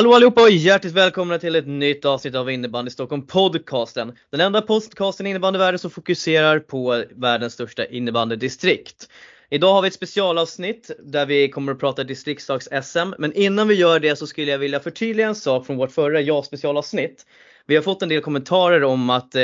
Hallå 0.00 0.14
allihopa 0.14 0.42
och 0.42 0.50
hjärtligt 0.50 0.92
välkomna 0.92 1.38
till 1.38 1.56
ett 1.56 1.66
nytt 1.66 2.04
avsnitt 2.04 2.34
av 2.34 2.50
Innebandy 2.50 2.90
Stockholm 2.90 3.26
podcasten. 3.26 4.16
Den 4.30 4.40
enda 4.40 4.62
podcasten 4.62 5.26
i 5.26 5.30
innebandyvärlden 5.30 5.78
som 5.78 5.90
fokuserar 5.90 6.58
på 6.58 7.04
världens 7.10 7.52
största 7.52 7.86
innebandydistrikt. 7.86 9.08
Idag 9.50 9.72
har 9.72 9.82
vi 9.82 9.88
ett 9.88 9.94
specialavsnitt 9.94 10.90
där 11.02 11.26
vi 11.26 11.48
kommer 11.48 11.72
att 11.72 11.80
prata 11.80 12.04
distriktslags-SM. 12.04 13.14
Men 13.18 13.32
innan 13.32 13.68
vi 13.68 13.74
gör 13.74 14.00
det 14.00 14.16
så 14.16 14.26
skulle 14.26 14.50
jag 14.50 14.58
vilja 14.58 14.80
förtydliga 14.80 15.26
en 15.26 15.34
sak 15.34 15.66
från 15.66 15.76
vårt 15.76 15.92
förra 15.92 16.20
ja-specialavsnitt. 16.20 17.26
Vi 17.66 17.76
har 17.76 17.82
fått 17.82 18.02
en 18.02 18.08
del 18.08 18.20
kommentarer 18.20 18.84
om 18.84 19.10
att 19.10 19.34
eh, 19.34 19.42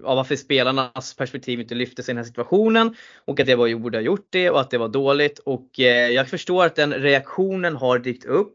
varför 0.00 0.36
spelarnas 0.36 1.14
perspektiv 1.14 1.60
inte 1.60 1.74
lyftes 1.74 2.08
i 2.08 2.12
den 2.12 2.16
här 2.16 2.24
situationen 2.24 2.96
och 3.24 3.40
att 3.40 3.46
det 3.46 3.54
var 3.54 3.74
borde 3.74 3.98
ha 3.98 4.02
gjort 4.02 4.26
det 4.30 4.50
och 4.50 4.60
att 4.60 4.70
det 4.70 4.78
var 4.78 4.88
dåligt. 4.88 5.38
Och 5.38 5.80
eh, 5.80 6.10
jag 6.10 6.28
förstår 6.28 6.66
att 6.66 6.76
den 6.76 6.94
reaktionen 6.94 7.76
har 7.76 7.98
dykt 7.98 8.24
upp. 8.24 8.52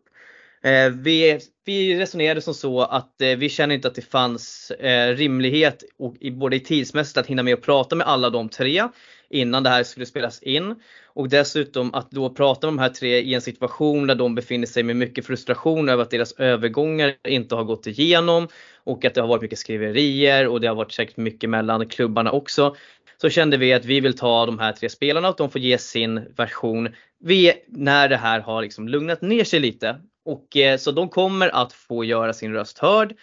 Eh, 0.63 0.89
vi, 0.89 1.39
vi 1.65 1.99
resonerade 1.99 2.41
som 2.41 2.53
så 2.53 2.81
att 2.81 3.21
eh, 3.21 3.37
vi 3.37 3.49
känner 3.49 3.75
inte 3.75 3.87
att 3.87 3.95
det 3.95 4.01
fanns 4.01 4.71
eh, 4.71 5.15
rimlighet 5.15 5.83
och 5.97 6.15
i, 6.19 6.31
både 6.31 6.55
i 6.55 6.59
tidsmässigt 6.59 7.17
att 7.17 7.27
hinna 7.27 7.43
med 7.43 7.53
att 7.53 7.61
prata 7.61 7.95
med 7.95 8.07
alla 8.07 8.29
de 8.29 8.49
tre 8.49 8.83
innan 9.29 9.63
det 9.63 9.69
här 9.69 9.83
skulle 9.83 10.05
spelas 10.05 10.43
in. 10.43 10.75
Och 11.13 11.29
dessutom 11.29 11.93
att 11.93 12.11
då 12.11 12.29
prata 12.29 12.67
med 12.67 12.73
de 12.73 12.79
här 12.79 12.89
tre 12.89 13.19
i 13.19 13.33
en 13.33 13.41
situation 13.41 14.07
där 14.07 14.15
de 14.15 14.35
befinner 14.35 14.67
sig 14.67 14.83
med 14.83 14.95
mycket 14.95 15.25
frustration 15.25 15.89
över 15.89 16.03
att 16.03 16.11
deras 16.11 16.31
övergångar 16.31 17.13
inte 17.27 17.55
har 17.55 17.63
gått 17.63 17.87
igenom 17.87 18.47
och 18.83 19.05
att 19.05 19.13
det 19.13 19.21
har 19.21 19.27
varit 19.27 19.41
mycket 19.41 19.59
skriverier 19.59 20.47
och 20.47 20.61
det 20.61 20.67
har 20.67 20.75
varit 20.75 20.91
säkert 20.91 21.17
mycket 21.17 21.49
mellan 21.49 21.87
klubbarna 21.89 22.31
också. 22.31 22.75
Så 23.21 23.29
kände 23.29 23.57
vi 23.57 23.73
att 23.73 23.85
vi 23.85 23.99
vill 23.99 24.17
ta 24.17 24.45
de 24.45 24.59
här 24.59 24.73
tre 24.73 24.89
spelarna 24.89 25.27
och 25.27 25.31
att 25.31 25.37
de 25.37 25.49
får 25.49 25.61
ge 25.61 25.77
sin 25.77 26.21
version 26.35 26.89
vi, 27.19 27.53
när 27.67 28.09
det 28.09 28.17
här 28.17 28.39
har 28.39 28.61
liksom 28.61 28.87
lugnat 28.87 29.21
ner 29.21 29.43
sig 29.43 29.59
lite. 29.59 29.95
Och, 30.25 30.57
eh, 30.57 30.77
så 30.77 30.91
de 30.91 31.09
kommer 31.09 31.55
att 31.55 31.73
få 31.73 32.03
göra 32.03 32.33
sin 32.33 32.53
röst 32.53 32.79
hörd 32.79 33.13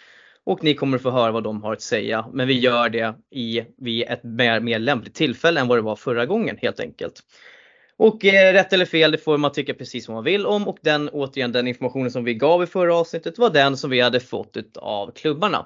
och 0.43 0.63
ni 0.63 0.73
kommer 0.73 0.97
få 0.97 1.11
höra 1.11 1.31
vad 1.31 1.43
de 1.43 1.63
har 1.63 1.73
att 1.73 1.81
säga. 1.81 2.25
Men 2.33 2.47
vi 2.47 2.59
gör 2.59 2.89
det 2.89 3.15
i, 3.31 3.63
vid 3.77 4.07
ett 4.07 4.23
mer, 4.23 4.59
mer 4.59 4.79
lämpligt 4.79 5.15
tillfälle 5.15 5.59
än 5.59 5.67
vad 5.67 5.77
det 5.77 5.81
var 5.81 5.95
förra 5.95 6.25
gången 6.25 6.57
helt 6.61 6.79
enkelt. 6.79 7.23
Och 7.97 8.25
eh, 8.25 8.53
rätt 8.53 8.73
eller 8.73 8.85
fel, 8.85 9.11
det 9.11 9.17
får 9.17 9.37
man 9.37 9.51
tycka 9.51 9.73
precis 9.73 10.07
vad 10.07 10.15
man 10.15 10.23
vill 10.23 10.45
om 10.45 10.67
och 10.67 10.77
den 10.81 11.09
återigen 11.09 11.51
den 11.51 11.67
informationen 11.67 12.11
som 12.11 12.23
vi 12.23 12.33
gav 12.33 12.63
i 12.63 12.65
förra 12.65 12.95
avsnittet 12.95 13.37
var 13.37 13.49
den 13.49 13.77
som 13.77 13.89
vi 13.89 14.01
hade 14.01 14.19
fått 14.19 14.57
av 14.75 15.11
klubbarna. 15.11 15.65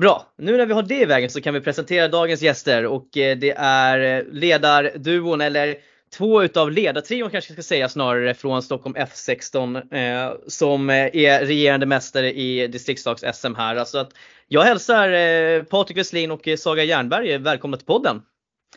Bra, 0.00 0.32
nu 0.38 0.56
när 0.56 0.66
vi 0.66 0.72
har 0.72 0.82
det 0.82 1.00
i 1.00 1.04
vägen 1.04 1.30
så 1.30 1.40
kan 1.40 1.54
vi 1.54 1.60
presentera 1.60 2.08
dagens 2.08 2.42
gäster 2.42 2.86
och 2.86 3.16
eh, 3.16 3.38
det 3.38 3.54
är 3.58 4.18
eh, 4.18 4.24
ledarduon 4.32 5.40
eller 5.40 5.76
två 6.16 6.42
utav 6.42 6.70
ledartrion 6.70 7.30
kanske 7.30 7.50
jag 7.50 7.56
ska 7.56 7.62
säga 7.62 7.88
snarare 7.88 8.34
från 8.34 8.62
Stockholm 8.62 8.96
F16 8.96 9.94
eh, 9.94 10.36
som 10.46 10.90
är 10.90 11.46
regerande 11.46 11.86
mästare 11.86 12.32
i 12.32 12.68
distriktslags-SM 12.68 13.54
här. 13.54 13.76
Alltså 13.76 13.98
att 13.98 14.12
jag 14.48 14.62
hälsar 14.62 15.12
eh, 15.12 15.62
Patrik 15.62 15.98
Westlin 15.98 16.30
och 16.30 16.48
Saga 16.58 16.84
Jernberg 16.84 17.38
välkomna 17.38 17.76
till 17.76 17.86
podden. 17.86 18.22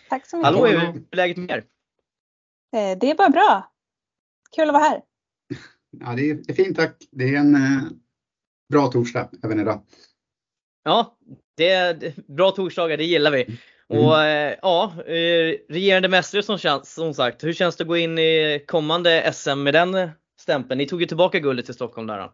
Tack 0.09 0.25
så 0.25 0.37
mycket. 0.37 0.53
Hallå, 0.53 0.65
hur 0.65 0.77
är 0.77 1.15
läget 1.15 1.37
med 1.37 1.49
er? 1.49 1.63
Eh, 2.75 2.97
det 2.99 3.11
är 3.11 3.15
bara 3.15 3.29
bra. 3.29 3.71
Kul 4.55 4.69
att 4.69 4.73
vara 4.73 4.83
här. 4.83 5.01
Ja, 5.99 6.13
det 6.13 6.29
är 6.29 6.53
fint 6.53 6.77
tack. 6.77 6.95
Det 7.11 7.23
är 7.23 7.39
en 7.39 7.55
eh, 7.55 7.81
bra 8.69 8.87
torsdag 8.87 9.29
även 9.43 9.59
idag. 9.59 9.83
Ja, 10.83 11.17
det 11.57 11.69
är 11.69 12.13
bra 12.27 12.51
torsdagar, 12.51 12.97
det 12.97 13.03
gillar 13.03 13.31
vi. 13.31 13.59
Mm. 13.93 14.05
Och 14.05 14.23
eh, 14.23 14.55
ja, 14.61 14.93
eh, 15.05 15.55
regerande 15.69 16.07
mästare 16.07 16.43
som, 16.43 16.81
som 16.83 17.13
sagt, 17.13 17.43
hur 17.43 17.53
känns 17.53 17.75
det 17.75 17.83
att 17.83 17.87
gå 17.87 17.97
in 17.97 18.17
i 18.17 18.63
kommande 18.67 19.33
SM 19.33 19.63
med 19.63 19.73
den 19.73 20.09
stämpeln? 20.39 20.77
Ni 20.77 20.87
tog 20.87 21.01
ju 21.01 21.07
tillbaka 21.07 21.39
guldet 21.39 21.65
till 21.65 21.75
Stockholm 21.75 22.07
där. 22.07 22.17
Då. 22.17 22.33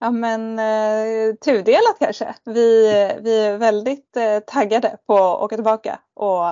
Ja 0.00 0.10
men 0.10 0.58
eh, 0.58 1.34
tudelat 1.34 1.96
kanske. 1.98 2.34
Vi, 2.44 2.88
vi 3.20 3.46
är 3.46 3.58
väldigt 3.58 4.16
eh, 4.16 4.38
taggade 4.38 4.96
på 5.06 5.16
att 5.16 5.40
åka 5.40 5.56
tillbaka 5.56 6.00
och 6.14 6.48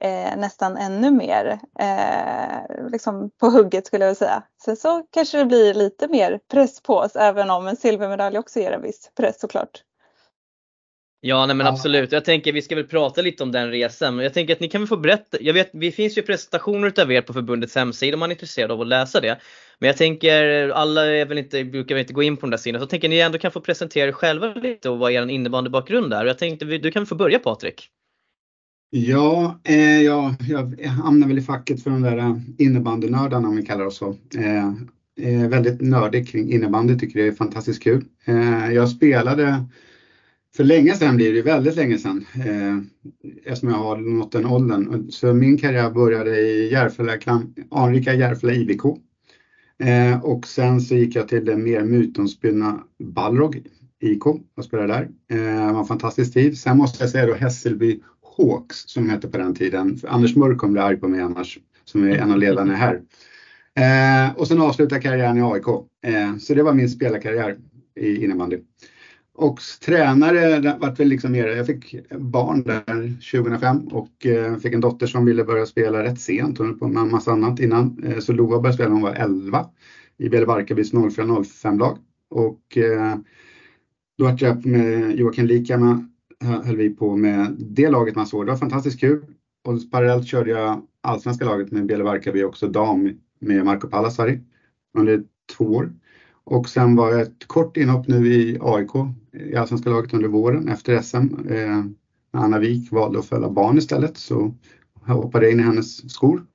eh, 0.00 0.36
nästan 0.36 0.76
ännu 0.76 1.10
mer 1.10 1.60
eh, 1.78 2.88
liksom 2.90 3.30
på 3.40 3.46
hugget 3.46 3.86
skulle 3.86 4.04
jag 4.04 4.08
vilja 4.08 4.26
säga. 4.26 4.42
Sen 4.64 4.76
så 4.76 5.02
kanske 5.10 5.38
det 5.38 5.44
blir 5.44 5.74
lite 5.74 6.08
mer 6.08 6.40
press 6.50 6.82
på 6.82 6.96
oss 6.96 7.16
även 7.16 7.50
om 7.50 7.66
en 7.66 7.76
silvermedalj 7.76 8.38
också 8.38 8.60
ger 8.60 8.72
en 8.72 8.82
viss 8.82 9.10
press 9.16 9.40
såklart. 9.40 9.82
Ja 11.26 11.46
nej 11.46 11.56
men 11.56 11.66
absolut. 11.66 12.12
Jag 12.12 12.24
tänker 12.24 12.52
vi 12.52 12.62
ska 12.62 12.74
väl 12.74 12.84
prata 12.84 13.22
lite 13.22 13.42
om 13.42 13.52
den 13.52 13.70
resan. 13.70 14.18
Jag 14.18 14.34
tänker 14.34 14.54
att 14.54 14.60
ni 14.60 14.68
kan 14.68 14.80
väl 14.80 14.88
få 14.88 14.96
berätta. 14.96 15.36
Jag 15.40 15.54
vet 15.54 15.70
det 15.72 15.90
finns 15.90 16.18
ju 16.18 16.22
presentationer 16.22 16.88
utav 16.88 17.12
er 17.12 17.20
på 17.20 17.32
förbundets 17.32 17.74
hemsida 17.74 18.14
om 18.14 18.20
man 18.20 18.30
är 18.30 18.34
intresserad 18.34 18.70
av 18.70 18.80
att 18.80 18.86
läsa 18.86 19.20
det. 19.20 19.38
Men 19.78 19.86
jag 19.86 19.96
tänker 19.96 20.68
alla 20.68 21.06
är 21.06 21.26
väl 21.26 21.38
inte, 21.38 21.64
brukar 21.64 21.94
väl 21.94 22.02
inte 22.02 22.12
gå 22.12 22.22
in 22.22 22.36
på 22.36 22.40
de 22.40 22.50
där 22.50 22.58
sidorna. 22.58 22.78
Så 22.78 22.82
jag 22.82 22.90
tänker 22.90 23.08
ni 23.08 23.18
ändå 23.18 23.38
kan 23.38 23.50
få 23.50 23.60
presentera 23.60 24.08
er 24.08 24.12
själva 24.12 24.54
lite 24.54 24.90
och 24.90 24.98
vad 24.98 25.12
er 25.12 25.26
innebandybakgrund 25.26 26.12
är. 26.12 26.26
Jag 26.26 26.38
tänkte 26.38 26.64
du 26.64 26.90
kan 26.90 27.06
få 27.06 27.14
börja 27.14 27.38
Patrik. 27.38 27.88
Ja, 28.90 29.60
eh, 29.64 30.02
ja, 30.02 30.34
jag 30.48 30.88
hamnar 30.88 31.28
väl 31.28 31.38
i 31.38 31.42
facket 31.42 31.82
för 31.82 31.90
de 31.90 32.02
där 32.02 32.42
innebandynördarna 32.58 33.48
om 33.48 33.56
vi 33.56 33.66
kallar 33.66 33.84
oss 33.84 33.96
så. 33.96 34.08
Eh, 34.36 34.72
är 35.20 35.48
väldigt 35.48 35.80
nördig 35.80 36.28
kring 36.28 36.52
innebandy, 36.52 36.98
tycker 36.98 37.22
det 37.22 37.26
är 37.26 37.32
fantastiskt 37.32 37.82
kul. 37.82 38.04
Eh, 38.24 38.72
jag 38.72 38.88
spelade 38.88 39.64
för 40.56 40.64
länge 40.64 40.94
sedan 40.94 41.16
blir 41.16 41.34
det 41.34 41.42
väldigt 41.42 41.76
länge 41.76 41.98
sedan 41.98 42.26
eh, 42.34 42.78
eftersom 43.44 43.68
jag 43.68 43.76
har 43.76 43.96
nått 43.96 44.32
den 44.32 44.46
åldern. 44.46 45.10
Så 45.10 45.34
min 45.34 45.58
karriär 45.58 45.90
började 45.90 46.40
i 46.40 46.72
Järfälla, 46.72 47.12
anrika 47.70 48.14
Järfälla 48.14 48.52
IBK. 48.52 48.84
Eh, 49.78 50.24
och 50.24 50.46
sen 50.46 50.80
så 50.80 50.94
gick 50.94 51.16
jag 51.16 51.28
till 51.28 51.44
den 51.44 51.62
mer 51.62 51.84
mytomspunna 51.84 52.84
Balrog 52.98 53.62
IK 54.00 54.26
och 54.26 54.64
spelade 54.64 54.92
där. 54.92 55.08
Eh, 55.30 55.66
det 55.66 55.72
var 55.72 55.80
en 55.80 55.86
fantastisk 55.86 56.32
tid. 56.32 56.58
Sen 56.58 56.76
måste 56.76 57.02
jag 57.02 57.10
säga 57.10 57.26
då 57.26 57.34
Hässelby 57.34 58.00
Hawks 58.36 58.76
som 58.86 59.10
hette 59.10 59.28
på 59.28 59.38
den 59.38 59.54
tiden. 59.54 59.96
För 59.96 60.08
Anders 60.08 60.36
Mörk 60.36 60.58
kommer 60.58 60.72
bli 60.72 60.80
arg 60.80 60.96
på 60.96 61.08
mig 61.08 61.20
annars, 61.20 61.58
som 61.84 62.04
är 62.04 62.16
en 62.16 62.32
av 62.32 62.38
ledarna 62.38 62.74
här. 62.74 63.00
Eh, 63.76 64.36
och 64.36 64.48
sen 64.48 64.60
avslutade 64.60 65.00
karriären 65.00 65.38
i 65.38 65.42
AIK. 65.42 65.66
Eh, 66.02 66.36
så 66.36 66.54
det 66.54 66.62
var 66.62 66.74
min 66.74 66.88
spelarkarriär 66.88 67.56
i 68.00 68.24
innebandy. 68.24 68.58
Och 69.36 69.60
tränare 69.80 70.76
vart 70.80 71.00
väl 71.00 71.08
liksom 71.08 71.32
mer, 71.32 71.46
jag 71.46 71.66
fick 71.66 71.94
barn 72.10 72.62
där 72.62 73.30
2005 73.32 73.88
och 73.88 74.26
eh, 74.26 74.56
fick 74.56 74.74
en 74.74 74.80
dotter 74.80 75.06
som 75.06 75.24
ville 75.24 75.44
börja 75.44 75.66
spela 75.66 76.02
rätt 76.02 76.20
sent. 76.20 76.58
Hon 76.58 76.66
höll 76.66 76.78
på 76.78 76.88
med 76.88 77.02
en 77.02 77.10
massa 77.10 77.32
annat 77.32 77.60
innan. 77.60 78.04
Eh, 78.04 78.18
så 78.18 78.32
Lova 78.32 78.60
började 78.60 78.74
spela 78.74 78.88
när 78.88 78.94
hon 78.94 79.02
var 79.02 79.14
11 79.14 79.66
i 80.18 80.28
Bele 80.28 80.46
Barkarbys 80.46 80.92
04-05-lag. 80.92 81.98
Och 82.30 82.78
eh, 82.78 83.16
då 84.18 84.24
vart 84.24 84.40
jag 84.40 84.66
med 84.66 85.16
Joakim 85.16 85.46
Likama 85.46 86.08
höll 86.40 86.76
vi 86.76 86.90
på 86.90 87.16
med 87.16 87.56
det 87.58 87.90
laget 87.90 88.16
man 88.16 88.26
såg. 88.26 88.46
Det 88.46 88.52
var 88.52 88.58
fantastiskt 88.58 89.00
kul. 89.00 89.24
Och 89.64 89.90
parallellt 89.90 90.26
körde 90.26 90.50
jag 90.50 90.82
allsvenska 91.00 91.44
laget 91.44 91.70
med 91.70 91.86
Bele 91.86 92.04
Barkarby 92.04 92.42
också 92.42 92.68
dam 92.68 93.10
med 93.38 93.64
Marco 93.64 93.88
Palasari 93.88 94.40
under 94.98 95.22
två 95.56 95.64
år. 95.64 95.92
Och 96.44 96.68
sen 96.68 96.96
var 96.96 97.12
jag 97.12 97.20
ett 97.20 97.46
kort 97.46 97.76
inhopp 97.76 98.08
nu 98.08 98.26
i 98.26 98.58
AIK, 98.60 98.90
i 99.34 99.56
allsvenska 99.56 99.90
laget 99.90 100.14
under 100.14 100.28
våren 100.28 100.68
efter 100.68 101.02
SM. 101.02 101.48
Eh, 101.48 101.84
Anna 102.30 102.58
Wik 102.58 102.92
valde 102.92 103.18
att 103.18 103.26
följa 103.26 103.50
barn 103.50 103.78
istället 103.78 104.16
så 104.16 104.54
jag 105.06 105.14
hoppade 105.14 105.50
in 105.50 105.60
i 105.60 105.62
hennes 105.62 106.10
skor. 106.12 106.46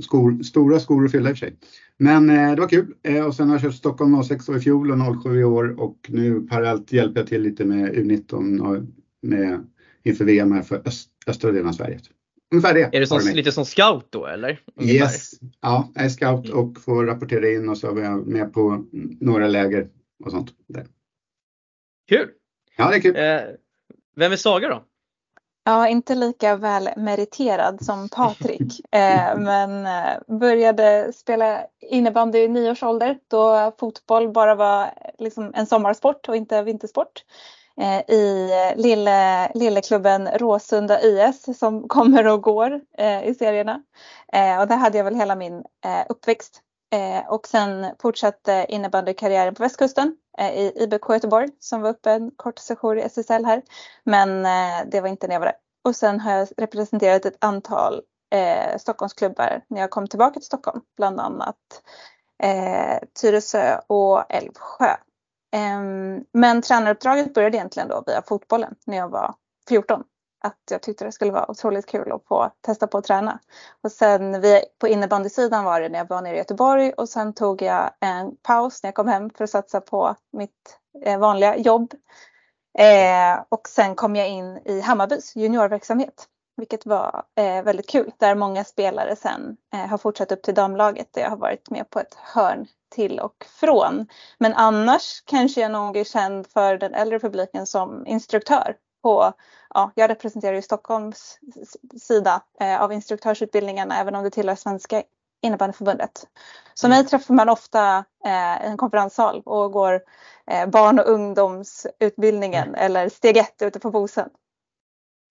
skor 0.00 0.42
stora 0.42 0.80
skor 0.80 1.04
att 1.04 1.12
fylla 1.12 1.30
i 1.30 1.32
och 1.32 1.38
för 1.38 1.46
sig. 1.46 1.56
Men 1.96 2.30
eh, 2.30 2.54
det 2.54 2.60
var 2.60 2.68
kul 2.68 2.94
eh, 3.02 3.24
och 3.24 3.34
sen 3.34 3.48
har 3.48 3.54
jag 3.54 3.62
kört 3.62 3.74
Stockholm 3.74 4.22
06 4.22 4.48
i 4.48 4.60
fjol 4.60 4.90
och 4.90 5.22
07 5.22 5.40
i 5.40 5.44
år 5.44 5.80
och 5.80 5.96
nu 6.08 6.40
parallellt 6.40 6.92
hjälper 6.92 7.20
jag 7.20 7.28
till 7.28 7.42
lite 7.42 7.64
med 7.64 7.94
U19 7.94 8.60
och 8.60 8.82
med, 9.22 9.66
inför 10.02 10.24
VM 10.24 10.52
här 10.52 10.62
för 10.62 10.82
öst, 10.84 11.10
östra 11.26 11.52
delen 11.52 11.68
av 11.68 11.72
Sverige. 11.72 12.00
Ungefär 12.52 12.74
det. 12.74 12.96
Är 12.96 13.00
du 13.00 13.06
som, 13.06 13.20
lite 13.34 13.52
som 13.52 13.64
scout 13.64 14.06
då 14.10 14.26
eller? 14.26 14.60
Ungefär. 14.76 15.04
Yes, 15.04 15.30
ja, 15.60 15.92
jag 15.94 16.04
är 16.04 16.08
scout 16.08 16.48
och 16.48 16.80
får 16.80 17.04
rapportera 17.04 17.50
in 17.50 17.68
och 17.68 17.78
så 17.78 17.96
är 17.96 18.02
jag 18.02 18.26
med 18.26 18.52
på 18.52 18.84
några 19.20 19.48
läger 19.48 19.88
och 20.24 20.30
sånt. 20.30 20.50
Där. 20.68 20.86
Kul! 22.10 22.30
Ja, 22.76 22.88
det 22.88 22.96
är 22.96 23.00
kul. 23.00 23.16
Eh, 23.16 23.54
vem 24.16 24.32
är 24.32 24.36
Saga 24.36 24.68
då? 24.68 24.84
Ja, 25.64 25.88
inte 25.88 26.14
lika 26.14 26.56
väl 26.56 26.90
meriterad 26.96 27.84
som 27.84 28.08
Patrik. 28.08 28.80
eh, 28.92 29.38
men 29.38 29.86
eh, 29.86 30.38
började 30.38 31.12
spela 31.12 31.66
innebandy 31.80 32.38
i 32.38 32.48
nio 32.48 32.70
års 32.70 32.82
ålder 32.82 33.18
då 33.28 33.72
fotboll 33.78 34.32
bara 34.32 34.54
var 34.54 34.90
liksom 35.18 35.52
en 35.54 35.66
sommarsport 35.66 36.28
och 36.28 36.36
inte 36.36 36.62
vintersport. 36.62 37.24
Eh, 37.80 38.14
i 38.14 38.50
lille, 38.76 39.50
lilleklubben 39.54 40.28
Råsunda 40.28 41.00
IS 41.02 41.58
som 41.58 41.88
kommer 41.88 42.26
och 42.26 42.42
går 42.42 42.80
eh, 42.98 43.24
i 43.24 43.34
serierna. 43.34 43.82
Eh, 44.32 44.60
och 44.60 44.68
där 44.68 44.76
hade 44.76 44.98
jag 44.98 45.04
väl 45.04 45.14
hela 45.16 45.36
min 45.36 45.64
uppväxt. 46.08 46.62
Eh, 46.92 47.28
och 47.28 47.46
sen 47.46 47.86
fortsatte 48.02 48.66
innebandykarriären 48.68 49.54
på 49.54 49.62
västkusten 49.62 50.16
eh, 50.38 50.54
i 50.54 50.72
IBK 50.76 51.08
Göteborg 51.08 51.48
som 51.58 51.80
var 51.80 51.90
uppe 51.90 52.10
en 52.10 52.30
kort 52.36 52.58
session 52.58 52.98
i 52.98 53.02
SSL 53.02 53.44
här. 53.44 53.62
Men 54.04 54.46
eh, 54.46 54.86
det 54.90 55.00
var 55.00 55.08
inte 55.08 55.26
när 55.26 55.34
jag 55.34 55.40
var 55.40 55.46
där. 55.46 55.56
Och 55.84 55.96
sen 55.96 56.20
har 56.20 56.32
jag 56.32 56.48
representerat 56.56 57.24
ett 57.24 57.44
antal 57.44 58.02
Stockholmsklubbar 58.78 59.64
när 59.68 59.80
jag 59.80 59.90
kom 59.90 60.06
tillbaka 60.06 60.32
till 60.32 60.46
Stockholm. 60.46 60.80
Bland 60.96 61.20
annat 61.20 61.56
eh, 62.42 62.98
Tyresö 63.20 63.80
och 63.86 64.32
Älvsjö. 64.32 64.90
Eh, 65.52 65.80
men 66.32 66.62
tränaruppdraget 66.62 67.34
började 67.34 67.56
egentligen 67.56 67.88
då 67.88 68.02
via 68.06 68.22
fotbollen 68.22 68.74
när 68.86 68.96
jag 68.96 69.08
var 69.08 69.34
14 69.68 70.04
att 70.40 70.58
jag 70.70 70.82
tyckte 70.82 71.04
det 71.04 71.12
skulle 71.12 71.32
vara 71.32 71.50
otroligt 71.50 71.86
kul 71.86 72.12
att 72.12 72.24
få 72.28 72.50
testa 72.60 72.86
på 72.86 72.98
att 72.98 73.04
träna. 73.04 73.38
Och 73.82 73.92
sen 73.92 74.40
vi, 74.40 74.62
på 74.78 74.88
innebandysidan 74.88 75.64
var 75.64 75.80
det 75.80 75.88
när 75.88 75.98
jag 75.98 76.08
var 76.08 76.22
nere 76.22 76.34
i 76.34 76.38
Göteborg 76.38 76.92
och 76.92 77.08
sen 77.08 77.32
tog 77.32 77.62
jag 77.62 77.90
en 78.00 78.36
paus 78.36 78.82
när 78.82 78.88
jag 78.88 78.94
kom 78.94 79.08
hem 79.08 79.30
för 79.30 79.44
att 79.44 79.50
satsa 79.50 79.80
på 79.80 80.16
mitt 80.32 80.78
eh, 81.04 81.18
vanliga 81.18 81.56
jobb. 81.56 81.94
Eh, 82.78 83.44
och 83.48 83.68
sen 83.68 83.94
kom 83.94 84.16
jag 84.16 84.28
in 84.28 84.58
i 84.64 84.80
Hammarbys 84.80 85.36
juniorverksamhet 85.36 86.28
vilket 86.60 86.86
var 86.86 87.22
eh, 87.36 87.62
väldigt 87.62 87.88
kul 87.88 88.12
där 88.18 88.34
många 88.34 88.64
spelare 88.64 89.16
sen 89.16 89.56
eh, 89.74 89.86
har 89.86 89.98
fortsatt 89.98 90.32
upp 90.32 90.42
till 90.42 90.54
damlaget 90.54 91.12
där 91.12 91.22
jag 91.22 91.30
har 91.30 91.36
varit 91.36 91.70
med 91.70 91.90
på 91.90 92.00
ett 92.00 92.14
hörn 92.14 92.66
till 92.94 93.20
och 93.20 93.46
från. 93.60 94.06
Men 94.38 94.54
annars 94.54 95.22
kanske 95.26 95.60
jag 95.60 95.72
nog 95.72 95.96
är 95.96 96.04
känd 96.04 96.46
för 96.46 96.78
den 96.78 96.94
äldre 96.94 97.18
publiken 97.18 97.66
som 97.66 98.06
instruktör 98.06 98.76
på 99.02 99.32
ja, 99.74 99.92
jag 99.94 100.10
representerar 100.10 100.54
ju 100.54 100.62
Stockholms 100.62 101.38
sida 102.00 102.42
eh, 102.60 102.82
av 102.82 102.92
instruktörsutbildningarna 102.92 104.00
även 104.00 104.14
om 104.14 104.24
det 104.24 104.30
tillhör 104.30 104.54
Svenska 104.54 105.02
innebandyförbundet. 105.42 106.26
Så 106.74 106.86
mm. 106.86 106.98
mig 106.98 107.06
träffar 107.06 107.34
man 107.34 107.48
ofta 107.48 108.04
eh, 108.26 108.66
i 108.66 108.70
en 108.70 108.76
konferenssal 108.76 109.42
och 109.44 109.72
går 109.72 110.00
eh, 110.50 110.68
barn 110.68 110.98
och 110.98 111.08
ungdomsutbildningen 111.08 112.68
mm. 112.68 112.80
eller 112.80 113.08
steg 113.08 113.36
ett 113.36 113.62
ute 113.62 113.78
på 113.80 113.90
Bosön. 113.90 114.28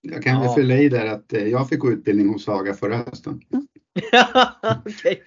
Jag 0.02 0.24
kan 0.24 0.44
ja. 0.44 0.56
fylla 0.56 0.74
i 0.76 0.90
där 0.90 1.06
att 1.06 1.34
eh, 1.34 1.48
jag 1.48 1.70
fick 1.70 1.80
gå 1.80 1.92
utbildning 1.92 2.30
hos 2.30 2.46
Saga 2.46 2.74
förra 2.74 2.98
hösten. 2.98 3.42
Mm. 3.54 3.68
okay. 4.86 5.18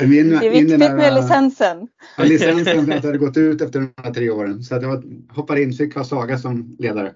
Min, 0.00 0.30
det 0.30 0.46
är 0.46 0.50
viktigt 0.50 0.78
med 0.78 1.14
licensen. 1.14 1.88
Ja, 2.16 2.24
licensen 2.24 2.86
för 2.86 2.92
att 2.92 3.04
jag 3.04 3.12
hade 3.12 3.18
gått 3.18 3.36
ut 3.36 3.60
efter 3.60 3.80
de 3.80 3.92
här 4.02 4.14
tre 4.14 4.30
åren. 4.30 4.62
Så 4.62 4.74
att 4.74 4.82
jag 4.82 5.04
hoppade 5.28 5.62
in, 5.62 5.72
fick 5.72 5.94
ha 5.94 6.04
Saga 6.04 6.38
som 6.38 6.76
ledare. 6.78 7.14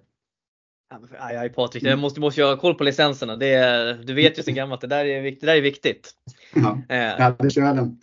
Aj, 1.19 1.37
aj 1.37 1.53
Patrik, 1.53 1.85
du 1.85 1.97
måste, 1.97 2.21
måste 2.21 2.41
ju 2.41 2.47
ha 2.47 2.56
koll 2.56 2.75
på 2.75 2.85
licenserna. 2.85 3.37
Det 3.37 3.55
är, 3.55 3.94
du 3.94 4.15
vet 4.15 4.39
ju 4.39 4.43
sen 4.43 4.55
gammalt, 4.55 4.81
det 4.81 4.87
där 4.87 5.05
är, 5.05 5.23
det 5.23 5.47
där 5.47 5.56
är 5.56 5.61
viktigt. 5.61 6.11
Ja, 6.55 6.79
eh. 6.89 6.97
jag 6.99 7.19
hade 7.19 7.50
kölen. 7.50 8.00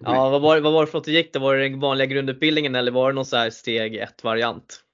Ja, 0.00 0.30
vad 0.30 0.42
var, 0.42 0.60
vad 0.60 0.72
var 0.72 0.86
det 0.86 0.90
för 0.90 0.98
att 0.98 1.04
du 1.04 1.12
gick 1.12 1.32
då? 1.32 1.40
Var 1.40 1.56
det 1.56 1.68
den 1.68 1.80
vanliga 1.80 2.06
grundutbildningen 2.06 2.74
eller 2.74 2.92
var 2.92 3.08
det 3.08 3.14
någon 3.14 3.24
så 3.24 3.36
här 3.36 3.50
steg 3.50 3.96
1 3.96 4.24
variant? 4.24 4.84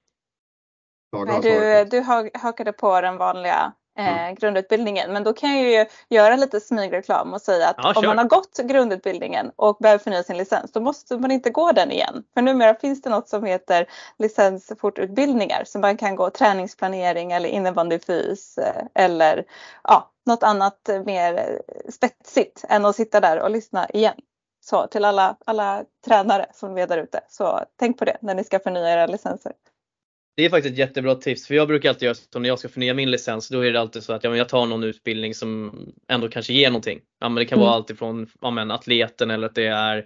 Nej, 1.25 1.41
du, 1.41 1.85
du 1.89 2.03
hakade 2.39 2.73
på 2.73 3.01
den 3.01 3.17
vanliga 3.17 3.73
eh, 3.97 4.31
grundutbildningen. 4.31 5.13
Men 5.13 5.23
då 5.23 5.33
kan 5.33 5.57
jag 5.57 5.71
ju 5.71 5.85
göra 6.09 6.35
lite 6.35 6.59
smygreklam 6.59 7.33
och 7.33 7.41
säga 7.41 7.69
att 7.69 7.75
ja, 7.77 7.93
om 7.95 8.05
man 8.05 8.17
har 8.17 8.25
gått 8.25 8.57
grundutbildningen 8.57 9.51
och 9.55 9.77
behöver 9.79 10.03
förnya 10.03 10.23
sin 10.23 10.37
licens 10.37 10.71
då 10.71 10.79
måste 10.79 11.17
man 11.17 11.31
inte 11.31 11.49
gå 11.49 11.71
den 11.71 11.91
igen. 11.91 12.23
För 12.33 12.41
numera 12.41 12.75
finns 12.75 13.01
det 13.01 13.09
något 13.09 13.29
som 13.29 13.43
heter 13.45 13.85
licensfortutbildningar 14.17 15.63
så 15.65 15.79
man 15.79 15.97
kan 15.97 16.15
gå 16.15 16.29
träningsplanering 16.29 17.31
eller 17.31 17.49
innebandyfys 17.49 18.57
eh, 18.57 18.83
eller 18.93 19.45
ja, 19.83 20.11
något 20.25 20.43
annat 20.43 20.89
mer 21.05 21.61
spetsigt 21.89 22.65
än 22.69 22.85
att 22.85 22.95
sitta 22.95 23.19
där 23.19 23.39
och 23.39 23.51
lyssna 23.51 23.89
igen. 23.89 24.15
Så 24.65 24.87
till 24.87 25.05
alla, 25.05 25.37
alla 25.45 25.83
tränare 26.05 26.45
som 26.53 26.77
är 26.77 26.87
där 26.87 26.97
ute, 26.97 27.21
så 27.29 27.59
tänk 27.79 27.99
på 27.99 28.05
det 28.05 28.17
när 28.21 28.35
ni 28.35 28.43
ska 28.43 28.59
förnya 28.59 28.93
era 28.93 29.05
licenser. 29.05 29.51
Det 30.35 30.45
är 30.45 30.49
faktiskt 30.49 30.73
ett 30.73 30.79
jättebra 30.79 31.15
tips 31.15 31.47
för 31.47 31.55
jag 31.55 31.67
brukar 31.67 31.89
alltid 31.89 32.03
göra 32.03 32.15
så 32.15 32.39
när 32.39 32.49
jag 32.49 32.59
ska 32.59 32.69
förnya 32.69 32.93
min 32.93 33.11
licens 33.11 33.49
då 33.49 33.65
är 33.65 33.73
det 33.73 33.79
alltid 33.79 34.03
så 34.03 34.13
att 34.13 34.23
ja, 34.23 34.35
jag 34.35 34.49
tar 34.49 34.65
någon 34.65 34.83
utbildning 34.83 35.33
som 35.33 35.79
ändå 36.07 36.29
kanske 36.29 36.53
ger 36.53 36.69
någonting. 36.69 37.01
Ja, 37.19 37.29
men 37.29 37.35
det 37.35 37.45
kan 37.45 37.57
mm. 37.57 37.65
vara 37.65 37.75
alltifrån 37.75 38.27
ja, 38.41 38.51
men, 38.51 38.71
atleten 38.71 39.31
eller 39.31 39.47
att 39.47 39.55
det 39.55 39.65
är 39.65 40.05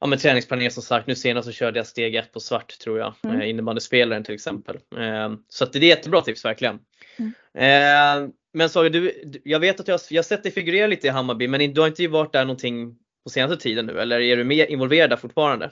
ja, 0.00 0.06
men, 0.06 0.18
träningsplanering 0.18 0.70
som 0.70 0.82
sagt. 0.82 1.06
Nu 1.06 1.14
senast 1.14 1.46
så 1.46 1.52
körde 1.52 1.78
jag 1.78 1.86
steg 1.86 2.14
1 2.14 2.32
på 2.32 2.40
svart 2.40 2.78
tror 2.78 2.98
jag, 2.98 3.14
mm. 3.24 3.40
Eh, 3.40 3.50
innebandyspelaren 3.50 4.24
till 4.24 4.34
exempel. 4.34 4.76
Eh, 4.76 5.34
så 5.48 5.64
det 5.64 5.78
är 5.78 5.82
ett 5.82 5.88
jättebra 5.88 6.20
tips 6.20 6.44
verkligen. 6.44 6.78
Mm. 7.18 7.32
Eh, 7.54 8.30
men 8.52 8.68
Saga, 8.68 8.88
du, 8.88 9.12
jag 9.44 9.60
vet 9.60 9.80
att 9.80 9.88
jag, 9.88 10.00
jag 10.10 10.18
har 10.18 10.24
sett 10.24 10.42
dig 10.42 10.52
figurera 10.52 10.86
lite 10.86 11.06
i 11.06 11.10
Hammarby 11.10 11.48
men 11.48 11.74
du 11.74 11.80
har 11.80 11.88
inte 11.88 12.08
varit 12.08 12.32
där 12.32 12.44
någonting 12.44 12.96
på 13.24 13.30
senaste 13.30 13.62
tiden 13.62 13.86
nu 13.86 14.00
eller 14.00 14.20
är 14.20 14.36
du 14.36 14.44
mer 14.44 14.66
involverad 14.66 15.10
där 15.10 15.16
fortfarande? 15.16 15.70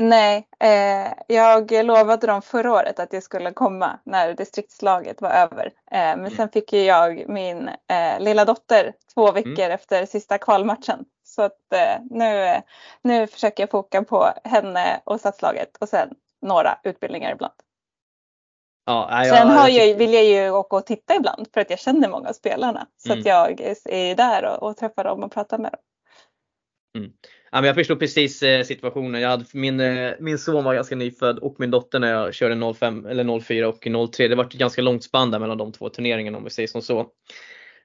Nej, 0.00 0.48
eh, 0.60 1.12
jag 1.26 1.72
lovade 1.86 2.26
dem 2.26 2.42
förra 2.42 2.72
året 2.72 3.00
att 3.00 3.12
jag 3.12 3.22
skulle 3.22 3.52
komma 3.52 3.98
när 4.04 4.34
distriktslaget 4.34 5.22
var 5.22 5.30
över. 5.30 5.66
Eh, 5.66 5.72
men 5.90 6.18
mm. 6.18 6.30
sen 6.30 6.48
fick 6.48 6.72
ju 6.72 6.82
jag 6.82 7.24
min 7.28 7.68
eh, 7.68 8.20
lilla 8.20 8.44
dotter 8.44 8.92
två 9.14 9.28
mm. 9.28 9.34
veckor 9.34 9.64
mm. 9.64 9.74
efter 9.74 10.06
sista 10.06 10.38
kvalmatchen. 10.38 11.04
Så 11.24 11.42
att 11.42 11.72
eh, 11.72 12.02
nu, 12.10 12.60
nu 13.02 13.26
försöker 13.26 13.62
jag 13.62 13.70
foka 13.70 14.02
på 14.02 14.28
henne 14.44 15.00
och 15.04 15.20
stadslaget 15.20 15.76
och 15.80 15.88
sen 15.88 16.08
några 16.42 16.78
utbildningar 16.82 17.32
ibland. 17.32 17.54
Ja, 18.86 19.24
jag, 19.26 19.36
sen 19.36 19.50
har 19.50 19.68
jag, 19.68 19.94
vill 19.94 20.14
jag 20.14 20.24
ju 20.24 20.50
åka 20.50 20.76
och 20.76 20.86
titta 20.86 21.16
ibland 21.16 21.48
för 21.54 21.60
att 21.60 21.70
jag 21.70 21.78
känner 21.78 22.08
många 22.08 22.28
av 22.28 22.32
spelarna. 22.32 22.86
Så 22.96 23.12
mm. 23.12 23.20
att 23.20 23.26
jag 23.26 23.60
är 23.84 24.14
där 24.14 24.44
och, 24.44 24.68
och 24.68 24.76
träffar 24.76 25.04
dem 25.04 25.22
och 25.22 25.32
pratar 25.32 25.58
med 25.58 25.72
dem. 25.72 25.80
Mm. 26.96 27.10
Ja, 27.50 27.60
men 27.60 27.64
jag 27.64 27.74
förstår 27.74 27.96
precis 27.96 28.42
eh, 28.42 28.64
situationen. 28.64 29.20
Jag 29.20 29.28
hade, 29.28 29.44
min, 29.52 29.80
eh, 29.80 30.12
min 30.20 30.38
son 30.38 30.64
var 30.64 30.74
ganska 30.74 30.96
nyfödd 30.96 31.38
och 31.38 31.56
min 31.58 31.70
dotter 31.70 31.98
när 31.98 32.12
jag 32.12 32.34
körde 32.34 32.74
05, 32.74 33.06
eller 33.06 33.40
04 33.40 33.68
och 33.68 34.12
03. 34.12 34.28
Det 34.28 34.34
var 34.34 34.44
ett 34.44 34.52
ganska 34.52 34.82
långt 34.82 35.04
spann 35.04 35.30
där 35.30 35.38
mellan 35.38 35.58
de 35.58 35.72
två 35.72 35.88
turneringarna 35.88 36.38
om 36.38 36.44
vi 36.44 36.50
säger 36.50 36.66
som 36.66 36.82
så. 36.82 37.00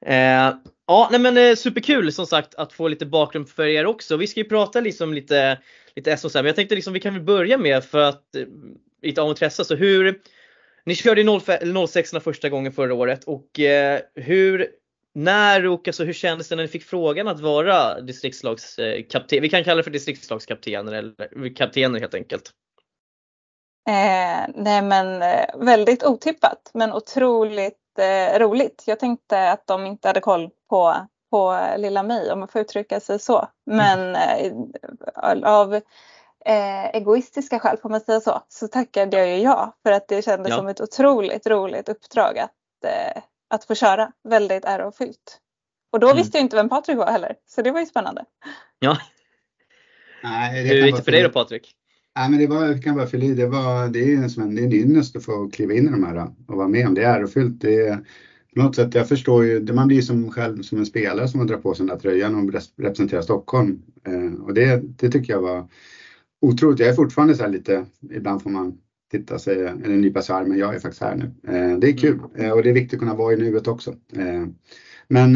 Eh, 0.05 0.53
ja, 0.87 1.07
nej 1.11 1.19
men 1.19 1.37
eh, 1.37 1.55
superkul 1.55 2.11
som 2.11 2.25
sagt 2.25 2.55
att 2.55 2.73
få 2.73 2.87
lite 2.87 3.05
bakgrund 3.05 3.49
för 3.49 3.65
er 3.65 3.85
också. 3.85 4.17
Vi 4.17 4.27
ska 4.27 4.39
ju 4.39 4.49
prata 4.49 4.81
liksom 4.81 5.13
lite, 5.13 5.59
lite 5.95 6.17
SHC, 6.17 6.35
men 6.35 6.45
jag 6.45 6.55
tänkte 6.55 6.75
liksom 6.75 6.93
vi 6.93 6.99
kan 6.99 7.13
väl 7.13 7.23
börja 7.23 7.57
med 7.57 7.83
för 7.83 7.99
att 7.99 8.35
eh, 8.35 8.45
lite 9.01 9.21
av 9.21 9.29
intresse. 9.29 9.65
Så 9.65 9.75
hur, 9.75 10.19
ni 10.85 10.95
körde 10.95 11.21
ju 11.21 11.87
06 11.87 12.11
första 12.23 12.49
gången 12.49 12.71
förra 12.71 12.93
året 12.93 13.23
och 13.23 13.59
eh, 13.59 13.99
hur 14.15 14.67
när 15.13 15.67
och 15.67 15.87
alltså, 15.87 16.03
hur 16.03 16.13
kändes 16.13 16.49
det 16.49 16.55
när 16.55 16.63
ni 16.63 16.69
fick 16.69 16.83
frågan 16.83 17.27
att 17.27 17.39
vara 17.39 18.01
distriktslagskapten? 18.01 19.41
Vi 19.41 19.49
kan 19.49 19.63
kalla 19.63 19.77
det 19.77 19.83
för 19.83 19.91
distriktslagskaptener 19.91 20.93
eller 20.93 21.55
kaptener 21.55 21.99
helt 21.99 22.13
enkelt. 22.13 22.51
Eh, 23.89 24.53
nej 24.55 24.81
men 24.81 25.21
eh, 25.21 25.45
väldigt 25.55 26.03
otippat 26.03 26.71
men 26.73 26.93
otroligt 26.93 27.99
eh, 27.99 28.39
roligt. 28.39 28.83
Jag 28.85 28.99
tänkte 28.99 29.51
att 29.51 29.67
de 29.67 29.85
inte 29.85 30.07
hade 30.07 30.19
koll 30.19 30.49
på, 30.69 30.95
på 31.31 31.59
lilla 31.77 32.03
mig 32.03 32.31
om 32.31 32.39
man 32.39 32.47
får 32.47 32.61
uttrycka 32.61 32.99
sig 32.99 33.19
så. 33.19 33.47
Men 33.65 34.15
eh, 34.15 34.53
av 35.43 35.75
eh, 36.45 36.85
egoistiska 36.93 37.59
skäl 37.59 37.77
får 37.77 37.89
man 37.89 38.01
säga 38.01 38.19
så, 38.19 38.41
så 38.49 38.67
tackade 38.67 39.17
jag 39.17 39.27
ju 39.27 39.35
ja 39.35 39.75
för 39.83 39.91
att 39.91 40.07
det 40.07 40.21
kändes 40.21 40.49
ja. 40.49 40.57
som 40.57 40.67
ett 40.67 40.81
otroligt 40.81 41.47
roligt 41.47 41.89
uppdrag 41.89 42.39
att 42.39 42.51
eh, 42.85 43.21
att 43.53 43.65
få 43.65 43.75
köra 43.75 44.11
väldigt 44.23 44.65
ärofyllt. 44.65 45.39
Och 45.91 45.99
då 45.99 46.07
mm. 46.07 46.17
visste 46.17 46.37
jag 46.37 46.45
inte 46.45 46.55
vem 46.55 46.69
Patrik 46.69 46.97
var 46.97 47.11
heller, 47.11 47.35
så 47.45 47.61
det 47.61 47.71
var 47.71 47.79
ju 47.79 47.85
spännande. 47.85 48.25
Ja. 48.79 48.97
Nej, 50.23 50.67
Hur 50.67 50.85
gick 50.85 50.95
det 50.95 51.03
för 51.03 51.11
dig 51.11 51.23
då 51.23 51.29
Patrik? 51.29 51.75
Nej, 52.15 52.29
men 52.29 52.39
det 52.39 52.47
var, 52.47 52.65
jag 52.65 52.83
kan 52.83 52.95
bara 52.95 53.07
fylla 53.07 53.25
i, 53.25 53.33
det, 53.33 53.47
var, 53.47 53.87
det 53.87 54.13
är 54.13 54.27
som 54.27 54.43
en, 54.43 54.55
det 54.55 54.61
är 54.61 54.65
en 54.65 54.73
ynnest 54.73 55.15
att 55.15 55.25
få 55.25 55.49
kliva 55.49 55.73
in 55.73 55.87
i 55.87 55.91
de 55.91 56.03
här 56.03 56.27
och 56.47 56.57
vara 56.57 56.67
med 56.67 56.87
om. 56.87 56.93
Det 56.93 57.03
är 57.03 57.19
ärofyllt. 57.19 57.61
Det 57.61 57.87
är, 57.87 57.97
på 58.55 58.61
något 58.61 58.75
sätt, 58.75 58.95
jag 58.95 59.09
förstår 59.09 59.45
ju, 59.45 59.73
man 59.73 59.87
blir 59.87 60.01
som 60.01 60.31
själv 60.31 60.61
som 60.61 60.77
en 60.77 60.85
spelare 60.85 61.27
som 61.27 61.37
man 61.37 61.47
drar 61.47 61.57
på 61.57 61.73
sig 61.73 61.85
den 61.85 61.95
där 61.95 62.01
tröjan 62.01 62.35
och 62.35 62.53
representerar 62.77 63.21
Stockholm. 63.21 63.81
Eh, 64.07 64.43
och 64.45 64.53
det, 64.53 64.81
det 64.83 65.09
tycker 65.09 65.33
jag 65.33 65.41
var 65.41 65.67
otroligt. 66.41 66.79
Jag 66.79 66.89
är 66.89 66.93
fortfarande 66.93 67.35
så 67.35 67.43
här 67.43 67.49
lite, 67.49 67.85
ibland 68.11 68.43
får 68.43 68.49
man 68.49 68.77
titta 69.13 69.39
sig, 69.39 69.61
eller 69.61 69.97
nypa 69.97 70.21
sig 70.21 70.35
armen, 70.35 70.57
jag 70.57 70.75
är 70.75 70.79
faktiskt 70.79 71.01
här 71.01 71.15
nu. 71.15 71.53
Eh, 71.53 71.79
det 71.79 71.89
är 71.89 71.97
kul 71.97 72.19
mm. 72.35 72.45
eh, 72.45 72.51
och 72.51 72.63
det 72.63 72.69
är 72.69 72.73
viktigt 72.73 72.93
att 72.93 72.99
kunna 72.99 73.15
vara 73.15 73.33
i 73.33 73.37
nuet 73.37 73.67
också. 73.67 73.91
Eh, 74.15 74.45
men 75.07 75.29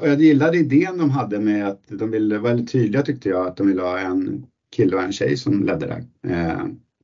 och 0.00 0.08
jag 0.08 0.20
gillade 0.20 0.58
idén 0.58 0.98
de 0.98 1.10
hade 1.10 1.40
med 1.40 1.68
att 1.68 1.82
de 1.88 2.10
ville 2.10 2.38
väldigt 2.38 2.72
tydliga 2.72 3.02
tyckte 3.02 3.28
jag 3.28 3.46
att 3.46 3.56
de 3.56 3.66
ville 3.66 3.82
ha 3.82 3.98
en 3.98 4.46
kille 4.76 4.96
och 4.96 5.02
en 5.02 5.12
tjej 5.12 5.36
som 5.36 5.62
ledde 5.62 5.86
där. 5.86 6.04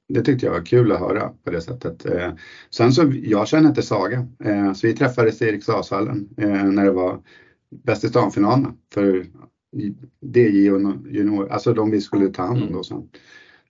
Det 0.09 0.23
tyckte 0.23 0.47
jag 0.47 0.53
var 0.53 0.67
kul 0.67 0.93
att 0.93 1.01
höra 1.01 1.31
på 1.45 1.51
det 1.51 1.61
sättet. 1.61 2.07
Sen 2.71 2.93
så, 2.93 3.13
jag 3.23 3.49
känner 3.49 3.69
inte 3.69 3.83
Saga, 3.83 4.27
så 4.75 4.87
vi 4.87 4.93
träffades 4.93 5.43
i 5.43 5.49
Eriksdalshallen 5.49 6.29
när 6.37 6.85
det 6.85 6.93
var 6.93 7.19
Bäst 7.85 8.05
i 8.05 8.09
stan-finalerna 8.09 8.75
för 8.95 9.27
DJ 10.21 10.71
och 10.71 10.81
junior, 11.11 11.49
alltså 11.49 11.75
de 11.75 11.91
vi 11.91 12.01
skulle 12.01 12.29
ta 12.29 12.43
hand 12.43 12.63
om 12.63 12.73
då 12.73 12.83
sen. 12.83 13.09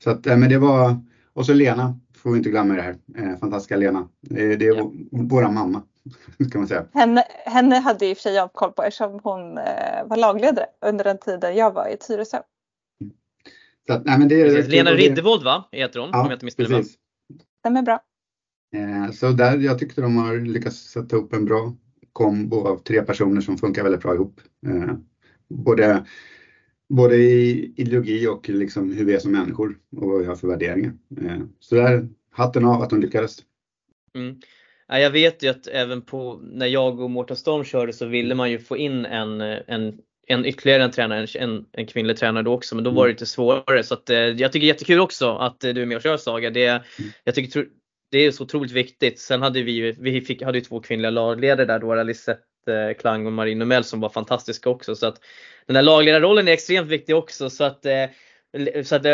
Så 0.05 0.11
att, 0.11 0.25
men 0.25 0.49
det 0.49 0.59
var, 0.59 0.97
och 1.33 1.47
så 1.47 1.55
Lena 1.55 1.99
får 2.23 2.31
vi 2.31 2.39
inte 2.39 2.51
glömma 2.51 2.75
det 2.75 2.83
här. 2.83 2.97
Eh, 3.17 3.39
fantastiska 3.39 3.77
Lena. 3.77 4.09
Det 4.21 4.53
är, 4.53 4.57
det 4.57 4.67
är 4.67 4.75
ja. 4.75 4.93
våra 5.11 5.51
mamma. 5.51 5.83
Kan 6.53 6.61
man 6.61 6.69
säga. 6.69 6.87
Henne, 6.95 7.25
henne 7.47 7.77
hade 7.77 8.07
i 8.07 8.13
och 8.13 8.17
för 8.17 8.23
sig 8.23 8.35
jag 8.35 8.53
koll 8.53 8.73
på 8.73 8.83
eftersom 8.83 9.21
hon 9.23 9.59
eh, 9.59 10.07
var 10.07 10.17
lagledare 10.17 10.67
under 10.87 11.05
den 11.05 11.19
tiden 11.19 11.57
jag 11.57 11.75
var 11.75 11.89
i 11.89 11.97
Tyresö. 11.97 12.39
Så 13.87 13.93
att, 13.93 14.05
nej, 14.05 14.19
men 14.19 14.29
det 14.29 14.41
är, 14.41 14.63
Lena 14.63 14.91
Riddervold 14.91 15.45
va, 15.45 15.69
heter 15.73 16.01
hon? 16.01 16.11
Ja, 16.13 16.21
om 16.21 16.27
jag 16.27 16.37
inte 16.37 16.45
missminner 16.45 16.71
mig. 16.71 16.85
Stämmer 17.59 17.83
bra. 17.83 18.01
Eh, 18.75 19.13
så 19.13 19.29
där, 19.29 19.59
jag 19.59 19.79
tyckte 19.79 20.01
de 20.01 20.17
har 20.17 20.37
lyckats 20.37 20.77
sätta 20.77 21.17
upp 21.17 21.33
en 21.33 21.45
bra 21.45 21.75
kombo 22.13 22.69
av 22.69 22.77
tre 22.77 23.03
personer 23.03 23.41
som 23.41 23.59
funkar 23.59 23.83
väldigt 23.83 24.03
bra 24.03 24.15
ihop. 24.15 24.41
Eh, 24.67 24.95
både 25.49 26.07
både 26.93 27.17
i 27.17 27.73
ideologi 27.77 28.27
och 28.27 28.49
liksom 28.49 28.93
hur 28.93 29.05
vi 29.05 29.15
är 29.15 29.19
som 29.19 29.33
människor 29.33 29.79
och 29.97 30.09
vad 30.09 30.21
vi 30.21 30.27
har 30.27 30.37
för 30.37 30.49
värderingar. 30.49 30.93
Eh, 31.21 31.41
så 31.61 31.75
där, 31.75 32.09
hatten 32.31 32.65
av 32.65 32.83
att 32.83 32.91
de 32.91 33.01
lyckades. 33.01 33.39
Mm. 34.15 34.41
Ja, 34.89 34.99
jag 34.99 35.11
vet 35.11 35.43
ju 35.43 35.49
att 35.49 35.67
även 35.67 36.03
på 36.03 36.41
när 36.43 36.67
jag 36.67 37.01
och 37.01 37.11
Mårten 37.11 37.37
Storm 37.37 37.65
körde 37.65 37.93
så 37.93 38.07
ville 38.07 38.35
man 38.35 38.51
ju 38.51 38.59
få 38.59 38.77
in 38.77 39.07
en, 39.07 39.41
en, 39.41 39.99
en 40.27 40.47
ytterligare 40.47 40.85
en 40.85 40.91
tränare, 40.91 41.27
en, 41.39 41.65
en 41.73 41.87
kvinnlig 41.87 42.17
tränare 42.17 42.43
då 42.43 42.53
också, 42.53 42.75
men 42.75 42.85
då 42.85 42.91
var 42.91 43.05
det 43.05 43.11
mm. 43.11 43.15
lite 43.15 43.27
svårare. 43.27 43.83
Så 43.83 43.95
att, 43.95 44.11
eh, 44.11 44.19
jag 44.19 44.53
tycker 44.53 44.67
jättekul 44.67 45.01
också 45.01 45.37
att 45.37 45.61
du 45.61 45.83
är 45.83 45.87
med 45.87 45.97
och 45.97 46.03
kör 46.03 46.17
Saga. 46.17 46.51
Det, 46.51 46.67
mm. 46.67 46.83
jag 47.25 47.35
tycker 47.35 47.67
det 48.11 48.19
är 48.19 48.31
så 48.31 48.45
otroligt 48.45 48.73
viktigt. 48.73 49.19
Sen 49.19 49.43
hade 49.43 49.63
vi, 49.63 49.97
vi 50.01 50.21
fick, 50.21 50.43
hade 50.43 50.59
ju 50.59 50.65
två 50.65 50.81
kvinnliga 50.81 51.11
lagledare 51.11 51.67
där 51.67 51.79
då, 51.79 52.03
Lisette 52.03 52.43
eh, 52.69 52.95
Klang 52.99 53.27
och 53.27 53.33
Marie 53.33 53.55
Numell 53.55 53.85
som 53.85 54.01
var 54.01 54.09
fantastiska 54.09 54.71
också. 54.71 54.97
Så 54.97 55.07
att 55.07 55.21
den 55.67 55.77
här 55.77 55.83
lagledarrollen 55.83 56.49
är 56.49 56.53
extremt 56.53 56.89
viktig 56.89 57.17
också. 57.17 57.51
Så 57.51 57.65
att, 57.65 57.87
eh, 57.87 58.05
så 58.85 58.97
att 58.97 59.05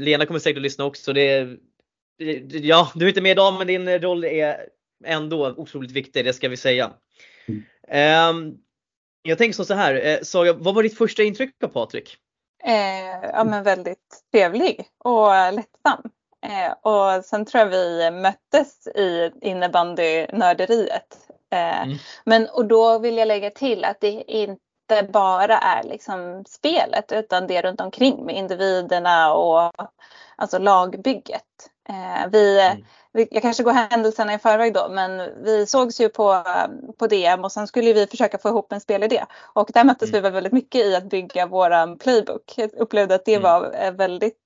Lena 0.00 0.26
kommer 0.26 0.40
säkert 0.40 0.58
att 0.58 0.62
lyssna 0.62 0.84
också. 0.84 1.12
Det, 1.12 1.56
ja, 2.50 2.92
du 2.94 3.04
är 3.04 3.08
inte 3.08 3.20
med 3.20 3.32
idag 3.32 3.54
men 3.58 3.66
din 3.66 3.98
roll 3.98 4.24
är 4.24 4.56
ändå 5.04 5.54
otroligt 5.56 5.90
viktig, 5.90 6.24
det 6.24 6.32
ska 6.32 6.48
vi 6.48 6.56
säga. 6.56 6.90
Mm. 7.46 8.36
Um, 8.36 8.58
jag 9.22 9.38
tänker 9.38 9.64
så 9.64 9.74
här, 9.74 10.06
eh, 10.06 10.18
Saga, 10.22 10.52
vad 10.52 10.74
var 10.74 10.82
ditt 10.82 10.98
första 10.98 11.22
intryck 11.22 11.64
av 11.64 11.68
Patrik? 11.68 12.16
Eh, 12.64 13.30
ja 13.32 13.44
men 13.44 13.62
väldigt 13.62 14.22
trevlig 14.32 14.86
och 14.98 15.30
lättsam. 15.52 16.10
Eh, 16.46 16.72
och 16.82 17.24
sen 17.24 17.44
tror 17.44 17.60
jag 17.60 17.70
vi 17.70 18.10
möttes 18.10 18.86
i 18.86 19.30
innebandynörderiet. 19.40 21.27
Eh, 21.50 21.82
mm. 21.82 21.98
Men 22.24 22.48
och 22.48 22.66
då 22.66 22.98
vill 22.98 23.16
jag 23.16 23.28
lägga 23.28 23.50
till 23.50 23.84
att 23.84 24.00
det 24.00 24.32
inte 24.32 25.08
bara 25.12 25.58
är 25.58 25.82
liksom 25.82 26.44
spelet 26.48 27.12
utan 27.12 27.46
det 27.46 27.62
runt 27.62 27.80
omkring 27.80 28.24
med 28.24 28.36
individerna 28.36 29.34
och 29.34 29.72
alltså 30.36 30.58
lagbygget. 30.58 31.42
Eh, 31.88 32.30
vi, 32.32 32.60
mm. 32.60 32.84
vi, 33.12 33.28
jag 33.30 33.42
kanske 33.42 33.62
går 33.62 33.72
händelserna 33.72 34.34
i 34.34 34.38
förväg 34.38 34.74
då, 34.74 34.88
men 34.90 35.42
vi 35.44 35.66
sågs 35.66 36.00
ju 36.00 36.08
på, 36.08 36.44
på 36.98 37.06
DM 37.06 37.44
och 37.44 37.52
sen 37.52 37.66
skulle 37.66 37.92
vi 37.92 38.06
försöka 38.06 38.38
få 38.38 38.48
ihop 38.48 38.72
en 38.72 38.80
spelidé. 38.80 39.24
Och 39.54 39.70
där 39.74 39.84
möttes 39.84 40.10
mm. 40.10 40.22
vi 40.22 40.30
väldigt 40.30 40.52
mycket 40.52 40.80
i 40.80 40.96
att 40.96 41.10
bygga 41.10 41.46
våran 41.46 41.98
playbook. 41.98 42.54
Jag 42.56 42.74
upplevde 42.74 43.14
att 43.14 43.24
det 43.24 43.34
mm. 43.34 43.42
var 43.42 43.74
eh, 43.74 43.92
väldigt, 43.92 44.38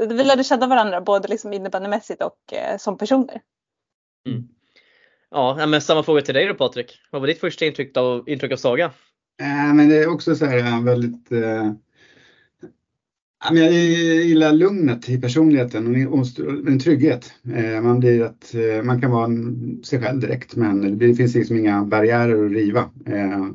vi 0.00 0.24
lärde 0.24 0.44
känna 0.44 0.66
varandra 0.66 1.00
både 1.00 1.28
liksom 1.28 1.52
innebandymässigt 1.52 2.22
och 2.22 2.54
som 2.78 2.98
personer. 2.98 3.40
Ja, 5.30 5.66
men 5.66 5.80
samma 5.80 6.02
fråga 6.02 6.22
till 6.22 6.34
dig 6.34 6.46
då 6.46 6.54
Patrik. 6.54 7.00
Vad 7.10 7.22
var 7.22 7.26
ditt 7.26 7.40
första 7.40 7.66
intryck 7.66 7.96
av, 7.96 8.28
intryck 8.28 8.52
av 8.52 8.56
Saga? 8.56 8.84
Äh, 9.40 9.74
men 9.74 9.88
det 9.88 9.96
är 9.96 10.08
också 10.08 10.34
så 10.34 10.46
här 10.46 10.84
väldigt 10.84 11.32
eh 11.32 11.72
jag 13.48 13.72
gillar 13.72 14.52
lugnet 14.52 15.08
i 15.08 15.20
personligheten 15.20 16.08
och 16.08 16.26
en 16.68 16.78
trygghet. 16.78 17.32
Eh, 17.54 17.80
man, 17.80 18.00
blir 18.00 18.22
att, 18.22 18.54
eh, 18.54 18.82
man 18.82 19.00
kan 19.00 19.10
vara 19.10 19.30
sig 19.84 20.00
själv 20.00 20.20
direkt 20.20 20.56
men 20.56 20.98
det 20.98 21.14
finns 21.14 21.34
liksom 21.34 21.56
inga 21.56 21.84
barriärer 21.84 22.46
att 22.46 22.52
riva. 22.52 22.90
Eh, 23.06 23.46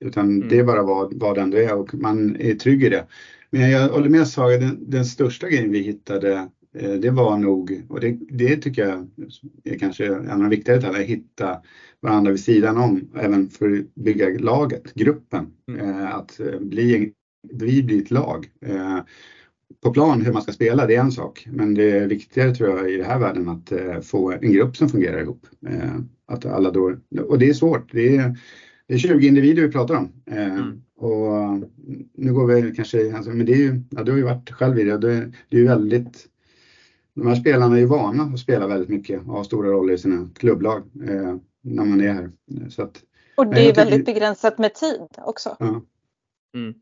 utan 0.00 0.24
mm. 0.24 0.48
det 0.48 0.58
är 0.58 0.64
bara 0.64 0.82
vad, 0.82 1.14
vad 1.14 1.34
den 1.34 1.52
är 1.52 1.74
och 1.74 1.94
man 1.94 2.36
är 2.36 2.54
trygg 2.54 2.84
i 2.84 2.88
det. 2.88 3.06
Men 3.50 3.70
jag 3.70 3.88
håller 3.88 4.08
med 4.08 4.28
Saga, 4.28 4.58
den, 4.58 4.90
den 4.90 5.04
största 5.04 5.48
grejen 5.48 5.72
vi 5.72 5.78
hittade 5.78 6.48
det 6.72 7.10
var 7.10 7.38
nog, 7.38 7.82
och 7.88 8.00
det, 8.00 8.18
det 8.28 8.56
tycker 8.56 8.86
jag 8.86 9.08
är 9.64 9.78
kanske 9.78 10.06
en 10.06 10.30
av 10.30 10.38
de 10.38 10.48
viktigare 10.48 10.78
detaljerna, 10.78 11.04
att 11.04 11.10
hitta 11.10 11.56
varandra 12.00 12.30
vid 12.30 12.40
sidan 12.40 12.78
om, 12.78 13.10
även 13.16 13.48
för 13.48 13.78
att 13.78 13.94
bygga 13.94 14.28
laget, 14.28 14.94
gruppen. 14.94 15.46
Mm. 15.68 16.06
Att 16.06 16.40
bli 16.60 17.12
vi 17.48 17.82
blir 17.82 18.02
ett 18.02 18.10
lag. 18.10 18.50
Eh, 18.60 18.98
på 19.82 19.92
plan 19.92 20.22
hur 20.22 20.32
man 20.32 20.42
ska 20.42 20.52
spela, 20.52 20.86
det 20.86 20.96
är 20.96 21.00
en 21.00 21.12
sak, 21.12 21.46
men 21.52 21.74
det 21.74 21.90
är 21.90 22.06
viktigare 22.06 22.54
tror 22.54 22.68
jag 22.68 22.90
i 22.90 22.96
den 22.96 23.06
här 23.06 23.18
världen 23.18 23.48
att 23.48 23.72
eh, 23.72 24.00
få 24.00 24.32
en 24.32 24.52
grupp 24.52 24.76
som 24.76 24.88
fungerar 24.88 25.20
ihop. 25.20 25.46
Eh, 25.66 25.98
att 26.26 26.46
alla 26.46 26.70
då, 26.70 26.96
och 27.28 27.38
det 27.38 27.48
är 27.48 27.54
svårt. 27.54 27.92
Det 27.92 28.16
är, 28.16 28.38
det 28.86 28.94
är 28.94 28.98
20 28.98 29.26
individer 29.26 29.62
vi 29.62 29.72
pratar 29.72 29.96
om. 29.96 30.12
Mm. 30.26 30.82
Och 30.96 31.68
nu 32.14 32.32
går 32.32 32.46
vi 32.46 32.74
kanske, 32.76 33.16
alltså, 33.16 33.30
men 33.30 33.46
det 33.46 33.52
är 33.52 33.56
ju, 33.56 33.82
ja, 33.90 34.02
du 34.02 34.10
har 34.10 34.18
ju 34.18 34.24
varit 34.24 34.50
själv 34.50 34.78
i 34.78 34.84
det, 34.84 34.98
det, 34.98 35.32
det 35.48 35.56
är 35.56 35.60
ju 35.60 35.66
väldigt 35.66 36.26
de 37.14 37.26
här 37.26 37.34
spelarna 37.34 37.74
är 37.74 37.80
ju 37.80 37.86
vana 37.86 38.22
att 38.22 38.38
spela 38.38 38.66
väldigt 38.66 38.88
mycket 38.88 39.20
och 39.20 39.32
ha 39.32 39.44
stora 39.44 39.68
roller 39.68 39.94
i 39.94 39.98
sina 39.98 40.28
klubblag 40.34 40.82
eh, 41.08 41.36
när 41.62 41.84
man 41.84 42.00
är 42.00 42.12
här. 42.12 42.30
Så 42.70 42.82
att, 42.82 43.02
och 43.36 43.46
det 43.46 43.68
är 43.68 43.74
väldigt 43.74 44.06
begränsat 44.06 44.58
med 44.58 44.74
tid 44.74 45.08
också. 45.18 45.56
Ja. 45.58 45.82
Mm. 46.54 46.74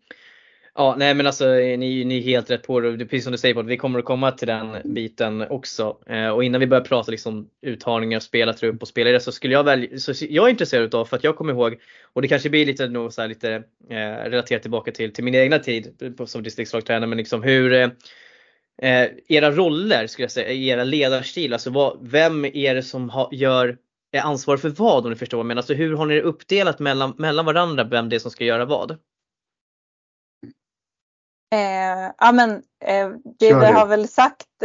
Ja, 0.75 0.95
nej 0.99 1.15
men 1.15 1.27
alltså 1.27 1.49
ni, 1.55 2.05
ni 2.05 2.19
är 2.19 2.23
helt 2.23 2.51
rätt 2.51 2.67
på 2.67 2.81
det. 2.81 2.99
precis 2.99 3.25
som 3.25 3.33
du 3.33 3.39
säger 3.39 3.55
på 3.55 3.63
vi 3.63 3.77
kommer 3.77 3.99
att 3.99 4.05
komma 4.05 4.33
till 4.33 4.49
den 4.49 4.77
biten 4.85 5.43
också. 5.51 5.99
Eh, 6.07 6.29
och 6.29 6.45
innan 6.45 6.61
vi 6.61 6.67
börjar 6.67 6.85
prata 6.85 7.11
liksom 7.11 7.49
uttagningar, 7.63 8.21
spelartrupp 8.21 8.83
och 8.83 8.89
spelare 8.89 9.21
så 9.21 9.33
skulle 9.33 9.55
jag 9.55 9.65
välja, 9.65 9.99
så 9.99 10.13
jag 10.29 10.47
är 10.47 10.51
intresserad 10.51 10.95
av 10.95 11.05
för 11.05 11.17
att 11.17 11.25
jag 11.25 11.37
kommer 11.37 11.53
ihåg, 11.53 11.77
och 12.13 12.23
det 12.23 12.29
kanske 12.29 12.51
blir 12.51 12.67
lite, 12.67 12.89
nog 12.89 13.13
så 13.13 13.27
lite 13.27 13.55
eh, 13.91 14.31
relaterat 14.31 14.63
tillbaka 14.63 14.93
till, 14.93 15.13
till 15.13 15.25
min 15.25 15.35
egna 15.35 15.59
tid 15.59 16.15
som 16.27 16.43
distriktslagstränare, 16.43 17.07
men 17.07 17.19
liksom 17.19 17.43
hur 17.43 17.73
eh, 18.83 19.09
era 19.29 19.51
roller, 19.51 20.07
skulle 20.07 20.25
jag 20.25 20.33
säga, 20.33 20.53
era 20.53 20.85
ledarstil, 20.85 21.53
alltså 21.53 21.71
vad, 21.71 21.99
vem 22.01 22.45
är 22.45 22.75
det 22.75 22.83
som 22.83 23.11
ha, 23.11 23.29
gör 23.33 23.79
är 24.13 24.21
ansvarig 24.21 24.61
för 24.61 24.69
vad 24.69 25.05
om 25.05 25.11
ni 25.11 25.17
förstår 25.17 25.39
vad 25.39 25.43
jag 25.43 25.49
menar. 25.49 25.61
Alltså 25.61 25.75
hur 25.75 25.97
har 25.97 26.07
ni 26.07 26.15
det 26.15 26.23
uppdelat 26.23 26.79
mellan, 26.79 27.15
mellan 27.19 27.47
varandra, 27.47 27.85
vem 27.85 28.09
det 28.09 28.17
är 28.17 28.21
som 28.21 28.31
ska 28.31 28.45
göra 28.45 28.65
vad? 28.65 28.99
Eh, 31.53 32.13
ja 32.19 32.33
men 32.33 32.51
eh, 32.85 33.09
det 33.39 33.55
vi 33.55 33.67
har 33.67 33.87
väl 33.87 34.09
sagt, 34.09 34.63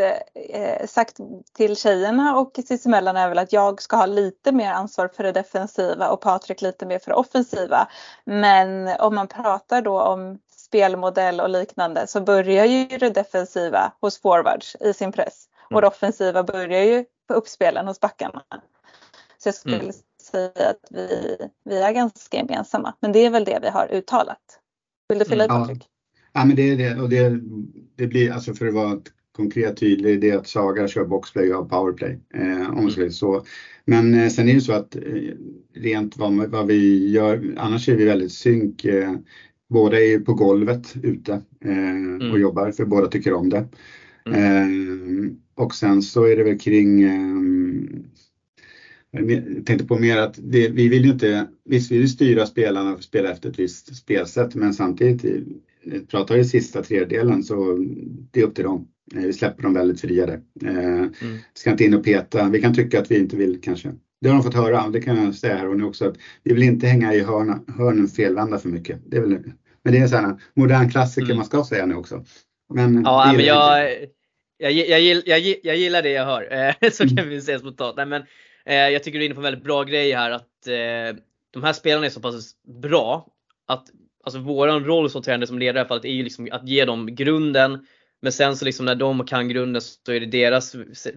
eh, 0.49 0.87
sagt 0.87 1.17
till 1.53 1.77
tjejerna 1.77 2.37
och 2.37 2.59
sinsemellan 2.67 3.17
är 3.17 3.29
väl 3.29 3.37
att 3.37 3.53
jag 3.53 3.81
ska 3.81 3.95
ha 3.95 4.05
lite 4.05 4.51
mer 4.51 4.71
ansvar 4.71 5.07
för 5.07 5.23
det 5.23 5.31
defensiva 5.31 6.09
och 6.09 6.21
Patrik 6.21 6.61
lite 6.61 6.85
mer 6.85 6.99
för 6.99 7.11
det 7.11 7.15
offensiva. 7.15 7.87
Men 8.25 8.87
om 8.99 9.15
man 9.15 9.27
pratar 9.27 9.81
då 9.81 10.01
om 10.01 10.39
spelmodell 10.73 11.39
och 11.39 11.49
liknande 11.49 12.07
så 12.07 12.21
börjar 12.21 12.65
ju 12.65 12.97
det 12.97 13.09
defensiva 13.09 13.93
hos 14.01 14.21
forwards 14.21 14.75
i 14.79 14.93
sin 14.93 15.11
press 15.11 15.47
och 15.71 15.81
det 15.81 15.87
offensiva 15.87 16.43
börjar 16.43 16.83
ju 16.83 17.05
på 17.27 17.33
uppspelen 17.33 17.87
hos 17.87 17.99
backarna. 17.99 18.43
Så 19.37 19.47
jag 19.47 19.55
skulle 19.55 19.79
mm. 19.79 19.91
säga 20.21 20.69
att 20.69 20.87
vi, 20.89 21.37
vi 21.65 21.81
är 21.81 21.91
ganska 21.91 22.37
gemensamma 22.37 22.93
men 22.99 23.11
det 23.11 23.19
är 23.19 23.29
väl 23.29 23.45
det 23.45 23.59
vi 23.61 23.69
har 23.69 23.87
uttalat. 23.91 24.59
Vill 25.09 25.19
du 25.19 25.25
fylla 25.25 25.43
i 25.43 25.47
mm. 25.47 25.61
Patrik? 25.61 25.85
Ja, 26.33 26.45
men 26.45 26.55
det 26.55 26.61
är 26.61 26.77
det 26.77 27.01
och 27.01 27.09
det, 27.09 27.39
det 27.95 28.07
blir 28.07 28.31
alltså 28.31 28.53
för 28.53 28.67
att 28.67 28.73
vara 28.73 29.01
konkret 29.35 29.77
tydlig, 29.77 30.21
det 30.21 30.29
är 30.29 30.37
att 30.37 30.47
Saga 30.47 30.87
kör 30.87 31.05
boxplay 31.05 31.53
och 31.53 31.69
powerplay. 31.69 32.19
Eh, 32.33 32.77
om 32.77 32.91
säger 32.91 33.09
så. 33.09 33.45
Men 33.85 34.13
eh, 34.13 34.29
sen 34.29 34.49
är 34.49 34.53
det 34.53 34.61
så 34.61 34.73
att 34.73 34.95
eh, 34.95 35.01
rent 35.73 36.17
vad, 36.17 36.33
vad, 36.33 36.67
vi 36.67 37.11
gör, 37.11 37.55
annars 37.57 37.89
är 37.89 37.95
vi 37.95 38.05
väldigt 38.05 38.31
synk. 38.31 38.85
Eh, 38.85 39.11
båda 39.69 40.01
är 40.01 40.19
på 40.19 40.33
golvet 40.33 40.95
ute 41.03 41.41
eh, 41.65 41.89
mm. 41.89 42.31
och 42.31 42.39
jobbar 42.39 42.71
för 42.71 42.85
båda 42.85 43.07
tycker 43.07 43.33
om 43.33 43.49
det. 43.49 43.67
Mm. 44.25 45.25
Eh, 45.25 45.31
och 45.55 45.75
sen 45.75 46.01
så 46.01 46.23
är 46.23 46.35
det 46.35 46.43
väl 46.43 46.59
kring 46.59 47.03
jag 49.11 49.65
tänkte 49.65 49.85
på 49.85 49.99
mer 49.99 50.17
att 50.17 50.39
det, 50.43 50.69
vi 50.69 50.89
vill 50.89 51.05
ju 51.05 51.11
inte, 51.11 51.47
visst 51.65 51.91
vi 51.91 51.97
vill 51.97 52.09
styra 52.09 52.45
spelarna 52.45 52.95
för 52.95 53.03
spela 53.03 53.31
efter 53.31 53.49
ett 53.49 53.59
visst 53.59 53.95
spelsätt 53.95 54.55
men 54.55 54.73
samtidigt 54.73 55.25
pratar 56.07 56.37
i 56.37 56.45
sista 56.45 56.83
tredjedelen 56.83 57.43
så 57.43 57.77
det 58.31 58.39
är 58.39 58.43
upp 58.43 58.55
till 58.55 58.63
dem. 58.63 58.87
Eh, 59.15 59.21
vi 59.21 59.33
släpper 59.33 59.63
dem 59.63 59.73
väldigt 59.73 60.01
fria 60.01 60.25
där. 60.25 60.41
Eh, 60.63 60.97
mm. 60.97 61.11
Ska 61.53 61.71
inte 61.71 61.83
in 61.83 61.93
och 61.93 62.03
peta. 62.03 62.49
Vi 62.49 62.61
kan 62.61 62.73
tycka 62.73 62.99
att 62.99 63.11
vi 63.11 63.17
inte 63.17 63.37
vill 63.37 63.61
kanske. 63.61 63.93
Det 64.23 64.29
har 64.29 64.35
de 64.35 64.43
fått 64.43 64.53
höra, 64.53 64.89
det 64.89 65.01
kan 65.01 65.25
jag 65.25 65.35
säga 65.35 65.55
här 65.55 65.69
och 65.69 65.77
nu 65.77 65.83
också. 65.83 66.07
Att 66.07 66.17
vi 66.43 66.53
vill 66.53 66.63
inte 66.63 66.87
hänga 66.87 67.13
i 67.13 67.23
hörna, 67.23 67.59
hörnen 67.77 68.07
felvända 68.07 68.59
för 68.59 68.69
mycket. 68.69 68.99
Det 69.05 69.17
är 69.17 69.21
väl, 69.21 69.29
men 69.83 69.93
det 69.93 69.97
är 69.97 70.01
en 70.01 70.09
sån 70.09 70.25
här 70.25 70.35
modern 70.53 70.89
klassiker 70.89 71.25
mm. 71.25 71.37
man 71.37 71.45
ska 71.45 71.63
säga 71.63 71.85
nu 71.85 71.95
också. 71.95 72.25
Men 72.73 73.03
ja, 73.03 73.33
men 73.35 73.45
jag, 73.45 73.91
jag, 74.57 74.71
jag, 74.71 75.01
jag, 75.01 75.39
jag, 75.63 75.77
gillar 75.77 76.01
det 76.01 76.09
jag 76.09 76.25
hör. 76.25 76.53
Eh, 76.53 76.89
så 76.91 77.07
kan 77.07 77.17
mm. 77.17 77.29
vi 77.29 77.41
säga 77.41 77.59
spontant. 77.59 77.97
Nej, 77.97 78.05
men, 78.05 78.23
jag 78.65 79.03
tycker 79.03 79.19
du 79.19 79.25
är 79.25 79.25
inne 79.25 79.35
på 79.35 79.39
en 79.39 79.43
väldigt 79.43 79.63
bra 79.63 79.83
grej 79.83 80.13
här 80.13 80.31
att 80.31 80.49
de 81.53 81.63
här 81.63 81.73
spelarna 81.73 82.05
är 82.05 82.09
så 82.09 82.21
pass 82.21 82.51
bra 82.81 83.27
att 83.67 83.87
alltså 84.23 84.39
våran 84.39 84.85
roll 84.85 85.09
som 85.09 85.21
tränare 85.21 85.47
som 85.47 85.59
ledare 85.59 85.77
i 85.77 85.79
alla 85.79 85.87
fallet 85.87 86.05
är 86.05 86.09
ju 86.09 86.23
liksom 86.23 86.49
att 86.51 86.67
ge 86.67 86.85
dem 86.85 87.15
grunden. 87.15 87.85
Men 88.23 88.31
sen 88.31 88.57
så 88.57 88.65
liksom 88.65 88.85
när 88.85 88.95
de 88.95 89.25
kan 89.25 89.49
grunden 89.49 89.81
så 89.81 90.11
är 90.11 90.19
det 90.19 90.25
deras, 90.25 90.75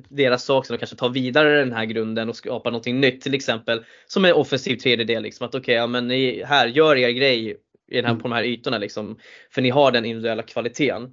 deras 0.08 0.44
sak 0.44 0.70
att 0.70 0.78
kanske 0.78 0.96
ta 0.96 1.08
vidare 1.08 1.58
den 1.58 1.72
här 1.72 1.84
grunden 1.84 2.28
och 2.28 2.36
skapa 2.36 2.70
någonting 2.70 3.00
nytt 3.00 3.20
till 3.20 3.34
exempel. 3.34 3.84
Som 4.06 4.24
en 4.24 4.32
offensiv 4.32 4.76
tredjedel 4.76 5.22
liksom. 5.22 5.46
Att 5.46 5.54
okej, 5.54 5.60
okay, 5.60 5.74
ja 5.74 5.86
men 5.86 6.08
ni, 6.08 6.44
här, 6.44 6.66
gör 6.66 6.96
er 6.96 7.10
grej 7.10 7.50
i 7.90 7.96
den 7.96 8.04
här, 8.04 8.12
mm. 8.12 8.22
på 8.22 8.28
de 8.28 8.34
här 8.34 8.44
ytorna 8.44 8.78
liksom. 8.78 9.18
För 9.50 9.62
ni 9.62 9.70
har 9.70 9.92
den 9.92 10.04
individuella 10.04 10.42
kvaliteten. 10.42 11.10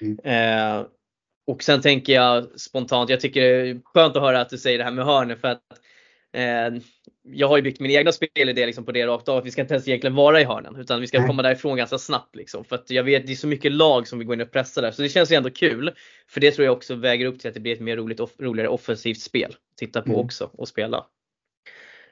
Mm. 0.00 0.18
Eh, 0.24 0.86
och 1.46 1.62
sen 1.62 1.80
tänker 1.80 2.12
jag 2.12 2.60
spontant, 2.60 3.10
jag 3.10 3.20
tycker 3.20 3.40
det 3.40 3.70
är 3.70 3.80
skönt 3.84 4.16
att 4.16 4.22
höra 4.22 4.40
att 4.40 4.50
du 4.50 4.58
säger 4.58 4.78
det 4.78 4.84
här 4.84 4.90
med 4.90 5.04
hörnen 5.04 5.38
för 5.38 5.48
att 5.48 5.62
jag 7.22 7.48
har 7.48 7.56
ju 7.56 7.62
byggt 7.62 7.80
min 7.80 7.90
egna 7.90 8.12
spelidé 8.12 8.66
liksom 8.66 8.84
på 8.84 8.92
det 8.92 9.06
rakt 9.06 9.28
av. 9.28 9.38
Att 9.38 9.44
vi 9.46 9.50
ska 9.50 9.60
inte 9.62 9.74
ens 9.74 9.88
egentligen 9.88 10.16
vara 10.16 10.40
i 10.40 10.44
hörnen 10.44 10.76
utan 10.76 11.00
vi 11.00 11.06
ska 11.06 11.18
Nej. 11.18 11.26
komma 11.26 11.42
därifrån 11.42 11.76
ganska 11.76 11.98
snabbt. 11.98 12.36
Liksom. 12.36 12.64
För 12.64 12.76
att 12.76 12.90
jag 12.90 13.04
vet 13.04 13.26
det 13.26 13.32
är 13.32 13.36
så 13.36 13.46
mycket 13.46 13.72
lag 13.72 14.08
som 14.08 14.18
vill 14.18 14.28
gå 14.28 14.34
in 14.34 14.40
och 14.40 14.50
pressa 14.50 14.80
där. 14.80 14.90
Så 14.90 15.02
det 15.02 15.08
känns 15.08 15.32
ju 15.32 15.36
ändå 15.36 15.50
kul. 15.50 15.94
För 16.28 16.40
det 16.40 16.50
tror 16.50 16.64
jag 16.66 16.76
också 16.76 16.94
väger 16.94 17.26
upp 17.26 17.40
till 17.40 17.48
att 17.48 17.54
det 17.54 17.60
blir 17.60 17.72
ett 17.72 17.80
mer 17.80 17.96
roligt, 17.96 18.20
off- 18.20 18.40
roligare 18.40 18.68
offensivt 18.68 19.20
spel. 19.20 19.54
Titta 19.76 20.02
på 20.02 20.08
Mm. 20.12 20.20
också 20.20 20.50
och 20.52 20.68
spela. 20.68 21.04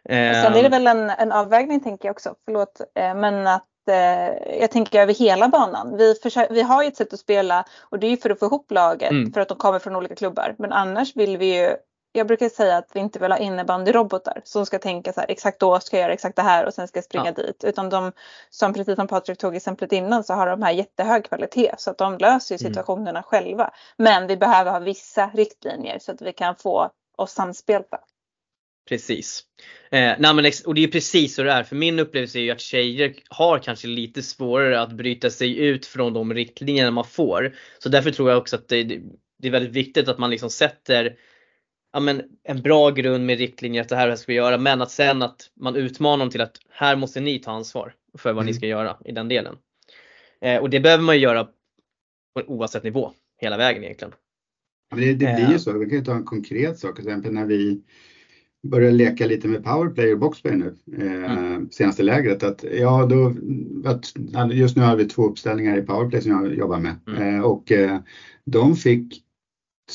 Sen 0.08 0.16
är 0.16 0.52
det 0.52 0.60
Eh, 0.60 0.70
väl 0.70 0.86
en, 0.86 1.10
en 1.10 1.32
avvägning 1.32 1.80
tänker 1.80 2.08
jag 2.08 2.12
också, 2.14 2.34
förlåt, 2.44 2.80
eh, 2.94 3.14
men 3.14 3.46
att 3.46 3.66
eh, 3.90 4.56
jag 4.60 4.70
tänker 4.70 5.00
över 5.00 5.14
hela 5.14 5.48
banan. 5.48 5.96
Vi, 5.96 6.14
försö- 6.14 6.46
vi 6.52 6.62
har 6.62 6.82
ju 6.82 6.88
ett 6.88 6.96
sätt 6.96 7.12
att 7.12 7.18
spela 7.20 7.64
och 7.80 7.98
det 7.98 8.06
är 8.06 8.10
ju 8.10 8.16
för 8.16 8.30
att 8.30 8.38
få 8.38 8.46
ihop 8.46 8.70
laget 8.70 9.10
Mm. 9.10 9.32
för 9.32 9.40
att 9.40 9.48
de 9.48 9.58
kommer 9.58 9.78
från 9.78 9.96
olika 9.96 10.14
klubbar. 10.14 10.54
Men 10.58 10.72
annars 10.72 11.16
vill 11.16 11.36
vi 11.36 11.56
ju, 11.60 11.70
jag 12.12 12.26
brukar 12.26 12.48
säga 12.48 12.76
att 12.76 12.90
vi 12.94 13.00
inte 13.00 13.18
vill 13.18 13.32
ha 13.32 13.38
innebandyrobotar 13.38 14.40
som 14.44 14.66
ska 14.66 14.78
tänka 14.78 15.12
så 15.12 15.20
här, 15.20 15.30
exakt 15.30 15.60
då 15.60 15.80
ska 15.80 15.96
jag 15.96 16.02
göra 16.02 16.12
exakt 16.12 16.36
det 16.36 16.42
här 16.42 16.66
och 16.66 16.74
sen 16.74 16.88
ska 16.88 16.96
jag 16.96 17.04
springa 17.04 17.32
Ja. 17.36 17.42
dit. 17.42 17.64
Utan 17.64 17.88
de, 17.90 18.12
som 18.50 18.74
precis 18.74 18.96
som 18.96 19.08
Patrik 19.08 19.38
tog 19.38 19.56
exemplet 19.56 19.92
innan, 19.92 20.24
så 20.24 20.34
har 20.34 20.46
de 20.46 20.62
här 20.62 20.72
jättehög 20.72 21.24
kvalitet 21.24 21.74
så 21.78 21.90
att 21.90 21.98
de 21.98 22.18
löser 22.18 22.54
Mm. 22.54 22.58
situationerna 22.58 23.22
själva. 23.22 23.70
Men 23.96 24.26
vi 24.26 24.36
behöver 24.36 24.70
ha 24.70 24.78
vissa 24.78 25.30
riktlinjer 25.34 25.98
så 25.98 26.12
att 26.12 26.22
vi 26.22 26.32
kan 26.32 26.56
få 26.56 26.90
oss 27.16 27.32
samspelta. 27.32 27.98
Precis. 28.88 29.42
Eh, 29.90 30.12
nej 30.18 30.34
men 30.34 30.52
och 30.66 30.74
det 30.74 30.84
är 30.84 30.88
precis 30.88 31.34
så 31.34 31.42
det 31.42 31.52
är. 31.52 31.62
För 31.62 31.76
min 31.76 31.98
upplevelse 31.98 32.38
är 32.38 32.42
ju 32.42 32.50
att 32.50 32.60
tjejer 32.60 33.14
har 33.28 33.58
kanske 33.58 33.86
lite 33.88 34.22
svårare 34.22 34.80
att 34.80 34.92
bryta 34.92 35.30
sig 35.30 35.58
ut 35.58 35.86
från 35.86 36.12
de 36.12 36.34
riktlinjerna 36.34 36.90
man 36.90 37.04
får. 37.04 37.54
Så 37.78 37.88
därför 37.88 38.10
tror 38.10 38.30
jag 38.30 38.38
också 38.38 38.56
att 38.56 38.68
det, 38.68 38.84
det 39.38 39.48
är 39.48 39.50
väldigt 39.50 39.72
viktigt 39.72 40.08
att 40.08 40.18
man 40.18 40.30
liksom 40.30 40.50
sätter 40.50 41.16
ja, 41.92 42.00
men 42.00 42.22
en 42.42 42.62
bra 42.62 42.90
grund 42.90 43.26
med 43.26 43.38
riktlinjer 43.38 43.82
att 43.82 43.88
det 43.88 43.96
här 43.96 44.16
ska 44.16 44.32
vi 44.32 44.36
göra. 44.36 44.58
Men 44.58 44.82
att 44.82 44.90
sen 44.90 45.22
att 45.22 45.50
man 45.60 45.76
utmanar 45.76 46.18
dem 46.24 46.30
till 46.30 46.40
att 46.40 46.56
här 46.70 46.96
måste 46.96 47.20
ni 47.20 47.38
ta 47.38 47.50
ansvar 47.50 47.94
för 48.18 48.32
vad 48.32 48.44
ni 48.44 48.50
Mm. 48.50 48.58
ska 48.58 48.66
göra 48.66 48.96
i 49.04 49.12
den 49.12 49.28
delen. 49.28 49.56
Eh, 50.40 50.56
och 50.60 50.70
det 50.70 50.80
behöver 50.80 51.04
man 51.04 51.14
ju 51.16 51.20
göra 51.22 51.44
på 52.34 52.42
oavsett 52.46 52.84
nivå 52.84 53.12
hela 53.40 53.56
vägen 53.56 53.84
egentligen. 53.84 54.14
Men 54.90 55.00
Det, 55.00 55.06
det 55.06 55.16
blir 55.16 55.44
Eh. 55.44 55.52
ju 55.52 55.58
så. 55.58 55.78
Vi 55.78 55.86
kan 55.86 55.98
ju 55.98 56.04
ta 56.04 56.14
en 56.14 56.24
konkret 56.24 56.78
sak, 56.78 56.96
till 56.96 57.06
exempel 57.08 57.32
när 57.32 57.46
vi 57.46 57.82
började 58.62 58.96
leka 58.96 59.26
lite 59.26 59.48
med 59.48 59.64
powerplay 59.64 60.12
och 60.12 60.18
boxplay 60.18 60.56
nu, 60.56 60.74
eh, 60.98 61.32
Mm. 61.32 61.70
senaste 61.70 62.02
lägret. 62.02 62.42
Att, 62.42 62.64
ja, 62.72 63.06
då, 63.06 63.34
att, 63.88 64.12
just 64.52 64.76
nu 64.76 64.82
har 64.82 64.96
vi 64.96 65.04
två 65.04 65.26
uppställningar 65.26 65.78
i 65.78 65.82
powerplay 65.82 66.22
som 66.22 66.30
jag 66.32 66.54
jobbar 66.54 66.78
med 66.78 66.94
Mm. 67.06 67.34
eh, 67.36 67.40
och 67.44 67.72
eh, 67.72 67.98
de 68.44 68.76
fick 68.76 69.24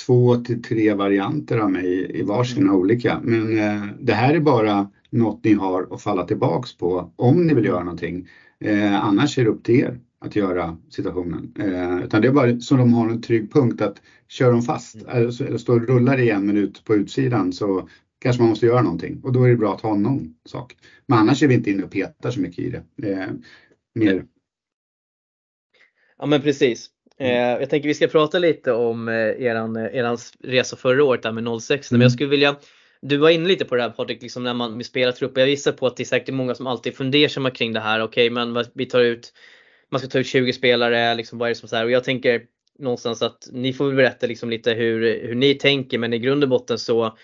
två 0.05 0.35
till 0.35 0.63
tre 0.63 0.93
varianter 0.93 1.57
av 1.57 1.71
mig 1.71 2.11
i 2.19 2.23
varsina 2.23 2.61
Mm. 2.69 2.75
olika. 2.75 3.19
Men 3.23 3.57
eh, 3.57 3.83
det 3.99 4.13
här 4.13 4.33
är 4.33 4.39
bara 4.39 4.91
något 5.09 5.43
ni 5.43 5.53
har 5.53 5.87
att 5.91 6.01
falla 6.01 6.25
tillbaks 6.27 6.77
på 6.77 7.13
om 7.15 7.47
ni 7.47 7.53
vill 7.53 7.65
göra 7.65 7.83
någonting. 7.83 8.27
Eh, 8.59 9.05
annars 9.05 9.37
är 9.37 9.43
det 9.43 9.49
upp 9.49 9.63
till 9.63 9.75
er 9.79 9.99
att 10.19 10.35
göra 10.35 10.77
situationen. 10.89 11.53
Eh, 11.59 12.03
utan 12.05 12.21
det 12.21 12.27
är 12.27 12.31
bara 12.31 12.59
så 12.59 12.75
de 12.75 12.93
har 12.93 13.09
en 13.09 13.21
trygg 13.21 13.53
punkt 13.53 13.81
att 13.81 14.01
kör 14.27 14.51
de 14.51 14.61
fast 14.61 14.95
Mm. 14.95 15.07
eller, 15.09 15.41
eller 15.41 15.57
står 15.57 15.81
och 15.81 15.87
rullar 15.87 16.19
i 16.19 16.29
en 16.29 16.45
minut 16.47 16.83
på 16.85 16.95
utsidan 16.95 17.53
så 17.53 17.89
kanske 18.19 18.41
man 18.41 18.49
måste 18.49 18.65
göra 18.65 18.81
någonting 18.81 19.19
och 19.23 19.33
då 19.33 19.43
är 19.43 19.49
det 19.49 19.55
bra 19.55 19.73
att 19.75 19.81
ha 19.81 19.95
någon 19.95 20.33
sak. 20.45 20.75
Men 21.05 21.17
annars 21.19 21.43
är 21.43 21.47
vi 21.47 21.53
inte 21.53 21.69
inne 21.71 21.83
och 21.83 21.91
petar 21.91 22.31
så 22.31 22.39
mycket 22.41 22.59
i 22.59 22.69
det. 22.97 23.11
Eh, 23.11 23.27
mer, 23.95 24.25
Ja 26.17 26.25
men 26.25 26.41
precis. 26.41 26.89
Mm. 27.19 27.31
Eh, 27.31 27.59
jag 27.59 27.69
tänker 27.69 27.87
vi 27.87 27.93
ska 27.93 28.07
prata 28.07 28.39
lite 28.39 28.71
om 28.71 29.07
eh, 29.07 29.13
eran, 29.15 29.75
eh, 29.75 29.95
eran 29.95 30.17
resa 30.43 30.75
förra 30.75 31.03
året 31.03 31.23
där 31.23 31.31
med 31.31 31.61
06. 31.61 31.91
Men 31.91 31.97
Mm. 31.97 32.05
jag 32.05 32.11
skulle 32.11 32.29
vilja, 32.29 32.55
du 33.01 33.17
var 33.17 33.29
inne 33.29 33.47
lite 33.47 33.65
på 33.65 33.75
det 33.75 33.81
här 33.81 33.89
Patrik, 33.89 34.21
liksom 34.21 34.43
när 34.43 34.53
man 34.53 34.83
spelar 34.83 35.11
trupper. 35.11 35.41
Jag 35.41 35.49
gissar 35.49 35.71
på 35.71 35.87
att 35.87 35.97
det 35.97 36.03
är 36.03 36.05
säkert 36.05 36.33
många 36.35 36.55
som 36.55 36.67
alltid 36.67 36.93
är 36.93 36.97
fundersamma 36.97 37.51
kring 37.51 37.73
det 37.73 37.79
här. 37.79 37.99
Okej 38.01 38.29
men 38.29 38.53
vad- 38.53 38.71
vi 38.73 38.85
tar 38.85 39.01
ut, 39.01 39.33
man 39.89 39.99
ska 39.99 40.09
ta 40.09 40.19
ut 40.19 40.27
20 40.27 40.53
spelare, 40.53 41.15
liksom, 41.15 41.39
vad 41.39 41.45
är 41.47 41.51
det 41.51 41.55
som 41.59 41.69
så 41.69 41.75
här? 41.75 41.85
Och 41.85 41.91
jag 41.91 42.03
tänker 42.03 42.41
någonstans 42.79 43.21
att 43.21 43.47
ni 43.51 43.73
får 43.73 43.85
väl 43.87 43.95
berätta 43.95 44.27
liksom 44.27 44.49
lite 44.49 44.73
hur, 44.73 45.27
hur 45.27 45.35
ni 45.35 45.53
tänker 45.53 45.97
men 45.97 46.13
i 46.13 46.19
grund 46.19 46.43
och 46.43 46.49
botten 46.49 46.79
så 46.79 47.17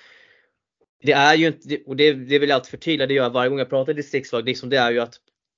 det 1.03 1.11
är 1.11 1.35
ju 1.35 1.47
inte, 1.47 1.77
och 1.85 1.95
det, 1.95 2.13
det 2.13 2.39
vill 2.39 2.49
jag 2.49 2.55
alltid 2.55 2.69
förtydliga, 2.69 3.07
det 3.07 3.13
gör 3.13 3.23
jag 3.23 3.29
varje 3.29 3.49
gång 3.49 3.59
jag 3.59 3.69
pratar 3.69 3.93
distriktslag, 3.93 4.45
liksom 4.45 4.69
det 4.69 4.77
är 4.77 4.91
ju 4.91 4.99
att 4.99 5.15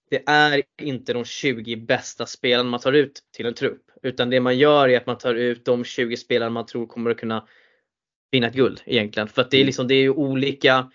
det 0.09 0.23
är 0.25 0.63
inte 0.81 1.13
de 1.13 1.25
20 1.25 1.75
bästa 1.75 2.25
spelarna 2.25 2.69
man 2.69 2.79
tar 2.79 2.93
ut 2.93 3.19
till 3.35 3.45
en 3.45 3.53
trupp. 3.53 3.81
Utan 4.03 4.29
det 4.29 4.39
man 4.39 4.57
gör 4.57 4.89
är 4.89 4.97
att 4.97 5.05
man 5.05 5.17
tar 5.17 5.35
ut 5.35 5.65
de 5.65 5.83
20 5.83 6.17
spelarna 6.17 6.49
man 6.49 6.65
tror 6.65 6.87
kommer 6.87 7.11
att 7.11 7.17
kunna 7.17 7.47
vinna 8.31 8.47
ett 8.47 8.53
guld 8.53 8.81
egentligen. 8.85 9.27
För 9.27 9.41
att 9.41 9.51
det 9.51 9.57
är 9.57 9.59
Mm. 9.59 9.65
liksom, 9.65 9.87
det 9.87 9.95
är 9.95 10.01
ju 10.01 10.09
olika, 10.09 10.91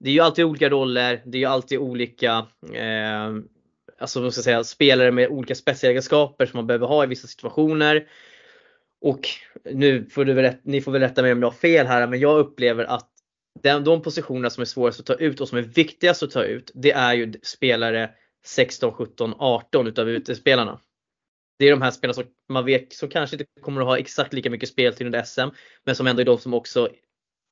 det 0.00 0.10
är 0.10 0.14
ju 0.14 0.20
alltid 0.20 0.44
olika 0.44 0.68
roller, 0.68 1.22
det 1.26 1.38
är 1.38 1.40
ju 1.40 1.46
alltid 1.46 1.78
olika 1.78 2.46
eh, 2.74 3.30
alltså 3.98 4.20
vad 4.20 4.32
ska 4.32 4.38
jag 4.38 4.44
säga, 4.44 4.64
spelare 4.64 5.10
med 5.12 5.28
olika 5.28 5.54
spetsegenskaper 5.54 6.46
som 6.46 6.56
man 6.58 6.66
behöver 6.66 6.86
ha 6.86 7.04
i 7.04 7.06
vissa 7.06 7.26
situationer. 7.28 8.08
Och 9.00 9.20
nu 9.72 10.04
får 10.04 10.24
du 10.24 10.32
väl, 10.32 10.54
ni 10.62 10.80
får 10.80 10.92
väl 10.92 11.00
rätta 11.00 11.22
mig 11.22 11.32
om 11.32 11.42
jag 11.42 11.46
har 11.50 11.56
fel 11.56 11.86
här, 11.86 12.06
men 12.06 12.20
jag 12.20 12.38
upplever 12.38 12.84
att 12.84 13.08
den, 13.62 13.84
de 13.84 14.02
positionerna 14.02 14.50
som 14.50 14.60
är 14.60 14.64
svårast 14.64 15.00
att 15.00 15.06
ta 15.06 15.14
ut 15.14 15.40
och 15.40 15.48
som 15.48 15.58
är 15.58 15.62
viktigast 15.62 16.22
att 16.22 16.30
ta 16.30 16.44
ut, 16.44 16.70
det 16.74 16.92
är 16.92 17.14
ju 17.14 17.32
spelare 17.42 18.10
16, 18.44 18.92
17, 18.92 19.34
18 19.38 19.86
utav 19.86 20.08
utespelarna. 20.08 20.80
Det 21.58 21.66
är 21.66 21.70
de 21.70 21.82
här 21.82 21.90
spelarna 21.90 22.14
som 22.14 22.24
man 22.48 22.64
vet 22.64 22.92
som 22.92 23.08
kanske 23.08 23.36
inte 23.36 23.46
kommer 23.60 23.80
att 23.80 23.86
ha 23.86 23.98
exakt 23.98 24.32
lika 24.32 24.50
mycket 24.50 24.68
speltid 24.68 25.06
under 25.06 25.22
SM, 25.22 25.48
men 25.84 25.96
som 25.96 26.06
ändå 26.06 26.20
är 26.20 26.26
de 26.26 26.38
som 26.38 26.54
också 26.54 26.88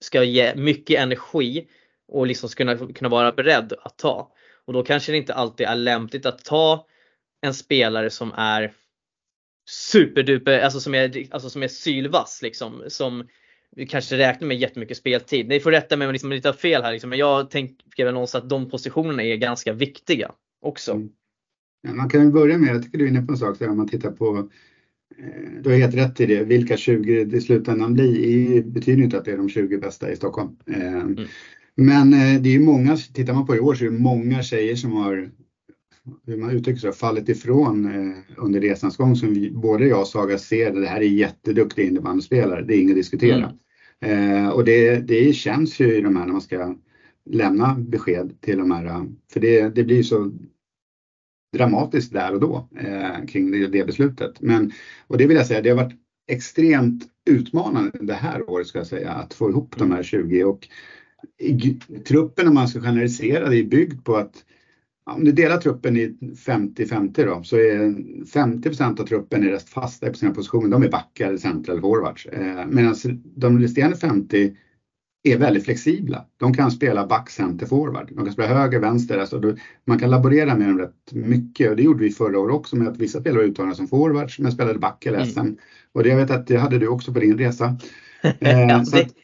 ska 0.01 0.25
ge 0.25 0.55
mycket 0.55 1.01
energi 1.01 1.69
och 2.09 2.27
liksom 2.27 2.49
ska 2.49 2.65
kunna, 2.65 2.93
kunna 2.93 3.09
vara 3.09 3.33
beredd 3.33 3.73
att 3.83 3.99
ta. 3.99 4.33
Och 4.65 4.73
då 4.73 4.83
kanske 4.83 5.13
det 5.13 5.19
inte 5.19 5.35
alltid 5.35 5.67
är 5.67 5.75
lämpligt 5.75 6.27
att 6.27 6.45
ta 6.45 6.87
en 7.41 7.55
spelare 7.55 8.11
som 8.11 8.33
är 8.37 8.73
superduper, 9.71 10.61
alltså 10.61 10.81
som 10.81 10.95
är, 10.95 11.27
alltså 11.31 11.51
som 11.51 11.63
är 11.63 11.69
sylvass 11.69 12.43
liksom. 12.43 12.85
Som 12.89 13.29
vi 13.77 13.87
kanske 13.87 14.19
räknar 14.19 14.49
med 14.49 14.57
jättemycket 14.57 14.97
speltid. 14.97 15.49
Ni 15.49 15.61
får 15.61 15.71
rätta 15.71 15.97
mig 15.97 16.07
om 16.07 16.13
liksom, 16.13 16.33
jag 16.33 16.43
har 16.43 16.53
fel 16.53 16.83
här 16.83 16.93
liksom, 16.93 17.11
men 17.11 17.19
jag 17.19 17.51
tänker 17.51 18.05
väl 18.05 18.15
någonstans 18.15 18.45
att 18.45 18.51
de 18.51 18.71
positionerna 18.71 19.23
är 19.23 19.37
ganska 19.37 19.73
viktiga 19.73 20.33
också. 20.61 20.93
Mm. 20.93 21.09
Man 21.89 22.09
kan 22.09 22.33
börja 22.33 22.59
med, 22.59 22.75
jag 22.75 22.83
tycker 22.83 22.99
du 22.99 23.05
är 23.05 23.09
inne 23.09 23.23
på 23.23 23.33
en 23.33 23.39
sak 23.39 23.59
där 23.59 23.69
om 23.69 23.77
man 23.77 23.89
tittar 23.89 24.11
på 24.13 24.49
eh, 25.19 25.63
du 25.63 25.71
har 25.71 25.77
helt 25.77 25.95
rätt 25.95 26.21
i 26.21 26.27
det. 26.27 26.43
Vilka 26.45 26.77
20 26.77 27.25
det 27.25 27.37
i 27.37 27.41
slutändan 27.41 27.95
blir 27.95 28.63
betyder 28.63 29.03
inte 29.03 29.19
att 29.19 29.25
det 29.25 29.33
är 29.33 29.37
de 29.37 29.49
20 29.49 29.79
bästa 29.79 30.13
i 30.13 30.17
Stockholm. 30.17 30.57
Eh, 30.67 31.05
Men 31.77 32.13
eh, 32.13 32.43
det 32.43 32.49
är 32.49 32.53
ju 32.53 32.61
många, 32.61 32.97
tittar 32.97 33.35
man 33.35 33.47
på 33.47 33.57
i 33.57 33.61
år 33.61 33.75
så 33.75 33.85
är 33.85 33.91
det 33.91 33.99
många 33.99 34.43
tjejer 34.43 34.77
som 34.77 34.93
har, 34.93 35.31
hur 36.27 36.37
man 36.37 36.51
uttrycker 36.51 36.81
sig, 36.81 36.93
fallit 36.93 37.29
ifrån 37.29 37.87
under 38.37 38.61
resans 38.61 38.97
gång 38.97 39.17
som 39.17 39.35
vi, 39.35 39.51
både 39.51 39.87
jag 39.89 40.01
och 40.01 40.07
Saga 40.09 40.39
ser 40.39 40.73
det 40.73 40.87
här 40.87 41.01
är 41.01 41.05
jätteduktiga 41.05 41.87
innebandyspelare, 41.87 42.63
det 42.65 42.77
är 42.77 42.81
inget 42.81 42.93
att 42.93 42.97
diskutera. 42.97 43.53
Eh, 44.01 44.49
och 44.49 44.65
det, 44.65 44.97
det 44.97 45.33
känns 45.33 45.81
ju 45.81 45.95
i 45.97 46.01
de 46.01 46.17
här 46.17 46.25
när 46.27 46.33
man 46.33 46.41
ska 46.41 46.77
lämna 47.31 47.75
besked 47.79 48.41
till 48.41 48.59
de 48.59 48.71
här, 48.71 49.07
för 49.33 49.41
det, 49.41 49.69
det 49.69 49.85
blir 49.85 50.03
så 50.03 50.33
dramatiskt 51.53 52.13
där 52.13 52.35
och 52.35 52.41
då 52.41 52.69
eh, 52.81 53.27
kring 53.27 53.51
det, 53.51 53.67
det 53.67 53.87
beslutet. 53.87 54.41
Men, 54.41 54.73
och 55.07 55.19
det 55.19 55.27
vill 55.27 55.37
jag 55.37 55.47
säga, 55.47 55.63
det 55.63 55.69
har 55.71 55.77
varit 55.77 56.01
extremt 56.29 57.05
utmanande 57.31 57.99
det 58.01 58.15
här 58.15 58.51
året 58.51 58.67
ska 58.67 58.79
jag 58.79 58.87
säga 58.87 59.11
att 59.11 59.35
få 59.35 59.51
ihop 59.51 59.75
de 59.79 59.91
här 59.91 60.03
20 60.03 60.45
och 60.45 60.69
i, 61.39 61.79
truppen 62.09 62.49
om 62.49 62.55
man 62.55 62.69
ska 62.69 62.81
generalisera 62.81 63.49
det 63.49 63.57
är 63.57 63.65
byggd 63.65 64.05
på 64.05 64.17
att 64.17 64.45
om 65.05 65.25
du 65.25 65.33
delar 65.33 65.57
truppen 65.57 65.97
i 65.97 66.19
50-50 66.47 67.27
då 67.27 67.43
så 67.43 67.57
är 67.57 67.89
50% 68.25 69.01
av 69.01 69.07
truppen 69.07 69.43
är 69.43 69.51
rätt 69.51 69.69
fasta 69.69 70.07
på 70.07 70.15
sina 70.15 70.35
positioner. 70.35 70.69
De 70.69 70.83
är 70.83 70.89
backar, 70.89 71.37
center 71.37 71.73
eller 71.73 71.83
forwards. 71.83 72.27
Eh, 72.27 72.67
Medan 72.67 72.95
de 73.37 73.59
resterande 73.59 73.97
50 73.97 74.57
är 75.23 75.39
väldigt 75.39 75.65
flexibla. 75.65 76.27
De 76.37 76.55
kan 76.55 76.71
spela 76.71 77.07
back, 77.07 77.31
center, 77.31 77.67
forward. 77.67 78.09
De 78.13 78.25
kan 78.25 78.33
spela 78.33 78.49
höger, 78.49 78.79
vänster. 78.81 79.19
Alltså 79.19 79.57
man 79.85 79.99
kan 79.99 80.11
laborera 80.11 80.57
med 80.57 80.69
dem 80.69 80.79
rätt 80.79 81.13
mycket 81.13 81.71
och 81.71 81.77
det 81.77 81.83
gjorde 81.83 82.05
vi 82.05 82.11
förra 82.11 82.39
året 82.39 82.55
också 82.55 82.77
med 82.77 82.89
att 82.89 82.97
vissa 82.99 83.21
spelare 83.21 83.43
uttagna 83.45 83.75
som 83.75 83.89
forwards 83.89 84.39
men 84.39 84.53
spelade 84.53 84.79
back 84.79 85.07
eller 85.07 85.19
Mm. 85.19 85.31
SM. 85.31 85.61
Och 85.93 86.03
det 86.03 86.09
jag 86.09 86.17
vet 86.17 86.31
att 86.31 86.47
det 86.47 86.57
hade 86.57 86.79
du 86.79 86.89
också 86.89 87.13
på 87.13 87.21
din 87.21 87.39
resa. 87.39 87.77
Eh, 88.23 88.83
så 88.83 88.97
det, 88.97 89.03
att- 89.03 89.15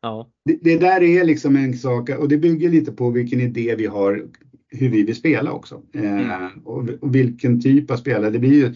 ja. 0.00 0.30
det, 0.44 0.58
det 0.62 0.78
där 0.78 1.02
är 1.02 1.24
liksom 1.24 1.56
en 1.56 1.78
sak 1.78 2.08
och 2.10 2.28
det 2.28 2.36
bygger 2.38 2.70
lite 2.70 2.92
på 2.92 3.10
vilken 3.10 3.40
idé 3.40 3.74
vi 3.78 3.86
har 3.86 4.26
hur 4.68 4.88
vi 4.88 5.02
vill 5.02 5.16
spela 5.16 5.52
också. 5.52 5.82
Eh, 5.94 6.12
Mm. 6.20 6.50
och, 6.64 6.88
och 7.00 7.14
vilken 7.14 7.60
typ 7.60 7.90
av 7.90 7.96
spelare. 7.96 8.30
Det 8.30 8.38
blir 8.38 8.52
ju, 8.54 8.74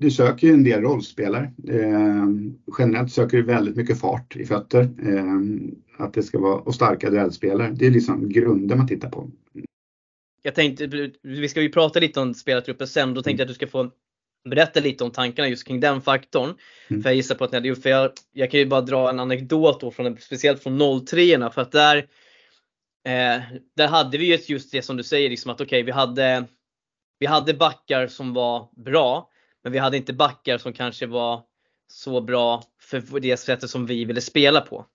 du 0.00 0.10
söker 0.10 0.46
ju 0.46 0.52
en 0.52 0.64
del 0.64 0.80
rollspelare. 0.80 1.52
Eh, 1.68 2.26
generellt 2.78 3.12
söker 3.12 3.36
du 3.36 3.42
väldigt 3.42 3.76
mycket 3.76 4.00
fart 4.00 4.36
i 4.36 4.46
fötter. 4.46 4.82
Eh, 4.82 6.04
att 6.04 6.14
det 6.14 6.22
ska 6.22 6.38
vara, 6.38 6.54
och 6.54 6.74
starka 6.74 7.10
duellspelare. 7.10 7.70
Det 7.76 7.86
är 7.86 7.90
liksom 7.90 8.28
grunden 8.28 8.78
man 8.78 8.86
tittar 8.86 9.10
på. 9.10 9.30
Jag 10.42 10.54
tänkte, 10.54 11.10
vi 11.22 11.48
ska 11.48 11.62
ju 11.62 11.68
prata 11.68 12.00
lite 12.00 12.20
om 12.20 12.34
spelartruppen 12.34 12.86
sen, 12.86 13.14
då 13.14 13.22
tänkte 13.22 13.40
jag 13.40 13.44
att 13.44 13.48
du 13.48 13.54
ska 13.54 13.66
få 13.66 13.90
berätta 14.50 14.80
lite 14.80 15.04
om 15.04 15.10
tankarna 15.10 15.48
just 15.48 15.66
kring 15.66 15.80
den 15.80 16.00
faktorn. 16.00 16.54
Mm. 16.88 17.02
För 17.02 17.10
jag 17.10 17.16
gissar 17.16 17.34
på 17.34 17.44
att 17.44 17.52
ni 17.52 17.56
hade 17.56 17.68
gjort, 17.68 17.82
för 17.82 17.90
jag, 17.90 18.10
jag 18.32 18.50
kan 18.50 18.60
ju 18.60 18.66
bara 18.66 18.80
dra 18.80 19.10
en 19.10 19.20
anekdot 19.20 19.80
då, 19.80 19.90
från, 19.90 20.16
speciellt 20.16 20.62
från 20.62 21.06
03 21.06 21.50
för 21.50 21.62
att 21.62 21.72
där, 21.72 21.96
eh, 23.04 23.42
där 23.76 23.88
hade 23.88 24.18
vi 24.18 24.24
ju 24.24 24.38
just 24.46 24.72
det 24.72 24.82
som 24.82 24.96
du 24.96 25.02
säger, 25.02 25.30
liksom 25.30 25.50
att 25.50 25.60
okej 25.60 25.66
okay, 25.66 25.82
vi 25.82 25.92
hade 25.92 26.44
vi 27.18 27.26
hade 27.26 27.54
backar 27.54 28.06
som 28.06 28.34
var 28.34 28.68
bra, 28.76 29.30
men 29.62 29.72
vi 29.72 29.78
hade 29.78 29.96
inte 29.96 30.12
backar 30.12 30.58
som 30.58 30.72
kanske 30.72 31.06
var 31.06 31.42
så 31.88 32.20
bra 32.20 32.62
för 32.80 33.20
det 33.20 33.36
sättet 33.36 33.70
som 33.70 33.86
vi 33.86 34.04
ville 34.04 34.20
spela 34.20 34.60
på. 34.60 34.86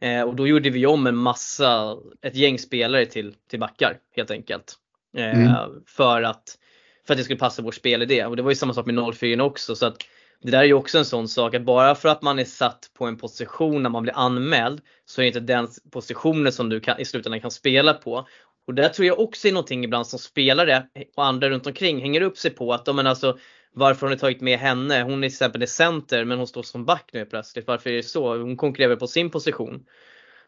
Eh, 0.00 0.22
och 0.22 0.36
då 0.36 0.46
gjorde 0.46 0.70
vi 0.70 0.86
om 0.86 1.06
en 1.06 1.16
massa, 1.16 1.96
ett 2.22 2.34
gäng 2.34 2.58
spelare 2.58 3.06
till, 3.06 3.34
till 3.50 3.60
backar 3.60 3.98
helt 4.16 4.30
enkelt. 4.30 4.74
Eh, 5.16 5.40
mm. 5.40 5.54
för, 5.86 6.22
att, 6.22 6.58
för 7.06 7.14
att 7.14 7.18
det 7.18 7.24
skulle 7.24 7.38
passa 7.38 7.62
vår 7.62 7.72
spelidé. 7.72 8.24
Och 8.24 8.36
det 8.36 8.42
var 8.42 8.50
ju 8.50 8.56
samma 8.56 8.74
sak 8.74 8.86
med 8.86 9.14
04 9.14 9.44
också. 9.44 9.76
Så 9.76 9.86
att 9.86 9.96
det 10.42 10.50
där 10.50 10.58
är 10.58 10.64
ju 10.64 10.74
också 10.74 10.98
en 10.98 11.04
sån 11.04 11.28
sak 11.28 11.54
att 11.54 11.62
bara 11.62 11.94
för 11.94 12.08
att 12.08 12.22
man 12.22 12.38
är 12.38 12.44
satt 12.44 12.90
på 12.98 13.06
en 13.06 13.16
position 13.16 13.82
när 13.82 13.90
man 13.90 14.02
blir 14.02 14.16
anmäld 14.16 14.80
så 15.04 15.20
är 15.20 15.22
det 15.22 15.28
inte 15.28 15.40
den 15.40 15.68
positionen 15.90 16.52
som 16.52 16.68
du 16.68 16.80
kan, 16.80 17.00
i 17.00 17.04
slutändan 17.04 17.40
kan 17.40 17.50
spela 17.50 17.94
på. 17.94 18.28
Och 18.68 18.74
där 18.74 18.88
tror 18.88 19.06
jag 19.06 19.20
också 19.20 19.48
är 19.48 19.52
någonting 19.52 19.84
ibland 19.84 20.06
som 20.06 20.18
spelare 20.18 20.86
och 21.16 21.24
andra 21.24 21.50
runt 21.50 21.66
omkring 21.66 22.00
hänger 22.00 22.20
upp 22.20 22.38
sig 22.38 22.50
på 22.50 22.72
att 22.72 22.94
men 22.96 23.06
alltså, 23.06 23.38
varför 23.72 24.06
har 24.06 24.14
ni 24.14 24.18
tagit 24.18 24.40
med 24.40 24.58
henne? 24.58 25.02
Hon 25.02 25.12
är 25.12 25.28
till 25.28 25.34
exempel 25.34 25.62
är 25.62 25.66
center 25.66 26.24
men 26.24 26.38
hon 26.38 26.46
står 26.46 26.62
som 26.62 26.84
back 26.84 27.10
nu 27.12 27.24
plötsligt. 27.24 27.66
Varför 27.66 27.90
är 27.90 27.94
det 27.94 28.02
så? 28.02 28.38
Hon 28.38 28.56
konkurrerar 28.56 28.96
på 28.96 29.06
sin 29.06 29.30
position. 29.30 29.74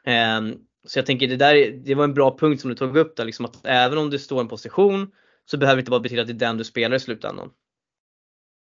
Um, 0.07 0.59
så 0.87 0.99
jag 0.99 1.07
tänker 1.07 1.29
det 1.29 1.37
där 1.37 1.83
det 1.85 1.95
var 1.95 2.05
en 2.05 2.15
bra 2.15 2.39
punkt 2.39 2.61
som 2.61 2.71
du 2.71 2.77
tog 2.77 2.97
upp 2.97 3.17
där, 3.17 3.25
liksom 3.25 3.45
att 3.45 3.67
även 3.67 3.99
om 3.99 4.11
du 4.11 4.19
står 4.19 4.39
i 4.39 4.41
en 4.41 4.49
position 4.49 5.11
så 5.45 5.57
behöver 5.57 5.77
det 5.77 5.81
inte 5.81 5.91
bara 5.91 6.01
betyda 6.01 6.23
att 6.23 6.29
det 6.29 6.35
är 6.35 6.49
den 6.49 6.57
du 6.57 6.65
spelar 6.65 6.97
i 6.97 7.01
slutändan. 7.01 7.51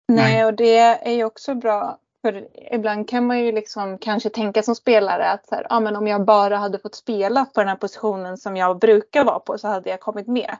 Nej, 0.08 0.44
och 0.44 0.54
det 0.54 0.76
är 0.78 1.12
ju 1.12 1.24
också 1.24 1.54
bra 1.54 2.01
för 2.22 2.48
ibland 2.74 3.08
kan 3.08 3.26
man 3.26 3.40
ju 3.40 3.52
liksom 3.52 3.98
kanske 3.98 4.30
tänka 4.30 4.62
som 4.62 4.74
spelare 4.74 5.30
att 5.30 5.46
så 5.48 5.54
här, 5.54 5.66
ah, 5.70 5.80
men 5.80 5.96
om 5.96 6.06
jag 6.06 6.24
bara 6.24 6.56
hade 6.56 6.78
fått 6.78 6.94
spela 6.94 7.44
på 7.44 7.60
den 7.60 7.68
här 7.68 7.76
positionen 7.76 8.36
som 8.38 8.56
jag 8.56 8.78
brukar 8.78 9.24
vara 9.24 9.38
på 9.38 9.58
så 9.58 9.68
hade 9.68 9.90
jag 9.90 10.00
kommit 10.00 10.26
med. 10.26 10.56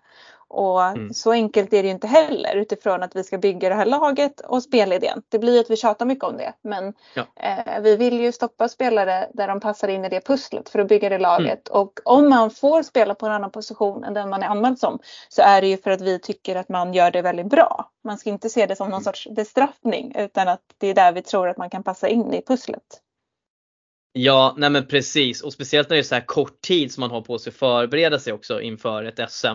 Och 0.53 0.83
mm. 0.83 1.13
så 1.15 1.33
enkelt 1.33 1.73
är 1.73 1.83
det 1.83 1.87
ju 1.87 1.95
inte 1.95 2.07
heller 2.07 2.57
utifrån 2.57 3.03
att 3.03 3.17
vi 3.17 3.25
ska 3.25 3.39
bygga 3.39 3.69
det 3.69 3.75
här 3.75 3.87
laget 3.87 4.41
och 4.41 4.63
spelidén. 4.63 5.23
Det 5.29 5.39
blir 5.39 5.61
att 5.61 5.71
vi 5.71 5.77
tjatar 5.77 6.07
mycket 6.07 6.25
om 6.25 6.37
det 6.37 6.53
men 6.63 6.95
ja. 7.15 7.27
eh, 7.37 7.81
vi 7.81 7.97
vill 7.97 8.21
ju 8.21 8.33
stoppa 8.33 8.69
spelare 8.69 9.29
där 9.35 9.49
de 9.49 9.61
passar 9.61 9.89
in 9.89 10.05
i 10.05 10.09
det 10.09 10.27
pusslet 10.27 10.69
för 10.69 10.79
att 10.79 10.89
bygga 10.89 11.09
det 11.09 11.19
laget. 11.19 11.69
Mm. 11.69 11.81
Och 11.81 12.01
om 12.05 12.29
man 12.29 12.51
får 12.51 12.83
spela 12.83 13.15
på 13.15 13.27
en 13.27 13.33
annan 13.33 13.51
position 13.51 14.05
än 14.05 14.15
den 14.15 14.31
man 14.31 14.43
är 14.43 14.47
anmäld 14.47 14.79
som 14.79 14.99
så 15.29 15.43
är 15.43 15.61
det 15.61 15.67
ju 15.67 15.77
för 15.77 15.91
att 15.91 16.01
vi 16.01 16.19
tycker 16.19 16.57
att 16.57 16.69
man 16.69 16.95
gör 16.95 17.11
det 17.11 17.23
väldigt 17.23 17.51
bra. 17.51 17.91
Man 18.05 18.19
ska 18.19 18.31
inte 18.31 18.51
se 18.51 18.67
det 18.67 18.77
som 18.77 18.87
någon 18.87 18.95
mm. 18.95 19.05
sorts 19.05 19.29
bestraffning 19.31 20.15
utan 20.17 20.49
att 20.49 20.63
det 20.79 20.87
är 20.87 20.95
där 20.95 21.13
vi 21.13 21.23
tror 21.23 21.49
att 21.49 21.57
man 21.57 21.71
kan 21.71 21.83
passa 21.83 22.09
in 22.09 22.35
i 22.35 22.43
pusslet. 22.47 23.01
Ja, 24.13 24.55
nej 24.57 24.71
men 24.71 24.87
precis 24.87 25.43
och 25.43 25.53
speciellt 25.53 25.89
när 25.89 25.97
det 25.97 26.01
är 26.01 26.05
så 26.05 26.15
här 26.15 26.27
kort 26.27 26.61
tid 26.61 26.93
som 26.93 27.01
man 27.01 27.11
har 27.11 27.21
på 27.21 27.39
sig 27.39 27.51
att 27.51 27.57
förbereda 27.57 28.19
sig 28.19 28.33
också 28.33 28.61
inför 28.61 29.05
ett 29.05 29.31
SM. 29.31 29.47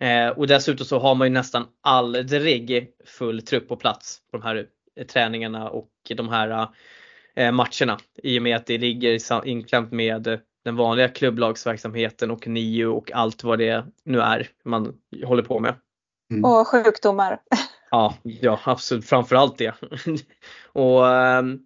Eh, 0.00 0.28
och 0.28 0.46
dessutom 0.46 0.86
så 0.86 0.98
har 0.98 1.14
man 1.14 1.26
ju 1.26 1.34
nästan 1.34 1.66
aldrig 1.80 2.92
full 3.06 3.42
trupp 3.42 3.68
på 3.68 3.76
plats 3.76 4.18
på 4.30 4.36
de 4.36 4.42
här 4.42 4.66
eh, 4.96 5.06
träningarna 5.06 5.70
och 5.70 5.90
de 6.16 6.28
här 6.28 6.68
eh, 7.36 7.52
matcherna 7.52 7.98
i 8.22 8.38
och 8.38 8.42
med 8.42 8.56
att 8.56 8.66
det 8.66 8.78
ligger 8.78 9.46
inklämt 9.46 9.92
med 9.92 10.40
den 10.64 10.76
vanliga 10.76 11.08
klubblagsverksamheten 11.08 12.30
och 12.30 12.46
NIU 12.46 12.86
och 12.86 13.12
allt 13.12 13.44
vad 13.44 13.58
det 13.58 13.86
nu 14.04 14.20
är 14.20 14.48
man 14.64 14.94
håller 15.24 15.42
på 15.42 15.60
med. 15.60 15.74
Mm. 16.30 16.44
Och 16.44 16.68
sjukdomar. 16.68 17.38
Ja, 17.90 18.14
ja 18.22 18.60
absolut, 18.64 19.06
framförallt 19.06 19.58
det. 19.58 19.74
och 20.72 21.08
ehm, 21.08 21.58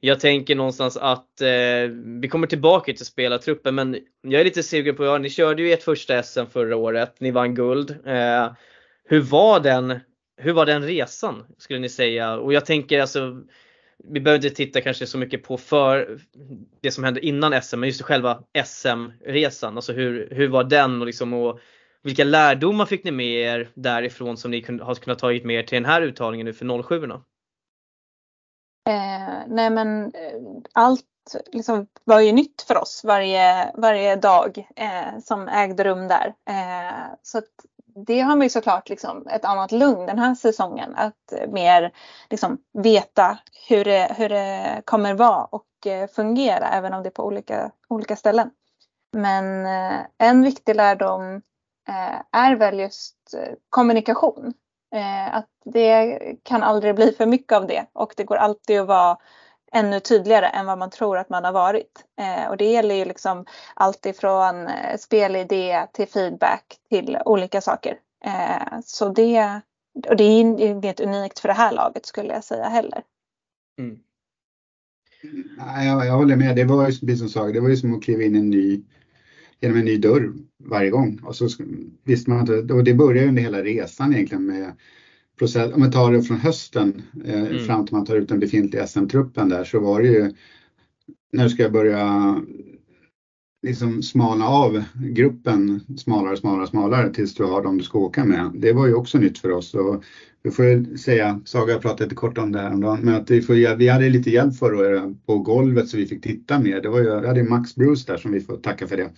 jag 0.00 0.20
tänker 0.20 0.54
någonstans 0.54 0.96
att 0.96 1.40
eh, 1.40 1.90
vi 2.20 2.28
kommer 2.28 2.46
tillbaka 2.46 2.92
till 2.92 3.06
spelartruppen 3.06 3.74
men 3.74 3.98
jag 4.22 4.40
är 4.40 4.44
lite 4.44 4.62
sugen 4.62 4.96
på, 4.96 5.04
ja, 5.04 5.18
ni 5.18 5.30
körde 5.30 5.62
ju 5.62 5.72
ert 5.72 5.82
första 5.82 6.22
SM 6.22 6.46
förra 6.52 6.76
året, 6.76 7.20
ni 7.20 7.30
vann 7.30 7.54
guld. 7.54 7.90
Eh, 8.06 8.52
hur, 9.04 9.20
var 9.20 9.60
den, 9.60 10.00
hur 10.36 10.52
var 10.52 10.66
den 10.66 10.82
resan 10.82 11.44
skulle 11.58 11.78
ni 11.78 11.88
säga? 11.88 12.36
Och 12.36 12.52
jag 12.52 12.66
tänker 12.66 13.00
alltså, 13.00 13.42
vi 14.08 14.20
behöver 14.20 14.44
inte 14.44 14.56
titta 14.56 14.80
kanske 14.80 15.06
så 15.06 15.18
mycket 15.18 15.42
på 15.42 15.56
för 15.56 16.18
det 16.82 16.90
som 16.90 17.04
hände 17.04 17.26
innan 17.26 17.62
SM, 17.62 17.80
men 17.80 17.88
just 17.88 18.02
själva 18.02 18.42
SM-resan. 18.64 19.76
Alltså 19.76 19.92
hur, 19.92 20.28
hur 20.30 20.48
var 20.48 20.64
den 20.64 21.00
och, 21.00 21.06
liksom, 21.06 21.32
och 21.32 21.60
vilka 22.02 22.24
lärdomar 22.24 22.86
fick 22.86 23.04
ni 23.04 23.10
med 23.10 23.26
er 23.26 23.68
därifrån 23.74 24.36
som 24.36 24.50
ni 24.50 24.64
har 24.82 24.94
kunnat 24.94 25.18
ta 25.18 25.26
med 25.26 25.50
er 25.50 25.62
till 25.62 25.76
den 25.76 25.84
här 25.84 26.02
uttagningen 26.02 26.44
nu 26.44 26.52
för 26.52 26.82
07 26.82 27.00
-orna? 27.00 27.20
Eh, 28.88 29.44
nej 29.46 29.70
men 29.70 30.04
eh, 30.04 30.40
allt 30.72 31.04
liksom 31.52 31.86
var 32.04 32.20
ju 32.20 32.32
nytt 32.32 32.62
för 32.62 32.78
oss 32.78 33.02
varje, 33.04 33.72
varje 33.74 34.16
dag 34.16 34.68
eh, 34.76 35.18
som 35.24 35.48
ägde 35.48 35.84
rum 35.84 36.08
där. 36.08 36.34
Eh, 36.50 37.06
så 37.22 37.42
det 38.06 38.20
har 38.20 38.36
man 38.36 38.42
ju 38.42 38.48
såklart 38.48 38.88
liksom 38.88 39.26
ett 39.26 39.44
annat 39.44 39.72
lugn 39.72 40.06
den 40.06 40.18
här 40.18 40.34
säsongen. 40.34 40.94
Att 40.94 41.32
eh, 41.32 41.50
mer 41.50 41.92
liksom 42.30 42.58
veta 42.72 43.38
hur 43.68 43.84
det, 43.84 44.14
hur 44.16 44.28
det 44.28 44.82
kommer 44.84 45.14
vara 45.14 45.44
och 45.44 45.86
eh, 45.86 46.08
fungera 46.08 46.68
även 46.68 46.94
om 46.94 47.02
det 47.02 47.08
är 47.08 47.10
på 47.10 47.24
olika, 47.26 47.70
olika 47.88 48.16
ställen. 48.16 48.50
Men 49.12 49.66
en 50.18 50.42
viktig 50.42 50.76
lärdom 50.76 51.42
är 52.32 52.56
väl 52.56 52.78
just 52.78 53.34
kommunikation. 53.70 54.54
Eh, 54.94 55.36
att 55.36 55.48
det 55.64 56.18
kan 56.42 56.62
aldrig 56.62 56.94
bli 56.94 57.12
för 57.12 57.26
mycket 57.26 57.52
av 57.52 57.66
det 57.66 57.86
och 57.92 58.14
det 58.16 58.24
går 58.24 58.36
alltid 58.36 58.80
att 58.80 58.86
vara 58.86 59.18
ännu 59.72 60.00
tydligare 60.00 60.46
än 60.46 60.66
vad 60.66 60.78
man 60.78 60.90
tror 60.90 61.18
att 61.18 61.28
man 61.28 61.44
har 61.44 61.52
varit. 61.52 62.04
Eh, 62.20 62.50
och 62.50 62.56
det 62.56 62.64
gäller 62.64 62.94
ju 62.94 63.04
liksom 63.04 63.44
allt 63.74 64.06
ifrån 64.06 64.66
eh, 64.66 64.96
spelidé 64.98 65.86
till 65.92 66.08
feedback 66.08 66.64
till 66.88 67.18
olika 67.24 67.60
saker. 67.60 67.98
Eh, 68.24 68.80
så 68.84 69.08
det, 69.08 69.60
och 70.08 70.16
det 70.16 70.24
är 70.24 70.40
inget 70.40 71.00
unikt 71.00 71.38
för 71.38 71.48
det 71.48 71.54
här 71.54 71.72
laget 71.72 72.06
skulle 72.06 72.32
jag 72.32 72.44
säga 72.44 72.68
heller. 72.68 73.02
Mm. 73.78 73.98
Jag, 75.86 76.06
jag 76.06 76.12
håller 76.12 76.36
med, 76.36 76.56
det 76.56 76.64
var 76.64 76.88
ju 76.88 76.98
precis 76.98 77.18
som 77.18 77.28
Saga, 77.28 77.52
det 77.52 77.60
var 77.60 77.68
ju 77.68 77.76
som 77.76 77.94
att 77.94 78.02
kliva 78.02 78.22
in 78.22 78.34
i 78.34 78.38
en 78.38 78.50
ny 78.50 78.84
genom 79.60 79.76
en 79.76 79.84
ny 79.84 79.96
dörr 79.96 80.32
varje 80.64 80.90
gång. 80.90 81.20
Och 81.22 81.36
så 81.36 81.48
visste 82.04 82.30
man 82.30 82.40
inte, 82.40 82.74
och 82.74 82.84
det 82.84 82.94
börjar 82.94 83.28
under 83.28 83.42
hela 83.42 83.62
resan 83.62 84.14
egentligen 84.14 84.46
med 84.46 84.72
process, 85.38 85.72
om 85.74 85.80
man 85.80 85.92
tar 85.92 86.12
det 86.12 86.22
från 86.22 86.36
hösten 86.36 87.02
eh, 87.24 87.46
mm. 87.46 87.64
fram 87.64 87.86
till 87.86 87.96
man 87.96 88.06
tar 88.06 88.16
ut 88.16 88.28
den 88.28 88.40
befintliga 88.40 88.86
SM-truppen 88.86 89.48
där 89.48 89.64
så 89.64 89.80
var 89.80 90.02
det 90.02 90.08
ju 90.08 90.32
när 91.32 91.48
ska 91.48 91.68
börja 91.68 92.36
liksom 93.62 94.02
smalna 94.02 94.46
av 94.48 94.82
gruppen 94.94 95.80
smalare, 95.98 96.36
smalare, 96.36 96.66
smalare 96.66 97.12
tills 97.14 97.34
du 97.34 97.44
har 97.44 97.62
dem 97.62 97.78
du 97.78 97.84
ska 97.84 97.98
åka 97.98 98.24
med. 98.24 98.50
Det 98.54 98.72
var 98.72 98.86
ju 98.86 98.94
också 98.94 99.18
nytt 99.18 99.38
för 99.38 99.50
oss 99.50 99.74
och 99.74 100.04
vi 100.42 100.50
får 100.50 100.64
ju 100.64 100.96
säga, 100.96 101.40
Saga 101.44 101.78
pratade 101.78 102.04
lite 102.04 102.14
kort 102.14 102.38
om 102.38 102.52
det 102.52 102.58
här 102.58 102.72
om 102.72 102.98
men 103.02 103.14
att 103.14 103.30
vi, 103.30 103.42
får, 103.42 103.76
vi 103.76 103.88
hade 103.88 104.08
lite 104.08 104.30
hjälp 104.30 104.56
förra 104.56 104.78
året 104.78 105.26
på 105.26 105.38
golvet 105.38 105.88
så 105.88 105.96
vi 105.96 106.06
fick 106.06 106.22
titta 106.22 106.58
mer. 106.58 106.80
Det 106.80 106.88
var 106.88 106.98
ju, 106.98 107.20
vi 107.20 107.26
hade 107.26 107.42
Max 107.42 107.74
Bruce 107.74 108.12
där 108.12 108.16
som 108.16 108.32
vi 108.32 108.40
får 108.40 108.56
tacka 108.56 108.86
för 108.86 108.96
det 108.96 109.10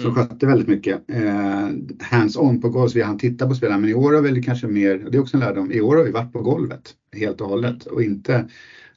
som 0.00 0.10
mm. 0.10 0.14
skötte 0.14 0.46
väldigt 0.46 0.68
mycket 0.68 1.10
eh, 1.10 1.68
hands-on 2.00 2.60
på 2.60 2.68
golvet. 2.68 2.96
Vi 2.96 3.02
hann 3.02 3.18
titta 3.18 3.48
på 3.48 3.54
spelarna. 3.54 3.80
Men 3.80 3.90
i 3.90 3.94
år 3.94 4.12
har 4.12 4.22
vi 4.22 4.42
kanske 4.42 4.66
mer, 4.66 5.06
det 5.10 5.18
är 5.18 5.20
också 5.20 5.36
en 5.36 5.40
lärdom, 5.40 5.72
i 5.72 5.80
år 5.80 5.96
har 5.96 6.04
vi 6.04 6.10
varit 6.10 6.32
på 6.32 6.42
golvet 6.42 6.94
helt 7.16 7.40
och 7.40 7.48
hållet 7.48 7.86
och 7.86 8.02
inte 8.02 8.48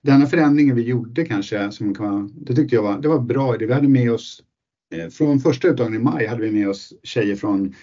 denna 0.01 0.25
förändringen 0.25 0.75
vi 0.75 0.81
gjorde 0.81 1.25
kanske, 1.25 1.71
som 1.71 1.95
kan, 1.95 2.33
det 2.41 2.55
tyckte 2.55 2.75
jag 2.75 2.83
var, 2.83 2.99
det 2.99 3.07
var 3.07 3.19
bra. 3.19 3.51
Vi 3.59 3.73
hade 3.73 3.87
med 3.87 4.11
oss, 4.11 4.43
eh, 4.95 5.09
från 5.09 5.39
första 5.39 5.67
uttagningen 5.67 6.01
i 6.01 6.03
maj 6.03 6.27
hade 6.27 6.41
vi 6.41 6.51
med 6.51 6.69
oss 6.69 6.93
tjejer 7.03 7.35
från 7.35 7.73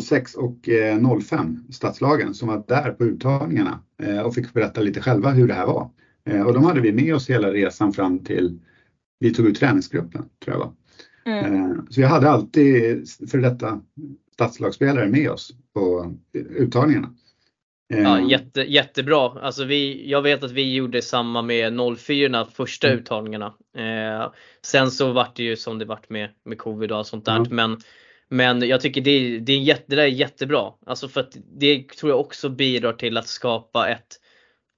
06 0.00 0.34
och 0.34 0.68
eh, 0.68 1.20
05 1.20 1.58
stadslagen 1.70 2.34
som 2.34 2.48
var 2.48 2.64
där 2.68 2.90
på 2.90 3.04
uttagningarna 3.04 3.80
eh, 4.02 4.20
och 4.20 4.34
fick 4.34 4.52
berätta 4.52 4.80
lite 4.80 5.00
själva 5.00 5.30
hur 5.30 5.48
det 5.48 5.54
här 5.54 5.66
var. 5.66 5.90
Eh, 6.30 6.42
och 6.42 6.54
de 6.54 6.64
hade 6.64 6.80
vi 6.80 6.92
med 6.92 7.14
oss 7.14 7.30
hela 7.30 7.52
resan 7.52 7.92
fram 7.92 8.18
till 8.18 8.58
vi 9.18 9.34
tog 9.34 9.46
ut 9.46 9.56
träningsgruppen 9.56 10.22
tror 10.44 10.56
jag 10.56 10.58
var. 10.58 10.72
Mm. 11.24 11.54
Eh, 11.54 11.76
så 11.90 12.00
vi 12.00 12.06
hade 12.06 12.30
alltid 12.30 13.08
för 13.30 13.38
detta 13.38 13.80
stadslagsspelare 14.32 15.08
med 15.08 15.30
oss 15.30 15.52
på 15.74 16.14
uttagningarna. 16.32 17.14
Ja, 17.88 18.18
eh, 18.18 18.28
jätte, 18.28 18.60
jättebra. 18.60 19.40
Alltså 19.40 19.64
vi, 19.64 20.10
jag 20.10 20.22
vet 20.22 20.44
att 20.44 20.50
vi 20.50 20.74
gjorde 20.74 21.02
samma 21.02 21.42
med 21.42 21.80
04 21.98 22.46
första 22.54 22.86
mm. 22.86 22.98
uttagningarna. 22.98 23.54
Eh, 23.76 24.32
sen 24.62 24.90
så 24.90 25.12
vart 25.12 25.36
det 25.36 25.42
ju 25.42 25.56
som 25.56 25.78
det 25.78 25.84
vart 25.84 26.10
med, 26.10 26.28
med 26.44 26.58
covid 26.58 26.92
och 26.92 26.98
allt 26.98 27.06
sånt 27.06 27.24
där. 27.24 27.36
Mm. 27.36 27.48
Men, 27.50 27.78
men 28.28 28.68
jag 28.68 28.80
tycker 28.80 29.00
det, 29.00 29.38
det, 29.38 29.52
är 29.52 29.58
jätte, 29.58 29.84
det 29.86 29.96
där 29.96 30.02
är 30.02 30.06
jättebra. 30.06 30.72
Alltså 30.86 31.08
för 31.08 31.20
att 31.20 31.36
det 31.60 31.88
tror 31.88 32.12
jag 32.12 32.20
också 32.20 32.48
bidrar 32.48 32.92
till 32.92 33.16
att 33.16 33.28
skapa 33.28 33.88
ett 33.88 34.20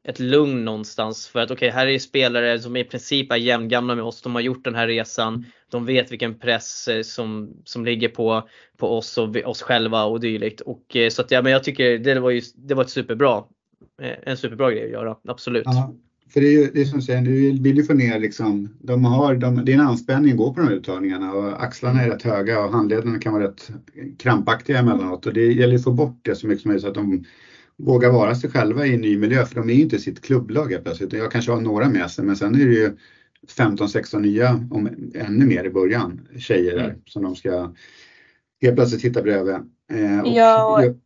ett 0.09 0.21
lugn 0.21 0.65
någonstans 0.65 1.29
för 1.29 1.41
att 1.41 1.51
okej, 1.51 1.69
okay, 1.69 1.81
här 1.81 1.87
är 1.87 1.99
spelare 1.99 2.61
som 2.61 2.77
i 2.77 2.85
princip 2.85 3.33
är 3.33 3.37
jämngamla 3.37 3.95
med 3.95 4.05
oss. 4.05 4.23
De 4.23 4.35
har 4.35 4.43
gjort 4.43 4.65
den 4.65 4.75
här 4.75 4.87
resan. 4.87 5.47
De 5.71 5.87
vet 5.87 6.13
vilken 6.13 6.39
press 6.39 6.89
eh, 6.89 7.03
som, 7.03 7.51
som 7.65 7.85
ligger 7.85 8.09
på, 8.09 8.49
på 8.77 8.99
oss 8.99 9.19
och 9.19 9.37
oss 9.37 9.63
själva 9.63 10.05
och 10.05 10.21
dylikt. 10.21 10.61
Och, 10.61 10.97
eh, 10.97 11.11
så 11.11 11.23
att, 11.23 11.31
ja, 11.31 11.43
men 11.43 11.53
jag 11.53 11.65
tycker 11.65 11.99
det 11.99 12.21
var, 12.21 12.31
ju, 12.31 12.41
det 12.55 12.75
var 12.75 12.83
ett 12.83 12.91
superbra 12.91 13.45
eh, 14.03 14.11
en 14.23 14.37
superbra 14.37 14.71
grej 14.71 14.85
att 14.85 14.91
göra, 14.91 15.17
absolut. 15.29 15.67
Aha. 15.67 15.95
för 16.33 16.41
det 16.41 16.47
är 16.47 16.53
ju 16.53 16.71
det 16.75 16.81
är 16.81 16.85
som 16.85 16.99
du 16.99 17.05
säger, 17.05 17.23
du 17.23 17.63
vill 17.63 17.77
ju 17.77 17.85
få 17.85 17.95
ner 17.95 18.19
liksom, 18.19 18.77
de 18.81 19.05
har, 19.05 19.35
de, 19.35 19.65
det 19.65 19.73
är 19.73 19.75
en 19.75 19.87
anspänning 19.87 20.33
att 20.33 20.39
gå 20.39 20.55
på 20.55 20.61
de 20.61 20.67
här 20.67 20.75
uttagningarna 20.75 21.33
och 21.33 21.63
axlarna 21.63 22.03
är 22.03 22.11
rätt 22.11 22.23
höga 22.23 22.65
och 22.65 22.73
handlederna 22.73 23.19
kan 23.19 23.33
vara 23.33 23.45
rätt 23.45 23.71
krampaktiga 24.19 24.79
emellanåt 24.79 25.27
och 25.27 25.35
det 25.35 25.53
gäller 25.53 25.75
att 25.75 25.85
få 25.85 25.93
bort 25.93 26.19
det 26.23 26.37
så 26.37 26.47
mycket 26.47 26.63
som 26.63 26.69
möjligt 26.69 26.83
så 26.83 26.89
att 26.89 26.95
de 26.95 27.25
vågar 27.79 28.11
vara 28.11 28.35
sig 28.35 28.51
själva 28.51 28.87
i 28.87 28.95
en 28.95 29.01
ny 29.01 29.19
miljö 29.19 29.47
för 29.47 29.55
de 29.55 29.71
är 29.71 29.75
ju 29.75 29.83
inte 29.83 29.99
sitt 29.99 30.23
klubblag 30.23 30.81
plötsligt. 30.83 31.13
Jag 31.13 31.33
kanske 31.33 31.53
har 31.53 31.61
några 31.61 31.89
med 31.89 32.11
sig 32.11 32.25
men 32.25 32.37
sen 32.37 32.55
är 32.55 32.67
det 32.67 32.75
ju 32.75 32.97
15-16 33.47 34.21
nya, 34.21 34.69
om 34.71 35.11
ännu 35.15 35.47
mer 35.47 35.65
i 35.65 35.71
början, 35.71 36.29
tjejer 36.39 36.77
där 36.77 36.85
mm. 36.85 37.03
som 37.07 37.23
de 37.23 37.37
ska 37.37 37.73
helt 38.63 38.77
plötsligt 38.77 39.05
hitta 39.05 39.23
bredvid. 39.23 39.55
Eh, 39.93 40.21
och, 40.21 40.29
ja, 40.29 40.65
och, 40.65 40.97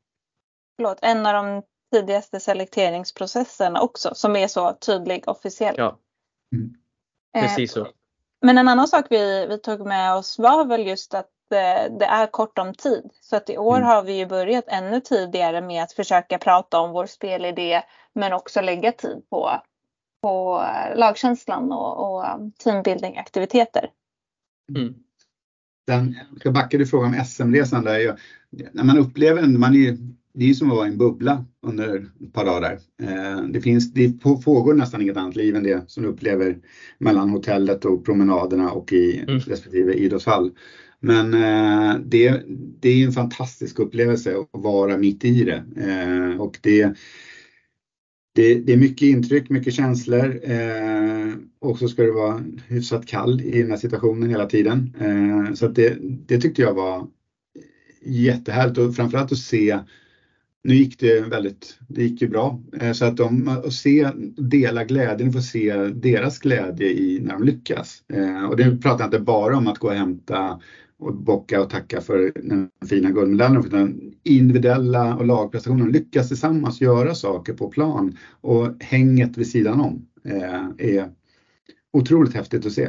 förlåt, 0.76 0.98
en 1.02 1.26
av 1.26 1.34
de 1.34 1.62
tidigaste 1.92 2.40
selekteringsprocesserna 2.40 3.80
också 3.80 4.14
som 4.14 4.36
är 4.36 4.48
så 4.48 4.72
tydlig 4.72 5.22
officiellt. 5.26 5.78
Ja, 5.78 5.98
mm. 6.54 6.74
precis 7.34 7.72
så. 7.72 7.86
Men 8.42 8.58
en 8.58 8.68
annan 8.68 8.88
sak 8.88 9.06
vi, 9.10 9.46
vi 9.46 9.58
tog 9.58 9.86
med 9.86 10.14
oss 10.14 10.38
var 10.38 10.64
väl 10.64 10.86
just 10.86 11.14
att 11.14 11.26
eh, 11.26 11.30
det 11.98 12.04
är 12.04 12.26
kort 12.26 12.58
om 12.58 12.74
tid. 12.74 13.10
Så 13.20 13.36
att 13.36 13.50
i 13.50 13.58
år 13.58 13.76
mm. 13.76 13.88
har 13.88 14.02
vi 14.02 14.18
ju 14.18 14.26
börjat 14.26 14.64
ännu 14.68 15.00
tidigare 15.00 15.60
med 15.60 15.82
att 15.82 15.92
försöka 15.92 16.38
prata 16.38 16.80
om 16.80 16.92
vår 16.92 17.06
spelidé 17.06 17.82
men 18.14 18.32
också 18.32 18.60
lägga 18.60 18.92
tid 18.92 19.22
på, 19.30 19.50
på 20.22 20.64
lagkänslan 20.94 21.72
och, 21.72 22.14
och 22.14 22.24
teambuilding 22.64 23.18
aktiviteter. 23.18 23.90
Mm. 24.76 24.94
Den, 25.86 26.16
jag 26.30 26.40
ska 26.40 26.50
backa 26.50 26.78
till 26.78 26.86
frågan 26.86 27.14
om 27.14 27.24
SM-resan 27.24 27.84
där. 27.84 28.18
när 28.72 28.84
man 28.84 28.98
upplever, 28.98 29.42
man 29.42 29.74
är 29.74 29.96
det 30.32 30.50
är 30.50 30.54
som 30.54 30.70
att 30.70 30.76
vara 30.76 30.86
i 30.86 30.90
en 30.90 30.98
bubbla 30.98 31.44
under 31.66 32.06
ett 32.20 32.32
par 32.32 32.44
dagar. 32.44 32.78
Eh, 33.02 33.42
det, 33.42 33.60
finns, 33.60 33.92
det 33.92 34.22
pågår 34.22 34.74
nästan 34.74 35.02
inget 35.02 35.16
annat 35.16 35.36
liv 35.36 35.56
än 35.56 35.62
det 35.62 35.90
som 35.90 36.02
du 36.02 36.08
upplever 36.08 36.58
mellan 36.98 37.30
hotellet 37.30 37.84
och 37.84 38.04
promenaderna 38.04 38.70
och 38.70 38.92
i 38.92 39.18
mm. 39.18 39.38
respektive 39.38 39.94
idrottshall. 39.94 40.52
Men 41.00 41.34
eh, 41.34 42.00
det, 42.04 42.42
det 42.80 42.88
är 42.88 43.06
en 43.06 43.12
fantastisk 43.12 43.78
upplevelse 43.78 44.36
att 44.38 44.48
vara 44.52 44.96
mitt 44.96 45.24
i 45.24 45.44
det. 45.44 45.64
Eh, 45.76 46.40
och 46.40 46.58
det, 46.62 46.94
det, 48.34 48.54
det, 48.54 48.72
är 48.72 48.76
mycket 48.76 49.08
intryck, 49.08 49.50
mycket 49.50 49.74
känslor 49.74 50.40
eh, 50.42 51.34
och 51.60 51.78
så 51.78 51.88
ska 51.88 52.02
det 52.02 52.12
vara 52.12 52.44
hyfsat 52.68 53.06
kall 53.06 53.40
i 53.40 53.62
den 53.62 53.70
här 53.70 53.78
situationen 53.78 54.30
hela 54.30 54.46
tiden. 54.46 54.94
Eh, 55.00 55.54
så 55.54 55.68
det, 55.68 55.96
det 56.00 56.40
tyckte 56.40 56.62
jag 56.62 56.74
var 56.74 57.06
jättehärligt 58.02 58.78
och 58.78 58.94
framförallt 58.94 59.32
att 59.32 59.38
se 59.38 59.78
nu 60.62 60.74
gick 60.74 61.00
det 61.00 61.20
väldigt, 61.20 61.78
det 61.88 62.02
gick 62.02 62.22
ju 62.22 62.28
bra. 62.28 62.62
Eh, 62.80 62.92
så 62.92 63.04
att 63.04 63.16
de, 63.16 63.48
att 63.48 63.72
se, 63.72 64.10
dela 64.36 64.84
glädjen, 64.84 65.32
få 65.32 65.40
se 65.40 65.76
deras 65.76 66.38
glädje 66.38 66.88
i 66.88 67.20
när 67.22 67.32
de 67.32 67.42
lyckas. 67.42 68.02
Eh, 68.08 68.44
och 68.44 68.56
det 68.56 68.76
pratar 68.76 69.04
jag 69.04 69.06
inte 69.06 69.20
bara 69.20 69.56
om 69.56 69.66
att 69.66 69.78
gå 69.78 69.88
och 69.88 69.94
hämta 69.94 70.60
och 71.00 71.14
bocka 71.14 71.60
och 71.60 71.70
tacka 71.70 72.00
för 72.00 72.32
den 72.34 72.70
fina 72.88 73.10
guldmedaljen 73.10 73.66
utan 73.66 74.14
individuella 74.22 75.16
och 75.16 75.26
lagprestationer. 75.26 75.86
Lyckas 75.86 76.28
tillsammans 76.28 76.80
göra 76.80 77.14
saker 77.14 77.52
på 77.52 77.70
plan 77.70 78.16
och 78.40 78.82
hänget 78.82 79.36
vid 79.36 79.50
sidan 79.50 79.80
om 79.80 80.06
eh, 80.24 80.68
är 80.78 81.10
otroligt 81.92 82.34
häftigt 82.34 82.66
att 82.66 82.72
se. 82.72 82.88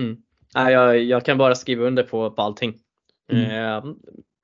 Mm. 0.00 0.16
Jag, 0.54 1.02
jag 1.02 1.24
kan 1.24 1.38
bara 1.38 1.54
skriva 1.54 1.84
under 1.84 2.02
på, 2.02 2.30
på 2.30 2.42
allting. 2.42 2.74
Mm. 3.32 3.50
Eh, 3.50 3.94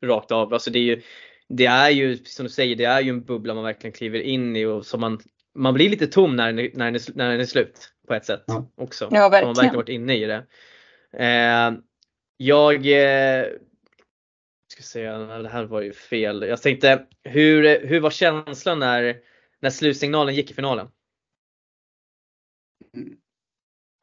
rakt 0.07 0.31
av. 0.31 0.53
Alltså 0.53 0.71
det 0.71 0.79
är 0.79 0.83
ju, 0.83 1.03
det 1.49 1.67
är 1.67 1.91
ju 1.91 2.17
som 2.17 2.45
du 2.45 2.51
säger, 2.51 2.77
det 2.77 2.85
är 2.85 3.01
ju 3.01 3.11
en 3.11 3.25
bubbla 3.25 3.55
man 3.55 3.65
verkligen 3.65 3.93
kliver 3.93 4.21
in 4.21 4.57
i 4.57 4.65
och 4.65 4.87
som 4.87 5.01
man, 5.01 5.19
man 5.55 5.75
blir 5.75 5.89
lite 5.89 6.07
tom 6.07 6.37
när 6.37 6.53
den, 6.53 6.71
när 6.75 6.85
den, 6.85 6.95
är, 6.95 7.17
när 7.17 7.31
den 7.31 7.41
är 7.41 7.45
slut 7.45 7.93
på 8.09 8.15
ett 8.15 8.25
sätt 8.25 8.45
ja. 8.47 8.71
också. 8.77 9.09
Ja, 9.11 9.29
verkligen. 9.29 9.47
Man 9.47 9.55
verkligen 9.55 9.77
varit 9.77 9.89
inne 9.89 10.17
i 10.17 10.25
det. 10.25 10.47
Eh, 11.13 11.79
jag 12.41 12.75
eh, 12.75 13.47
ska 14.73 14.83
säga, 14.83 15.19
det 15.19 15.49
här 15.49 15.65
var 15.65 15.81
ju 15.81 15.93
fel. 15.93 16.43
Jag 16.43 16.63
tänkte, 16.63 17.07
hur, 17.23 17.87
hur 17.87 18.01
var 18.01 18.11
känslan 18.11 18.79
när, 18.79 19.17
när 19.61 19.71
slutsignalen 19.71 20.35
gick 20.35 20.51
i 20.51 20.55
finalen? 20.55 20.89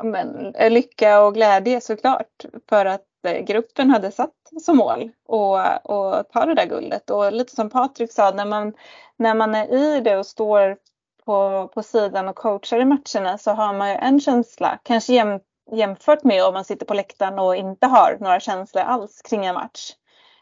Men, 0.03 0.55
eh, 0.55 0.71
lycka 0.71 1.21
och 1.21 1.33
glädje 1.33 1.81
såklart 1.81 2.45
för 2.69 2.85
att 2.85 3.07
eh, 3.27 3.45
gruppen 3.45 3.89
hade 3.89 4.11
satt 4.11 4.33
som 4.61 4.77
mål 4.77 5.11
och, 5.25 5.85
och 5.85 6.29
ta 6.29 6.45
det 6.45 6.55
där 6.55 6.65
guldet. 6.65 7.09
Och 7.09 7.33
lite 7.33 7.55
som 7.55 7.69
Patrik 7.69 8.11
sa, 8.11 8.31
när 8.31 8.45
man, 8.45 8.73
när 9.17 9.35
man 9.35 9.55
är 9.55 9.73
i 9.73 10.01
det 10.01 10.17
och 10.17 10.25
står 10.25 10.77
på, 11.25 11.67
på 11.73 11.83
sidan 11.83 12.27
och 12.27 12.35
coachar 12.35 12.79
i 12.79 12.85
matcherna 12.85 13.37
så 13.37 13.51
har 13.51 13.73
man 13.73 13.89
ju 13.89 13.95
en 13.95 14.19
känsla, 14.19 14.79
kanske 14.83 15.13
jämt 15.13 15.43
jämfört 15.71 16.23
med 16.23 16.45
om 16.45 16.53
man 16.53 16.65
sitter 16.65 16.85
på 16.85 16.93
läktaren 16.93 17.39
och 17.39 17.55
inte 17.55 17.87
har 17.87 18.17
några 18.21 18.39
känslor 18.39 18.83
alls 18.83 19.21
kring 19.21 19.45
en 19.45 19.55
match. 19.55 19.91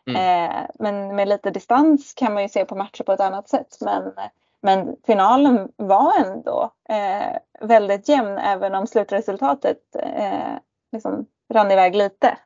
Mm. 0.08 0.52
Eh, 0.52 0.66
men 0.80 1.16
med 1.16 1.28
lite 1.28 1.50
distans 1.50 2.14
kan 2.14 2.34
man 2.34 2.44
ju 2.44 2.50
se 2.50 2.66
på 2.66 2.76
matcher 2.76 3.04
på 3.04 3.12
ett 3.12 3.20
annat 3.20 3.50
sätt. 3.50 3.78
Men, 3.82 4.14
men 4.62 4.96
finalen 5.06 5.72
var 5.76 6.14
ändå 6.26 6.74
eh, 6.90 7.68
väldigt 7.68 8.10
jämn 8.10 8.38
även 8.38 8.76
om 8.76 8.88
slutresultatet 8.88 9.96
eh, 10.00 10.54
liksom 10.92 11.26
rann 11.54 11.72
iväg 11.72 11.96
lite. 11.96 12.38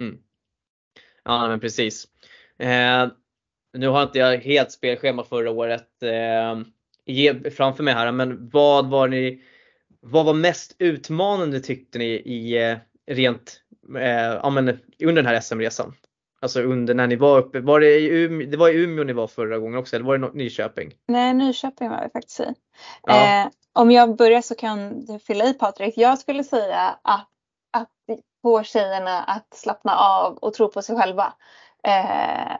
Mm. 0.00 0.18
Ja 1.24 1.48
men 1.48 1.60
precis. 1.60 2.04
Eh, 2.58 3.08
nu 3.72 3.88
har 3.88 4.02
inte 4.02 4.18
jag 4.18 4.38
helt 4.38 4.72
spelschema 4.72 5.24
förra 5.24 5.50
året 5.50 6.02
eh, 6.02 7.50
framför 7.50 7.82
mig 7.82 7.94
här 7.94 8.12
men 8.12 8.48
vad 8.48 8.90
var 8.90 9.08
ni 9.08 9.42
vad 10.02 10.24
var 10.24 10.34
mest 10.34 10.76
utmanande 10.78 11.60
tyckte 11.60 11.98
ni 11.98 12.04
i 12.04 12.70
eh, 12.70 12.78
rent 13.06 13.60
eh, 13.96 14.38
ja, 14.42 14.50
men 14.50 14.68
under 15.04 15.22
den 15.22 15.26
här 15.26 15.40
SM-resan? 15.40 15.94
Alltså 16.40 16.62
under 16.62 16.94
när 16.94 17.06
ni 17.06 17.16
var 17.16 17.38
uppe, 17.38 17.60
var 17.60 17.80
det 17.80 17.98
i 17.98 18.24
Umeå, 18.24 18.50
det 18.50 18.56
var 18.56 18.68
i 18.68 18.76
Umeå 18.76 19.04
ni 19.04 19.12
var 19.12 19.26
förra 19.26 19.58
gången 19.58 19.78
också 19.78 19.96
eller 19.96 20.06
var 20.06 20.18
det 20.18 20.30
Nyköping? 20.34 20.92
Nej 21.08 21.34
Nyköping 21.34 21.90
var 21.90 22.02
vi 22.04 22.10
faktiskt 22.10 22.40
i. 22.40 22.54
Ja. 23.02 23.42
Eh, 23.42 23.48
om 23.72 23.90
jag 23.90 24.16
börjar 24.16 24.42
så 24.42 24.54
kan 24.54 25.04
du 25.04 25.18
fylla 25.18 25.44
i 25.44 25.54
Patrik. 25.54 25.94
Jag 25.96 26.18
skulle 26.18 26.44
säga 26.44 26.98
att 27.02 27.28
få 28.42 28.62
tjejerna 28.62 29.22
att 29.22 29.54
slappna 29.54 29.96
av 29.96 30.36
och 30.36 30.54
tro 30.54 30.68
på 30.68 30.82
sig 30.82 30.96
själva. 30.96 31.32
Eh, 31.84 32.52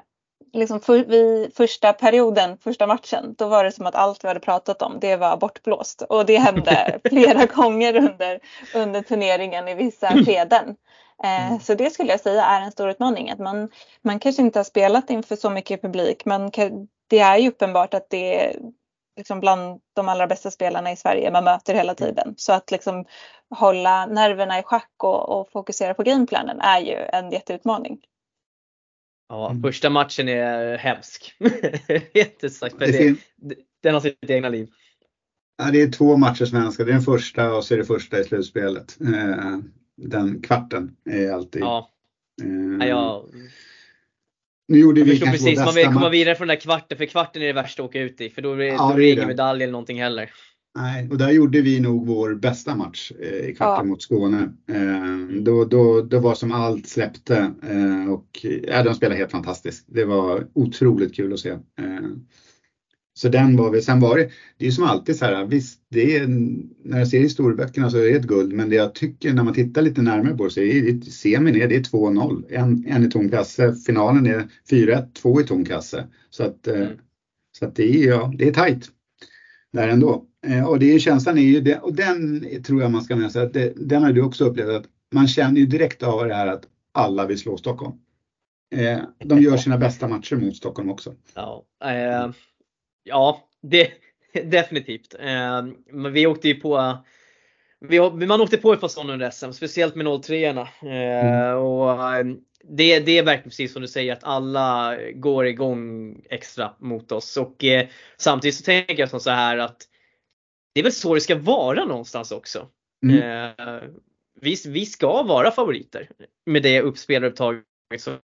liksom 0.53 0.81
för, 0.81 1.05
vid 1.05 1.57
första 1.57 1.93
perioden, 1.93 2.59
första 2.59 2.87
matchen, 2.87 3.35
då 3.38 3.49
var 3.49 3.65
det 3.65 3.73
som 3.73 3.87
att 3.87 3.95
allt 3.95 4.25
vi 4.25 4.29
hade 4.29 4.41
pratat 4.41 4.83
om, 4.83 5.01
det 5.01 5.17
var 5.17 5.37
bortblåst. 5.37 6.03
Och 6.03 6.27
det 6.27 6.38
hände 6.38 7.01
flera 7.09 7.47
gånger 7.47 7.97
under, 7.97 8.41
under 8.75 9.03
turneringen 9.03 9.69
i 9.69 9.75
vissa 9.75 10.09
skeden. 10.09 10.77
Eh, 11.25 11.47
mm. 11.47 11.61
så 11.61 11.75
det 11.75 11.91
skulle 11.91 12.11
jag 12.11 12.21
säga 12.21 12.45
är 12.45 12.61
en 12.61 12.73
stor 12.73 12.91
utmaning. 12.91 13.31
Att 13.31 13.38
man, 13.38 13.69
man 14.03 14.19
kanske 14.19 14.43
inte 14.43 14.59
har 14.59 14.65
spelat 14.65 15.11
inför 15.11 15.37
så 15.37 15.51
mycket 15.51 15.83
publik 15.83 16.25
men 16.25 16.51
det 17.09 17.19
är 17.19 17.37
ju 17.37 17.49
uppenbart 17.49 17.95
att 17.95 18.11
det, 18.11 18.57
liksom 19.17 19.41
bland 19.41 19.81
de 19.95 20.09
allra 20.09 20.27
bästa 20.27 20.51
spelarna 20.51 20.93
i 20.93 20.97
Sverige 20.97 21.31
man 21.31 21.45
möter 21.45 21.75
hela 21.75 21.95
tiden. 21.95 22.35
Så 22.37 22.53
att 22.53 22.71
liksom 22.71 23.05
hålla 23.55 24.07
nerverna 24.07 24.59
i 24.59 24.62
schack 24.62 24.93
och, 25.03 25.29
och 25.29 25.51
fokusera 25.53 25.95
på 25.95 26.03
gameplanen 26.03 26.61
är 26.61 26.81
ju 26.81 26.97
en 27.12 27.31
jätteutmaning. 27.31 27.99
Ja, 29.33 29.51
mm. 29.51 29.62
första 29.62 29.90
matchen 29.90 30.29
är 30.29 30.77
hemsk. 30.77 31.35
Rent 32.14 32.53
sagt. 32.53 32.79
Det, 32.79 33.16
det, 33.37 33.55
den 33.83 33.95
har 33.95 34.01
sitt 34.01 34.31
egna 34.31 34.49
liv. 34.49 34.68
Ja, 35.59 35.71
det 35.71 35.83
är 35.83 35.90
två 35.90 36.16
matcher 36.16 36.45
svenska. 36.45 36.85
Det 36.85 36.90
är 36.90 36.92
den 36.92 37.03
första 37.03 37.53
och 37.53 37.64
så 37.64 37.75
är 37.75 37.79
det 37.79 37.85
första 37.85 38.21
i 38.21 38.25
slutspelet. 38.25 38.99
Eh, 39.01 39.59
den 39.97 40.42
kvarten 40.42 40.97
är 41.11 41.33
alltid. 41.33 41.62
Ja. 41.62 41.90
Eh, 42.81 42.88
ja, 42.88 43.27
nu 44.68 44.79
gjorde 44.79 45.01
jag 45.01 45.07
vi 45.07 45.18
kanske 45.18 45.38
precis, 45.38 45.59
man 45.59 45.75
vill 45.75 45.87
komma 45.87 46.09
vidare 46.09 46.35
från 46.35 46.49
den 46.49 46.57
där 46.57 46.61
kvarten, 46.61 46.99
för 46.99 47.07
kvarten 47.07 47.42
är 47.42 47.47
det 47.47 47.53
värsta 47.53 47.83
att 47.83 47.88
åka 47.88 48.01
ut 48.01 48.21
i. 48.21 48.31
För 48.31 48.42
då, 48.42 48.62
ja, 48.62 48.88
då 48.88 48.95
blir 48.95 49.07
det 49.07 49.12
ingen 49.12 49.29
medalj 49.29 49.62
eller 49.62 49.73
någonting 49.73 50.03
heller. 50.03 50.31
Nej, 50.75 51.09
och 51.11 51.19
där 51.19 51.31
gjorde 51.31 51.61
vi 51.61 51.81
nog 51.81 52.07
vår 52.07 52.35
bästa 52.35 52.77
match 52.77 53.13
eh, 53.21 53.49
i 53.49 53.55
kvarten 53.55 53.87
ja. 53.87 53.91
mot 53.91 54.03
Skåne. 54.03 54.53
Eh, 54.69 55.43
då, 55.43 55.65
då, 55.65 56.03
då 56.03 56.19
var 56.19 56.35
som 56.35 56.53
allt 56.53 56.89
släppte 56.89 57.53
eh, 57.63 58.13
och 58.13 58.47
ja, 58.63 58.83
de 58.83 58.95
spelade 58.95 59.19
helt 59.19 59.31
fantastiskt. 59.31 59.87
Det 59.89 60.05
var 60.05 60.47
otroligt 60.53 61.15
kul 61.15 61.33
att 61.33 61.41
se. 61.41 61.51
Eh, 61.51 62.11
så 63.15 63.29
den 63.29 63.57
var 63.57 63.71
vi, 63.71 63.83
sen 63.83 64.01
var 64.01 64.19
det, 64.19 64.31
det 64.57 64.67
är 64.67 64.71
som 64.71 64.85
alltid 64.85 65.17
så 65.17 65.25
här, 65.25 65.45
visst, 65.45 65.81
det 65.89 66.17
är, 66.17 66.27
när 66.85 66.99
jag 66.99 67.09
ser 67.09 67.21
historieböckerna 67.21 67.91
så 67.91 67.99
är 67.99 68.03
det 68.03 68.11
ett 68.11 68.27
guld, 68.27 68.53
men 68.53 68.71
det 68.71 68.77
jag 68.77 68.95
tycker 68.95 69.33
när 69.33 69.43
man 69.43 69.55
tittar 69.55 69.83
lite 69.83 70.03
närmare 70.03 70.37
på 70.37 70.45
det 70.45 70.51
så 70.51 70.61
är 70.61 70.93
det, 70.93 71.05
semin 71.05 71.57
är 71.57 71.69
det 71.69 71.77
är 71.77 71.81
2-0, 71.81 72.45
en, 72.49 72.87
en 72.89 73.05
i 73.05 73.11
tom 73.11 73.31
kasse, 73.31 73.75
finalen 73.75 74.27
är 74.27 74.49
4-1, 74.71 75.13
två 75.13 75.41
i 75.41 75.45
tom 75.45 75.65
kasse. 75.65 76.07
Så 76.31 76.45
att, 76.45 76.67
eh, 76.67 76.77
mm. 76.77 76.93
så 77.59 77.67
att 77.67 77.77
det 77.77 78.05
är, 78.05 78.09
ja, 78.09 78.33
det 78.39 78.49
är 78.49 78.53
tajt 78.53 78.91
där 79.73 79.89
ändå. 79.89 80.27
Eh, 80.46 80.68
och 80.68 80.78
det 80.78 80.94
är 80.94 80.98
känslan 80.98 81.38
är 81.38 81.42
ju 81.42 81.61
det, 81.61 81.78
och 81.78 81.94
den 81.94 82.46
tror 82.62 82.83
jag 82.83 82.90
man 82.90 83.02
ska 83.02 83.16
med 83.16 83.33
sig, 83.33 83.42
att 83.42 83.52
det, 83.52 83.72
den 83.76 84.02
har 84.02 84.12
du 84.12 84.22
också 84.22 84.44
upplevt, 84.44 84.68
att 84.68 84.87
man 85.14 85.28
känner 85.28 85.61
ju 85.61 85.66
direkt 85.66 86.02
av 86.02 86.28
det 86.28 86.35
här 86.35 86.46
att 86.46 86.64
alla 86.92 87.26
vill 87.26 87.38
slå 87.38 87.57
Stockholm. 87.57 87.92
Eh, 88.74 88.98
de 89.18 89.42
gör 89.42 89.57
sina 89.57 89.78
bästa 89.78 90.09
matcher 90.09 90.37
mot 90.37 90.57
Stockholm 90.57 90.90
också. 90.90 91.14
Ja, 91.35 91.64
eh, 91.85 92.31
Ja, 93.05 93.48
det, 93.62 93.90
definitivt. 94.44 95.14
Eh, 95.20 95.62
vi 96.12 96.26
åkte 96.26 96.48
ju 96.48 96.55
på 96.55 96.98
vi, 97.88 98.26
man 98.26 98.40
åkte 98.40 98.57
på 98.57 98.72
ett 98.72 98.81
par 98.81 98.88
sådana 98.88 99.12
under 99.12 99.31
SM, 99.31 99.52
speciellt 99.52 99.94
med 99.94 100.22
03 100.22 100.37
erna 100.37 100.68
eh, 100.83 101.26
mm. 101.26 101.59
och 101.59 102.14
eh, 102.14 102.24
det, 102.64 103.00
det 103.00 103.18
är 103.18 103.22
verkligen 103.22 103.50
precis 103.50 103.72
som 103.72 103.83
du 103.83 103.88
säger 103.88 104.12
att 104.12 104.24
alla 104.24 104.96
går 105.14 105.46
igång 105.46 106.14
extra 106.31 106.72
mot 106.78 107.12
oss. 107.12 107.37
Och 107.37 107.64
samtidigt 108.16 108.55
så 108.55 108.62
tänker 108.62 108.98
jag 108.98 109.11
som 109.11 109.20
så 109.20 109.31
här 109.31 109.59
att 109.59 109.76
det 110.75 110.81
är 110.81 110.85
väl 110.85 110.93
så 110.93 111.15
det 111.15 111.21
ska 111.21 111.37
vara 111.37 111.85
någonstans 111.85 112.33
också. 112.33 112.69
Mm. 113.05 113.19
Eh, 113.19 113.83
vi, 114.41 114.57
vi 114.67 114.87
ska 114.87 115.23
vara 115.23 115.51
favoriter 115.51 116.09
med 116.47 116.63
det 116.63 116.81
uppspelarupptaget 116.81 117.65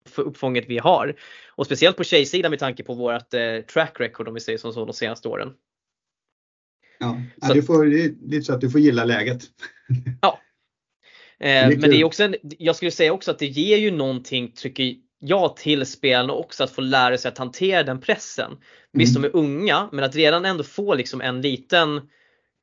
för 0.09 0.21
uppfånget 0.21 0.65
vi 0.67 0.77
har. 0.77 1.15
Och 1.47 1.65
speciellt 1.65 1.97
på 1.97 2.03
tjejsidan 2.03 2.51
med 2.51 2.59
tanke 2.59 2.83
på 2.83 2.93
vårt 2.93 3.33
eh, 3.33 3.59
track 3.73 3.99
record 3.99 4.27
om 4.27 4.33
vi 4.33 4.39
säger 4.39 4.57
som 4.57 4.73
så 4.73 4.85
de 4.85 4.93
senaste 4.93 5.27
åren. 5.27 5.53
Ja, 6.99 7.21
så, 7.47 7.53
du 7.53 7.63
får, 7.63 7.85
det 7.85 8.03
är 8.03 8.13
lite 8.21 8.43
så 8.43 8.53
att 8.53 8.61
du 8.61 8.69
får 8.69 8.81
gilla 8.81 9.05
läget. 9.05 9.43
Ja. 10.21 10.39
Eh, 11.39 11.69
men 11.69 11.81
det 11.81 12.01
är 12.01 12.03
också 12.03 12.23
en, 12.23 12.35
jag 12.41 12.75
skulle 12.75 12.91
säga 12.91 13.13
också 13.13 13.31
att 13.31 13.39
det 13.39 13.45
ger 13.45 13.77
ju 13.77 13.91
någonting, 13.91 14.51
tycker 14.55 14.95
jag, 15.19 15.57
till 15.57 15.85
spelarna 15.85 16.33
också 16.33 16.63
att 16.63 16.71
få 16.71 16.81
lära 16.81 17.17
sig 17.17 17.29
att 17.29 17.37
hantera 17.37 17.83
den 17.83 18.01
pressen. 18.01 18.57
Visst, 18.93 19.17
mm. 19.17 19.31
de 19.31 19.37
är 19.37 19.41
unga, 19.41 19.89
men 19.91 20.03
att 20.03 20.15
redan 20.15 20.45
ändå 20.45 20.63
få 20.63 20.95
liksom 20.95 21.21
en 21.21 21.41
liten 21.41 22.01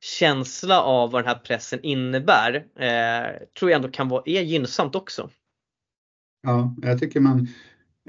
känsla 0.00 0.82
av 0.82 1.10
vad 1.10 1.22
den 1.22 1.28
här 1.28 1.38
pressen 1.38 1.80
innebär 1.82 2.54
eh, 2.54 3.46
tror 3.58 3.70
jag 3.70 3.76
ändå 3.76 3.88
kan 3.88 4.08
vara, 4.08 4.22
är 4.26 4.42
gynnsamt 4.42 4.94
också. 4.94 5.30
Ja, 6.42 6.74
jag 6.82 6.98
tycker 6.98 7.20
man 7.20 7.48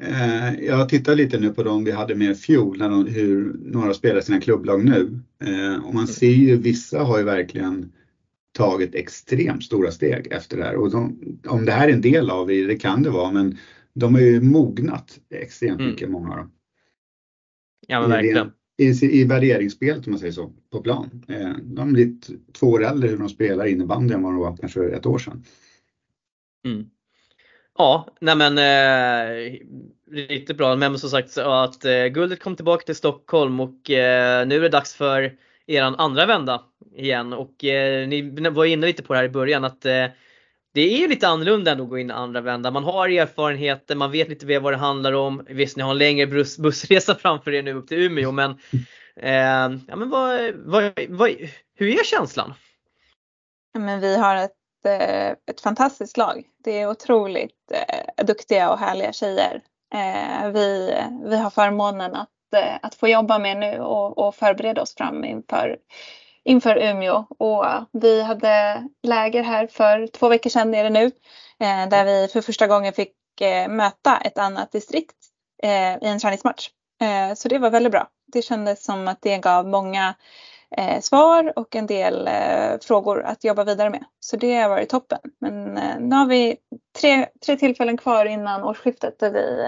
eh, 0.01 0.53
jag 0.59 0.89
tittar 0.89 1.15
lite 1.15 1.39
nu 1.39 1.53
på 1.53 1.63
dem 1.63 1.83
vi 1.83 1.91
hade 1.91 2.15
med 2.15 2.31
i 2.31 2.35
fjol, 2.35 2.77
när 2.77 2.89
de, 2.89 3.05
hur 3.05 3.55
några 3.59 3.93
spelar 3.93 4.21
sina 4.21 4.41
klubblag 4.41 4.85
nu. 4.85 5.19
Eh, 5.43 5.85
och 5.85 5.93
man 5.93 6.03
mm. 6.03 6.07
ser 6.07 6.31
ju, 6.31 6.57
vissa 6.57 7.03
har 7.03 7.17
ju 7.17 7.23
verkligen 7.23 7.93
tagit 8.51 8.95
extremt 8.95 9.63
stora 9.63 9.91
steg 9.91 10.27
efter 10.31 10.57
det 10.57 10.63
här. 10.63 10.75
Och 10.75 10.91
de, 10.91 11.19
om 11.47 11.65
det 11.65 11.71
här 11.71 11.87
är 11.87 11.93
en 11.93 12.01
del 12.01 12.29
av 12.29 12.47
det, 12.47 12.67
det 12.67 12.75
kan 12.75 13.03
det 13.03 13.09
vara, 13.09 13.31
men 13.31 13.57
de 13.93 14.13
har 14.13 14.21
ju 14.21 14.41
mognat 14.41 15.19
extremt 15.29 15.79
mm. 15.79 15.91
mycket, 15.91 16.09
många 16.09 16.31
av 16.31 16.37
dem. 16.37 16.51
Ja 17.87 18.01
men 18.01 18.09
verkligen 18.09 18.51
i, 18.77 19.19
i 19.21 19.23
värderingsspelet 19.23 20.07
om 20.07 20.11
man 20.11 20.19
säger 20.19 20.33
så, 20.33 20.51
på 20.71 20.81
plan. 20.81 21.23
Eh, 21.27 21.53
de 21.63 21.79
har 21.79 21.85
blivit 21.85 22.29
två 22.53 22.67
år 22.67 22.85
äldre 22.85 23.09
hur 23.09 23.17
de 23.17 23.29
spelar 23.29 23.65
innebandy 23.65 24.13
än 24.13 24.23
vad 24.23 24.33
de 24.33 24.39
var 24.39 24.57
kanske 24.57 24.83
ett 24.83 25.05
år 25.05 25.17
sedan. 25.17 25.43
Mm. 26.65 26.89
Ja, 27.77 28.07
nej 28.21 28.35
men 28.35 28.57
eh, 28.57 29.59
riktigt 30.11 30.57
bra. 30.57 30.75
Men 30.75 30.99
som 30.99 31.09
sagt 31.09 31.37
att 31.37 31.85
eh, 31.85 32.05
guldet 32.05 32.39
kom 32.39 32.55
tillbaka 32.55 32.85
till 32.85 32.95
Stockholm 32.95 33.59
och 33.59 33.89
eh, 33.89 34.47
nu 34.47 34.55
är 34.55 34.61
det 34.61 34.69
dags 34.69 34.95
för 34.95 35.37
eran 35.67 35.95
andra 35.95 36.25
vända 36.25 36.63
igen. 36.95 37.33
Och 37.33 37.63
eh, 37.65 38.07
ni 38.07 38.49
var 38.49 38.65
inne 38.65 38.87
lite 38.87 39.03
på 39.03 39.13
det 39.13 39.19
här 39.19 39.25
i 39.25 39.29
början 39.29 39.63
att 39.63 39.85
eh, 39.85 40.05
det 40.77 41.03
är 41.03 41.07
lite 41.07 41.27
annorlunda 41.27 41.71
än 41.71 41.81
att 41.81 41.89
gå 41.89 41.97
in 41.97 42.11
andra 42.11 42.41
vändan. 42.41 42.73
Man 42.73 42.83
har 42.83 43.09
erfarenheter, 43.09 43.95
man 43.95 44.11
vet 44.11 44.29
lite 44.29 44.45
mer 44.45 44.59
vad 44.59 44.73
det 44.73 44.77
handlar 44.77 45.13
om. 45.13 45.45
Visst, 45.49 45.77
ni 45.77 45.83
har 45.83 45.91
en 45.91 45.97
längre 45.97 46.27
buss, 46.27 46.57
bussresa 46.57 47.15
framför 47.15 47.53
er 47.53 47.63
nu 47.63 47.73
upp 47.73 47.87
till 47.87 47.97
Umeå, 47.97 48.31
men, 48.31 48.51
eh, 49.15 49.79
ja, 49.87 49.95
men 49.95 50.09
vad, 50.09 50.53
vad, 50.55 50.93
vad, 51.09 51.29
hur 51.75 51.99
är 51.99 52.03
känslan? 52.03 52.53
men 53.77 53.99
vi 53.99 54.17
har 54.17 54.35
ett, 54.35 54.51
eh, 54.85 55.29
ett 55.29 55.61
fantastiskt 55.63 56.17
lag. 56.17 56.43
Det 56.63 56.79
är 56.79 56.89
otroligt 56.89 57.71
eh, 57.71 58.25
duktiga 58.25 58.69
och 58.69 58.79
härliga 58.79 59.13
tjejer. 59.13 59.61
Eh, 59.93 60.51
vi, 60.51 60.95
vi 61.25 61.37
har 61.37 61.49
förmånen 61.49 62.15
att, 62.15 62.29
att 62.81 62.95
få 62.95 63.07
jobba 63.07 63.39
med 63.39 63.57
nu 63.57 63.79
och, 63.79 64.17
och 64.17 64.35
förbereda 64.35 64.81
oss 64.81 64.95
fram 64.95 65.23
inför 65.23 65.77
inför 66.47 66.77
Umeå 66.77 67.25
och 67.39 67.65
vi 67.91 68.21
hade 68.21 68.83
läger 69.03 69.43
här 69.43 69.67
för 69.67 70.07
två 70.07 70.29
veckor 70.29 70.49
sedan 70.49 70.73
är 70.73 70.83
det 70.83 70.89
nu 70.89 71.05
eh, 71.59 71.89
där 71.89 72.05
vi 72.05 72.27
för 72.27 72.41
första 72.41 72.67
gången 72.67 72.93
fick 72.93 73.13
eh, 73.41 73.69
möta 73.69 74.17
ett 74.17 74.37
annat 74.37 74.71
distrikt 74.71 75.15
eh, 75.63 75.97
i 75.97 76.07
en 76.07 76.19
träningsmatch. 76.19 76.69
Eh, 77.01 77.35
så 77.35 77.47
det 77.47 77.57
var 77.57 77.69
väldigt 77.69 77.91
bra. 77.91 78.07
Det 78.33 78.41
kändes 78.41 78.83
som 78.83 79.07
att 79.07 79.21
det 79.21 79.37
gav 79.37 79.67
många 79.67 80.15
eh, 80.77 81.01
svar 81.01 81.53
och 81.55 81.75
en 81.75 81.87
del 81.87 82.27
eh, 82.27 82.79
frågor 82.81 83.23
att 83.23 83.43
jobba 83.43 83.63
vidare 83.63 83.89
med. 83.89 84.03
Så 84.19 84.37
det 84.37 84.55
har 84.55 84.69
varit 84.69 84.89
toppen. 84.89 85.19
Men 85.41 85.63
nu 86.09 86.15
har 86.15 86.25
vi 86.25 86.57
tre, 87.01 87.27
tre 87.45 87.57
tillfällen 87.57 87.97
kvar 87.97 88.25
innan 88.25 88.63
årsskiftet 88.63 89.19
där 89.19 89.31
vi 89.31 89.67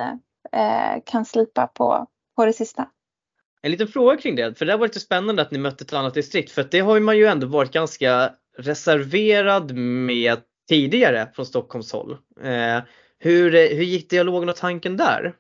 kan 1.06 1.26
slipa 1.26 1.68
på, 1.68 2.06
på 2.36 2.46
det 2.46 2.54
sista. 2.54 2.88
En 3.62 3.72
liten 3.72 3.88
fråga 3.88 4.18
kring 4.18 4.36
det, 4.36 4.56
för 4.56 4.66
det 4.66 4.78
var 4.78 4.88
lite 4.88 5.00
spännande 5.00 5.42
att 5.42 5.52
ni 5.52 5.58
mötte 5.58 5.84
ett 5.84 5.94
annat 5.94 6.14
distrikt 6.14 6.52
för 6.52 6.68
det 6.72 6.80
har 6.80 7.00
man 7.00 7.18
ju 7.18 7.26
ändå 7.26 7.48
varit 7.48 7.72
ganska 7.72 8.34
reserverad 8.58 9.76
med 9.76 10.40
tidigare 10.70 11.32
från 11.36 11.46
Stockholms 11.46 11.94
håll. 11.94 12.12
Eh, 12.42 12.80
hur, 13.20 13.52
hur 13.52 13.84
gick 13.84 14.10
dialogen 14.10 14.50
och 14.50 14.56
tanken 14.56 14.98
där? 14.98 15.36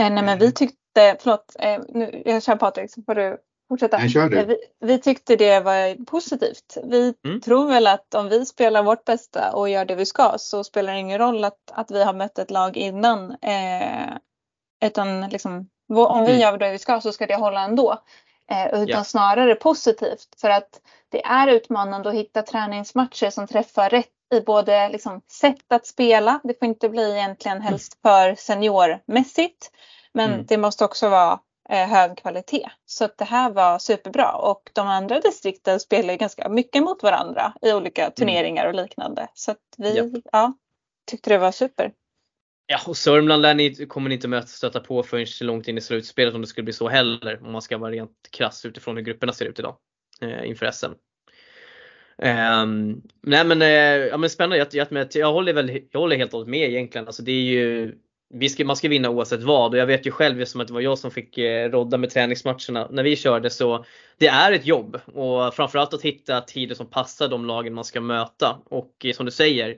Eh, 0.00 0.10
nej 0.10 0.24
men 0.24 0.38
vi 0.38 0.52
tyckte, 0.52 1.16
förlåt, 1.20 1.56
eh, 1.58 1.82
nu, 1.88 2.22
jag 2.24 2.42
kör 2.42 2.56
Patrik 2.56 2.90
så 2.90 3.02
får 3.02 3.14
du 3.14 3.38
fortsätta. 3.68 3.98
Nej, 3.98 4.08
kör 4.08 4.28
du. 4.28 4.38
Eh, 4.38 4.46
vi, 4.46 4.56
vi, 4.80 4.98
tyckte 4.98 5.36
det 5.36 5.60
var 5.60 6.04
positivt. 6.04 6.76
Vi 6.84 7.14
mm. 7.24 7.40
tror 7.40 7.68
väl 7.68 7.86
att 7.86 8.14
om 8.14 8.28
vi 8.28 8.46
spelar 8.46 8.82
vårt 8.82 9.04
bästa 9.04 9.52
och 9.52 9.68
gör 9.68 9.84
det 9.84 9.94
vi 9.94 10.06
ska 10.06 10.34
så 10.38 10.64
spelar 10.64 10.92
det 10.92 10.98
ingen 10.98 11.18
roll 11.18 11.44
att, 11.44 11.70
att 11.72 11.90
vi 11.90 12.04
har 12.04 12.14
mött 12.14 12.38
ett 12.38 12.50
lag 12.50 12.76
innan. 12.76 13.30
Eh, 13.30 14.16
utan 14.84 15.28
liksom 15.28 15.68
om 15.88 16.24
vi 16.24 16.30
mm. 16.30 16.40
gör 16.40 16.58
det 16.58 16.72
vi 16.72 16.78
ska 16.78 17.00
så 17.00 17.12
ska 17.12 17.26
det 17.26 17.36
hålla 17.36 17.60
ändå. 17.60 17.98
Eh, 18.50 18.66
utan 18.66 18.88
yeah. 18.88 19.02
snarare 19.02 19.54
positivt 19.54 20.40
för 20.40 20.50
att 20.50 20.80
det 21.08 21.24
är 21.24 21.48
utmanande 21.48 22.08
att 22.08 22.14
hitta 22.14 22.42
träningsmatcher 22.42 23.30
som 23.30 23.46
träffar 23.46 23.90
rätt 23.90 24.10
i 24.34 24.40
både 24.40 24.88
liksom, 24.88 25.20
sätt 25.32 25.72
att 25.72 25.86
spela. 25.86 26.40
Det 26.44 26.58
får 26.58 26.68
inte 26.68 26.88
bli 26.88 27.12
egentligen 27.12 27.56
mm. 27.56 27.68
helst 27.68 27.98
för 28.02 28.34
seniormässigt. 28.34 29.70
Men 30.12 30.32
mm. 30.32 30.46
det 30.46 30.56
måste 30.56 30.84
också 30.84 31.08
vara 31.08 31.40
eh, 31.68 31.88
hög 31.88 32.18
kvalitet. 32.18 32.70
Så 32.86 33.08
det 33.16 33.24
här 33.24 33.50
var 33.50 33.78
superbra 33.78 34.32
och 34.32 34.70
de 34.72 34.88
andra 34.88 35.20
distrikten 35.20 35.80
spelar 35.80 36.14
ganska 36.14 36.48
mycket 36.48 36.82
mot 36.82 37.02
varandra 37.02 37.52
i 37.62 37.72
olika 37.72 38.02
mm. 38.02 38.12
turneringar 38.12 38.66
och 38.66 38.74
liknande. 38.74 39.28
Så 39.34 39.54
vi 39.76 39.94
yeah. 39.94 40.06
ja, 40.32 40.52
tyckte 41.06 41.30
det 41.30 41.38
var 41.38 41.52
super. 41.52 41.92
Ja, 42.66 42.80
och 42.86 42.96
Sörmland 42.96 43.42
lär 43.42 43.54
ni, 43.54 43.86
kommer 43.86 44.08
ni 44.08 44.14
inte 44.14 44.28
möta 44.28 44.46
stöta 44.46 44.80
på 44.80 45.02
förrän 45.02 45.26
långt 45.40 45.68
in 45.68 45.78
i 45.78 45.80
slutspelet 45.80 46.34
om 46.34 46.40
det 46.40 46.46
skulle 46.46 46.64
bli 46.64 46.72
så 46.72 46.88
heller. 46.88 47.40
Om 47.42 47.52
man 47.52 47.62
ska 47.62 47.78
vara 47.78 47.90
rent 47.90 48.28
krass 48.30 48.64
utifrån 48.64 48.96
hur 48.96 49.04
grupperna 49.04 49.32
ser 49.32 49.46
ut 49.46 49.58
idag 49.58 49.76
eh, 50.20 50.48
inför 50.48 50.70
SM. 50.70 50.86
Um, 50.86 52.28
ehm, 52.28 53.02
nej 53.22 53.44
men, 53.44 53.62
eh, 53.62 53.68
ja, 54.08 54.16
men 54.16 54.30
spännande, 54.30 54.66
jag, 54.72 54.88
jag, 54.90 55.08
jag, 55.14 55.32
håller 55.32 55.52
väl, 55.52 55.80
jag 55.90 56.00
håller 56.00 56.16
helt 56.16 56.32
och 56.32 56.38
hållet 56.38 56.50
med 56.50 56.68
egentligen. 56.70 57.06
Alltså 57.06 57.22
det 57.22 57.32
är 57.32 57.42
ju, 57.42 57.94
vi 58.34 58.48
ska, 58.48 58.64
man 58.64 58.76
ska 58.76 58.88
vinna 58.88 59.10
oavsett 59.10 59.42
vad 59.42 59.70
och 59.70 59.78
jag 59.78 59.86
vet 59.86 60.06
ju 60.06 60.10
själv 60.10 60.44
som 60.44 60.60
att 60.60 60.66
det 60.66 60.74
var 60.74 60.80
jag 60.80 60.98
som 60.98 61.10
fick 61.10 61.38
eh, 61.38 61.70
rodda 61.70 61.98
med 61.98 62.10
träningsmatcherna 62.10 62.88
när 62.90 63.02
vi 63.02 63.16
körde 63.16 63.50
så 63.50 63.84
det 64.18 64.26
är 64.26 64.52
ett 64.52 64.66
jobb 64.66 65.00
och 65.06 65.54
framförallt 65.54 65.94
att 65.94 66.02
hitta 66.02 66.40
tider 66.40 66.74
som 66.74 66.90
passar 66.90 67.28
de 67.28 67.44
lagen 67.44 67.74
man 67.74 67.84
ska 67.84 68.00
möta 68.00 68.58
och 68.64 69.04
eh, 69.04 69.12
som 69.12 69.26
du 69.26 69.32
säger 69.32 69.76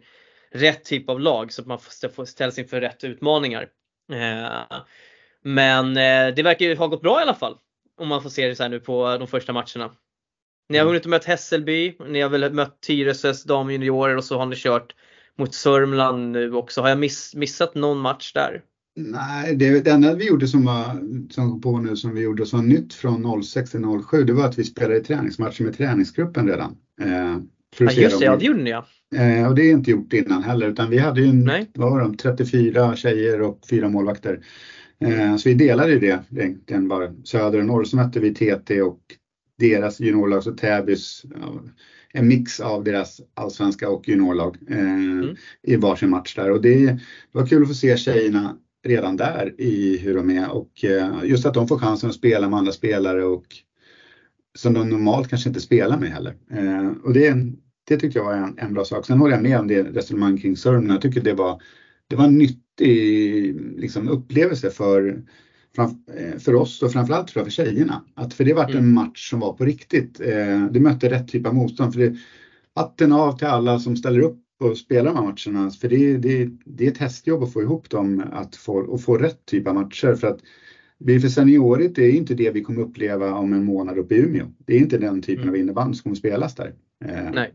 rätt 0.51 0.85
typ 0.85 1.09
av 1.09 1.21
lag 1.21 1.53
så 1.53 1.63
att 1.63 1.69
man 1.69 1.79
ställs 2.27 2.59
inför 2.59 2.81
rätt 2.81 3.05
utmaningar. 3.05 3.69
Eh, 4.13 4.79
men 5.45 5.97
eh, 5.97 6.35
det 6.35 6.43
verkar 6.43 6.67
ju 6.67 6.77
ha 6.77 6.87
gått 6.87 7.03
bra 7.03 7.21
i 7.21 7.23
alla 7.23 7.35
fall. 7.35 7.57
Om 8.01 8.09
man 8.09 8.23
får 8.23 8.31
se 8.31 8.49
det 8.49 8.57
så 8.57 8.63
här 8.63 8.71
nu 8.71 8.81
på 8.81 9.17
de 9.19 9.27
första 9.27 9.53
matcherna. 9.53 9.91
Ni 10.69 10.79
har 10.79 10.83
mm. 10.83 10.89
hunnit 10.89 11.07
mött 11.07 11.25
Hässelby, 11.25 11.97
ni 12.09 12.21
har 12.21 12.29
väl 12.29 12.53
mött 12.53 12.81
Tyresös 12.81 13.45
damjuniorer 13.45 14.17
och 14.17 14.25
så 14.25 14.39
har 14.39 14.47
ni 14.47 14.57
kört 14.57 14.95
mot 15.39 15.55
Sörmland 15.55 16.33
nu 16.33 16.55
också. 16.55 16.81
Har 16.81 16.89
jag 16.89 16.99
miss, 16.99 17.35
missat 17.35 17.75
någon 17.75 17.99
match 17.99 18.33
där? 18.33 18.63
Nej, 18.97 19.57
det, 19.57 19.81
det 19.81 19.91
enda 19.91 20.15
vi 20.15 20.27
gjorde 20.27 20.49
som 20.49 20.65
var 20.65 20.85
som 21.31 21.61
på 21.61 21.79
nu 21.79 21.97
som 21.97 22.15
vi 22.15 22.21
gjorde 22.21 22.47
som 22.47 22.69
nytt 22.69 22.95
från 22.95 23.43
06 23.43 23.71
till 23.71 23.85
07 24.11 24.25
det 24.25 24.33
var 24.33 24.45
att 24.45 24.59
vi 24.59 24.65
spelade 24.65 25.01
träningsmatcher 25.01 25.65
med 25.65 25.77
träningsgruppen 25.77 26.49
redan. 26.49 26.77
Eh, 27.01 27.39
ja 27.79 27.93
just 27.93 28.19
det, 28.19 28.25
ja 28.25 28.37
det 28.37 28.45
gjorde 28.45 28.63
ni 28.63 28.71
ja. 28.71 28.87
Eh, 29.17 29.49
och 29.49 29.55
det 29.55 29.63
är 29.63 29.73
inte 29.73 29.91
gjort 29.91 30.13
innan 30.13 30.43
heller 30.43 30.69
utan 30.69 30.91
vi 30.91 30.99
hade 30.99 31.21
ju 31.21 31.27
en, 31.27 31.67
vad 31.75 31.91
var 31.91 32.01
de, 32.01 32.17
34 32.17 32.97
tjejer 32.97 33.43
och 33.43 33.61
fyra 33.71 33.89
målvakter. 33.89 34.41
Eh, 35.01 35.37
så 35.37 35.49
vi 35.49 35.55
delade 35.55 35.93
ju 35.93 35.99
det 35.99 36.25
egentligen 36.31 36.89
bara 36.89 37.15
söder 37.25 37.59
och 37.59 37.67
norr. 37.67 37.85
Så 37.85 37.97
mötte 37.97 38.21
vi 38.21 38.35
TT 38.35 38.83
och 38.83 39.01
deras 39.59 40.01
juniorlag, 40.01 40.43
så 40.43 40.53
Täbys, 40.53 41.23
en 42.13 42.29
mix 42.29 42.61
av 42.61 42.85
deras 42.85 43.21
allsvenska 43.35 43.91
och 43.91 44.09
juniorlag 44.09 44.57
eh, 44.71 44.95
mm. 44.95 45.37
i 45.63 45.77
varsin 45.77 46.11
match 46.11 46.35
där. 46.35 46.51
Och 46.51 46.63
det, 46.63 46.87
det 46.87 46.99
var 47.33 47.47
kul 47.47 47.63
att 47.63 47.69
få 47.69 47.75
se 47.75 47.97
tjejerna 47.97 48.57
redan 48.87 49.17
där 49.17 49.61
i 49.61 49.99
hur 49.99 50.15
de 50.15 50.31
är 50.31 50.51
och 50.51 50.85
eh, 50.85 51.15
just 51.25 51.47
att 51.47 51.55
de 51.55 51.69
får 51.69 51.79
chansen 51.79 52.11
att 52.11 52.17
spela 52.17 52.49
med 52.49 52.59
andra 52.59 52.73
spelare 52.73 53.25
och 53.25 53.45
som 54.59 54.73
de 54.73 54.89
normalt 54.89 55.29
kanske 55.29 55.49
inte 55.49 55.61
spelar 55.61 55.99
med 55.99 56.11
heller. 56.11 56.35
Eh, 56.51 56.91
och 57.05 57.13
det 57.13 57.37
det 57.89 57.97
tyckte 57.97 58.19
jag 58.19 58.25
var 58.25 58.35
en, 58.35 58.55
en 58.59 58.75
bra 58.75 58.85
sak. 58.85 59.07
Sen 59.07 59.19
håller 59.19 59.35
jag 59.35 59.43
med 59.43 59.61
om 59.61 59.67
det 59.67 59.83
resonemang 59.83 60.39
kring 60.39 60.57
Sörmland. 60.57 60.93
Jag 60.93 61.03
tycker 61.03 61.21
det 61.21 61.35
var, 61.35 61.63
det 62.09 62.17
var 62.17 62.25
en 62.25 62.39
nyttig 62.39 63.61
liksom, 63.77 64.09
upplevelse 64.09 64.71
för 64.71 65.23
eh, 65.79 66.39
för 66.39 66.55
oss 66.55 66.83
och 66.83 66.93
framförallt 66.93 67.29
tror 67.29 67.41
jag 67.41 67.47
för 67.47 67.65
tjejerna. 67.65 68.05
Att 68.15 68.35
för 68.35 68.45
det 68.45 68.55
var 68.55 68.65
mm. 68.65 68.77
en 68.77 68.93
match 68.93 69.31
som 69.31 69.41
var 69.41 69.53
på 69.53 69.65
riktigt. 69.65 70.21
Eh, 70.21 70.67
det 70.71 70.81
mötte 70.81 71.11
rätt 71.11 71.29
typ 71.29 71.47
av 71.47 71.55
motstånd. 71.55 71.93
För 71.93 72.01
det, 72.01 72.17
hatten 72.75 73.13
av 73.13 73.39
till 73.39 73.47
alla 73.47 73.79
som 73.79 73.97
ställer 73.97 74.21
upp 74.21 74.43
och 74.61 74.79
spelar 74.79 75.05
de 75.05 75.17
här 75.17 75.25
matcherna. 75.25 75.71
För 75.71 75.89
det, 75.89 76.17
det, 76.17 76.49
det 76.65 76.87
är 76.87 76.91
ett 76.91 76.99
hästjobb 76.99 77.43
att 77.43 77.53
få 77.53 77.63
ihop 77.63 77.91
dem 77.91 78.25
att 78.33 78.57
få, 78.57 78.79
och 78.79 79.01
få 79.01 79.19
rätt 79.19 79.47
typ 79.47 79.67
av 79.67 79.75
matcher. 79.75 80.15
För 80.15 80.27
att 80.27 80.41
seniorigt 81.31 81.97
det 81.97 82.05
är 82.05 82.13
inte 82.13 82.35
det 82.35 82.51
vi 82.51 82.63
kommer 82.63 82.81
uppleva 82.81 83.35
om 83.35 83.53
en 83.53 83.65
månad 83.65 83.99
uppe 83.99 84.15
i 84.15 84.19
Umeå. 84.19 84.47
Det 84.59 84.75
är 84.75 84.79
inte 84.79 84.99
den 84.99 85.23
typen 85.23 85.43
mm. 85.43 85.55
av 85.55 85.57
innebandy 85.57 85.95
som 85.95 86.03
kommer 86.03 86.17
spelas 86.17 86.55
där. 86.55 86.73
Nej. 87.33 87.55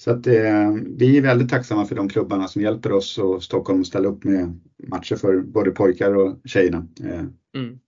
Så 0.00 0.10
att 0.10 0.26
eh, 0.26 0.72
vi 0.96 1.18
är 1.18 1.22
väldigt 1.22 1.50
tacksamma 1.50 1.86
för 1.86 1.94
de 1.94 2.08
klubbarna 2.08 2.48
som 2.48 2.62
hjälper 2.62 2.92
oss 2.92 3.18
och 3.18 3.42
Stockholm 3.42 3.80
att 3.80 3.86
ställa 3.86 4.08
upp 4.08 4.24
med 4.24 4.60
matcher 4.86 5.16
för 5.16 5.40
både 5.40 5.70
pojkar 5.70 6.14
och 6.16 6.36
tjejerna. 6.44 6.86
Eh. 7.04 7.24
Mm. 7.60 7.78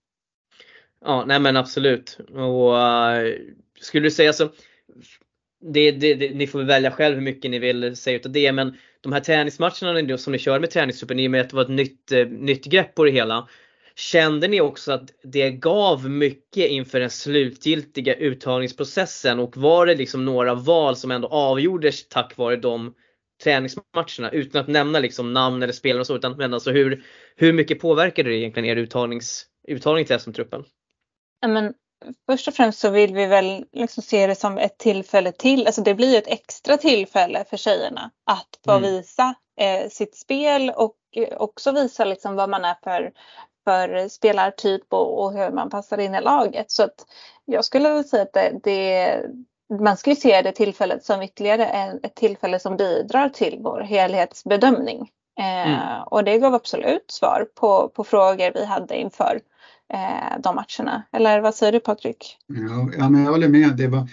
Ja, 1.04 1.24
nej 1.26 1.40
men 1.40 1.56
absolut. 1.56 2.18
Och 2.30 2.74
uh, 2.74 3.34
skulle 3.80 4.06
du 4.06 4.10
säga 4.10 4.32
så, 4.32 4.48
det, 5.72 5.90
det, 5.90 6.14
det, 6.14 6.34
ni 6.34 6.46
får 6.46 6.62
välja 6.62 6.90
själv 6.90 7.14
hur 7.14 7.22
mycket 7.22 7.50
ni 7.50 7.58
vill 7.58 7.96
säga 7.96 8.16
utav 8.16 8.32
det, 8.32 8.52
men 8.52 8.76
de 9.00 9.12
här 9.12 9.20
träningsmatcherna 9.20 10.18
som 10.18 10.32
ni 10.32 10.38
kör 10.38 10.60
med 10.60 10.70
träningsgruppen, 10.70 11.18
i 11.18 11.26
och 11.26 11.30
med 11.30 11.40
att 11.40 11.50
det 11.50 11.56
var 11.56 11.62
ett 11.62 11.68
nytt, 11.68 12.12
uh, 12.12 12.26
nytt 12.26 12.64
grepp 12.64 12.94
på 12.94 13.04
det 13.04 13.10
hela. 13.10 13.48
Kände 13.94 14.48
ni 14.48 14.60
också 14.60 14.92
att 14.92 15.10
det 15.22 15.50
gav 15.50 16.10
mycket 16.10 16.70
inför 16.70 17.00
den 17.00 17.10
slutgiltiga 17.10 18.14
uttagningsprocessen 18.14 19.38
och 19.38 19.56
var 19.56 19.86
det 19.86 19.94
liksom 19.94 20.24
några 20.24 20.54
val 20.54 20.96
som 20.96 21.10
ändå 21.10 21.28
avgjordes 21.28 22.08
tack 22.08 22.36
vare 22.36 22.56
de 22.56 22.94
träningsmatcherna 23.42 24.30
utan 24.32 24.60
att 24.60 24.68
nämna 24.68 24.98
liksom 24.98 25.32
namn 25.32 25.62
eller 25.62 25.72
spelare 25.72 26.00
och 26.00 26.06
så 26.06 26.16
utan 26.16 26.36
men 26.36 26.54
alltså 26.54 26.70
hur, 26.70 27.04
hur 27.36 27.52
mycket 27.52 27.80
påverkade 27.80 28.30
det 28.30 28.36
egentligen 28.36 28.68
er 28.68 28.76
uttagnings, 28.76 29.46
uttagning 29.68 30.04
till 30.04 30.20
SM-truppen? 30.20 30.64
men, 31.46 31.74
först 32.30 32.48
och 32.48 32.54
främst 32.54 32.78
så 32.78 32.90
vill 32.90 33.14
vi 33.14 33.26
väl 33.26 33.64
liksom 33.72 34.02
se 34.02 34.26
det 34.26 34.34
som 34.34 34.58
ett 34.58 34.78
tillfälle 34.78 35.32
till, 35.32 35.66
alltså 35.66 35.82
det 35.82 35.94
blir 35.94 36.18
ett 36.18 36.28
extra 36.28 36.76
tillfälle 36.76 37.44
för 37.50 37.56
tjejerna 37.56 38.10
att 38.26 38.58
få 38.64 38.72
mm. 38.72 38.82
visa 38.82 39.34
eh, 39.60 39.88
sitt 39.88 40.16
spel 40.16 40.70
och 40.76 40.96
också 41.36 41.72
visa 41.72 42.04
liksom 42.04 42.36
vad 42.36 42.50
man 42.50 42.64
är 42.64 42.76
för, 42.84 43.12
för 43.64 44.08
spelartyp 44.08 44.82
och, 44.88 45.24
och, 45.24 45.32
hur 45.32 45.50
man 45.50 45.70
passar 45.70 45.98
in 45.98 46.14
i 46.14 46.20
laget. 46.20 46.70
Så 46.70 46.82
att 46.82 47.06
jag 47.44 47.64
skulle 47.64 47.88
vilja 47.88 48.02
säga 48.02 48.22
att 48.22 48.32
det, 48.32 48.60
det, 48.62 49.22
man 49.80 49.96
ska 49.96 50.14
se 50.14 50.42
det 50.42 50.52
tillfället 50.52 51.04
som 51.04 51.22
ytterligare 51.22 51.64
ett 52.02 52.14
tillfälle 52.14 52.58
som 52.58 52.76
bidrar 52.76 53.28
till 53.28 53.58
vår 53.62 53.80
helhetsbedömning. 53.80 55.10
Eh, 55.38 55.68
mm. 55.68 56.02
och 56.06 56.24
det 56.24 56.38
gav 56.38 56.54
absolut 56.54 57.10
svar 57.10 57.46
på, 57.54 57.88
på 57.88 58.04
frågor 58.04 58.52
vi 58.54 58.64
hade 58.64 58.96
inför 58.96 59.40
eh, 59.92 60.40
de 60.40 60.54
matcherna. 60.54 61.02
Eller 61.12 61.40
vad 61.40 61.54
säger 61.54 61.72
du 61.72 61.80
Patrik? 61.80 62.36
Ja, 62.46 62.90
ja 62.98 63.08
men 63.08 63.24
jag 63.24 63.30
håller 63.30 63.48
med. 63.48 63.76
Det 63.76 63.86
var, 63.86 64.08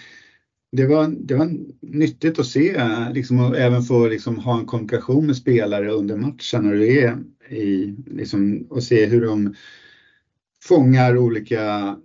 det 0.72 0.86
var, 0.86 1.14
det 1.18 1.34
var 1.34 1.50
nyttigt 1.80 2.38
att 2.38 2.46
se 2.46 2.84
liksom, 3.14 3.40
och 3.40 3.58
även 3.58 3.82
få 3.82 4.06
liksom, 4.06 4.38
ha 4.38 4.58
en 4.58 4.66
kommunikation 4.66 5.26
med 5.26 5.36
spelare 5.36 5.90
under 5.90 6.16
matchen 6.16 6.66
och 6.66 6.78
det 6.78 7.02
är 7.02 7.18
i, 7.48 7.96
liksom, 8.06 8.66
och 8.70 8.82
se 8.82 9.06
hur 9.06 9.26
de 9.26 9.54
fångar 10.62 11.16
olika 11.16 11.96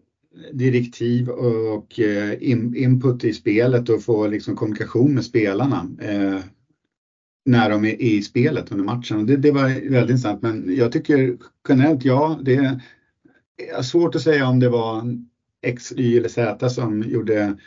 direktiv 0.51 1.29
och 1.29 1.99
eh, 1.99 2.43
input 2.43 3.23
i 3.23 3.33
spelet 3.33 3.89
och 3.89 4.03
få 4.03 4.27
liksom, 4.27 4.55
kommunikation 4.55 5.13
med 5.13 5.25
spelarna 5.25 5.89
eh, 6.01 6.39
när 7.45 7.69
de 7.69 7.85
är 7.85 8.01
i 8.01 8.21
spelet 8.21 8.71
under 8.71 8.85
matchen. 8.85 9.25
Det, 9.25 9.37
det 9.37 9.51
var 9.51 9.63
väldigt 9.89 10.09
intressant 10.09 10.41
men 10.41 10.75
jag 10.75 10.91
tycker 10.91 11.37
generellt 11.69 12.05
ja, 12.05 12.39
det 12.43 12.55
är 13.75 13.81
svårt 13.81 14.15
att 14.15 14.21
säga 14.21 14.47
om 14.47 14.59
det 14.59 14.69
var 14.69 15.17
X, 15.61 15.93
Y 15.97 16.17
eller 16.17 16.29
Z 16.29 16.69
som 16.69 17.03
gjorde 17.03 17.57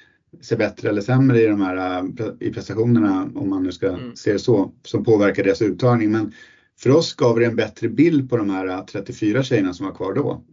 sig 0.41 0.59
bättre 0.59 0.89
eller 0.89 1.01
sämre 1.01 1.43
i 1.43 1.47
de 1.47 1.61
här 1.61 2.05
i 2.41 2.53
prestationerna 2.53 3.31
om 3.35 3.51
man 3.51 3.63
nu 3.63 3.73
ska 3.73 3.89
mm. 3.89 4.17
se 4.17 4.33
det 4.33 4.39
så, 4.39 4.73
som 4.83 5.05
påverkar 5.05 5.45
deras 5.45 5.63
uttagning. 5.63 6.11
Men 6.11 6.33
för 6.79 6.91
oss 6.91 7.15
gav 7.15 7.39
det 7.39 7.47
en 7.47 7.57
bättre 7.57 7.89
bild 7.89 8.31
på 8.31 8.37
de 8.37 8.51
här 8.51 8.83
34 8.83 9.39
äh, 9.39 9.45
tjejerna 9.45 9.73
som 9.73 9.87
var 9.87 9.95
kvar 9.95 10.15
då. 10.15 10.45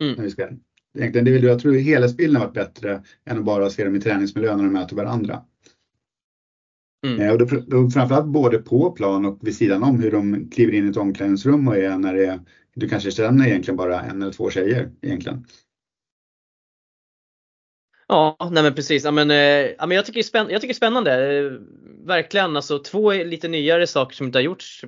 Mm. 0.00 0.14
När 0.16 0.24
vi 0.24 0.30
ska, 0.30 0.48
egentligen, 0.98 1.24
det 1.24 1.30
vill, 1.30 1.44
jag 1.44 1.58
tror 1.58 1.72
helhetsbilden 1.72 2.36
har 2.36 2.46
varit 2.46 2.54
bättre 2.54 3.02
än 3.24 3.38
att 3.38 3.44
bara 3.44 3.70
se 3.70 3.84
dem 3.84 3.96
i 3.96 4.00
träningsmiljö 4.00 4.56
när 4.56 4.64
de 4.64 4.72
möter 4.72 4.96
varandra. 4.96 5.42
Mm. 7.06 7.20
Eh, 7.20 7.32
och 7.32 7.38
då, 7.38 7.46
då, 7.66 7.90
framförallt 7.90 8.26
både 8.26 8.58
på 8.58 8.90
plan 8.90 9.24
och 9.24 9.38
vid 9.42 9.56
sidan 9.56 9.82
om 9.82 10.00
hur 10.00 10.10
de 10.10 10.50
kliver 10.50 10.72
in 10.72 10.86
i 10.86 10.90
ett 10.90 10.96
omklädningsrum 10.96 11.68
och 11.68 11.76
är 11.76 11.98
när 11.98 12.14
det 12.14 12.26
är, 12.26 12.40
du 12.74 12.88
kanske 12.88 13.10
känner 13.10 13.46
egentligen 13.46 13.76
bara 13.76 14.02
en 14.02 14.22
eller 14.22 14.32
två 14.32 14.50
tjejer 14.50 14.90
egentligen. 15.02 15.46
Ja, 18.08 18.36
nej 18.50 18.62
men 18.62 18.74
precis. 18.74 19.04
Ja, 19.04 19.10
men, 19.10 19.30
eh, 19.30 19.36
ja, 19.36 19.86
men 19.86 19.90
jag, 19.90 20.06
tycker 20.06 20.18
det 20.18 20.20
är 20.20 20.22
spänn 20.22 20.46
jag 20.50 20.60
tycker 20.60 20.74
det 20.74 20.76
är 20.76 20.86
spännande. 20.86 21.38
Eh, 21.38 21.52
verkligen 22.06 22.56
alltså 22.56 22.78
två 22.78 23.12
lite 23.12 23.48
nyare 23.48 23.86
saker 23.86 24.16
som 24.16 24.26
inte 24.26 24.38
har 24.38 24.42
gjorts 24.42 24.84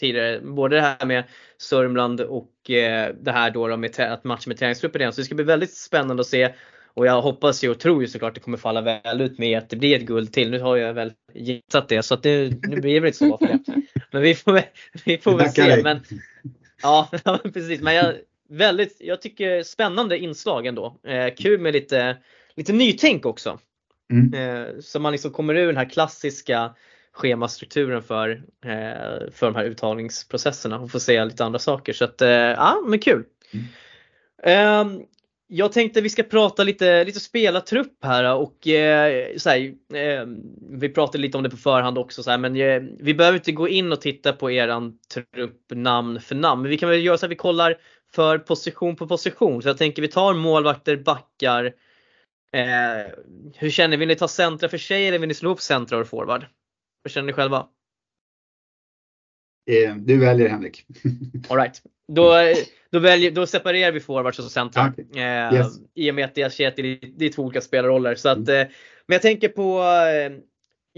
tidigare. 0.00 0.40
Både 0.40 0.76
det 0.76 0.82
här 0.82 1.06
med 1.06 1.24
Sörmland 1.58 2.20
och 2.20 2.70
eh, 2.70 3.14
det 3.20 3.32
här 3.32 3.50
då 3.50 3.76
med 3.76 4.00
att 4.00 4.24
matcha 4.24 4.48
med 4.48 4.58
träningsgrupper 4.58 5.00
igen. 5.00 5.12
Så 5.12 5.20
det 5.20 5.24
ska 5.24 5.34
bli 5.34 5.44
väldigt 5.44 5.74
spännande 5.74 6.20
att 6.20 6.26
se. 6.26 6.52
Och 6.94 7.06
jag 7.06 7.22
hoppas 7.22 7.64
ju 7.64 7.70
och 7.70 7.78
tror 7.78 8.02
ju 8.02 8.08
såklart 8.08 8.28
att 8.28 8.34
det 8.34 8.40
kommer 8.40 8.58
falla 8.58 8.80
väl 8.80 9.20
ut 9.20 9.38
med 9.38 9.58
att 9.58 9.70
det 9.70 9.76
blir 9.76 9.96
ett 9.96 10.06
guld 10.06 10.32
till. 10.32 10.50
Nu 10.50 10.60
har 10.60 10.76
jag 10.76 10.94
väl 10.94 11.12
gissat 11.34 11.88
det 11.88 12.02
så 12.02 12.14
att 12.14 12.22
det, 12.22 12.68
nu 12.68 12.80
blir 12.80 12.94
det 12.94 13.00
väl 13.00 13.06
inte 13.06 13.18
så 13.18 13.36
bra. 13.36 13.48
Men 14.10 14.22
vi 14.22 14.34
får, 14.34 14.60
vi 15.04 15.18
får 15.18 15.38
väl 15.38 15.50
se. 15.50 15.82
Men, 15.82 16.00
ja, 16.82 17.08
precis. 17.42 17.80
Men 17.80 17.94
jag, 17.94 18.14
väldigt, 18.48 18.96
jag 19.00 19.22
tycker 19.22 19.62
spännande 19.62 20.18
inslag 20.18 20.66
ändå. 20.66 21.00
Eh, 21.06 21.34
kul 21.34 21.60
med 21.60 21.72
lite 21.72 22.16
lite 22.56 22.72
nytänk 22.72 23.26
också. 23.26 23.58
Mm. 24.10 24.34
Eh, 24.34 24.80
så 24.80 25.00
man 25.00 25.12
liksom 25.12 25.30
kommer 25.30 25.54
ur 25.54 25.66
den 25.66 25.76
här 25.76 25.90
klassiska 25.90 26.74
schemastrukturen 27.12 28.02
för, 28.02 28.30
eh, 28.64 29.30
för 29.32 29.46
de 29.46 29.54
här 29.54 29.64
uttagningsprocesserna 29.64 30.78
och 30.78 30.90
får 30.90 30.98
se 30.98 31.24
lite 31.24 31.44
andra 31.44 31.58
saker. 31.58 31.92
Så 31.92 32.04
att, 32.04 32.22
eh, 32.22 32.28
ja 32.30 32.84
men 32.86 32.98
kul. 32.98 33.24
Mm. 33.52 33.66
Ehm, 34.42 35.02
jag 35.48 35.72
tänkte 35.72 36.00
vi 36.00 36.10
ska 36.10 36.22
prata 36.22 36.64
lite, 36.64 37.04
lite 37.04 37.20
spelartrupp 37.20 38.04
här 38.04 38.34
och 38.34 38.58
så 39.36 39.50
här, 39.50 39.74
eh, 39.94 40.26
vi 40.70 40.88
pratade 40.88 41.18
lite 41.18 41.36
om 41.36 41.42
det 41.42 41.50
på 41.50 41.56
förhand 41.56 41.98
också 41.98 42.22
så 42.22 42.30
här, 42.30 42.38
men 42.38 42.52
vi 42.98 43.14
behöver 43.14 43.38
inte 43.38 43.52
gå 43.52 43.68
in 43.68 43.92
och 43.92 44.00
titta 44.00 44.32
på 44.32 44.50
eran 44.50 44.98
trupp 45.14 45.62
namn 45.74 46.20
för 46.20 46.34
namn. 46.34 46.62
Men 46.62 46.70
vi 46.70 46.78
kan 46.78 46.88
väl 46.88 47.04
göra 47.04 47.18
så 47.18 47.26
att 47.26 47.32
vi 47.32 47.36
kollar 47.36 47.76
för 48.14 48.38
position 48.38 48.96
på 48.96 49.06
position. 49.06 49.62
Så 49.62 49.68
jag 49.68 49.78
tänker 49.78 50.02
vi 50.02 50.08
tar 50.08 50.34
målvakter, 50.34 50.96
backar, 50.96 51.72
Eh, 52.52 53.12
hur 53.54 53.70
känner 53.70 53.88
ni? 53.88 53.96
Vill 53.96 54.08
ni 54.08 54.16
ta 54.16 54.28
centra 54.28 54.68
för 54.68 54.78
sig 54.78 55.08
eller 55.08 55.18
vill 55.18 55.28
ni 55.28 55.34
slå 55.34 55.48
ihop 55.48 55.60
centra 55.60 55.98
och 55.98 56.08
forward? 56.08 56.46
Hur 57.04 57.10
känner 57.10 57.26
ni 57.26 57.32
själva? 57.32 57.66
Eh, 59.70 59.96
du 59.96 60.18
väljer 60.18 60.48
Henrik. 60.48 60.86
Alright. 61.48 61.82
Då, 62.08 62.32
då, 62.90 62.98
väljer, 62.98 63.30
då 63.30 63.46
separerar 63.46 63.92
vi 63.92 64.00
forwards 64.00 64.38
och 64.38 64.44
centra. 64.44 64.88
Okay. 64.88 65.22
Eh, 65.22 65.54
yes. 65.54 65.66
I 65.94 66.10
och 66.10 66.14
med 66.14 66.24
att 66.24 66.34
det 66.34 66.42
är, 66.42 67.18
det 67.18 67.26
är 67.26 67.32
två 67.32 67.42
olika 67.42 67.60
spelarroller. 67.60 68.14
Så 68.14 68.28
att, 68.28 68.36
mm. 68.36 68.60
eh, 68.60 68.66
men 69.06 69.14
jag 69.14 69.22
tänker 69.22 69.48
på 69.48 69.82
eh, 69.82 70.32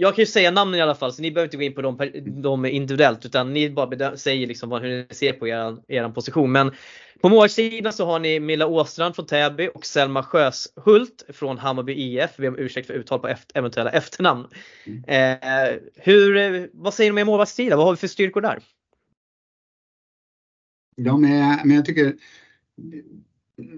jag 0.01 0.15
kan 0.15 0.23
ju 0.23 0.27
säga 0.27 0.51
namnen 0.51 0.81
i 0.81 0.83
alla 0.83 0.95
fall 0.95 1.13
så 1.13 1.23
ni 1.23 1.31
behöver 1.31 1.47
inte 1.47 1.57
gå 1.57 1.63
in 1.63 1.75
på 1.75 1.83
dem, 1.83 1.99
dem 2.43 2.67
individuellt 2.67 3.27
utan 3.27 3.53
ni 3.53 3.71
bara 3.71 4.17
säger 4.17 4.47
liksom 4.47 4.73
hur 4.73 4.89
ni 4.89 5.07
ser 5.15 5.33
på 5.33 5.49
er, 5.49 5.77
er 5.89 6.09
position. 6.09 6.53
Men 6.53 6.73
på 7.21 7.29
målsidan 7.29 7.93
så 7.93 8.07
har 8.07 8.19
ni 8.19 8.41
Milla 8.41 8.67
Åstrand 8.67 9.15
från 9.15 9.27
Täby 9.27 9.69
och 9.75 9.87
Selma 9.87 10.23
Sjöshult 10.23 11.25
från 11.29 11.59
Hammarby 11.59 11.93
IF. 11.93 12.31
Vi 12.37 12.47
har 12.47 12.61
ursäkt 12.61 12.87
för 12.87 12.95
uttal 12.95 13.19
på 13.19 13.29
efter, 13.29 13.59
eventuella 13.59 13.91
efternamn. 13.91 14.47
Mm. 14.87 15.05
Eh, 15.05 15.79
hur, 15.97 16.71
vad 16.73 16.95
säger 16.95 17.11
ni 17.11 17.13
om 17.13 17.19
er 17.19 17.25
målvaktssida? 17.25 17.77
Vad 17.77 17.87
har 17.87 17.93
vi 17.93 17.97
för 17.97 18.07
styrkor 18.07 18.41
där? 18.41 18.59
Ja, 20.97 21.17
men, 21.17 21.59
men 21.65 21.77
jag 21.77 21.85
tycker 21.85 22.15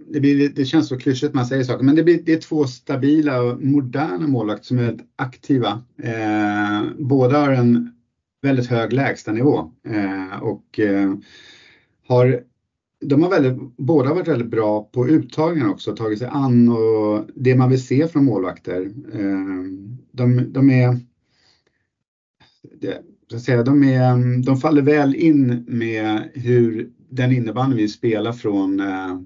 det, 0.08 0.20
blir, 0.20 0.48
det 0.48 0.64
känns 0.64 0.88
så 0.88 0.98
klyschigt 0.98 1.34
man 1.34 1.46
säger 1.46 1.64
saker, 1.64 1.84
men 1.84 1.96
det, 1.96 2.02
blir, 2.02 2.22
det 2.22 2.32
är 2.32 2.40
två 2.40 2.64
stabila 2.64 3.42
och 3.42 3.62
moderna 3.62 4.26
målvakter 4.26 4.66
som 4.66 4.78
är 4.78 4.82
väldigt 4.82 5.06
aktiva. 5.16 5.82
Eh, 6.02 6.82
båda 6.98 7.40
har 7.40 7.52
en 7.52 7.92
väldigt 8.42 8.66
hög 8.66 8.92
lägstanivå 8.92 9.72
eh, 9.88 10.42
och 10.42 10.80
eh, 10.80 11.14
har 12.06 12.42
de 13.00 13.22
har 13.22 13.30
väldigt, 13.30 13.76
båda 13.76 14.08
har 14.08 14.14
varit 14.14 14.28
väldigt 14.28 14.50
bra 14.50 14.82
på 14.92 15.08
uttagningen 15.08 15.68
också, 15.68 15.96
tagit 15.96 16.18
sig 16.18 16.28
an 16.30 16.68
och 16.68 17.26
det 17.34 17.56
man 17.56 17.70
vill 17.70 17.86
se 17.86 18.08
från 18.08 18.24
målvakter. 18.24 18.80
Eh, 19.12 19.64
de, 20.12 20.52
de 20.52 20.70
är 20.70 20.98
det, 22.80 23.40
säga, 23.40 23.62
de, 23.62 23.84
är, 23.84 24.42
de 24.44 24.56
faller 24.56 24.82
väl 24.82 25.14
in 25.14 25.64
med 25.68 26.30
hur 26.34 26.90
den 27.08 27.32
innebandy 27.32 27.76
vi 27.76 27.88
spelar 27.88 28.32
från 28.32 28.80
eh, 28.80 29.20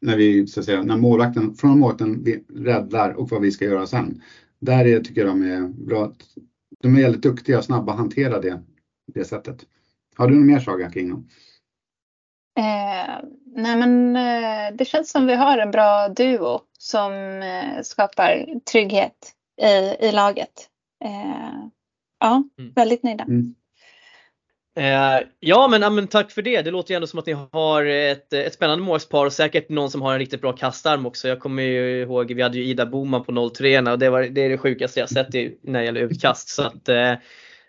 när 0.00 0.16
vi, 0.16 0.46
så 0.46 0.60
att 0.60 0.66
säga, 0.66 0.82
när 0.82 0.96
målvakten, 0.96 1.54
från 1.54 1.78
målvakten 1.78 2.24
vi 2.24 2.44
räddar 2.54 3.12
och 3.12 3.30
vad 3.30 3.40
vi 3.40 3.50
ska 3.50 3.64
göra 3.64 3.86
sen. 3.86 4.22
Där 4.58 4.86
är, 4.86 5.00
tycker 5.00 5.20
jag 5.20 5.30
de 5.30 5.42
är 5.42 5.68
bra. 5.68 6.12
De 6.82 6.96
är 6.96 7.02
väldigt 7.02 7.22
duktiga 7.22 7.58
och 7.58 7.64
snabba 7.64 7.92
att 7.92 7.98
hantera 7.98 8.40
det, 8.40 8.62
det 9.14 9.24
sättet. 9.24 9.66
Har 10.16 10.28
du 10.28 10.34
något 10.34 10.46
mer 10.46 10.60
Saga 10.60 10.90
kring 10.90 11.08
dem? 11.08 11.28
Eh, 12.58 13.28
nej 13.56 13.76
men 13.76 14.16
eh, 14.16 14.76
det 14.76 14.84
känns 14.84 15.10
som 15.10 15.26
vi 15.26 15.34
har 15.34 15.58
en 15.58 15.70
bra 15.70 16.08
duo 16.08 16.60
som 16.78 17.12
eh, 17.42 17.82
skapar 17.82 18.46
trygghet 18.72 19.32
i, 19.62 20.06
i 20.06 20.12
laget. 20.12 20.68
Eh, 21.04 21.68
ja, 22.20 22.42
mm. 22.58 22.72
väldigt 22.74 23.02
nöjda. 23.02 23.24
Mm. 23.24 23.54
Eh, 24.76 25.26
ja 25.40 25.68
men, 25.68 25.94
men 25.94 26.08
tack 26.08 26.30
för 26.30 26.42
det. 26.42 26.62
Det 26.62 26.70
låter 26.70 26.90
ju 26.90 26.94
ändå 26.94 27.06
som 27.06 27.18
att 27.18 27.26
ni 27.26 27.32
har 27.52 27.84
ett, 27.84 28.32
ett 28.32 28.54
spännande 28.54 28.84
målspar 28.84 29.26
och 29.26 29.32
säkert 29.32 29.68
någon 29.68 29.90
som 29.90 30.02
har 30.02 30.12
en 30.12 30.18
riktigt 30.18 30.40
bra 30.40 30.52
kastarm 30.52 31.06
också. 31.06 31.28
Jag 31.28 31.40
kommer 31.40 31.62
ju 31.62 32.02
ihåg, 32.02 32.32
vi 32.32 32.42
hade 32.42 32.58
ju 32.58 32.64
Ida 32.64 32.86
Boman 32.86 33.24
på 33.24 33.50
03 33.50 33.80
och 33.80 33.98
det, 33.98 34.10
var, 34.10 34.22
det 34.22 34.40
är 34.40 34.48
det 34.48 34.58
sjukaste 34.58 35.00
jag 35.00 35.08
sett 35.08 35.34
när 35.62 35.78
det 35.78 35.84
gäller 35.84 36.00
utkast. 36.00 36.48
Så 36.48 36.62
att, 36.62 36.88
eh, 36.88 37.14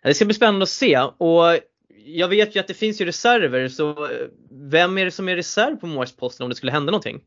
det 0.03 0.13
ska 0.13 0.25
bli 0.25 0.33
spännande 0.33 0.63
att 0.63 0.69
se. 0.69 0.99
Och 1.17 1.59
jag 2.05 2.27
vet 2.27 2.55
ju 2.55 2.59
att 2.59 2.67
det 2.67 2.73
finns 2.73 3.01
ju 3.01 3.05
reserver 3.05 3.67
så 3.67 4.09
vem 4.51 4.97
är 4.97 5.05
det 5.05 5.11
som 5.11 5.29
är 5.29 5.35
reserv 5.35 5.75
på 5.75 5.87
målsposten 5.87 6.43
om 6.43 6.49
det 6.49 6.55
skulle 6.55 6.71
hända 6.71 6.91
någonting? 6.91 7.21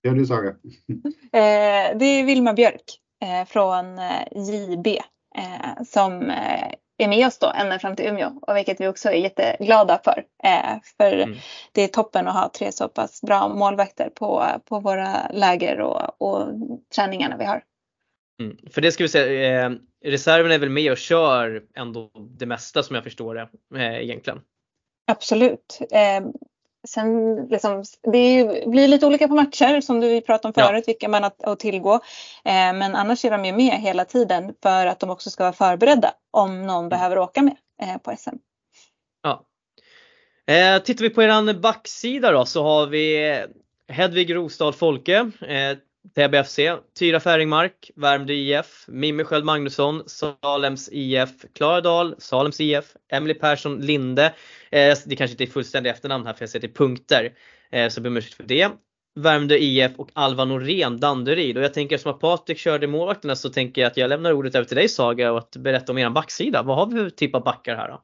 Ja 0.00 0.12
du 0.12 0.26
Saga. 0.26 0.50
Eh, 1.32 1.98
det 1.98 2.04
är 2.04 2.26
Vilma 2.26 2.52
Björk 2.52 3.00
eh, 3.22 3.48
från 3.48 3.98
eh, 3.98 4.22
JB 4.34 4.86
eh, 5.36 5.82
som 5.84 6.30
eh, 6.30 6.72
är 6.98 7.08
med 7.08 7.26
oss 7.26 7.38
då 7.38 7.52
ända 7.56 7.78
fram 7.78 7.96
till 7.96 8.06
Umeå 8.06 8.38
och 8.42 8.56
vilket 8.56 8.80
vi 8.80 8.88
också 8.88 9.08
är 9.08 9.14
jätteglada 9.14 10.00
för. 10.04 10.24
Eh, 10.44 10.80
för 10.96 11.12
mm. 11.12 11.38
det 11.72 11.82
är 11.82 11.88
toppen 11.88 12.28
att 12.28 12.34
ha 12.34 12.50
tre 12.58 12.72
så 12.72 12.88
pass 12.88 13.22
bra 13.22 13.48
målvakter 13.48 14.10
på, 14.14 14.46
på 14.64 14.80
våra 14.80 15.28
läger 15.28 15.80
och, 15.80 16.22
och 16.22 16.48
träningarna 16.94 17.36
vi 17.36 17.44
har. 17.44 17.62
Mm. 18.42 18.56
För 18.70 18.80
det 18.80 18.92
ska 18.92 19.04
vi 19.04 19.08
säga, 19.08 19.66
eh, 19.66 19.72
reserven 20.04 20.52
är 20.52 20.58
väl 20.58 20.70
med 20.70 20.92
och 20.92 20.98
kör 20.98 21.62
ändå 21.74 22.10
det 22.38 22.46
mesta 22.46 22.82
som 22.82 22.94
jag 22.94 23.04
förstår 23.04 23.34
det 23.34 23.48
eh, 23.74 24.02
egentligen. 24.02 24.40
Absolut. 25.06 25.78
Eh, 25.90 26.26
sen 26.88 27.36
liksom, 27.46 27.84
det 28.12 28.44
blir 28.66 28.88
lite 28.88 29.06
olika 29.06 29.28
på 29.28 29.34
matcher 29.34 29.80
som 29.80 30.00
du 30.00 30.20
pratade 30.20 30.48
om 30.48 30.54
förut, 30.54 30.84
ja. 30.86 30.92
vilka 30.92 31.08
man 31.08 31.22
har 31.22 31.32
att 31.42 31.58
tillgå. 31.58 31.94
Eh, 32.44 32.72
men 32.74 32.94
annars 32.94 33.24
är 33.24 33.30
de 33.30 33.44
ju 33.44 33.52
med 33.52 33.72
hela 33.72 34.04
tiden 34.04 34.54
för 34.62 34.86
att 34.86 35.00
de 35.00 35.10
också 35.10 35.30
ska 35.30 35.44
vara 35.44 35.52
förberedda 35.52 36.12
om 36.30 36.66
någon 36.66 36.78
mm. 36.78 36.88
behöver 36.88 37.18
åka 37.18 37.42
med 37.42 37.56
eh, 37.82 37.98
på 37.98 38.16
SM. 38.18 38.36
Ja. 39.22 39.44
Eh, 40.54 40.82
tittar 40.82 41.02
vi 41.02 41.10
på 41.10 41.22
eran 41.22 41.60
backsida 41.60 42.32
då 42.32 42.44
så 42.44 42.62
har 42.62 42.86
vi 42.86 43.36
Hedvig 43.88 44.34
Rostad 44.34 44.72
Folke, 44.72 45.30
eh, 45.40 45.78
Täby 46.14 46.42
FC, 46.44 46.58
Tyra 46.98 47.20
Färingmark, 47.20 47.90
Värmdö 47.96 48.32
IF, 48.32 48.84
Mimmi 48.88 49.24
Sköld 49.24 49.44
Magnusson, 49.44 50.02
Salems 50.06 50.88
IF, 50.92 51.30
Klaradal, 51.54 52.14
Salems 52.18 52.60
IF, 52.60 52.84
Emily 53.12 53.34
Persson 53.34 53.80
Linde. 53.80 54.34
Eh, 54.70 54.98
det 55.06 55.16
kanske 55.16 55.32
inte 55.32 55.44
är 55.44 55.46
fullständiga 55.46 55.92
efternamn 55.92 56.26
här 56.26 56.32
för 56.32 56.42
jag 56.42 56.50
ser 56.50 56.60
till 56.60 56.74
punkter. 56.74 57.32
Eh, 57.70 57.88
så 57.88 58.00
ber 58.00 58.10
om 58.10 58.22
för 58.22 58.44
det. 58.44 58.70
Värmdö 59.14 59.54
IF 59.54 59.92
och 59.96 60.10
Alva 60.12 60.44
Norén 60.44 61.00
Danderyd. 61.00 61.56
Och 61.56 61.64
jag 61.64 61.74
tänker 61.74 61.98
som 61.98 62.10
att 62.10 62.20
Patrik 62.20 62.58
körde 62.58 62.86
målvakterna 62.86 63.36
så 63.36 63.50
tänker 63.50 63.82
jag 63.82 63.90
att 63.90 63.96
jag 63.96 64.08
lämnar 64.08 64.32
ordet 64.32 64.54
över 64.54 64.64
till 64.64 64.76
dig 64.76 64.88
Saga 64.88 65.32
och 65.32 65.38
att 65.38 65.56
berätta 65.56 65.92
om 65.92 65.98
er 65.98 66.10
backsida. 66.10 66.62
Vad 66.62 66.76
har 66.76 66.86
vi 66.86 66.96
för 66.96 67.10
typ 67.10 67.34
av 67.34 67.44
backar 67.44 67.76
här 67.76 67.88
då? 67.88 68.02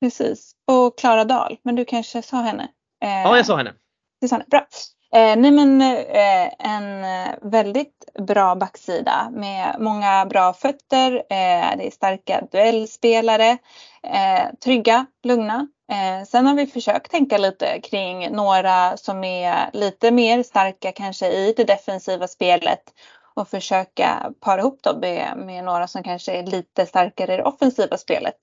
Precis. 0.00 0.52
Och 0.66 0.98
Klara 0.98 1.24
Dahl, 1.24 1.56
men 1.62 1.76
du 1.76 1.84
kanske 1.84 2.22
sa 2.22 2.42
henne? 2.42 2.62
Eh, 3.04 3.08
ja, 3.08 3.36
jag 3.36 3.46
sa 3.46 3.56
henne. 3.56 3.72
Det 4.20 4.28
sa 4.28 4.34
henne. 4.34 4.46
Bra. 4.50 4.66
Eh, 5.14 5.36
nej 5.36 5.50
men 5.50 5.80
eh, 5.82 6.52
en 6.58 7.04
eh, 7.04 7.34
väldigt 7.42 8.04
bra 8.18 8.54
backsida 8.54 9.30
med 9.32 9.76
många 9.78 10.26
bra 10.26 10.52
fötter. 10.52 11.14
Eh, 11.14 11.76
det 11.76 11.86
är 11.86 11.90
starka 11.90 12.40
duellspelare. 12.52 13.58
Eh, 14.02 14.54
trygga, 14.64 15.06
lugna. 15.22 15.68
Eh, 15.92 16.26
sen 16.26 16.46
har 16.46 16.54
vi 16.54 16.66
försökt 16.66 17.10
tänka 17.10 17.38
lite 17.38 17.80
kring 17.80 18.32
några 18.32 18.96
som 18.96 19.24
är 19.24 19.70
lite 19.72 20.10
mer 20.10 20.42
starka 20.42 20.92
kanske 20.92 21.26
i 21.28 21.54
det 21.56 21.64
defensiva 21.64 22.28
spelet 22.28 22.82
och 23.34 23.48
försöka 23.48 24.32
para 24.40 24.60
ihop 24.60 24.82
dem 24.82 25.00
med, 25.00 25.36
med 25.36 25.64
några 25.64 25.86
som 25.86 26.02
kanske 26.02 26.32
är 26.32 26.42
lite 26.42 26.86
starkare 26.86 27.34
i 27.34 27.36
det 27.36 27.44
offensiva 27.44 27.98
spelet. 27.98 28.38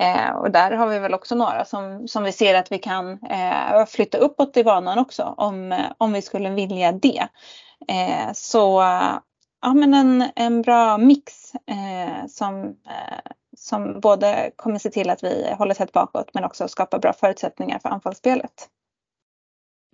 Eh, 0.00 0.30
och 0.30 0.50
där 0.50 0.70
har 0.70 0.86
vi 0.86 0.98
väl 0.98 1.14
också 1.14 1.34
några 1.34 1.64
som, 1.64 2.08
som 2.08 2.24
vi 2.24 2.32
ser 2.32 2.54
att 2.54 2.72
vi 2.72 2.78
kan 2.78 3.12
eh, 3.12 3.86
flytta 3.86 4.18
uppåt 4.18 4.56
i 4.56 4.64
banan 4.64 4.98
också 4.98 5.34
om, 5.36 5.72
eh, 5.72 5.92
om 5.98 6.12
vi 6.12 6.22
skulle 6.22 6.50
vilja 6.50 6.92
det. 6.92 7.28
Eh, 7.88 8.32
så 8.34 8.82
ja, 9.62 9.74
men 9.74 9.94
en, 9.94 10.24
en 10.36 10.62
bra 10.62 10.98
mix 10.98 11.54
eh, 11.54 12.26
som, 12.28 12.64
eh, 12.64 13.32
som 13.56 14.00
både 14.00 14.50
kommer 14.56 14.78
se 14.78 14.90
till 14.90 15.10
att 15.10 15.24
vi 15.24 15.54
håller 15.58 15.74
tätt 15.74 15.92
bakåt 15.92 16.30
men 16.34 16.44
också 16.44 16.68
skapar 16.68 16.98
bra 16.98 17.12
förutsättningar 17.12 17.78
för 17.78 17.88
anfallsspelet. 17.88 18.68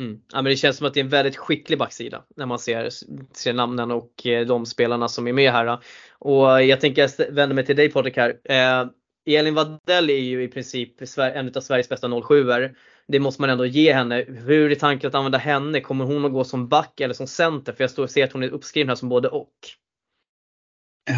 Mm. 0.02 0.20
Ja, 0.32 0.42
men 0.42 0.44
det 0.44 0.56
känns 0.56 0.76
som 0.76 0.86
att 0.86 0.94
det 0.94 1.00
är 1.00 1.04
en 1.04 1.10
väldigt 1.10 1.36
skicklig 1.36 1.78
backsida 1.78 2.22
när 2.36 2.46
man 2.46 2.58
ser, 2.58 2.90
ser 3.34 3.52
namnen 3.52 3.90
och 3.90 4.26
eh, 4.26 4.46
de 4.46 4.66
spelarna 4.66 5.08
som 5.08 5.28
är 5.28 5.32
med 5.32 5.52
här. 5.52 5.78
Och 6.18 6.64
jag 6.64 6.80
tänker 6.80 7.02
jag 7.02 7.32
vänder 7.32 7.54
mig 7.54 7.66
till 7.66 7.76
dig 7.76 7.92
Patrik 7.92 8.16
här. 8.16 8.38
Eh, 8.44 8.86
Elin 9.34 9.54
Wadell 9.54 10.10
är 10.10 10.18
ju 10.18 10.42
i 10.42 10.48
princip 10.48 11.18
en 11.18 11.52
av 11.56 11.60
Sveriges 11.60 11.88
bästa 11.88 12.20
07 12.22 12.50
er 12.50 12.76
Det 13.08 13.20
måste 13.20 13.42
man 13.42 13.50
ändå 13.50 13.66
ge 13.66 13.92
henne. 13.92 14.24
Hur 14.28 14.70
är 14.70 14.74
tanken 14.74 15.08
att 15.08 15.14
använda 15.14 15.38
henne? 15.38 15.80
Kommer 15.80 16.04
hon 16.04 16.24
att 16.24 16.32
gå 16.32 16.44
som 16.44 16.68
back 16.68 17.00
eller 17.00 17.14
som 17.14 17.26
center? 17.26 17.72
För 17.72 17.84
jag 17.84 17.90
står 17.90 18.02
och 18.02 18.10
ser 18.10 18.24
att 18.24 18.32
hon 18.32 18.42
är 18.42 18.48
uppskriven 18.48 18.88
här 18.88 18.96
som 18.96 19.08
både 19.08 19.28
och. 19.28 19.50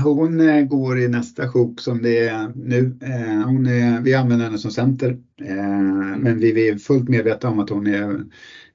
Hon 0.05 0.41
eh, 0.41 0.65
går 0.65 0.99
i 0.99 1.09
nästa 1.09 1.49
sjok 1.49 1.81
som 1.81 2.03
det 2.03 2.29
är 2.29 2.53
nu. 2.55 2.99
Eh, 3.03 3.47
hon 3.47 3.67
är, 3.67 4.01
vi 4.01 4.15
använder 4.15 4.47
henne 4.47 4.59
som 4.59 4.71
center. 4.71 5.11
Eh, 5.45 6.19
men 6.19 6.39
vi 6.39 6.69
är 6.69 6.79
fullt 6.79 7.09
medvetna 7.09 7.49
om 7.49 7.59
att 7.59 7.71
hon 7.71 7.87
är, 7.87 8.25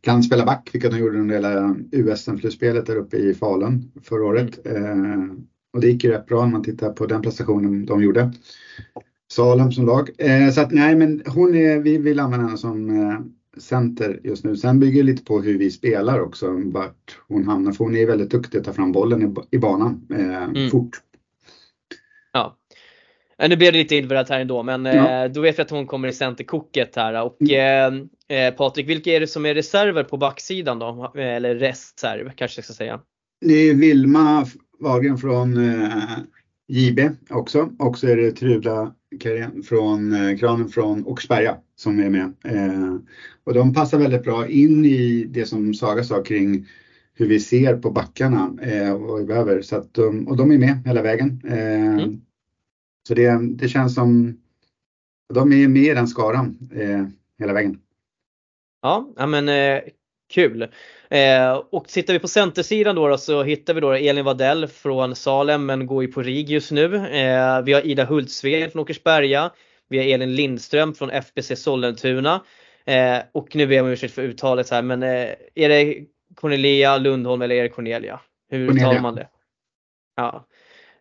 kan 0.01 0.23
spela 0.23 0.45
back, 0.45 0.69
vilket 0.73 0.91
hon 0.91 0.99
gjorde 0.99 1.19
under 1.19 1.35
hela 1.35 1.75
US-slutspelet 1.91 2.85
där 2.85 2.95
uppe 2.95 3.17
i 3.17 3.33
Falun 3.33 3.91
förra 4.03 4.25
året. 4.25 4.65
Mm. 4.65 5.47
Och 5.73 5.81
det 5.81 5.87
gick 5.87 6.03
ju 6.03 6.11
rätt 6.11 6.25
bra 6.25 6.45
när 6.45 6.51
man 6.51 6.63
tittar 6.63 6.93
på 6.93 7.05
den 7.05 7.21
prestationen 7.21 7.85
de 7.85 8.03
gjorde. 8.03 8.31
Salem 9.31 9.71
som 9.71 9.85
lag. 9.85 10.09
Eh, 10.17 10.49
så 10.49 10.61
att 10.61 10.71
nej, 10.71 10.95
men 10.95 11.23
hon 11.25 11.55
är, 11.55 11.79
vi 11.79 11.97
vill 11.97 12.19
använda 12.19 12.45
henne 12.45 12.57
som 12.57 12.89
eh, 12.89 13.19
center 13.57 14.19
just 14.23 14.43
nu. 14.43 14.57
Sen 14.57 14.79
bygger 14.79 15.03
det 15.03 15.11
lite 15.11 15.23
på 15.23 15.41
hur 15.41 15.57
vi 15.57 15.71
spelar 15.71 16.19
också, 16.19 16.61
vart 16.65 17.17
hon 17.27 17.43
hamnar. 17.43 17.71
För 17.71 17.83
hon 17.83 17.95
är 17.95 18.05
väldigt 18.05 18.31
duktig 18.31 18.57
att 18.57 18.63
ta 18.63 18.73
fram 18.73 18.91
bollen 18.91 19.21
i, 19.21 19.55
i 19.55 19.59
banan 19.59 20.07
eh, 20.13 20.43
mm. 20.43 20.69
fort. 20.69 21.01
Ja. 22.31 22.57
Nu 23.47 23.55
blev 23.55 23.71
det 23.71 23.77
lite 23.77 23.95
individuellt 23.95 24.29
här 24.29 24.39
ändå 24.39 24.63
men 24.63 24.85
ja. 24.85 25.27
då 25.27 25.41
vet 25.41 25.59
vi 25.59 25.61
att 25.61 25.69
hon 25.69 25.87
kommer 25.87 26.07
i 26.07 26.13
centerkoket 26.13 26.95
här. 26.95 27.23
Och 27.23 27.37
mm. 27.41 28.09
eh, 28.27 28.53
Patrik, 28.53 28.89
vilka 28.89 29.11
är 29.11 29.19
det 29.19 29.27
som 29.27 29.45
är 29.45 29.53
reserver 29.53 30.03
på 30.03 30.17
backsidan 30.17 30.79
då? 30.79 31.13
Eller 31.15 31.55
reserv 31.55 32.31
kanske 32.35 32.57
jag 32.59 32.65
ska 32.65 32.73
säga. 32.73 32.99
Det 33.41 33.53
är 33.53 33.73
Vilma 33.73 34.45
Wahlgren 34.79 35.17
från 35.17 35.57
eh, 35.57 35.89
JB 36.67 36.99
också 37.29 37.69
och 37.79 37.97
så 37.97 38.07
är 38.07 38.17
det 38.17 38.31
Truda 38.31 38.93
från 39.63 40.13
eh, 40.13 40.37
kranen 40.37 40.69
från 40.69 41.05
Oxberga 41.05 41.57
som 41.75 41.99
är 41.99 42.09
med. 42.09 42.33
Eh, 42.43 42.95
och 43.43 43.53
de 43.53 43.73
passar 43.73 43.99
väldigt 43.99 44.23
bra 44.23 44.47
in 44.47 44.85
i 44.85 45.23
det 45.23 45.45
som 45.45 45.73
Saga 45.73 46.03
sa 46.03 46.23
kring 46.23 46.67
hur 47.13 47.27
vi 47.27 47.39
ser 47.39 47.77
på 47.77 47.91
backarna 47.91 48.57
eh, 48.61 48.93
och 48.93 49.01
vad 49.01 49.19
vi 49.19 49.25
behöver. 49.25 49.61
Så 49.61 49.75
att 49.75 49.97
och 49.97 50.37
de 50.37 50.51
är 50.51 50.57
med 50.57 50.83
hela 50.85 51.01
vägen. 51.01 51.41
Eh, 51.45 51.93
mm. 51.93 52.21
Så 53.07 53.13
det, 53.13 53.55
det 53.55 53.67
känns 53.67 53.95
som 53.95 54.37
de 55.33 55.53
är 55.53 55.67
med 55.67 55.83
i 55.83 55.93
den 55.93 56.07
skaran 56.07 56.69
eh, 56.73 57.05
hela 57.39 57.53
vägen. 57.53 57.79
Ja, 58.81 59.13
men 59.27 59.49
eh, 59.49 59.81
kul. 60.33 60.67
Eh, 61.09 61.53
och 61.69 61.87
tittar 61.87 62.13
vi 62.13 62.19
på 62.19 62.27
centersidan 62.27 62.95
då, 62.95 63.07
då, 63.07 63.17
så 63.17 63.43
hittar 63.43 63.73
vi 63.73 63.81
då 63.81 63.91
Elin 63.91 64.25
Wadell 64.25 64.67
från 64.67 65.15
Salem 65.15 65.65
men 65.65 65.87
går 65.87 66.03
ju 66.03 66.11
på 66.11 66.21
RIG 66.21 66.49
just 66.49 66.71
nu. 66.71 66.95
Eh, 66.95 67.61
vi 67.61 67.73
har 67.73 67.85
Ida 67.85 68.05
Hultsved 68.05 68.71
från 68.71 68.81
Åkersberga. 68.81 69.51
Vi 69.89 69.97
har 69.97 70.05
Elin 70.05 70.35
Lindström 70.35 70.93
från 70.93 71.09
FBC 71.09 71.55
Sollentuna. 71.55 72.41
Eh, 72.85 73.17
och 73.31 73.55
nu 73.55 73.67
ber 73.67 73.75
jag 73.75 73.85
om 73.85 73.91
ursäkt 73.91 74.13
för 74.13 74.21
uttalet 74.21 74.69
här 74.69 74.81
men 74.81 75.03
eh, 75.03 75.29
är 75.55 75.69
det 75.69 76.05
Cornelia 76.35 76.97
Lundholm 76.97 77.41
eller 77.41 77.55
är 77.55 77.63
det 77.63 77.69
Cornelia? 77.69 78.19
Hur 78.49 78.69
uttalar 78.69 78.99
man 78.99 79.15
det? 79.15 79.27
Ja. 80.15 80.47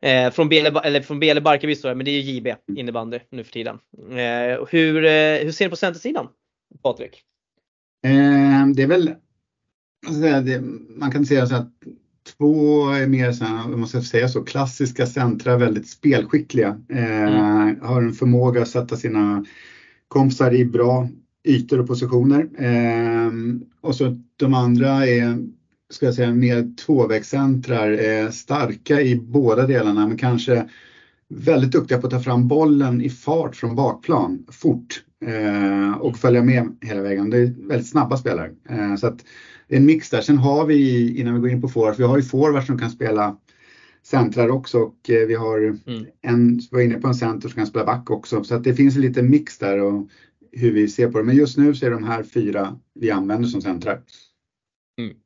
Eh, 0.03 0.31
från 0.31 0.49
Bele, 0.49 0.81
eller 0.85 1.01
från 1.01 1.21
Bele 1.21 1.41
Barkarby 1.41 1.75
står 1.75 1.89
det, 1.89 1.95
men 1.95 2.05
det 2.05 2.11
är 2.11 2.21
ju 2.21 2.33
JB 2.33 2.49
innebandy 2.77 3.19
nu 3.31 3.45
för 3.45 3.53
tiden. 3.53 3.79
Eh, 4.11 4.67
hur, 4.71 5.05
eh, 5.05 5.45
hur 5.45 5.53
ser 5.53 5.65
ni 5.65 5.71
på 5.71 5.77
centersidan? 5.77 6.29
Patrik? 6.83 7.23
Eh, 8.03 8.67
det 8.75 8.83
är 8.83 8.87
väl, 8.87 9.15
man 10.97 11.11
kan 11.13 11.27
säga 11.27 11.47
så 11.47 11.55
att 11.55 11.73
två 12.39 12.89
är 12.89 13.07
mer 13.07 13.33
så 13.33 13.45
här, 13.45 13.87
ska 13.87 14.03
säga 14.03 14.29
så, 14.29 14.45
klassiska 14.45 15.07
centra, 15.07 15.57
väldigt 15.57 15.89
spelskickliga. 15.89 16.81
Eh, 16.89 17.23
mm. 17.23 17.81
Har 17.81 18.03
en 18.03 18.13
förmåga 18.13 18.63
att 18.63 18.69
sätta 18.69 18.97
sina 18.97 19.45
kompisar 20.09 20.55
i 20.55 20.65
bra 20.65 21.09
ytor 21.45 21.81
och 21.81 21.87
positioner. 21.87 22.49
Eh, 22.59 23.33
och 23.81 23.95
så 23.95 24.17
de 24.37 24.55
andra 24.55 25.07
är, 25.07 25.39
ska 25.91 26.07
jag 26.07 26.15
säga, 26.15 26.35
mer 26.35 26.77
tvåvägscentrar, 26.77 27.93
eh, 27.93 28.31
starka 28.31 29.01
i 29.01 29.17
båda 29.17 29.67
delarna 29.67 30.09
men 30.09 30.19
kanske 30.19 30.69
väldigt 31.29 31.73
duktiga 31.73 31.99
på 31.99 32.07
att 32.07 32.13
ta 32.13 32.21
fram 32.21 32.49
bollen 32.49 33.03
i 33.03 33.11
fart 33.11 33.57
från 33.57 33.77
bakplan 33.77 34.47
fort 34.51 35.03
eh, 35.27 35.97
och 36.01 36.17
följa 36.17 36.43
med 36.43 36.77
hela 36.81 37.03
vägen. 37.03 37.31
Det 37.31 37.39
är 37.39 37.69
väldigt 37.69 37.89
snabba 37.89 38.17
spelare. 38.17 38.51
Eh, 38.69 38.97
så 38.97 39.07
att 39.07 39.19
det 39.69 39.75
är 39.75 39.81
en 39.81 39.87
mix 39.87 40.11
där. 40.11 40.21
Sen 40.21 40.39
har 40.39 40.67
vi, 40.67 41.11
innan 41.21 41.35
vi 41.35 41.41
går 41.41 41.51
in 41.51 41.63
på 41.63 41.69
forwards, 41.69 41.99
vi 41.99 42.05
har 42.05 42.17
ju 42.17 42.23
forwards 42.23 42.67
som 42.67 42.79
kan 42.79 42.91
spela 42.91 43.37
centrar 44.03 44.49
också 44.49 44.79
och 44.79 45.11
eh, 45.11 45.27
vi 45.27 45.35
har 45.35 45.59
mm. 45.59 46.07
en, 46.23 46.61
var 46.71 46.81
inne 46.81 47.01
på 47.01 47.09
en 47.09 47.15
center 47.15 47.49
som 47.49 47.57
kan 47.57 47.67
spela 47.67 47.85
back 47.85 48.11
också. 48.11 48.45
Så 48.45 48.55
att 48.55 48.65
det 48.65 48.75
finns 48.75 48.97
en 48.97 49.03
liten 49.03 49.31
mix 49.31 49.59
där 49.59 49.81
och 49.81 50.09
hur 50.53 50.73
vi 50.73 50.89
ser 50.89 51.09
på 51.09 51.19
det. 51.19 51.25
Men 51.25 51.37
just 51.37 51.59
nu 51.59 51.75
så 51.75 51.87
är 51.87 51.91
de 51.91 52.05
här 52.05 52.23
fyra 52.23 52.79
vi 52.95 53.11
använder 53.11 53.49
som 53.49 53.63
centrar. 53.63 54.01
Mm. 54.99 55.17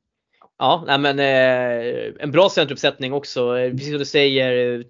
Ja, 0.59 0.85
nej 0.87 0.99
men 0.99 1.19
eh, 1.19 2.13
en 2.19 2.31
bra 2.31 2.49
centruppsättning 2.49 3.13
också. 3.13 3.55
Precis 3.71 3.89
som 3.89 3.99
du 3.99 4.05
säger, 4.05 4.85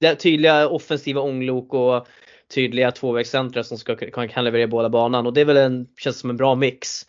det 0.00 0.14
tydliga 0.14 0.68
offensiva 0.68 1.20
ånglok 1.20 1.74
och 1.74 2.06
tydliga 2.50 2.90
tvåvägscentra 2.90 3.64
som 3.64 3.78
ska, 3.78 3.96
kan, 3.96 4.28
kan 4.28 4.44
leverera 4.44 4.66
båda 4.66 4.88
banan 4.88 5.26
och 5.26 5.32
det 5.32 5.40
är 5.40 5.44
väl 5.44 5.56
en, 5.56 5.86
känns 5.98 6.18
som 6.18 6.30
en 6.30 6.36
bra 6.36 6.54
mix. 6.54 7.06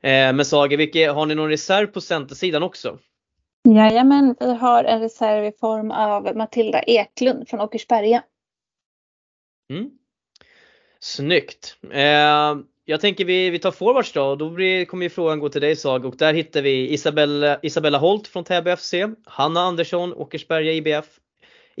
Eh, 0.00 0.32
men 0.32 0.44
Sage, 0.44 0.76
vilka, 0.76 1.12
har 1.12 1.26
ni 1.26 1.34
någon 1.34 1.48
reserv 1.48 1.86
på 1.86 2.00
centersidan 2.00 2.62
också? 2.62 2.98
Jajamän, 3.68 4.36
vi 4.40 4.54
har 4.54 4.84
en 4.84 5.00
reserv 5.00 5.44
i 5.44 5.52
form 5.60 5.90
av 5.90 6.36
Matilda 6.36 6.82
Eklund 6.82 7.48
från 7.48 7.60
Åkersberga. 7.60 8.22
Mm. 9.70 9.90
Snyggt! 11.00 11.76
Eh, 11.92 12.56
jag 12.84 13.00
tänker 13.00 13.24
vi, 13.24 13.50
vi 13.50 13.58
tar 13.58 13.70
forwards 13.70 14.12
då 14.12 14.24
och 14.24 14.38
då 14.38 14.50
blir, 14.50 14.84
kommer 14.84 15.02
ju 15.02 15.10
frågan 15.10 15.40
gå 15.40 15.48
till 15.48 15.60
dig 15.60 15.76
Sag 15.76 16.04
och 16.04 16.16
där 16.16 16.32
hittar 16.32 16.62
vi 16.62 16.92
Isabella, 16.92 17.58
Isabella 17.62 17.98
Holt 17.98 18.28
från 18.28 18.44
Täby 18.44 18.76
FC, 18.76 18.94
Hanna 19.24 19.60
Andersson, 19.60 20.14
Åkersberga 20.14 20.72
IBF, 20.72 21.19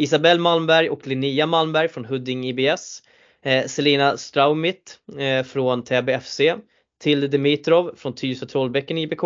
Isabelle 0.00 0.40
Malmberg 0.40 0.90
och 0.90 1.06
Linnea 1.06 1.46
Malmberg 1.46 1.88
från 1.88 2.04
Huddinge 2.04 2.48
IBS, 2.48 3.02
eh, 3.42 3.66
Selina 3.66 4.16
Straumit 4.16 4.98
eh, 5.18 5.44
från 5.44 5.84
Täby 5.84 6.18
FC, 6.20 6.40
Tilde 7.00 7.28
Dimitrov 7.28 7.94
från 7.96 8.14
Tyresö 8.14 8.46
Trollbäcken 8.46 8.98
IBK, 8.98 9.22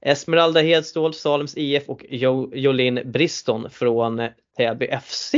Esmeralda 0.00 0.60
Hedstål, 0.60 1.14
Salems 1.14 1.56
IF 1.56 1.88
och 1.88 2.04
jo, 2.08 2.50
Jolin 2.54 3.00
Briston 3.04 3.70
från 3.70 4.20
eh, 4.20 4.30
Täby 4.56 4.88
FC. 5.02 5.34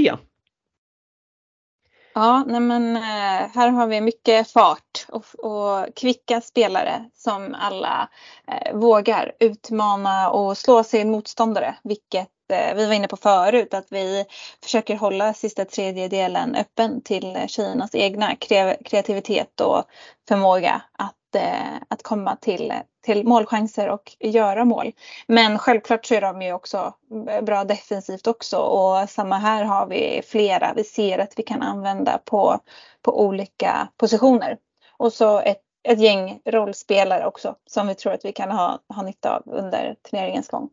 Ja, 2.14 2.45
nej 2.47 2.61
men 2.61 2.97
eh, 2.97 3.51
här 3.55 3.68
har 3.68 3.87
vi 3.87 4.01
mycket 4.01 4.51
fart 4.51 5.07
och, 5.09 5.24
och 5.39 5.95
kvicka 5.97 6.41
spelare 6.41 7.05
som 7.14 7.57
alla 7.61 8.09
eh, 8.47 8.76
vågar 8.76 9.33
utmana 9.41 10.31
och 10.31 10.59
slå 10.59 10.85
sin 10.85 11.11
motståndare, 11.11 11.74
vilket 11.83 12.28
Eh, 12.51 12.74
vi 12.74 12.86
var 12.86 12.94
inne 12.94 13.09
på 13.09 13.16
förut, 13.16 13.74
att 13.74 13.86
vi 13.90 14.24
försöker 14.62 14.96
hålla 14.96 15.34
sista 15.34 15.64
tredjedelen 15.64 16.55
öppen 16.55 17.03
till 17.03 17.38
tjejernas 17.46 17.94
egna 17.94 18.36
kreativitet 18.84 19.61
och 19.61 19.84
förmåga 20.28 20.82
att 20.92 21.14
eh, 21.34 21.76
att 21.88 22.03
komma 22.03 22.36
till, 22.36 22.72
till 23.05 23.26
målchanser 23.26 23.88
och 23.88 24.16
göra 24.20 24.64
mål. 24.64 24.92
Men 25.26 25.59
självklart 25.59 26.07
så 26.07 26.14
är 26.14 26.20
de 26.20 26.42
ju 26.42 26.53
också 26.53 26.94
bra 27.42 27.64
defensivt 27.64 28.26
också 28.26 28.57
och 28.57 29.11
samma 29.11 29.38
här 29.38 29.64
har 29.64 29.86
vi 29.86 30.22
flera 30.26 30.72
vi 30.76 30.84
ser 30.84 31.18
att 31.18 31.32
vi 31.36 31.42
kan 31.42 31.62
använda 31.62 32.18
på, 32.18 32.61
på 33.03 33.20
olika 33.20 33.88
positioner. 33.96 34.59
Och 34.96 35.12
så 35.12 35.40
ett, 35.40 35.61
ett 35.88 36.01
gäng 36.01 36.40
rollspelare 36.44 37.26
också 37.26 37.55
som 37.66 37.86
vi 37.88 37.94
tror 37.94 38.12
att 38.12 38.24
vi 38.24 38.32
kan 38.32 38.51
ha, 38.51 38.78
ha 38.94 39.03
nytta 39.03 39.36
av 39.36 39.42
under 39.46 39.96
turneringens 40.11 40.48
gång. 40.48 40.68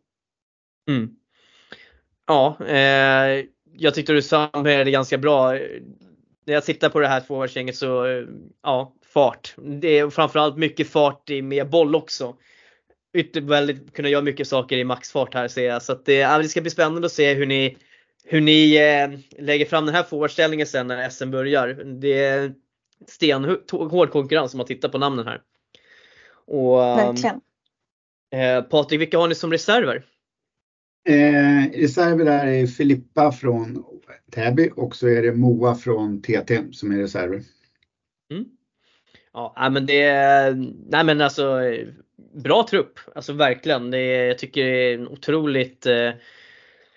Mm. 0.89 1.09
Ja, 2.27 2.57
eh, 2.67 3.45
jag 3.77 3.93
tyckte 3.93 4.13
du 4.13 4.21
sammanfattade 4.21 4.91
ganska 4.91 5.17
bra. 5.17 5.53
När 6.45 6.53
jag 6.53 6.65
tittar 6.65 6.89
på 6.89 6.99
det 6.99 7.07
här 7.07 7.21
tvåårsgänget 7.21 7.75
så 7.75 8.05
ja, 8.63 8.93
fart. 9.05 9.55
Det 9.57 9.99
är 9.99 10.09
framförallt 10.09 10.57
mycket 10.57 10.89
fart 10.89 11.29
med 11.43 11.69
boll 11.69 11.95
också. 11.95 12.35
Väldigt 13.41 13.93
kunna 13.93 14.09
göra 14.09 14.21
mycket 14.21 14.47
saker 14.47 14.77
i 14.77 14.83
maxfart 14.83 15.33
här 15.33 15.47
ser 15.47 15.67
jag. 15.67 15.83
Så 15.83 15.91
att 15.91 16.05
det, 16.05 16.13
ja, 16.13 16.37
det 16.37 16.47
ska 16.47 16.61
bli 16.61 16.69
spännande 16.71 17.05
att 17.05 17.11
se 17.11 17.33
hur 17.33 17.45
ni, 17.45 17.77
hur 18.23 18.41
ni 18.41 18.75
eh, 18.75 19.41
lägger 19.43 19.65
fram 19.65 19.85
den 19.85 19.95
här 19.95 20.03
forwardställningen 20.03 20.67
sen 20.67 20.87
när 20.87 21.09
SM 21.09 21.31
börjar. 21.31 21.67
Det 21.85 22.23
är 22.23 22.53
stenhård 23.07 24.11
konkurrens 24.11 24.53
om 24.53 24.57
man 24.57 24.67
tittar 24.67 24.89
på 24.89 24.97
namnen 24.97 25.27
här. 25.27 25.41
Och, 26.47 26.77
Verkligen. 26.79 27.41
Eh, 28.31 28.61
Patrik, 28.61 29.01
vilka 29.01 29.17
har 29.17 29.27
ni 29.27 29.35
som 29.35 29.51
reserver? 29.51 30.03
Eh, 31.07 31.71
reserver 31.81 32.25
där 32.25 32.47
är 32.47 32.67
Filippa 32.67 33.31
från 33.31 33.85
Täby 34.31 34.69
och 34.75 34.95
så 34.95 35.07
är 35.07 35.21
det 35.21 35.31
Moa 35.31 35.75
från 35.75 36.21
TT 36.21 36.63
som 36.71 36.91
är 36.91 36.97
reserver. 36.97 37.43
Mm. 38.31 38.45
Ja 39.33 39.69
men 39.71 39.85
det, 39.85 40.13
nej 40.89 41.03
men 41.03 41.21
alltså 41.21 41.61
bra 42.33 42.67
trupp, 42.69 42.99
alltså 43.15 43.33
verkligen. 43.33 43.91
Det 43.91 43.99
är, 43.99 44.27
jag 44.27 44.37
tycker 44.37 44.65
det 44.65 44.91
är 44.91 44.93
en 44.93 45.07
otroligt 45.07 45.85
eh, 45.85 46.11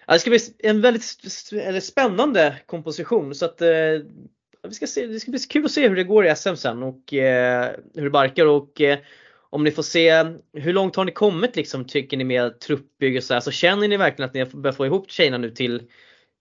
det 0.06 0.18
ska 0.18 0.30
bli 0.30 0.38
en 0.58 0.80
väldigt 0.80 1.04
eller 1.52 1.80
spännande 1.80 2.56
komposition 2.66 3.34
så 3.34 3.44
att 3.44 3.61
eh, 3.61 3.68
vi 4.62 4.74
ska 4.74 4.86
se, 4.86 5.06
det 5.06 5.20
ska 5.20 5.30
bli 5.30 5.40
kul 5.40 5.64
att 5.64 5.70
se 5.70 5.88
hur 5.88 5.96
det 5.96 6.04
går 6.04 6.26
i 6.26 6.36
SM 6.36 6.54
sen 6.54 6.82
och 6.82 7.14
eh, 7.14 7.70
hur 7.94 8.04
det 8.04 8.11
barkar 8.11 8.46
och 8.46 8.80
eh, 8.80 8.98
om 9.51 9.64
ni 9.64 9.70
får 9.70 9.82
se 9.82 10.24
hur 10.53 10.72
långt 10.72 10.96
har 10.96 11.05
ni 11.05 11.12
kommit 11.12 11.57
liksom 11.57 11.84
tycker 11.84 12.16
ni 12.16 12.24
med 12.24 12.61
truppbygge 12.61 13.18
och 13.18 13.24
så 13.24 13.34
här, 13.34 13.40
så 13.40 13.51
känner 13.51 13.88
ni 13.88 13.96
verkligen 13.96 14.28
att 14.28 14.34
ni 14.34 14.44
börjar 14.44 14.74
få 14.74 14.86
ihop 14.86 15.11
tjejerna 15.11 15.38
nu 15.38 15.51
till 15.51 15.82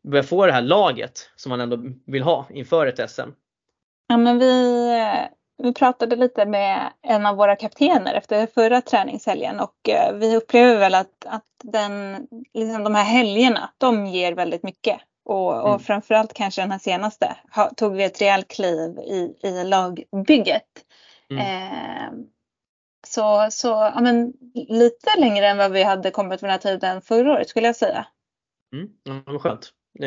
börjar 0.03 0.23
få 0.23 0.45
det 0.45 0.51
här 0.51 0.61
laget 0.61 1.29
som 1.35 1.49
man 1.49 1.61
ändå 1.61 1.79
vill 2.05 2.23
ha 2.23 2.47
inför 2.49 2.87
ett 2.87 3.11
SM? 3.11 3.29
Ja 4.07 4.17
men 4.17 4.39
vi 4.39 4.99
vi 5.63 5.73
pratade 5.73 6.15
lite 6.15 6.45
med 6.45 6.93
en 7.01 7.25
av 7.25 7.35
våra 7.35 7.55
kaptener 7.55 8.13
efter 8.13 8.47
förra 8.47 8.81
träningshelgen 8.81 9.59
och 9.59 9.89
eh, 9.89 10.13
vi 10.13 10.35
upplever 10.35 10.79
väl 10.79 10.95
att, 10.95 11.25
att 11.25 11.45
den, 11.63 12.27
liksom 12.53 12.83
de 12.83 12.95
här 12.95 13.03
helgerna, 13.03 13.69
de 13.77 14.05
ger 14.05 14.33
väldigt 14.33 14.63
mycket. 14.63 14.99
Och, 15.25 15.61
och 15.61 15.69
mm. 15.69 15.79
framförallt 15.79 16.33
kanske 16.33 16.61
den 16.61 16.71
här 16.71 16.79
senaste 16.79 17.35
tog 17.77 17.95
vi 17.95 18.03
ett 18.03 18.21
rejält 18.21 18.47
kliv 18.47 18.99
i, 18.99 19.33
i 19.43 19.63
lagbygget. 19.63 20.63
Mm. 21.29 21.41
Eh, 21.41 22.09
så 23.07 23.47
så 23.51 23.67
ja, 23.67 23.99
men, 24.01 24.33
lite 24.53 25.19
längre 25.19 25.47
än 25.47 25.57
vad 25.57 25.71
vi 25.71 25.83
hade 25.83 26.11
kommit 26.11 26.43
vid 26.43 26.49
den 26.49 26.51
här 26.51 26.57
tiden 26.57 27.01
förra 27.01 27.31
året 27.31 27.49
skulle 27.49 27.67
jag 27.67 27.75
säga. 27.75 28.05
Mm, 28.73 28.87
ja, 29.03 29.23
vad 29.25 29.41
skönt. 29.41 29.69
Eh, 29.99 30.05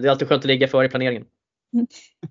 det 0.00 0.08
är 0.08 0.08
alltid 0.08 0.28
skönt 0.28 0.42
att 0.42 0.44
ligga 0.44 0.68
före 0.68 0.86
i 0.86 0.88
planeringen. 0.88 1.24
Mm. 1.74 1.86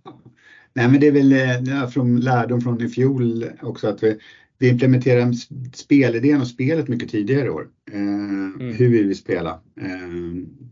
Nej 0.74 0.88
men 0.88 1.00
det 1.00 1.08
är 1.08 1.12
väl 1.12 1.34
eh, 1.34 1.88
från 1.88 2.20
lärdom 2.20 2.62
från 2.62 2.82
i 2.82 2.90
fjol 2.90 3.46
också 3.62 3.88
att 3.88 4.04
vi, 4.04 4.20
vi 4.58 4.70
implementerar 4.70 5.34
spelidén 5.74 6.42
och 6.42 6.48
spelet 6.48 6.88
mycket 6.88 7.10
tidigare 7.10 7.46
i 7.46 7.50
år. 7.50 7.68
Eh, 7.92 8.00
mm. 8.00 8.74
Hur 8.74 8.90
vi 8.90 9.04
vill 9.04 9.18
spela. 9.18 9.50
Eh, 9.82 10.10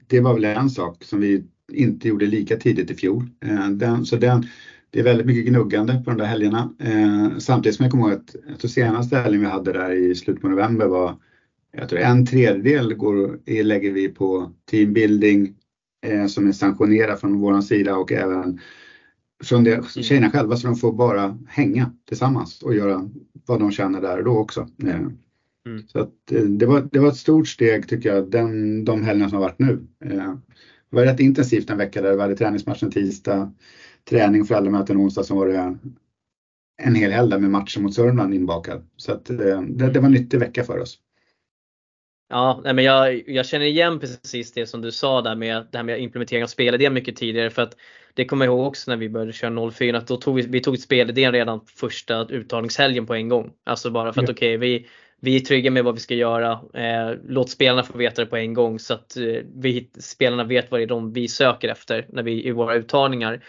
det 0.08 0.20
var 0.20 0.34
väl 0.34 0.46
en 0.46 0.70
sak 0.70 1.04
som 1.04 1.20
vi 1.20 1.44
inte 1.72 2.08
gjorde 2.08 2.26
lika 2.26 2.58
tidigt 2.58 2.92
i 2.92 2.96
fjol. 2.96 3.30
Eh, 3.46 3.70
den, 3.70 4.06
så 4.06 4.16
den, 4.16 4.48
det 4.92 5.00
är 5.00 5.04
väldigt 5.04 5.28
mycket 5.28 5.46
gnuggande 5.46 6.02
på 6.06 6.10
de 6.10 6.18
där 6.18 6.26
helgerna. 6.26 6.74
Eh, 6.80 7.38
samtidigt 7.38 7.76
som 7.76 7.84
jag 7.84 7.92
kommer 7.92 8.04
ihåg 8.04 8.14
att, 8.14 8.36
att 8.64 8.72
senaste 8.72 9.18
helgen 9.18 9.42
vi 9.42 9.48
hade 9.48 9.74
där 9.74 9.92
i 9.92 10.16
slutet 10.16 10.42
på 10.42 10.50
november 10.50 10.86
var 10.86 11.16
jag 11.72 11.90
tror 11.90 12.00
en 12.00 12.26
tredjedel 12.26 12.94
går, 12.94 13.40
lägger 13.64 13.92
vi 13.92 14.08
på 14.08 14.52
teambuilding 14.72 15.56
eh, 16.06 16.26
som 16.26 16.48
är 16.48 16.52
sanktionerad 16.52 17.20
från 17.20 17.40
vår 17.40 17.62
sida 17.62 17.96
och 17.98 18.12
även 18.12 18.60
från 19.44 19.64
det, 19.64 19.74
mm. 19.74 19.86
tjejerna 19.86 20.32
själva 20.32 20.56
så 20.56 20.68
de 20.68 20.76
får 20.76 20.94
bara 20.94 21.38
hänga 21.48 21.92
tillsammans 22.08 22.62
och 22.62 22.76
göra 22.76 23.10
vad 23.46 23.60
de 23.60 23.72
känner 23.72 24.02
där 24.02 24.18
och 24.18 24.24
då 24.24 24.38
också. 24.38 24.68
Eh, 24.84 24.96
mm. 24.96 25.88
Så 25.88 26.00
att, 26.00 26.32
eh, 26.32 26.44
det, 26.44 26.66
var, 26.66 26.90
det 26.92 27.00
var 27.00 27.08
ett 27.08 27.16
stort 27.16 27.48
steg 27.48 27.88
tycker 27.88 28.16
jag, 28.16 28.32
den, 28.32 28.86
de 28.86 29.04
helgerna 29.04 29.30
som 29.30 29.38
har 29.38 29.46
varit 29.46 29.60
nu. 29.60 29.88
Eh, 30.06 30.36
det 30.90 30.96
var 30.96 31.04
rätt 31.04 31.20
intensivt 31.20 31.70
en 31.70 31.78
vecka 31.78 32.02
där 32.02 32.16
vi 32.16 32.22
hade 32.22 32.36
träningsmatchen 32.36 32.92
tisdag, 32.92 33.54
träning, 34.10 34.46
föräldramöten 34.46 34.98
onsdag, 34.98 35.24
som 35.24 35.38
var 35.38 35.48
det 35.48 35.78
en 36.84 36.96
hel 36.96 37.12
helg 37.12 37.40
med 37.40 37.52
matchen 37.52 37.84
mot 37.84 37.94
Sörmland 37.94 38.34
inbakad. 38.34 38.88
Så 38.98 39.12
att, 39.12 39.26
det, 39.26 39.90
det 39.90 40.00
var 40.00 40.06
en 40.06 40.12
nyttig 40.12 40.40
vecka 40.40 40.64
för 40.64 40.80
oss. 40.80 41.00
Ja, 42.30 42.62
men 42.64 42.84
jag, 42.84 43.30
jag 43.30 43.46
känner 43.46 43.66
igen 43.66 44.00
precis 44.00 44.52
det 44.52 44.66
som 44.66 44.82
du 44.82 44.92
sa 44.92 45.22
där 45.22 45.36
med 45.36 45.68
det 45.72 45.78
här 45.78 45.84
med 45.84 46.02
implementering 46.02 46.44
av 46.44 46.48
spelidén 46.48 46.94
mycket 46.94 47.16
tidigare 47.16 47.50
för 47.50 47.62
att 47.62 47.76
det 48.14 48.26
kommer 48.26 48.46
jag 48.46 48.54
ihåg 48.54 48.68
också 48.68 48.92
när 48.92 48.98
vi 48.98 49.10
började 49.10 49.34
köra 49.34 49.72
04 49.72 49.98
att 49.98 50.08
då 50.08 50.18
tog 50.18 50.36
vi, 50.36 50.42
vi 50.42 50.60
tog 50.60 50.78
spelidén 50.80 51.32
redan 51.32 51.62
första 51.66 52.28
uttagningshelgen 52.30 53.06
på 53.06 53.14
en 53.14 53.30
gång. 53.30 53.52
Alltså 53.64 53.92
bara 53.92 54.14
för 54.14 54.24
att 54.24 54.30
okej, 54.30 54.58
okay, 54.58 54.70
vi, 54.70 54.88
vi 55.20 55.36
är 55.36 55.40
trygga 55.40 55.72
med 55.72 55.84
vad 55.84 55.94
vi 55.94 56.00
ska 56.00 56.16
göra. 56.16 56.52
Eh, 56.74 57.18
låt 57.28 57.50
spelarna 57.50 57.84
få 57.84 57.98
veta 57.98 58.22
det 58.22 58.30
på 58.30 58.38
en 58.38 58.54
gång 58.54 58.80
så 58.80 58.94
att 58.94 59.18
eh, 59.18 59.24
vi, 59.56 59.90
spelarna 60.00 60.44
vet 60.44 60.72
vad 60.72 60.80
det 60.80 60.84
är 60.84 60.88
de 60.88 61.14
vi 61.14 61.28
söker 61.28 61.70
efter 61.70 62.06
när 62.10 62.24
vi, 62.24 62.48
i 62.48 62.52
våra 62.52 62.76
uttagningar. 62.76 63.44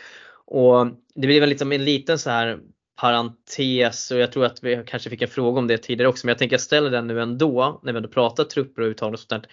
Och 0.53 0.87
det 1.15 1.27
blir 1.27 1.41
väl 1.41 1.49
liksom 1.49 1.73
en 1.73 1.85
liten 1.85 2.19
så 2.19 2.31
här 2.31 2.59
parentes 3.01 4.11
och 4.11 4.19
jag 4.19 4.33
tror 4.33 4.45
att 4.45 4.65
vi 4.65 4.83
kanske 4.87 5.11
fick 5.11 5.23
en 5.23 5.29
fråga 5.29 5.59
om 5.59 5.67
det 5.67 5.79
tidigare 5.79 6.09
också 6.09 6.27
men 6.27 6.31
jag 6.31 6.39
tänker 6.39 6.55
jag 6.55 6.61
ställer 6.61 6.91
den 6.91 7.07
nu 7.07 7.21
ändå 7.23 7.81
när 7.83 7.93
vi 7.93 7.97
ändå 7.97 8.09
pratar 8.09 8.45
trupper 8.45 8.83
och 8.83 8.87
uttagning 8.87 9.15
och 9.15 9.21
sånt 9.21 9.43
där. 9.43 9.51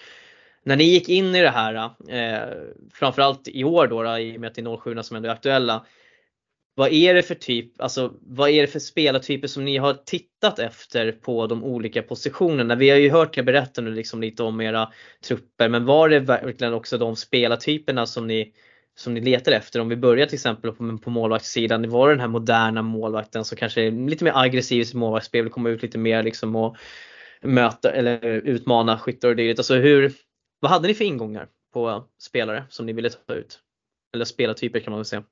när 0.63 0.75
ni 0.75 0.83
gick 0.83 1.09
in 1.09 1.35
i 1.35 1.41
det 1.41 1.49
här, 1.49 1.75
eh, 2.09 2.53
framförallt 2.93 3.47
i 3.47 3.63
år 3.63 3.87
då, 3.87 4.03
då 4.03 4.17
i 4.17 4.37
och 4.37 4.41
med 4.41 4.47
att 4.47 4.55
det 4.55 4.61
är 4.61 4.77
07 4.77 5.03
som 5.03 5.17
ändå 5.17 5.29
är 5.29 5.33
aktuella. 5.33 5.85
Vad 6.75 6.93
är 6.93 7.13
det 7.13 7.23
för 7.23 7.35
typ, 7.35 7.81
alltså 7.81 8.13
vad 8.21 8.49
är 8.49 8.61
det 8.61 8.67
för 8.67 8.79
spelartyper 8.79 9.47
som 9.47 9.65
ni 9.65 9.77
har 9.77 9.93
tittat 9.93 10.59
efter 10.59 11.11
på 11.11 11.47
de 11.47 11.63
olika 11.63 12.01
positionerna? 12.01 12.75
Vi 12.75 12.89
har 12.89 12.97
ju 12.97 13.11
hört 13.11 13.37
er 13.37 13.43
berätta 13.43 13.81
nu 13.81 13.91
liksom 13.91 14.21
lite 14.21 14.43
om 14.43 14.61
era 14.61 14.91
trupper, 15.27 15.69
men 15.69 15.85
var 15.85 16.09
det 16.09 16.19
verkligen 16.19 16.73
också 16.73 16.97
de 16.97 17.15
spelartyperna 17.15 18.05
som 18.05 18.27
ni 18.27 18.53
som 18.99 19.13
ni 19.13 19.21
letar 19.21 19.51
efter. 19.51 19.79
Om 19.79 19.89
vi 19.89 19.95
börjar 19.95 20.25
till 20.25 20.35
exempel 20.35 20.71
på, 20.71 20.97
på 20.97 21.09
målvaktssidan. 21.09 21.89
Var 21.89 22.07
det 22.07 22.13
den 22.13 22.19
här 22.19 22.27
moderna 22.27 22.81
målvakten 22.81 23.45
som 23.45 23.57
kanske 23.57 23.81
är 23.81 23.91
lite 23.91 24.23
mer 24.23 24.31
aggressiv 24.35 24.81
i 24.81 24.85
sitt 24.85 24.95
målvaktsspel, 24.95 25.43
vill 25.43 25.51
komma 25.51 25.69
ut 25.69 25.81
lite 25.81 25.97
mer 25.97 26.23
liksom 26.23 26.55
och 26.55 26.77
möta 27.41 27.91
eller 27.91 28.25
utmana 28.25 28.99
skyttar 28.99 29.29
och 29.29 29.35
dylikt. 29.35 29.59
Alltså 29.59 29.75
hur, 29.75 30.13
vad 30.59 30.71
hade 30.71 30.87
ni 30.87 30.93
för 30.93 31.05
ingångar 31.05 31.47
på 31.73 32.03
spelare 32.21 32.65
som 32.69 32.85
ni 32.85 32.93
ville 32.93 33.09
ta 33.09 33.33
ut? 33.33 33.59
Eller 34.13 34.25
spelartyper 34.25 34.79
kan 34.79 34.91
man 34.91 34.99
väl 34.99 35.05
säga. 35.05 35.23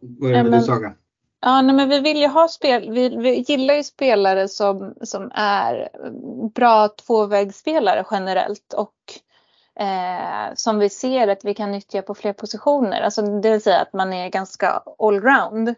Börjar 0.00 0.44
med 0.44 0.52
du 0.52 0.60
Saga. 0.60 0.94
Ja, 1.40 1.62
nej, 1.62 1.74
men 1.74 1.88
vi 1.88 2.00
vill 2.00 2.20
ju 2.20 2.26
ha 2.26 2.48
spel, 2.48 2.90
vi, 2.90 3.08
vi 3.08 3.44
gillar 3.48 3.74
ju 3.74 3.82
spelare 3.82 4.48
som, 4.48 4.94
som 5.00 5.30
är 5.34 5.88
bra 6.54 6.88
tvåvägsspelare 6.88 8.04
generellt 8.10 8.74
och 8.76 8.94
eh, 9.80 10.54
som 10.54 10.78
vi 10.78 10.88
ser 10.88 11.28
att 11.28 11.44
vi 11.44 11.54
kan 11.54 11.72
nyttja 11.72 12.02
på 12.02 12.14
fler 12.14 12.32
positioner. 12.32 13.00
Alltså 13.00 13.22
det 13.22 13.50
vill 13.50 13.62
säga 13.62 13.80
att 13.80 13.92
man 13.92 14.12
är 14.12 14.28
ganska 14.28 14.82
allround. 14.98 15.74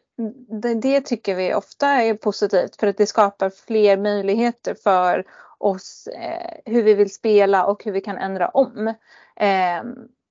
Det, 0.63 0.75
det 0.75 1.01
tycker 1.01 1.35
vi 1.35 1.55
ofta 1.55 1.89
är 1.89 2.15
positivt 2.15 2.77
för 2.81 2.87
att 2.87 2.97
det 2.97 3.07
skapar 3.07 3.51
fler 3.51 3.97
möjligheter 3.97 4.77
för 4.83 5.25
oss 5.59 6.07
eh, 6.07 6.73
hur 6.73 6.83
vi 6.83 6.95
vill 6.95 7.15
spela 7.15 7.67
och 7.67 7.85
hur 7.85 7.93
vi 7.93 8.01
kan 8.01 8.19
ändra 8.19 8.49
om. 8.49 8.89
Eh, 9.37 9.83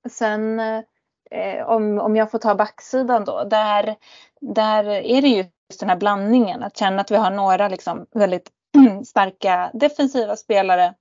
sen 0.09 0.59
eh, 1.31 1.65
om, 1.65 1.99
om 1.99 2.15
jag 2.15 2.31
får 2.31 2.39
ta 2.39 2.55
backsidan 2.55 3.25
då, 3.25 3.43
där, 3.43 3.95
där 4.41 4.83
är 4.85 5.21
det 5.21 5.27
ju 5.27 5.45
just 5.69 5.79
den 5.79 5.89
här 5.89 5.97
blandningen, 5.97 6.63
att 6.63 6.77
känna 6.77 7.01
att 7.01 7.11
vi 7.11 7.15
har 7.15 7.31
några 7.31 7.67
liksom 7.67 8.05
väldigt 8.11 8.49
starka 9.05 9.71
defensiva 9.73 10.35
spelare 10.35 10.93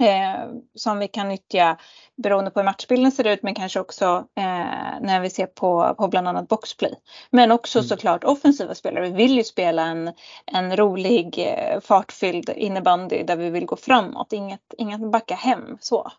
eh, 0.00 0.50
som 0.74 0.98
vi 0.98 1.08
kan 1.08 1.28
nyttja 1.28 1.78
beroende 2.22 2.50
på 2.50 2.60
hur 2.60 2.64
matchbilden 2.64 3.12
ser 3.12 3.26
ut 3.26 3.42
men 3.42 3.54
kanske 3.54 3.80
också 3.80 4.26
eh, 4.36 5.00
när 5.00 5.20
vi 5.20 5.30
ser 5.30 5.46
på, 5.46 5.94
på 5.98 6.08
bland 6.08 6.28
annat 6.28 6.48
boxplay. 6.48 6.94
Men 7.30 7.52
också 7.52 7.78
mm. 7.78 7.88
såklart 7.88 8.24
offensiva 8.24 8.74
spelare. 8.74 9.04
Vi 9.04 9.16
vill 9.16 9.36
ju 9.36 9.44
spela 9.44 9.86
en, 9.86 10.12
en 10.46 10.76
rolig 10.76 11.38
eh, 11.38 11.80
fartfylld 11.80 12.48
innebandy 12.48 13.22
där 13.22 13.36
vi 13.36 13.50
vill 13.50 13.66
gå 13.66 13.76
framåt. 13.76 14.32
Inget, 14.32 14.74
inget 14.78 15.12
backa 15.12 15.34
hem 15.34 15.78
så. 15.80 16.12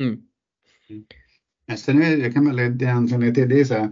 Mm. 0.00 0.22
Mm. 0.90 1.04
Sen 1.76 2.02
är, 2.02 2.16
jag 2.16 2.34
kan 2.34 2.46
väl 2.46 2.78
det, 2.78 3.46
det 3.46 3.60
är 3.60 3.64
så 3.64 3.74
här, 3.74 3.90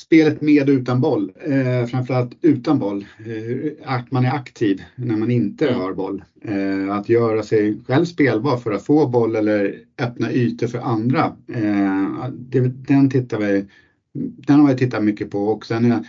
spelet 0.00 0.40
med 0.40 0.62
och 0.62 0.74
utan 0.74 1.00
boll, 1.00 1.32
eh, 1.44 1.86
framförallt 1.86 2.36
utan 2.42 2.78
boll, 2.78 3.06
eh, 3.18 3.72
att 3.84 4.10
man 4.10 4.24
är 4.24 4.34
aktiv 4.34 4.82
när 4.94 5.16
man 5.16 5.30
inte 5.30 5.68
mm. 5.68 5.80
har 5.80 5.94
boll. 5.94 6.22
Eh, 6.42 6.96
att 6.96 7.08
göra 7.08 7.42
sig 7.42 7.76
själv 7.86 8.04
spelbar 8.04 8.56
för 8.56 8.72
att 8.72 8.84
få 8.84 9.08
boll 9.08 9.36
eller 9.36 9.74
öppna 9.98 10.32
ytor 10.32 10.66
för 10.66 10.78
andra. 10.78 11.36
Eh, 11.54 12.28
det, 12.32 12.60
den, 12.60 13.10
tittar 13.10 13.38
vi, 13.38 13.64
den 14.12 14.60
har 14.60 14.68
vi 14.68 14.78
tittat 14.78 15.04
mycket 15.04 15.30
på 15.30 15.38
och 15.38 15.66
sen, 15.66 16.04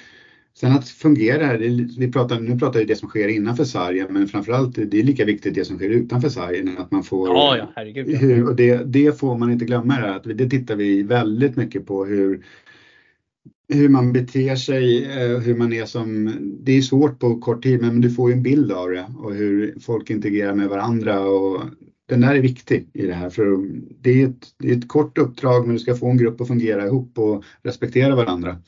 sen 0.53 0.71
att 0.71 0.89
fungera, 0.89 1.57
vi 1.97 2.11
pratar, 2.13 2.39
nu 2.39 2.59
pratar 2.59 2.79
vi 2.79 2.85
det 2.85 2.95
som 2.95 3.09
sker 3.09 3.27
innanför 3.27 3.63
sargen 3.63 4.07
men 4.09 4.27
framförallt 4.27 4.75
det 4.75 4.99
är 4.99 5.03
lika 5.03 5.25
viktigt 5.25 5.55
det 5.55 5.65
som 5.65 5.77
sker 5.77 5.89
utanför 5.89 6.29
sargen. 6.29 6.77
Att 6.77 6.91
man 6.91 7.03
får, 7.03 7.27
ja, 7.27 7.57
ja, 7.57 7.71
herregud, 7.75 8.09
ja. 8.09 8.17
Hur, 8.17 8.47
och 8.47 8.55
det, 8.55 8.83
det 8.83 9.19
får 9.19 9.37
man 9.37 9.51
inte 9.51 9.65
glömma, 9.65 9.99
det, 9.99 10.15
att 10.15 10.37
det 10.37 10.49
tittar 10.49 10.75
vi 10.75 11.03
väldigt 11.03 11.55
mycket 11.55 11.85
på 11.85 12.05
hur 12.05 12.41
hur 13.73 13.89
man 13.89 14.13
beter 14.13 14.55
sig, 14.55 15.05
eh, 15.05 15.39
hur 15.39 15.55
man 15.55 15.73
är 15.73 15.85
som, 15.85 16.35
det 16.63 16.71
är 16.71 16.81
svårt 16.81 17.19
på 17.19 17.39
kort 17.39 17.63
tid 17.63 17.81
men 17.81 18.01
du 18.01 18.11
får 18.11 18.29
ju 18.29 18.35
en 18.35 18.43
bild 18.43 18.71
av 18.71 18.89
det 18.89 19.05
och 19.17 19.33
hur 19.33 19.79
folk 19.79 20.09
interagerar 20.09 20.53
med 20.53 20.69
varandra 20.69 21.19
och 21.19 21.61
den 22.07 22.21
där 22.21 22.35
är 22.35 22.41
viktig 22.41 22.89
i 22.93 23.07
det 23.07 23.13
här 23.13 23.29
för 23.29 23.57
det 24.01 24.21
är 24.21 24.27
ett, 24.27 24.47
det 24.57 24.71
är 24.71 24.77
ett 24.77 24.87
kort 24.87 25.17
uppdrag 25.17 25.65
men 25.65 25.75
du 25.75 25.79
ska 25.79 25.95
få 25.95 26.09
en 26.09 26.17
grupp 26.17 26.41
att 26.41 26.47
fungera 26.47 26.85
ihop 26.85 27.19
och 27.19 27.43
respektera 27.63 28.15
varandra 28.15 28.61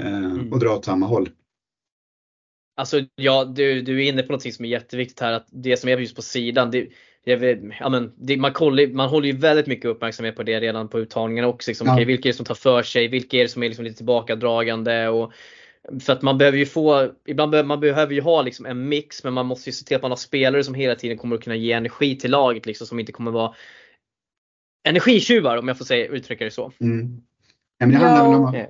eh, 0.00 0.24
mm. 0.24 0.52
och 0.52 0.60
dra 0.60 0.76
åt 0.76 0.84
samma 0.84 1.06
håll. 1.06 1.28
Alltså 2.76 3.00
ja, 3.14 3.44
du, 3.44 3.82
du 3.82 4.04
är 4.04 4.08
inne 4.08 4.22
på 4.22 4.32
något 4.32 4.54
som 4.54 4.64
är 4.64 4.68
jätteviktigt 4.68 5.20
här 5.20 5.32
att 5.32 5.48
det 5.50 5.76
som 5.76 5.88
är 5.88 5.98
just 5.98 6.16
på 6.16 6.22
sidan, 6.22 6.70
det, 6.70 6.88
det, 7.26 7.60
ja, 7.80 7.88
men, 7.88 8.12
det, 8.16 8.36
man, 8.36 8.52
kollar, 8.52 8.86
man 8.86 9.08
håller 9.08 9.26
ju 9.26 9.36
väldigt 9.36 9.66
mycket 9.66 9.84
uppmärksamhet 9.84 10.36
på 10.36 10.42
det 10.42 10.60
redan 10.60 10.88
på 10.88 10.98
uttagningen 10.98 11.44
också. 11.44 11.70
Liksom, 11.70 11.86
ja. 11.86 11.94
okay, 11.94 12.04
vilka 12.04 12.28
är 12.28 12.32
det 12.32 12.36
som 12.36 12.46
tar 12.46 12.54
för 12.54 12.82
sig? 12.82 13.08
Vilka 13.08 13.36
är 13.36 13.42
det 13.42 13.48
som 13.48 13.62
är 13.62 13.68
liksom 13.68 13.84
lite 13.84 13.96
tillbakadragande? 13.96 15.08
Och, 15.08 15.32
för 16.00 16.12
att 16.12 16.22
man 16.22 16.38
behöver 16.38 16.58
ju 16.58 16.66
få, 16.66 17.12
ibland 17.26 17.50
behöver 17.50 17.66
man 17.66 17.80
behöver 17.80 18.14
ju 18.14 18.20
ha 18.20 18.42
liksom 18.42 18.66
en 18.66 18.88
mix 18.88 19.24
men 19.24 19.32
man 19.32 19.46
måste 19.46 19.68
ju 19.68 19.72
se 19.72 19.84
till 19.84 19.96
att 19.96 20.02
man 20.02 20.10
har 20.10 20.16
spelare 20.16 20.64
som 20.64 20.74
hela 20.74 20.94
tiden 20.94 21.18
kommer 21.18 21.36
att 21.36 21.44
kunna 21.44 21.56
ge 21.56 21.72
energi 21.72 22.16
till 22.16 22.30
laget 22.30 22.66
liksom, 22.66 22.86
som 22.86 23.00
inte 23.00 23.12
kommer 23.12 23.30
vara 23.30 23.54
energitjuvar 24.88 25.56
om 25.56 25.68
jag 25.68 25.78
får 25.78 25.84
säga, 25.84 26.06
uttrycka 26.06 26.44
det 26.44 26.50
så. 26.50 26.72
Mm. 26.80 27.20
Ja, 27.78 27.86
men 27.86 27.90
det 27.90 27.96
handlar 27.96 28.28
väl 28.28 28.34
om 28.34 28.44
att... 28.44 28.54
Ja, 28.54 28.68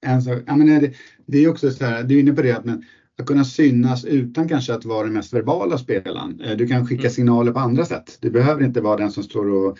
ja, 0.00 0.20
sak. 0.20 0.38
Ja, 0.46 0.56
men 0.56 0.80
det, 0.80 0.94
det 1.26 1.38
är 1.38 1.48
också 1.48 1.70
så 1.70 1.84
här, 1.84 2.02
du 2.02 2.16
är 2.16 2.20
inne 2.20 2.32
på 2.32 2.42
det 2.42 2.52
att, 2.52 2.64
men, 2.64 2.84
att 3.20 3.26
kunna 3.26 3.44
synas 3.44 4.04
utan 4.04 4.48
kanske 4.48 4.74
att 4.74 4.84
vara 4.84 5.04
den 5.04 5.12
mest 5.12 5.32
verbala 5.32 5.78
spelaren. 5.78 6.40
Eh, 6.40 6.56
du 6.56 6.66
kan 6.66 6.86
skicka 6.86 7.02
mm. 7.02 7.10
signaler 7.10 7.52
på 7.52 7.58
andra 7.58 7.84
sätt. 7.84 8.18
Du 8.20 8.30
behöver 8.30 8.64
inte 8.64 8.80
vara 8.80 8.96
den 8.96 9.10
som 9.10 9.22
står 9.22 9.50
och 9.50 9.78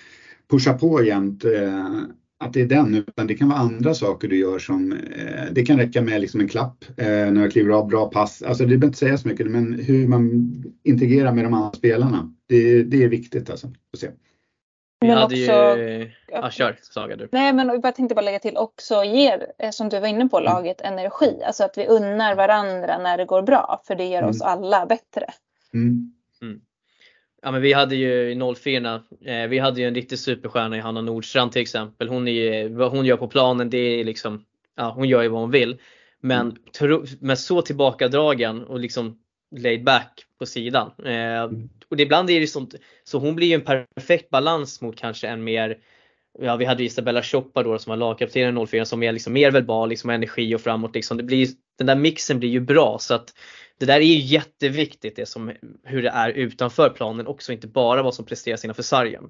pushar 0.51 0.75
på 0.75 1.05
jämt. 1.05 1.45
Eh, 1.45 2.01
att 2.43 2.53
det 2.53 2.61
är 2.61 2.67
den, 2.67 2.95
utan 2.95 3.27
det 3.27 3.35
kan 3.35 3.49
vara 3.49 3.59
andra 3.59 3.95
saker 3.95 4.29
du 4.29 4.37
gör 4.37 4.59
som, 4.59 4.93
eh, 4.93 5.53
det 5.53 5.67
kan 5.67 5.79
räcka 5.79 6.03
med 6.03 6.21
liksom 6.21 6.41
en 6.41 6.49
klapp 6.49 6.85
när 6.97 7.41
jag 7.41 7.53
kliver 7.53 7.71
av, 7.71 7.89
bra 7.89 8.11
pass. 8.11 8.43
Alltså 8.43 8.63
det 8.63 8.69
behöver 8.69 8.87
inte 8.87 8.99
säga 8.99 9.19
så 9.19 9.29
mycket, 9.29 9.51
men 9.51 9.73
hur 9.75 10.09
man 10.09 10.55
interagerar 10.85 11.33
med 11.33 11.45
de 11.45 11.55
andra 11.55 11.73
spelarna. 11.73 12.35
Det, 12.49 12.83
det 12.83 13.05
är 13.05 13.09
viktigt 13.09 13.51
alltså 13.51 13.67
att 13.93 13.99
se. 13.99 14.09
Vi 15.01 15.07
men 15.07 15.19
hade 15.19 15.25
också, 15.25 15.81
ju, 15.81 16.11
ja, 16.29 16.51
kör 16.51 16.77
Saga 16.83 17.17
du. 17.17 17.29
Nej 17.33 17.53
men 17.53 17.81
jag 17.83 17.95
tänkte 17.95 18.15
bara 18.15 18.21
lägga 18.21 18.39
till 18.39 18.57
också 18.57 19.05
ger, 19.05 19.53
eh, 19.59 19.71
som 19.71 19.89
du 19.89 20.01
var 20.01 20.09
inne 20.09 20.29
på, 20.29 20.39
mm. 20.39 20.53
laget 20.53 20.81
energi. 20.81 21.43
Alltså 21.47 21.65
att 21.65 21.79
vi 21.79 21.87
unnar 21.87 22.35
varandra 22.35 22.99
när 22.99 23.19
det 23.19 23.25
går 23.25 23.43
bra 23.43 23.83
för 23.87 23.95
det 23.95 24.05
gör 24.05 24.19
mm. 24.19 24.31
oss 24.31 24.43
alla 24.43 24.87
bättre. 24.87 25.27
Mm. 25.75 26.13
Mm. 26.43 26.61
Ja 27.43 27.51
men 27.51 27.63
vi 27.63 27.73
hade 27.73 27.97
ju 27.97 28.31
i 28.31 28.55
04 28.57 29.03
eh, 29.25 29.49
vi 29.49 29.59
hade 29.59 29.81
ju 29.81 29.89
en 29.89 29.95
riktig 29.95 30.19
superstjärna 30.19 30.77
i 30.77 30.81
Hanna 30.81 31.01
Nordstrand 31.01 31.53
till 31.53 31.63
exempel. 31.63 32.09
Hon, 32.09 32.29
är, 32.29 32.69
vad 32.69 32.91
hon 32.91 33.05
gör 33.05 33.17
på 33.17 33.29
planen 33.29 33.71
det 33.71 33.79
är 33.79 34.05
liksom, 34.05 34.45
ja 34.77 34.93
hon 34.97 35.09
gör 35.09 35.23
ju 35.23 35.29
vad 35.29 35.41
hon 35.41 35.51
vill. 35.51 35.79
Men, 36.21 36.41
mm. 36.41 36.57
tro, 36.79 37.05
men 37.21 37.37
så 37.37 37.63
tillbakadragen 37.63 38.65
och 38.65 38.81
liksom 38.81 39.19
laid 39.57 39.85
back 39.85 40.27
på 40.39 40.47
sidan. 40.47 40.91
Eh, 41.05 41.43
mm. 41.43 41.69
och 41.89 42.01
ibland 42.01 42.31
är 42.31 42.41
det 42.41 42.47
sånt, 42.47 42.75
så 43.05 43.19
hon 43.19 43.37
blir 43.37 43.47
ju 43.47 43.55
en 43.55 43.87
perfekt 43.95 44.31
balans 44.31 44.81
mot 44.81 44.97
kanske 44.97 45.29
en 45.29 45.45
mer 45.45 45.79
Ja, 46.39 46.57
vi 46.57 46.65
hade 46.65 46.85
Isabella 46.85 47.23
Choppa 47.23 47.63
då 47.63 47.79
som 47.79 47.91
var 47.91 47.97
lagkapten 47.97 48.59
i 48.59 48.67
04 48.67 48.85
som 48.85 49.03
är 49.03 49.13
liksom 49.13 49.33
mer 49.33 49.51
verbal, 49.51 49.89
liksom 49.89 50.11
energi 50.11 50.55
och 50.55 50.61
framåt. 50.61 50.95
Liksom. 50.95 51.17
Det 51.17 51.23
blir, 51.23 51.49
den 51.79 51.87
där 51.87 51.97
mixen 51.97 52.39
blir 52.39 52.49
ju 52.49 52.61
bra 52.61 52.99
så 53.01 53.15
att 53.15 53.35
det 53.79 53.87
där 53.87 54.01
är 54.01 54.05
ju 54.05 54.19
jätteviktigt 54.19 55.17
det 55.17 55.27
som, 55.27 55.53
hur 55.85 56.03
det 56.03 56.09
är 56.09 56.31
utanför 56.31 56.91
planen 56.91 57.27
också, 57.27 57.53
inte 57.53 57.67
bara 57.67 58.03
vad 58.03 58.15
som 58.15 58.25
presteras 58.25 58.65
innanför 58.65 58.83
sargen. 58.83 59.25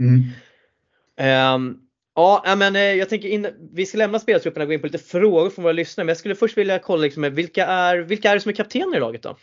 Mm. 0.00 1.54
Um, 1.54 1.80
ja, 2.14 2.54
men 2.56 2.76
eh, 2.76 2.82
jag 2.82 3.08
tänker 3.08 3.28
in, 3.28 3.48
vi 3.72 3.86
ska 3.86 3.98
lämna 3.98 4.18
spelartrupperna 4.18 4.62
och 4.62 4.68
gå 4.68 4.74
in 4.74 4.80
på 4.80 4.86
lite 4.86 4.98
frågor 4.98 5.50
från 5.50 5.62
våra 5.62 5.72
lyssnare. 5.72 6.04
Men 6.04 6.08
jag 6.08 6.18
skulle 6.18 6.34
först 6.34 6.58
vilja 6.58 6.78
kolla 6.78 7.02
liksom, 7.02 7.34
vilka, 7.34 7.66
är, 7.66 7.98
vilka 7.98 8.30
är 8.30 8.34
det 8.34 8.40
som 8.40 8.48
är 8.48 8.54
kaptener 8.54 8.96
i 8.96 9.00
laget 9.00 9.22
då? 9.22 9.36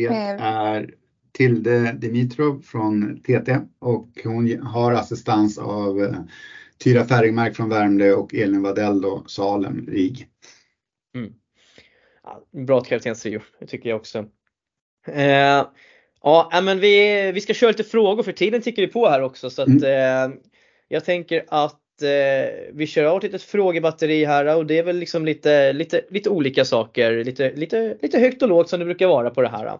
Det 0.00 0.06
är 0.40 0.94
Tilde 1.32 1.92
Dimitrov 1.92 2.62
från 2.62 3.20
TT 3.22 3.58
och 3.78 4.08
hon 4.24 4.62
har 4.62 4.92
assistans 4.92 5.58
av 5.58 6.02
eh, 6.02 6.20
Tyra 6.84 7.04
Färgmark 7.04 7.56
från 7.56 7.68
Värmdö 7.68 8.12
och 8.12 8.34
Elin 8.34 8.62
Wadell 8.62 9.00
då, 9.00 9.24
Salem, 9.26 9.86
RIG. 9.86 10.26
Mm. 11.14 11.32
Ja, 12.22 12.42
bra 12.66 12.80
kaptenstrio, 12.80 13.40
det 13.60 13.66
tycker 13.66 13.88
jag 13.88 13.96
också. 13.96 14.18
Eh, 15.06 15.66
ja, 16.22 16.60
men 16.62 16.80
vi, 16.80 17.32
vi 17.32 17.40
ska 17.40 17.54
köra 17.54 17.70
lite 17.70 17.84
frågor 17.84 18.22
för 18.22 18.32
tiden 18.32 18.62
tickar 18.62 18.82
ju 18.82 18.88
på 18.88 19.08
här 19.08 19.22
också 19.22 19.50
så 19.50 19.62
att 19.62 19.68
mm. 19.68 20.32
eh, 20.32 20.38
jag 20.88 21.04
tänker 21.04 21.44
att 21.48 21.81
eh, 22.02 22.72
vi 22.72 22.86
kör 22.86 23.04
av 23.04 23.16
ett 23.16 23.22
litet 23.22 23.42
frågebatteri 23.42 24.24
här 24.24 24.56
och 24.56 24.66
det 24.66 24.78
är 24.78 24.82
väl 24.82 24.96
liksom 24.96 25.24
lite, 25.24 25.72
lite, 25.72 26.04
lite 26.10 26.30
olika 26.30 26.64
saker, 26.64 27.24
lite, 27.24 27.52
lite, 27.52 27.96
lite 28.02 28.18
högt 28.18 28.42
och 28.42 28.48
lågt 28.48 28.68
som 28.68 28.78
det 28.78 28.84
brukar 28.84 29.06
vara 29.06 29.30
på 29.30 29.42
det 29.42 29.48
här. 29.48 29.78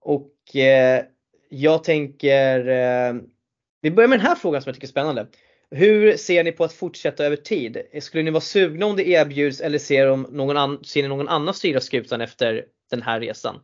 Och 0.00 0.56
eh, 0.56 1.04
jag 1.48 1.84
tänker, 1.84 2.68
eh, 2.68 3.14
vi 3.80 3.90
börjar 3.90 4.08
med 4.08 4.18
den 4.18 4.26
här 4.26 4.34
frågan 4.34 4.62
som 4.62 4.68
jag 4.68 4.74
tycker 4.74 4.86
är 4.86 4.90
spännande. 4.90 5.26
Hur 5.70 6.16
ser 6.16 6.44
ni 6.44 6.52
på 6.52 6.64
att 6.64 6.72
fortsätta 6.72 7.24
över 7.24 7.36
tid? 7.36 7.82
Skulle 8.00 8.22
ni 8.22 8.30
vara 8.30 8.40
sugna 8.40 8.86
om 8.86 8.96
det 8.96 9.08
erbjuds 9.08 9.60
eller 9.60 9.78
ser, 9.78 10.16
någon 10.16 10.56
an, 10.56 10.84
ser 10.84 11.02
ni 11.02 11.08
någon 11.08 11.28
annan 11.28 11.54
styra 11.54 11.80
skutan 11.80 12.20
efter 12.20 12.64
den 12.90 13.02
här 13.02 13.20
resan? 13.20 13.60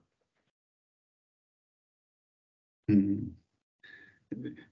Mm. 2.89 3.40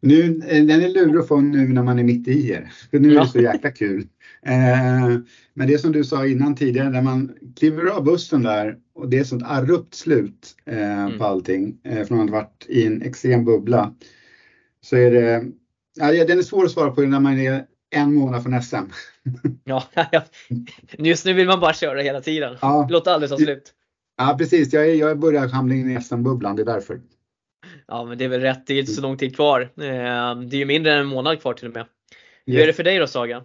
Nu, 0.01 0.41
eh, 0.49 0.65
den 0.65 0.83
är 0.83 0.89
lurig 0.89 1.17
att 1.17 1.29
få 1.29 1.41
nu 1.41 1.69
när 1.69 1.83
man 1.83 1.99
är 1.99 2.05
mitt 2.05 2.29
i 2.29 2.49
det. 2.49 2.71
För 2.91 2.99
nu 2.99 3.17
är 3.17 3.21
det 3.21 3.29
så 3.29 3.41
jäkla 3.41 3.71
kul. 3.71 4.07
Eh, 4.43 5.19
men 5.55 5.69
det 5.69 5.79
som 5.79 5.93
du 5.93 6.05
sa 6.05 6.27
innan 6.27 6.55
tidigare, 6.55 6.91
när 6.91 7.03
man 7.03 7.35
kliver 7.57 7.87
av 7.87 8.05
bussen 8.05 8.43
där 8.43 8.77
och 8.95 9.09
det 9.09 9.19
är 9.19 9.25
sånt 9.25 9.43
abrupt 9.47 9.95
slut 9.95 10.57
eh, 10.67 11.01
mm. 11.01 11.19
på 11.19 11.25
allting, 11.25 11.81
eh, 11.85 12.07
från 12.07 12.21
att 12.21 12.31
ha 12.31 12.37
varit 12.37 12.67
i 12.69 12.87
en 12.87 13.03
extrem 13.03 13.45
bubbla. 13.45 13.95
Så 14.81 14.97
är 14.97 15.11
det, 15.11 15.45
ja, 15.97 16.25
den 16.25 16.39
är 16.39 16.43
svår 16.43 16.65
att 16.65 16.71
svara 16.71 16.91
på 16.91 17.01
när 17.01 17.21
man 17.21 17.39
är 17.39 17.65
en 17.91 18.15
månad 18.15 18.43
från 18.43 18.63
SM. 18.63 18.77
ja, 19.65 19.85
just 20.99 21.25
nu 21.25 21.33
vill 21.33 21.47
man 21.47 21.61
bara 21.61 21.73
köra 21.73 22.03
hela 22.03 22.21
tiden. 22.21 22.57
Ja. 22.63 22.85
Det 22.89 22.93
låter 22.93 23.11
aldrig 23.11 23.31
ta 23.31 23.37
slut. 23.37 23.75
Ja 24.17 24.37
precis, 24.39 24.73
jag, 24.73 24.95
jag 24.95 25.19
börjar 25.19 25.49
hamna 25.49 25.75
in 25.75 25.91
i 25.91 26.01
SM-bubblan, 26.01 26.57
det 26.57 26.63
är 26.63 26.67
därför. 26.67 27.01
Ja 27.87 28.05
men 28.05 28.19
det 28.19 28.25
är 28.25 28.29
väl 28.29 28.41
rätt, 28.41 28.67
det 28.67 28.75
är 28.75 28.81
inte 28.81 28.93
så 28.93 29.01
lång 29.01 29.17
tid 29.17 29.37
kvar. 29.37 29.61
Eh, 29.61 30.35
det 30.35 30.57
är 30.57 30.59
ju 30.59 30.65
mindre 30.65 30.93
än 30.93 30.99
en 30.99 31.07
månad 31.07 31.41
kvar 31.41 31.55
till 31.55 31.69
och 31.69 31.75
med. 31.75 31.87
Hur 32.47 32.61
är 32.61 32.67
det 32.67 32.73
för 32.73 32.85
dig 32.85 32.99
då 32.99 33.07
Saga? 33.07 33.45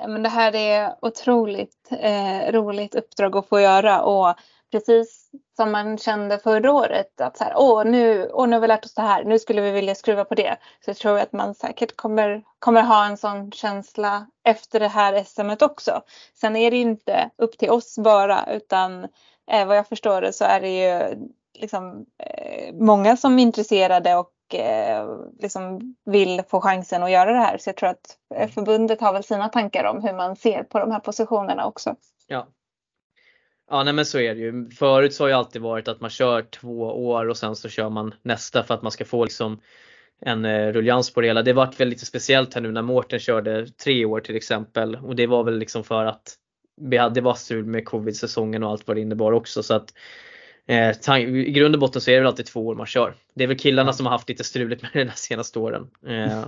Ja, 0.00 0.08
men 0.08 0.22
det 0.22 0.28
här 0.28 0.54
är 0.54 0.94
otroligt 1.02 1.92
eh, 2.00 2.52
roligt 2.52 2.94
uppdrag 2.94 3.36
att 3.36 3.48
få 3.48 3.60
göra 3.60 4.02
och 4.02 4.34
precis 4.72 5.30
som 5.56 5.72
man 5.72 5.98
kände 5.98 6.38
förra 6.38 6.72
året 6.72 7.20
att 7.20 7.36
så 7.36 7.44
här, 7.44 7.52
åh, 7.56 7.84
nu, 7.84 8.30
åh, 8.32 8.48
nu 8.48 8.56
har 8.56 8.60
vi 8.60 8.68
lärt 8.68 8.84
oss 8.84 8.94
det 8.94 9.02
här, 9.02 9.24
nu 9.24 9.38
skulle 9.38 9.60
vi 9.60 9.70
vilja 9.70 9.94
skruva 9.94 10.24
på 10.24 10.34
det. 10.34 10.56
Så 10.84 10.90
jag 10.90 10.96
tror 10.96 11.18
att 11.18 11.32
man 11.32 11.54
säkert 11.54 11.96
kommer, 11.96 12.42
kommer 12.58 12.82
ha 12.82 13.06
en 13.06 13.16
sån 13.16 13.52
känsla 13.52 14.26
efter 14.44 14.80
det 14.80 14.88
här 14.88 15.24
SMet 15.24 15.62
också. 15.62 16.02
Sen 16.34 16.56
är 16.56 16.70
det 16.70 16.76
inte 16.76 17.30
upp 17.38 17.58
till 17.58 17.70
oss 17.70 17.98
bara 17.98 18.52
utan 18.52 19.04
eh, 19.50 19.66
vad 19.66 19.76
jag 19.76 19.88
förstår 19.88 20.20
det 20.20 20.32
så 20.32 20.44
är 20.44 20.60
det 20.60 20.68
ju 20.68 21.16
liksom, 21.60 22.06
eh, 22.18 22.74
många 22.74 23.16
som 23.16 23.38
är 23.38 23.42
intresserade 23.42 24.16
och 24.16 24.54
eh, 24.54 25.08
liksom 25.38 25.94
vill 26.04 26.42
få 26.48 26.60
chansen 26.60 27.02
att 27.02 27.10
göra 27.10 27.32
det 27.32 27.38
här. 27.38 27.58
Så 27.58 27.68
jag 27.68 27.76
tror 27.76 27.88
att 27.88 28.16
eh, 28.34 28.48
förbundet 28.48 29.00
har 29.00 29.12
väl 29.12 29.24
sina 29.24 29.48
tankar 29.48 29.84
om 29.84 30.02
hur 30.02 30.12
man 30.12 30.36
ser 30.36 30.62
på 30.62 30.78
de 30.78 30.90
här 30.90 31.00
positionerna 31.00 31.66
också. 31.66 31.96
Ja, 32.26 32.46
Ja 33.70 33.82
nej 33.82 33.92
men 33.92 34.06
så 34.06 34.18
är 34.18 34.34
det 34.34 34.40
ju. 34.40 34.70
Förut 34.70 35.14
så 35.14 35.24
har 35.24 35.28
det 35.28 35.36
alltid 35.36 35.62
varit 35.62 35.88
att 35.88 36.00
man 36.00 36.10
kör 36.10 36.42
två 36.42 36.80
år 36.82 37.28
och 37.28 37.36
sen 37.36 37.56
så 37.56 37.68
kör 37.68 37.88
man 37.88 38.14
nästa 38.22 38.62
för 38.62 38.74
att 38.74 38.82
man 38.82 38.92
ska 38.92 39.04
få 39.04 39.24
liksom 39.24 39.60
en 40.20 40.44
eh, 40.44 40.72
ruljans 40.72 41.14
på 41.14 41.20
det 41.20 41.26
hela. 41.26 41.42
Det 41.42 41.52
vart 41.52 41.80
väl 41.80 41.88
lite 41.88 42.06
speciellt 42.06 42.54
här 42.54 42.60
nu 42.60 42.72
när 42.72 42.82
Mårten 42.82 43.18
körde 43.18 43.66
tre 43.66 44.04
år 44.04 44.20
till 44.20 44.36
exempel 44.36 44.96
och 44.96 45.16
det 45.16 45.26
var 45.26 45.44
väl 45.44 45.58
liksom 45.58 45.84
för 45.84 46.04
att 46.04 46.34
vi 46.80 46.96
hade, 46.96 47.14
det 47.14 47.20
var 47.20 47.34
strul 47.34 47.66
med 47.66 47.84
covid-säsongen 47.84 48.62
och 48.62 48.70
allt 48.70 48.86
vad 48.86 48.96
det 48.96 49.00
innebar 49.00 49.32
också 49.32 49.62
så 49.62 49.74
att 49.74 49.94
eh, 50.70 51.18
i 51.18 51.50
grund 51.50 51.74
och 51.74 51.80
botten 51.80 52.00
så 52.00 52.10
är 52.10 52.14
det 52.14 52.20
väl 52.20 52.26
alltid 52.26 52.46
två 52.46 52.66
år 52.66 52.74
man 52.74 52.86
kör. 52.86 53.14
Det 53.34 53.44
är 53.44 53.48
väl 53.48 53.58
killarna 53.58 53.92
som 53.92 54.06
har 54.06 54.12
haft 54.12 54.28
lite 54.28 54.44
struligt 54.44 54.82
med 54.82 54.90
det 54.92 55.04
de 55.04 55.10
senaste 55.14 55.58
åren. 55.58 55.90
Eh, 56.06 56.46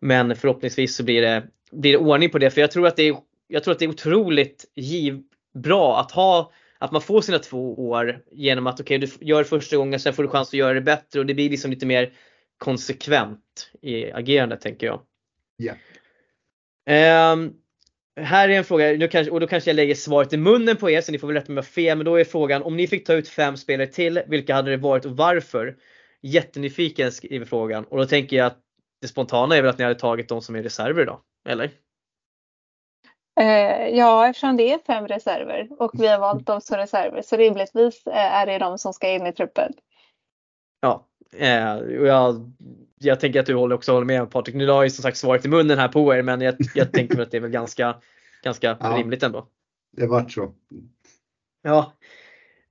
men 0.00 0.36
förhoppningsvis 0.36 0.96
så 0.96 1.04
blir 1.04 1.22
det, 1.22 1.46
blir 1.72 1.92
det 1.92 1.98
ordning 1.98 2.30
på 2.30 2.38
det 2.38 2.50
för 2.50 2.60
jag 2.60 2.70
tror 2.70 2.86
att 2.86 2.96
det 2.96 3.02
är, 3.02 3.16
jag 3.48 3.64
tror 3.64 3.72
att 3.72 3.78
det 3.78 3.84
är 3.84 3.90
otroligt 3.90 4.64
giv, 4.74 5.22
bra 5.54 6.00
att 6.00 6.10
ha 6.10 6.52
att 6.78 6.92
man 6.92 7.02
får 7.02 7.20
sina 7.20 7.38
två 7.38 7.88
år 7.90 8.20
genom 8.32 8.66
att 8.66 8.80
okej 8.80 8.98
okay, 8.98 9.08
du 9.18 9.26
gör 9.26 9.38
det 9.38 9.48
första 9.48 9.76
gången 9.76 10.00
sen 10.00 10.12
får 10.12 10.22
du 10.22 10.28
chans 10.28 10.48
att 10.48 10.54
göra 10.54 10.74
det 10.74 10.80
bättre 10.80 11.20
och 11.20 11.26
det 11.26 11.34
blir 11.34 11.50
liksom 11.50 11.70
lite 11.70 11.86
mer 11.86 12.12
konsekvent 12.58 13.70
i 13.82 14.12
agerandet 14.12 14.60
tänker 14.60 14.86
jag. 14.86 15.00
Yeah. 15.62 17.32
Um, 17.32 17.54
här 18.20 18.48
är 18.48 18.58
en 18.58 18.64
fråga, 18.64 18.86
nu 18.86 19.08
kanske, 19.08 19.30
och 19.30 19.40
då 19.40 19.46
kanske 19.46 19.70
jag 19.70 19.74
lägger 19.74 19.94
svaret 19.94 20.32
i 20.32 20.36
munnen 20.36 20.76
på 20.76 20.90
er 20.90 21.00
så 21.00 21.12
ni 21.12 21.18
får 21.18 21.26
väl 21.26 21.36
rätta 21.36 21.52
mig 21.52 21.52
om 21.52 21.56
jag 21.56 21.62
har 21.62 21.68
fel, 21.68 21.98
men 21.98 22.04
då 22.04 22.16
är 22.16 22.24
frågan 22.24 22.62
om 22.62 22.76
ni 22.76 22.86
fick 22.86 23.06
ta 23.06 23.12
ut 23.12 23.28
fem 23.28 23.56
spelare 23.56 23.86
till, 23.86 24.22
vilka 24.26 24.54
hade 24.54 24.70
det 24.70 24.76
varit 24.76 25.04
och 25.04 25.16
varför? 25.16 25.76
Jättenyfiken 26.22 27.12
skriver 27.12 27.46
frågan 27.46 27.84
och 27.84 27.98
då 27.98 28.06
tänker 28.06 28.36
jag 28.36 28.46
att 28.46 28.58
det 29.00 29.08
spontana 29.08 29.56
är 29.56 29.62
väl 29.62 29.70
att 29.70 29.78
ni 29.78 29.84
hade 29.84 29.98
tagit 29.98 30.28
de 30.28 30.42
som 30.42 30.56
är 30.56 30.62
reserver 30.62 31.02
idag, 31.02 31.20
eller? 31.48 31.70
Eh, 33.40 33.88
ja, 33.88 34.28
eftersom 34.28 34.56
det 34.56 34.72
är 34.72 34.78
fem 34.78 35.08
reserver 35.08 35.68
och 35.78 35.90
vi 35.94 36.06
har 36.06 36.18
valt 36.18 36.46
dem 36.46 36.60
som 36.60 36.76
reserver 36.76 37.22
så 37.22 37.36
rimligtvis 37.36 38.06
eh, 38.06 38.34
är 38.34 38.46
det 38.46 38.58
de 38.58 38.78
som 38.78 38.92
ska 38.92 39.08
in 39.08 39.26
i 39.26 39.32
truppen. 39.32 39.72
Ja, 40.80 41.06
eh, 41.36 41.74
och 41.74 42.06
jag, 42.06 42.52
jag 43.00 43.20
tänker 43.20 43.40
att 43.40 43.46
du 43.46 43.54
håller 43.54 43.74
också 43.74 43.92
håller 43.92 44.06
med 44.06 44.30
Patrik. 44.30 44.56
Nu 44.56 44.66
har 44.66 44.74
jag 44.74 44.84
ju 44.84 44.90
som 44.90 45.02
sagt 45.02 45.16
svaret 45.16 45.44
i 45.44 45.48
munnen 45.48 45.78
här 45.78 45.88
på 45.88 46.14
er 46.14 46.22
men 46.22 46.40
jag, 46.40 46.54
jag 46.74 46.92
tänker 46.92 47.20
att 47.20 47.30
det 47.30 47.36
är 47.36 47.40
väl 47.40 47.50
ganska, 47.50 47.96
ganska 48.44 48.76
ja, 48.80 48.96
rimligt 48.98 49.22
ändå. 49.22 49.48
Det 49.96 50.06
vart 50.06 50.32
så. 50.32 50.54
Ja. 51.62 51.92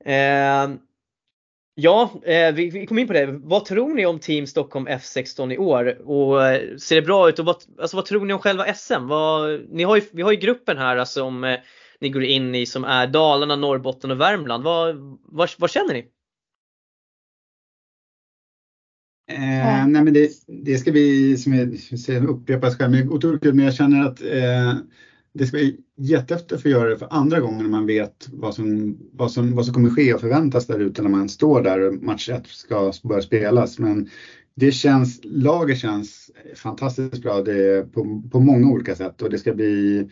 Eh, 0.06 0.68
Ja, 1.78 2.12
eh, 2.24 2.54
vi, 2.54 2.70
vi 2.70 2.88
kom 2.88 3.00
in 3.00 3.08
på 3.08 3.14
det. 3.14 3.26
Vad 3.26 3.66
tror 3.66 3.94
ni 3.94 4.06
om 4.06 4.20
Team 4.20 4.48
Stockholm 4.48 4.88
F16 4.88 5.54
i 5.54 5.58
år? 5.58 6.10
Och 6.10 6.46
eh, 6.46 6.78
ser 6.78 6.96
det 6.96 7.02
bra 7.02 7.30
ut? 7.30 7.40
Och 7.40 7.46
vad, 7.46 7.56
alltså, 7.80 7.98
vad 7.98 8.06
tror 8.06 8.26
ni 8.26 8.34
om 8.34 8.40
själva 8.40 8.74
SM? 8.74 9.08
Vad, 9.08 9.62
ni 9.70 9.84
har 9.84 9.96
ju, 9.96 10.02
vi 10.12 10.22
har 10.22 10.32
ju 10.32 10.38
gruppen 10.38 10.78
här 10.78 10.98
alltså, 10.98 11.20
som 11.20 11.44
eh, 11.44 11.60
ni 12.00 12.10
går 12.10 12.24
in 12.24 12.56
i 12.56 12.66
som 12.66 12.84
är 12.84 13.08
Dalarna, 13.08 13.56
Norrbotten 13.56 14.12
och 14.12 14.22
Värmland. 14.22 14.64
Vad, 14.64 14.96
vad, 15.24 15.50
vad 15.58 15.70
känner 15.70 15.94
ni? 15.94 16.06
Eh, 19.28 19.88
nej 19.88 20.04
men 20.04 20.14
det, 20.14 20.30
det 20.48 20.78
ska 20.78 20.92
bli, 20.92 21.38
som 21.38 21.54
jag 22.08 22.30
upprepas 22.30 22.78
själv, 22.78 23.12
otroligt 23.12 23.42
kul, 23.42 23.54
men 23.54 23.66
jag 23.66 23.74
känner 23.74 24.06
att 24.06 24.22
eh, 24.22 24.78
det 25.34 25.46
ska 25.46 25.58
bli 25.58 25.78
jättehäftigt 25.98 26.52
att 26.52 26.62
få 26.62 26.70
göra 26.70 26.90
det 26.90 26.98
för 26.98 27.08
andra 27.10 27.40
gången 27.40 27.64
när 27.64 27.70
man 27.70 27.86
vet 27.86 28.28
vad 28.32 28.56
som, 28.56 28.98
vad 29.14 29.32
som, 29.32 29.56
vad 29.56 29.66
som 29.66 29.74
kommer 29.74 29.90
ske 29.90 30.14
och 30.14 30.22
förväntas 30.22 30.68
där 30.68 30.80
ute 30.80 31.02
när 31.02 31.10
man 31.10 31.30
står 31.30 31.62
där 31.62 31.80
och 31.80 31.94
match 31.94 32.30
1 32.30 32.48
ska 32.48 32.92
börja 33.04 33.22
spelas. 33.22 33.80
Men 33.80 34.10
det 34.56 34.72
känns, 34.72 35.20
laget 35.24 35.78
känns 35.78 36.32
fantastiskt 36.56 37.22
bra 37.22 37.42
det 37.42 37.94
på, 37.94 38.24
på 38.32 38.40
många 38.40 38.72
olika 38.72 38.96
sätt 38.96 39.22
och 39.22 39.30
det 39.30 39.38
ska 39.38 39.54
bli 39.54 40.10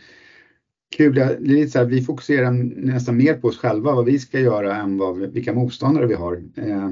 kul. 0.98 1.16
Det 1.16 1.22
är 1.22 1.40
lite 1.40 1.72
så 1.72 1.80
här, 1.80 1.86
vi 1.86 2.02
fokuserar 2.02 2.52
nästan 2.52 3.18
mer 3.18 3.34
på 3.34 3.48
oss 3.48 3.58
själva, 3.58 3.96
vad 3.96 4.06
vi 4.06 4.20
ska 4.20 4.40
göra 4.40 4.76
än 4.76 4.98
vad, 4.98 5.18
vilka 5.18 5.54
motståndare 5.54 6.08
vi 6.08 6.14
har. 6.14 6.44
Eh, 6.56 6.90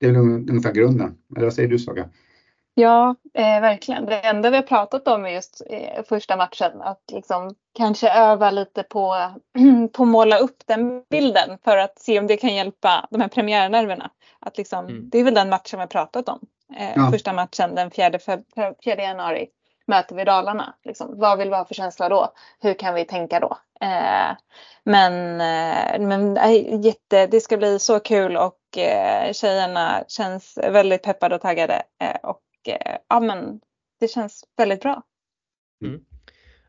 det 0.00 0.06
är 0.06 0.12
väl 0.12 0.22
ungefär 0.22 0.72
grunden. 0.72 1.18
Eller 1.36 1.46
vad 1.46 1.54
säger 1.54 1.68
du 1.68 1.78
Saga? 1.78 2.08
Ja, 2.78 3.14
eh, 3.34 3.60
verkligen. 3.60 4.06
Det 4.06 4.20
enda 4.20 4.50
vi 4.50 4.56
har 4.56 4.62
pratat 4.62 5.08
om 5.08 5.24
är 5.24 5.28
just 5.28 5.62
eh, 5.70 6.04
första 6.08 6.36
matchen. 6.36 6.82
Att 6.82 7.02
liksom 7.12 7.54
kanske 7.74 8.10
öva 8.10 8.50
lite 8.50 8.82
på, 8.82 9.16
på 9.92 10.02
att 10.02 10.08
måla 10.08 10.38
upp 10.38 10.56
den 10.66 11.02
bilden 11.10 11.58
för 11.64 11.76
att 11.76 11.98
se 11.98 12.18
om 12.18 12.26
det 12.26 12.36
kan 12.36 12.54
hjälpa 12.54 13.08
de 13.10 13.20
här 13.20 13.28
premiärnerverna. 13.28 14.10
Att 14.40 14.58
liksom, 14.58 14.86
mm. 14.86 15.08
Det 15.10 15.18
är 15.18 15.24
väl 15.24 15.34
den 15.34 15.48
matchen 15.48 15.78
vi 15.78 15.80
har 15.80 15.86
pratat 15.86 16.28
om. 16.28 16.40
Eh, 16.76 16.92
ja. 16.96 17.10
Första 17.12 17.32
matchen 17.32 17.74
den 17.74 17.90
4, 17.90 18.18
4 18.84 19.02
januari 19.02 19.46
möter 19.86 20.16
vi 20.16 20.24
Dalarna. 20.24 20.74
Liksom, 20.84 21.18
vad 21.18 21.38
vill 21.38 21.48
vi 21.48 21.56
ha 21.56 21.64
för 21.64 21.74
känsla 21.74 22.08
då? 22.08 22.32
Hur 22.60 22.74
kan 22.74 22.94
vi 22.94 23.04
tänka 23.04 23.40
då? 23.40 23.58
Eh, 23.80 24.36
men 24.84 25.40
eh, 25.40 26.06
men 26.06 26.36
äh, 26.36 26.84
jätte, 26.84 27.26
det 27.26 27.40
ska 27.40 27.56
bli 27.56 27.78
så 27.78 28.00
kul 28.00 28.36
och 28.36 28.78
eh, 28.78 29.32
tjejerna 29.32 30.04
känns 30.08 30.58
väldigt 30.58 31.02
peppade 31.02 31.34
och 31.34 31.40
taggade. 31.40 31.82
Eh, 32.00 32.16
och 32.22 32.40
Eh, 32.66 32.96
ja, 33.08 33.20
men 33.20 33.60
det 34.00 34.08
känns 34.08 34.44
väldigt 34.56 34.80
bra. 34.80 35.02
Mm. 35.84 36.00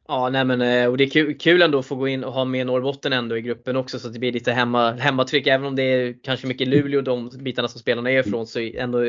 Ja, 0.08 0.30
nej 0.30 0.46
men 0.46 0.62
eh, 0.62 0.88
och 0.88 0.98
det 0.98 1.04
är 1.04 1.10
kul, 1.10 1.38
kul 1.38 1.62
ändå 1.62 1.80
att 1.80 1.86
få 1.86 1.96
gå 1.96 2.08
in 2.08 2.24
och 2.24 2.34
ha 2.34 2.46
med 2.46 2.68
Norrbotten 2.68 3.14
ändå 3.14 3.38
i 3.38 3.42
gruppen 3.42 3.76
också 3.76 4.00
så 4.00 4.08
att 4.08 4.14
det 4.14 4.20
blir 4.20 4.32
lite 4.32 4.52
hemma, 4.52 4.92
hemmatryck. 4.92 5.48
Även 5.48 5.68
om 5.68 5.76
det 5.76 5.84
är 5.84 6.24
kanske 6.24 6.48
mycket 6.48 6.68
Luleå 6.68 7.02
de 7.02 7.30
bitarna 7.30 7.68
som 7.68 7.80
spelarna 7.80 8.12
är 8.12 8.20
ifrån 8.20 8.48
så 8.48 8.60
ändå, 8.60 9.00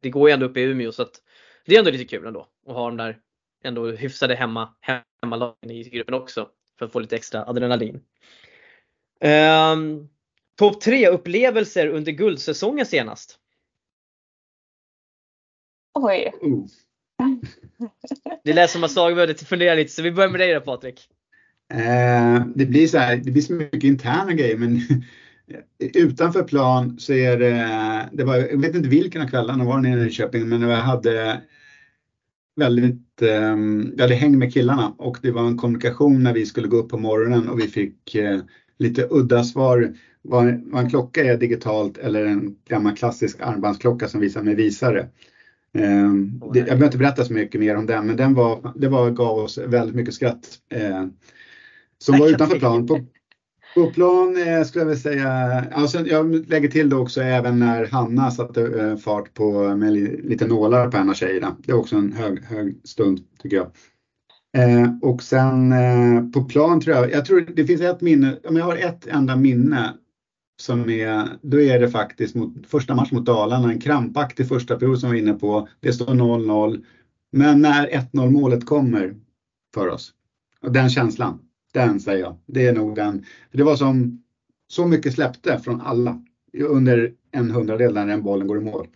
det 0.00 0.10
går 0.10 0.28
ju 0.28 0.34
ändå 0.34 0.46
upp 0.46 0.56
i 0.56 0.60
Umeå 0.60 0.92
så 0.92 1.02
att 1.02 1.12
det 1.66 1.74
är 1.74 1.78
ändå 1.78 1.90
lite 1.90 2.04
kul 2.04 2.26
ändå 2.26 2.48
att 2.66 2.74
ha 2.74 2.86
de 2.86 2.96
där 2.96 3.18
ändå 3.64 3.90
hyfsade 3.90 4.34
hemma, 4.34 4.68
hemmalagen 5.22 5.70
i 5.70 5.82
gruppen 5.82 6.14
också 6.14 6.48
för 6.78 6.86
att 6.86 6.92
få 6.92 7.00
lite 7.00 7.16
extra 7.16 7.44
adrenalin. 7.44 8.00
Um, 9.20 10.08
Topp 10.58 10.80
tre 10.80 11.08
upplevelser 11.08 11.86
under 11.86 12.12
guldsäsongen 12.12 12.86
senast? 12.86 13.38
Oj. 15.94 16.32
Uh. 16.44 16.66
Det 18.44 18.52
lät 18.52 18.70
som 18.70 18.84
att 18.84 18.90
Saga 18.90 19.14
behövde 19.14 19.34
fundera 19.34 19.74
lite 19.74 19.92
så 19.92 20.02
vi 20.02 20.12
börjar 20.12 20.30
med 20.30 20.40
dig 20.40 20.54
då 20.54 20.60
Patrik. 20.60 21.08
Eh, 21.72 22.46
det, 22.54 22.66
blir 22.66 22.86
så 22.86 22.98
här, 22.98 23.16
det 23.16 23.30
blir 23.30 23.42
så 23.42 23.52
mycket 23.52 23.84
interna 23.84 24.32
grejer 24.32 24.56
men 24.56 24.80
utanför 25.78 26.42
plan 26.42 26.98
så 26.98 27.12
är 27.12 27.38
det, 27.38 28.08
det 28.12 28.24
var, 28.24 28.36
jag 28.36 28.60
vet 28.60 28.74
inte 28.74 28.88
vilken 28.88 29.22
av 29.22 29.26
kvällarna 29.26 29.64
var 29.64 29.78
nere 29.78 30.06
i 30.06 30.10
Köping 30.10 30.48
men 30.48 30.62
jag 30.62 30.76
hade 30.76 31.40
väldigt, 32.56 33.22
eh, 33.22 33.56
jag 33.96 34.00
hade 34.00 34.14
häng 34.14 34.38
med 34.38 34.52
killarna 34.52 34.94
och 34.98 35.18
det 35.22 35.30
var 35.30 35.46
en 35.46 35.56
kommunikation 35.56 36.22
när 36.22 36.32
vi 36.32 36.46
skulle 36.46 36.68
gå 36.68 36.76
upp 36.76 36.88
på 36.88 36.98
morgonen 36.98 37.48
och 37.48 37.60
vi 37.60 37.68
fick 37.68 38.14
eh, 38.14 38.40
lite 38.78 39.06
udda 39.10 39.44
svar 39.44 39.94
vad, 40.22 40.62
vad 40.64 40.84
en 40.84 40.90
klocka 40.90 41.24
är 41.24 41.36
digitalt 41.36 41.98
eller 41.98 42.26
en 42.26 42.56
gammal 42.68 42.96
klassisk 42.96 43.40
armbandsklocka 43.40 44.08
som 44.08 44.20
visar 44.20 44.42
med 44.42 44.56
visare. 44.56 45.08
Ehm, 45.74 46.40
det, 46.52 46.58
jag 46.58 46.66
behöver 46.66 46.84
inte 46.84 46.98
berätta 46.98 47.24
så 47.24 47.32
mycket 47.32 47.60
mer 47.60 47.76
om 47.76 47.86
den, 47.86 48.06
men 48.06 48.16
den 48.16 48.34
var, 48.34 48.72
det 48.74 48.88
var, 48.88 49.10
gav 49.10 49.38
oss 49.38 49.58
väldigt 49.58 49.96
mycket 49.96 50.14
skratt. 50.14 50.58
Eh, 50.68 51.06
som 51.98 52.18
var 52.18 52.28
utanför 52.28 52.58
plan. 52.58 52.86
På, 52.86 53.00
på 53.74 53.90
plan 53.90 54.36
eh, 54.36 54.64
skulle 54.64 54.82
jag 54.82 54.86
vilja 54.86 55.02
säga, 55.02 55.30
alltså 55.72 56.06
jag 56.06 56.48
lägger 56.48 56.68
till 56.68 56.88
det 56.88 56.96
också 56.96 57.20
även 57.20 57.58
när 57.58 57.86
Hanna 57.86 58.30
satte 58.30 58.62
eh, 58.62 58.96
fart 58.96 59.34
på 59.34 59.76
med 59.76 59.92
lite 60.24 60.46
nålar 60.46 60.90
på 60.90 60.96
en 60.96 61.10
av 61.10 61.14
tjejerna. 61.14 61.56
Det 61.58 61.72
är 61.72 61.76
också 61.76 61.96
en 61.96 62.12
hög, 62.12 62.44
hög 62.44 62.80
stund 62.84 63.20
tycker 63.42 63.56
jag. 63.56 63.70
Eh, 64.56 64.90
och 65.02 65.22
sen 65.22 65.72
eh, 65.72 66.30
på 66.30 66.44
plan 66.44 66.80
tror 66.80 66.96
jag, 66.96 67.12
jag 67.12 67.24
tror 67.24 67.40
det 67.40 67.66
finns 67.66 67.80
ett 67.80 68.00
minne, 68.00 68.36
om 68.44 68.56
jag 68.56 68.64
har 68.64 68.76
ett 68.76 69.06
enda 69.06 69.36
minne 69.36 69.94
som 70.62 70.90
är, 70.90 71.28
då 71.42 71.60
är 71.60 71.80
det 71.80 71.90
faktiskt 71.90 72.34
mot, 72.34 72.66
första 72.66 72.94
match 72.94 73.12
mot 73.12 73.26
Dalarna, 73.26 73.72
en 73.72 73.80
krampaktig 73.80 74.48
första 74.48 74.76
period 74.76 74.98
som 74.98 75.10
vi 75.10 75.20
var 75.20 75.28
inne 75.28 75.38
på. 75.38 75.68
Det 75.80 75.92
står 75.92 76.06
0-0. 76.06 76.84
Men 77.32 77.60
när 77.60 77.86
1-0 77.86 78.30
målet 78.30 78.66
kommer 78.66 79.14
för 79.74 79.88
oss, 79.88 80.12
och 80.60 80.72
den 80.72 80.90
känslan, 80.90 81.38
den 81.74 82.00
säger 82.00 82.20
jag. 82.20 82.36
Det 82.46 82.66
är 82.66 82.72
nog 82.72 82.96
den. 82.96 83.24
Det 83.50 83.62
var 83.62 83.76
som 83.76 84.24
så 84.68 84.86
mycket 84.86 85.14
släppte 85.14 85.58
från 85.58 85.80
alla 85.80 86.22
under 86.58 87.14
en 87.30 87.50
hundradel 87.50 87.94
när 87.94 88.06
den 88.06 88.22
bollen 88.22 88.46
går 88.46 88.58
i 88.58 88.64
mål. 88.64 88.88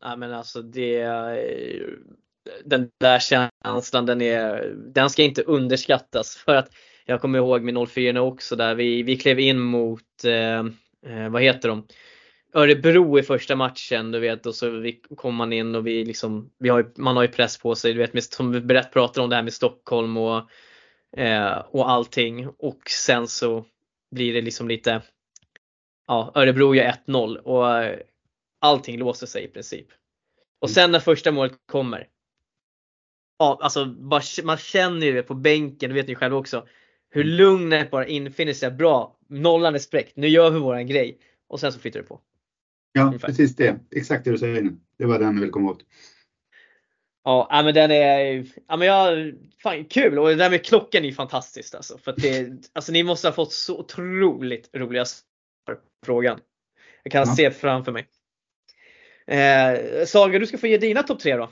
Ja, 0.00 0.16
men 0.16 0.32
alltså 0.32 0.62
det 0.62 1.02
den 2.64 2.90
där 3.00 3.18
känslan 3.18 4.06
den 4.06 4.22
är, 4.22 4.74
den 4.76 5.10
ska 5.10 5.22
inte 5.22 5.42
underskattas 5.42 6.36
för 6.36 6.54
att 6.54 6.70
jag 7.04 7.20
kommer 7.20 7.38
ihåg 7.38 7.62
med 7.62 7.88
04 7.88 8.22
också 8.22 8.56
där 8.56 8.74
vi, 8.74 9.02
vi 9.02 9.16
klev 9.16 9.40
in 9.40 9.58
mot, 9.58 10.24
eh, 10.24 10.58
eh, 11.12 11.28
vad 11.30 11.42
heter 11.42 11.68
de? 11.68 11.86
Örebro 12.54 13.18
i 13.18 13.22
första 13.22 13.56
matchen 13.56 14.10
du 14.10 14.20
vet 14.20 14.46
och 14.46 14.54
så 14.54 14.70
vi, 14.70 15.00
kom 15.16 15.34
man 15.34 15.52
in 15.52 15.74
och 15.74 15.86
vi 15.86 16.04
liksom, 16.04 16.50
vi 16.58 16.68
har, 16.68 16.92
man 16.96 17.16
har 17.16 17.22
ju 17.22 17.28
press 17.28 17.58
på 17.58 17.74
sig 17.74 17.92
du 17.92 17.98
vet 17.98 18.32
som 18.32 18.52
vi 18.52 18.60
berätt 18.60 18.92
pratar 18.92 19.22
om 19.22 19.30
det 19.30 19.36
här 19.36 19.42
med 19.42 19.52
Stockholm 19.52 20.16
och, 20.16 20.42
och 21.70 21.90
allting 21.90 22.48
och 22.48 22.90
sen 22.90 23.28
så 23.28 23.64
blir 24.10 24.34
det 24.34 24.40
liksom 24.40 24.68
lite, 24.68 25.02
ja 26.06 26.32
Örebro 26.34 26.74
gör 26.74 26.92
1-0 27.06 27.36
och 27.36 27.82
eh, 27.82 27.98
allting 28.60 28.98
låser 28.98 29.26
sig 29.26 29.44
i 29.44 29.48
princip. 29.48 29.86
Och 30.60 30.70
sen 30.70 30.92
när 30.92 31.00
första 31.00 31.32
målet 31.32 31.52
kommer. 31.66 32.08
Ja, 33.38 33.58
alltså 33.62 33.84
man 34.42 34.56
känner 34.56 35.06
ju 35.06 35.12
det 35.12 35.22
på 35.22 35.34
bänken, 35.34 35.90
det 35.90 35.94
vet 35.94 36.08
ni 36.08 36.14
själva 36.14 36.36
också. 36.36 36.66
Hur 37.10 37.24
mm. 37.24 37.36
lugnet 37.36 37.90
bara 37.90 38.06
infinner 38.06 38.52
sig. 38.52 38.70
Bra, 38.70 39.18
nollan 39.28 39.74
är 39.74 39.78
spräckt, 39.78 40.16
nu 40.16 40.28
gör 40.28 40.50
vi 40.50 40.58
våran 40.58 40.86
grej. 40.86 41.18
Och 41.48 41.60
sen 41.60 41.72
så 41.72 41.78
flyttar 41.78 42.00
det 42.00 42.06
på. 42.06 42.20
Ja, 42.92 43.06
Ungefär. 43.06 43.28
precis 43.28 43.56
det. 43.56 43.80
Exakt 43.90 44.24
det 44.24 44.30
du 44.30 44.38
säger 44.38 44.62
nu. 44.62 44.76
Det 44.98 45.06
var 45.06 45.18
den 45.18 45.34
jag 45.34 45.40
ville 45.40 45.52
komma 45.52 45.70
åt. 45.70 45.84
Ja, 47.28 47.62
men 47.64 47.74
den 47.74 47.90
är, 47.90 48.46
ja 48.68 48.76
men 48.76 48.88
jag, 48.88 49.32
fan 49.62 49.84
kul 49.84 50.18
och 50.18 50.28
det 50.28 50.34
där 50.34 50.50
med 50.50 50.64
klockan 50.64 51.04
är 51.04 51.12
fantastiskt 51.12 51.74
alltså. 51.74 51.98
För 51.98 52.10
att 52.10 52.16
det, 52.16 52.48
alltså 52.72 52.92
ni 52.92 53.02
måste 53.02 53.28
ha 53.28 53.32
fått 53.32 53.52
så 53.52 53.78
otroligt 53.78 54.70
roliga 54.74 55.04
svar 55.04 55.74
på 55.74 55.80
frågan. 56.06 56.40
Jag 57.02 57.12
kan 57.12 57.24
ja. 57.28 57.34
se 57.34 57.50
framför 57.50 57.92
mig. 57.92 58.06
Eh, 59.26 60.04
Saga, 60.06 60.38
du 60.38 60.46
ska 60.46 60.58
få 60.58 60.66
ge 60.66 60.78
dina 60.78 61.02
topp 61.02 61.20
tre 61.20 61.36
då. 61.36 61.50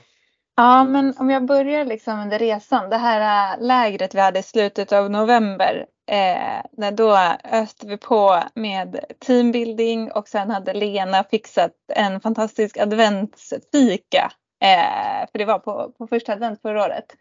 Ja, 0.55 0.83
men 0.83 1.13
om 1.17 1.29
jag 1.29 1.45
börjar 1.45 1.85
liksom 1.85 2.19
under 2.19 2.39
resan. 2.39 2.89
Det 2.89 2.97
här 2.97 3.53
äh, 3.53 3.65
lägret 3.65 4.15
vi 4.15 4.19
hade 4.19 4.39
i 4.39 4.43
slutet 4.43 4.91
av 4.91 5.11
november. 5.11 5.85
Eh, 6.11 6.65
när 6.77 6.91
då 6.91 7.17
öste 7.51 7.87
vi 7.87 7.97
på 7.97 8.43
med 8.55 8.99
teambuilding 9.19 10.11
och 10.11 10.27
sen 10.27 10.49
hade 10.49 10.73
Lena 10.73 11.23
fixat 11.23 11.73
en 11.93 12.21
fantastisk 12.21 12.77
adventsfika. 12.77 14.31
Eh, 14.59 15.27
för 15.31 15.37
det 15.37 15.45
var 15.45 15.59
på, 15.59 15.91
på 15.97 16.07
första 16.07 16.33
advent 16.33 16.61
förra 16.61 16.85
året. 16.85 17.15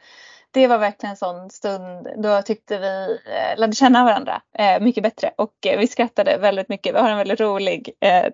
Det 0.51 0.67
var 0.67 0.79
verkligen 0.79 1.11
en 1.11 1.17
sån 1.17 1.51
stund 1.51 2.09
då 2.17 2.43
tyckte 2.43 2.79
vi 2.79 3.19
eh, 3.27 3.59
lärde 3.59 3.73
känna 3.73 4.05
varandra 4.05 4.43
eh, 4.59 4.81
mycket 4.81 5.03
bättre 5.03 5.31
och 5.37 5.67
eh, 5.67 5.79
vi 5.79 5.87
skrattade 5.87 6.39
väldigt 6.39 6.69
mycket. 6.69 6.95
Vi 6.95 6.99
har 6.99 7.11
en 7.11 7.19
väldigt 7.19 7.41
rolig 7.41 7.91
eh, 8.01 8.27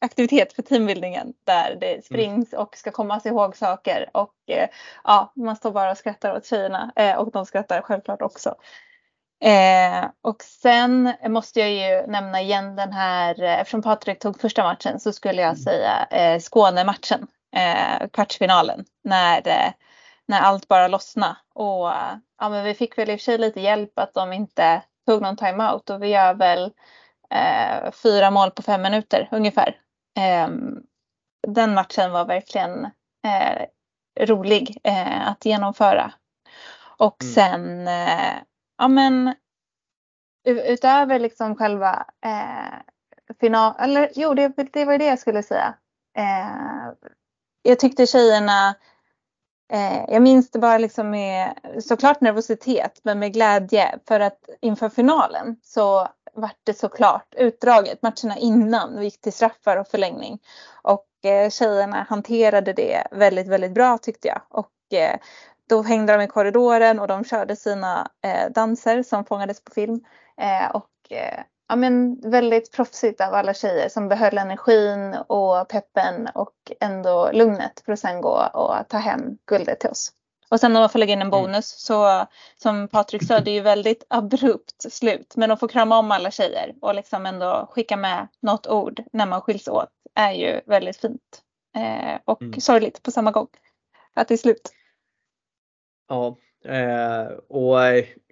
aktivitet 0.00 0.52
för 0.52 0.62
teambildningen 0.62 1.32
där 1.44 1.76
det 1.80 1.90
mm. 1.90 2.02
springs 2.02 2.52
och 2.52 2.76
ska 2.76 2.90
komma 2.90 3.20
sig 3.20 3.30
ihåg 3.30 3.56
saker 3.56 4.10
och 4.12 4.34
eh, 4.46 4.68
ja, 5.04 5.32
man 5.36 5.56
står 5.56 5.70
bara 5.70 5.90
och 5.90 5.98
skrattar 5.98 6.36
åt 6.36 6.46
tjejerna 6.46 6.92
och 7.18 7.30
de 7.30 7.46
skrattar 7.46 7.82
självklart 7.82 8.22
också. 8.22 8.54
Eh, 9.44 10.10
och 10.22 10.42
sen 10.42 11.12
måste 11.28 11.60
jag 11.60 11.70
ju 11.70 12.06
nämna 12.06 12.40
igen 12.40 12.76
den 12.76 12.92
här, 12.92 13.42
eftersom 13.42 13.82
Patrik 13.82 14.18
tog 14.18 14.40
första 14.40 14.62
matchen 14.62 15.00
så 15.00 15.12
skulle 15.12 15.42
jag 15.42 15.48
mm. 15.48 15.56
säga 15.56 16.06
eh, 16.10 16.40
Skånematchen, 16.40 17.26
eh, 17.56 18.08
kvartsfinalen, 18.08 18.84
när, 19.04 19.48
eh, 19.48 19.72
när 20.26 20.40
allt 20.40 20.68
bara 20.68 20.88
lossnade. 20.88 21.36
Och 21.54 21.92
ja, 22.38 22.48
men 22.48 22.64
vi 22.64 22.74
fick 22.74 22.98
väl 22.98 23.10
i 23.10 23.14
och 23.14 23.20
för 23.20 23.24
sig 23.24 23.38
lite 23.38 23.60
hjälp 23.60 23.98
att 23.98 24.14
de 24.14 24.32
inte 24.32 24.82
tog 25.06 25.22
någon 25.22 25.36
timeout 25.36 25.90
och 25.90 26.02
vi 26.02 26.08
gör 26.08 26.34
väl 26.34 26.72
eh, 27.30 27.90
fyra 27.92 28.30
mål 28.30 28.50
på 28.50 28.62
fem 28.62 28.82
minuter 28.82 29.28
ungefär. 29.32 29.80
Eh, 30.18 30.48
den 31.48 31.74
matchen 31.74 32.12
var 32.12 32.24
verkligen 32.24 32.84
eh, 33.24 33.66
rolig 34.20 34.78
eh, 34.84 35.28
att 35.28 35.44
genomföra. 35.44 36.12
Och 36.98 37.22
mm. 37.22 37.34
sen, 37.34 37.88
eh, 37.88 38.34
ja 38.78 38.88
men 38.88 39.34
utöver 40.44 41.18
liksom 41.18 41.56
själva 41.56 42.06
eh, 42.26 42.78
final, 43.40 43.74
eller 43.78 44.10
jo 44.14 44.34
det, 44.34 44.52
det 44.72 44.84
var 44.84 44.98
det 44.98 45.06
jag 45.06 45.18
skulle 45.18 45.42
säga 45.42 45.74
jag 47.68 47.78
tyckte 47.78 48.06
tjejerna 48.06 48.74
eh, 49.72 50.04
jag 50.08 50.22
minns 50.22 50.50
det 50.50 50.58
bara 50.58 50.78
liksom 50.78 51.10
med 51.10 51.58
såklart 51.82 52.20
nervositet 52.20 53.00
men 53.02 53.18
med 53.18 53.32
glädje 53.32 53.98
för 54.08 54.20
att 54.20 54.48
inför 54.60 54.88
finalen 54.88 55.56
så 55.62 56.08
vart 56.36 56.60
det 56.64 56.74
såklart 56.74 57.34
utdraget. 57.36 58.02
Matcherna 58.02 58.36
innan 58.38 59.02
gick 59.02 59.20
till 59.20 59.32
straffar 59.32 59.76
och 59.76 59.88
förlängning. 59.88 60.38
Och 60.82 61.06
eh, 61.24 61.50
tjejerna 61.50 62.06
hanterade 62.08 62.72
det 62.72 63.06
väldigt, 63.10 63.48
väldigt 63.48 63.74
bra 63.74 63.98
tyckte 63.98 64.28
jag. 64.28 64.40
Och 64.48 64.98
eh, 64.98 65.18
då 65.68 65.82
hängde 65.82 66.12
de 66.12 66.22
i 66.22 66.28
korridoren 66.28 66.98
och 66.98 67.08
de 67.08 67.24
körde 67.24 67.56
sina 67.56 68.10
eh, 68.22 68.50
danser 68.50 69.02
som 69.02 69.24
fångades 69.24 69.64
på 69.64 69.70
film. 69.70 70.00
Eh, 70.40 70.70
och 70.70 71.12
eh, 71.12 71.40
ja, 71.68 71.76
men 71.76 72.20
väldigt 72.30 72.72
proffsigt 72.72 73.20
av 73.20 73.34
alla 73.34 73.54
tjejer 73.54 73.88
som 73.88 74.08
behöll 74.08 74.38
energin 74.38 75.14
och 75.14 75.68
peppen 75.68 76.28
och 76.34 76.54
ändå 76.80 77.30
lugnet 77.32 77.82
för 77.84 77.92
att 77.92 77.98
sen 77.98 78.20
gå 78.20 78.50
och 78.54 78.88
ta 78.88 78.98
hem 78.98 79.38
guldet 79.46 79.80
till 79.80 79.90
oss. 79.90 80.12
Och 80.50 80.60
sen 80.60 80.72
när 80.72 80.80
man 80.80 80.88
får 80.88 80.98
lägga 80.98 81.12
in 81.12 81.22
en 81.22 81.26
mm. 81.26 81.42
bonus 81.42 81.66
så 81.78 82.26
som 82.62 82.88
Patrik 82.88 83.26
sa, 83.26 83.40
det 83.40 83.50
är 83.50 83.54
ju 83.54 83.60
väldigt 83.60 84.04
abrupt 84.08 84.92
slut. 84.92 85.36
Men 85.36 85.50
att 85.50 85.60
få 85.60 85.68
krama 85.68 85.98
om 85.98 86.10
alla 86.10 86.30
tjejer 86.30 86.74
och 86.80 86.94
liksom 86.94 87.26
ändå 87.26 87.68
skicka 87.70 87.96
med 87.96 88.28
något 88.40 88.66
ord 88.66 89.02
när 89.12 89.26
man 89.26 89.40
skiljs 89.40 89.68
åt 89.68 89.88
är 90.14 90.32
ju 90.32 90.60
väldigt 90.66 90.96
fint. 90.96 91.42
Eh, 91.76 92.20
och 92.24 92.42
mm. 92.42 92.60
sorgligt 92.60 93.02
på 93.02 93.10
samma 93.10 93.30
gång. 93.30 93.48
Att 94.14 94.28
det 94.28 94.34
är 94.34 94.38
slut. 94.38 94.72
Ja, 96.08 96.36
eh, 96.68 97.26
och 97.48 97.78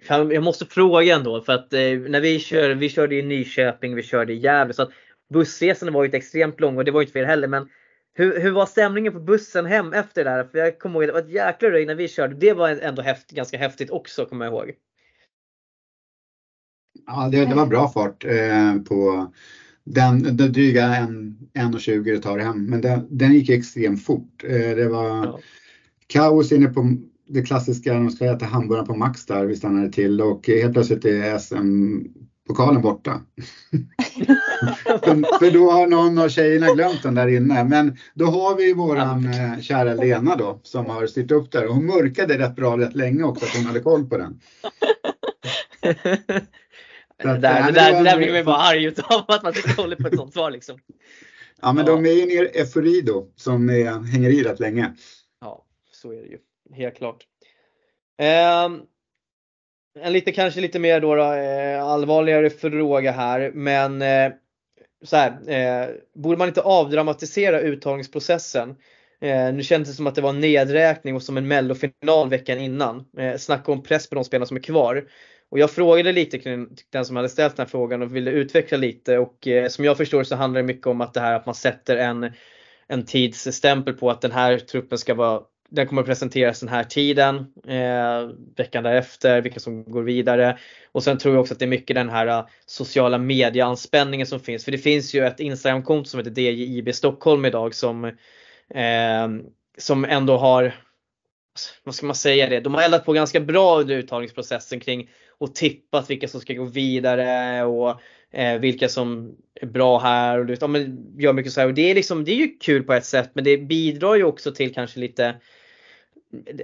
jag 0.09 0.43
måste 0.43 0.65
fråga 0.65 1.15
ändå 1.15 1.41
för 1.41 1.53
att 1.53 1.73
eh, 1.73 1.79
när 2.09 2.21
vi 2.21 2.39
kör, 2.39 2.69
vi 2.69 2.89
körde 2.89 3.15
i 3.15 3.21
Nyköping, 3.21 3.95
vi 3.95 4.03
körde 4.03 4.33
i 4.33 4.37
Gävle 4.37 4.73
så 4.73 4.81
att 4.81 4.91
bussresan 5.33 5.93
var 5.93 6.03
ju 6.03 6.07
inte 6.07 6.17
extremt 6.17 6.59
lång 6.59 6.77
och 6.77 6.85
det 6.85 6.91
var 6.91 7.01
inte 7.01 7.13
fel 7.13 7.25
heller 7.25 7.47
men 7.47 7.67
hur, 8.13 8.39
hur 8.39 8.51
var 8.51 8.65
stämningen 8.65 9.13
på 9.13 9.19
bussen 9.19 9.65
hem 9.65 9.93
efter 9.93 10.23
det 10.23 10.29
där? 10.29 10.43
För 10.43 10.57
jag 10.57 10.79
kommer 10.79 10.95
ihåg 10.95 11.03
att 11.03 11.15
det 11.15 11.21
var 11.21 11.29
ett 11.29 11.35
jäkla 11.35 11.69
röj 11.69 11.85
när 11.85 11.95
vi 11.95 12.07
körde. 12.07 12.35
Det 12.35 12.53
var 12.53 12.69
ändå 12.69 13.01
häft, 13.01 13.31
ganska 13.31 13.57
häftigt 13.57 13.89
också 13.89 14.25
kommer 14.25 14.45
jag 14.45 14.53
ihåg. 14.53 14.71
Ja, 17.05 17.29
det, 17.31 17.45
det 17.45 17.55
var 17.55 17.65
bra 17.65 17.89
fart 17.89 18.25
eh, 18.25 18.75
på 18.75 19.31
den, 19.83 20.37
den 20.37 20.51
dryga 20.51 20.81
1.20 20.83 22.03
det 22.03 22.19
tar 22.19 22.39
hem. 22.39 22.65
Men 22.65 22.81
den, 22.81 23.07
den 23.17 23.33
gick 23.33 23.49
extremt 23.49 24.05
fort. 24.05 24.43
Eh, 24.43 24.75
det 24.75 24.89
var 24.89 25.25
ja. 25.25 25.39
kaos 26.07 26.51
inne 26.51 26.67
på 26.67 26.97
det 27.27 27.41
klassiska, 27.41 27.93
de 27.93 28.09
ska 28.09 28.25
äta 28.25 28.45
hamburgare 28.45 28.85
på 28.85 28.95
Max 28.95 29.25
där, 29.25 29.45
vi 29.45 29.55
stannade 29.55 29.91
till 29.91 30.21
och 30.21 30.47
helt 30.47 30.73
plötsligt 30.73 31.05
är 31.05 31.37
SM 31.37 31.99
pokalen 32.47 32.81
borta. 32.81 33.21
för, 34.85 35.39
för, 35.39 35.51
då 35.51 35.71
har 35.71 35.87
någon 35.87 36.17
av 36.17 36.29
tjejerna 36.29 36.73
glömt 36.73 37.03
den 37.03 37.15
där 37.15 37.27
inne. 37.27 37.63
Men 37.63 37.97
då 38.13 38.25
har 38.25 38.55
vi 38.55 38.73
våran 38.73 39.25
eh, 39.25 39.59
kära 39.61 39.93
Lena 39.93 40.35
då 40.35 40.59
som 40.63 40.85
har 40.85 41.07
styrt 41.07 41.31
upp 41.31 41.51
där 41.51 41.67
och 41.67 41.75
hon 41.75 41.85
mörkade 41.85 42.37
rätt 42.39 42.55
bra 42.55 42.77
rätt 42.77 42.95
länge 42.95 43.23
också 43.23 43.45
att 43.45 43.55
hon 43.55 43.65
hade 43.65 43.79
koll 43.79 44.09
på 44.09 44.17
den. 44.17 44.39
det 45.81 45.93
där, 47.23 47.39
det 47.39 47.71
där, 47.71 47.93
det 47.93 48.03
där 48.03 48.17
blir 48.17 48.33
man 48.33 48.45
bara 48.45 48.57
arg 48.57 48.85
utav 48.85 49.25
att 49.27 49.43
man 49.43 49.53
inte 49.55 49.81
håller 49.81 49.95
på 49.95 50.07
ett 50.07 50.15
sånt 50.15 50.33
svar 50.33 50.51
liksom. 50.51 50.79
Ja 51.61 51.73
men 51.73 51.85
ja. 51.85 51.91
de 51.91 52.05
är 52.05 52.11
ju 52.11 52.21
en 52.21 52.61
eufori 52.61 53.01
då 53.01 53.27
som 53.35 53.69
är, 53.69 54.07
hänger 54.07 54.29
i 54.29 54.43
rätt 54.43 54.59
länge. 54.59 54.93
Ja, 55.41 55.65
så 55.91 56.11
är 56.11 56.21
det 56.21 56.27
ju. 56.27 56.37
Helt 56.73 56.97
klart. 56.97 57.23
Ehm, 58.17 58.81
en 59.99 60.13
lite 60.13 60.31
kanske 60.31 60.61
lite 60.61 60.79
mer 60.79 61.01
då, 61.01 61.15
då 61.15 61.23
allvarligare 61.85 62.49
fråga 62.49 63.11
här 63.11 63.51
men 63.53 64.01
eh, 64.01 64.31
så 65.03 65.15
här, 65.15 65.49
eh, 65.49 65.89
borde 66.13 66.37
man 66.37 66.47
inte 66.47 66.61
avdramatisera 66.61 67.59
uttagningsprocessen? 67.59 68.75
Eh, 69.21 69.53
nu 69.53 69.63
kändes 69.63 69.89
det 69.89 69.95
som 69.95 70.07
att 70.07 70.15
det 70.15 70.21
var 70.21 70.29
en 70.29 70.39
nedräkning 70.39 71.15
och 71.15 71.23
som 71.23 71.37
en 71.37 71.47
mellofinal 71.47 72.29
veckan 72.29 72.59
innan. 72.59 73.05
Eh, 73.17 73.37
snacka 73.37 73.71
om 73.71 73.83
press 73.83 74.09
på 74.09 74.15
de 74.15 74.23
spelarna 74.23 74.45
som 74.45 74.57
är 74.57 74.61
kvar. 74.61 75.07
Och 75.49 75.59
jag 75.59 75.71
frågade 75.71 76.11
lite 76.11 76.39
kring 76.39 76.67
den 76.89 77.05
som 77.05 77.15
hade 77.15 77.29
ställt 77.29 77.55
den 77.55 77.65
här 77.65 77.69
frågan 77.69 78.01
och 78.01 78.15
ville 78.15 78.31
utveckla 78.31 78.77
lite 78.77 79.17
och 79.17 79.47
eh, 79.47 79.67
som 79.67 79.85
jag 79.85 79.97
förstår 79.97 80.23
så 80.23 80.35
handlar 80.35 80.61
det 80.61 80.67
mycket 80.67 80.87
om 80.87 81.01
att 81.01 81.13
det 81.13 81.19
här 81.19 81.35
att 81.35 81.45
man 81.45 81.55
sätter 81.55 81.97
en, 81.97 82.31
en 82.87 83.05
tidsstämpel 83.05 83.93
på 83.93 84.09
att 84.09 84.21
den 84.21 84.31
här 84.31 84.57
truppen 84.57 84.97
ska 84.97 85.13
vara 85.13 85.41
den 85.75 85.87
kommer 85.87 86.01
att 86.01 86.07
presenteras 86.07 86.59
den 86.59 86.69
här 86.69 86.83
tiden, 86.83 87.35
eh, 87.67 88.29
veckan 88.55 88.83
därefter, 88.83 89.41
vilka 89.41 89.59
som 89.59 89.83
går 89.83 90.03
vidare. 90.03 90.57
Och 90.91 91.03
sen 91.03 91.17
tror 91.17 91.33
jag 91.33 91.41
också 91.41 91.53
att 91.53 91.59
det 91.59 91.65
är 91.65 91.69
mycket 91.69 91.95
den 91.95 92.09
här 92.09 92.27
uh, 92.27 92.47
sociala 92.65 93.17
medieanspänningen 93.17 94.27
som 94.27 94.39
finns. 94.39 94.65
För 94.65 94.71
det 94.71 94.77
finns 94.77 95.13
ju 95.13 95.25
ett 95.25 95.39
Instagramkonto 95.39 96.09
som 96.09 96.17
heter 96.17 96.41
DJIB 96.41 96.95
Stockholm 96.95 97.45
idag 97.45 97.75
som, 97.75 98.05
eh, 98.69 99.27
som 99.77 100.05
ändå 100.05 100.37
har, 100.37 100.75
vad 101.83 101.95
ska 101.95 102.05
man 102.05 102.15
säga 102.15 102.49
det, 102.49 102.59
de 102.59 102.73
har 102.73 102.81
eldat 102.81 103.05
på 103.05 103.13
ganska 103.13 103.39
bra 103.39 103.79
under 103.79 103.95
uttagningsprocessen 103.95 104.79
kring 104.79 105.09
och 105.37 105.55
tippat 105.55 106.09
vilka 106.09 106.27
som 106.27 106.41
ska 106.41 106.53
gå 106.53 106.65
vidare 106.65 107.63
och 107.63 108.01
eh, 108.31 108.59
vilka 108.59 108.89
som 108.89 109.35
är 109.61 109.67
bra 109.67 109.99
här 109.99 110.39
och 110.39 110.57
ja, 110.61 110.67
men 110.67 111.13
gör 111.17 111.33
mycket 111.33 111.51
så 111.51 111.61
här. 111.61 111.67
Och 111.67 111.73
det 111.73 111.91
är 111.91 111.95
liksom, 111.95 112.23
det 112.23 112.31
är 112.31 112.35
ju 112.35 112.47
kul 112.47 112.83
på 112.83 112.93
ett 112.93 113.05
sätt 113.05 113.31
men 113.33 113.43
det 113.43 113.57
bidrar 113.57 114.15
ju 114.15 114.23
också 114.23 114.51
till 114.51 114.73
kanske 114.73 114.99
lite 114.99 115.35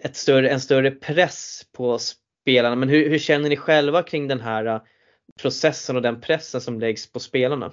ett 0.03 0.15
större, 0.15 0.49
en 0.49 0.61
större 0.61 0.91
press 0.91 1.61
på 1.71 1.99
spelarna. 1.99 2.75
Men 2.75 2.89
hur, 2.89 3.09
hur 3.09 3.19
känner 3.19 3.49
ni 3.49 3.57
själva 3.57 4.03
kring 4.03 4.27
den 4.27 4.41
här 4.41 4.65
äh, 4.65 4.81
processen 5.41 5.95
och 5.95 6.01
den 6.01 6.21
pressen 6.21 6.61
som 6.61 6.79
läggs 6.79 7.11
på 7.11 7.19
spelarna? 7.19 7.71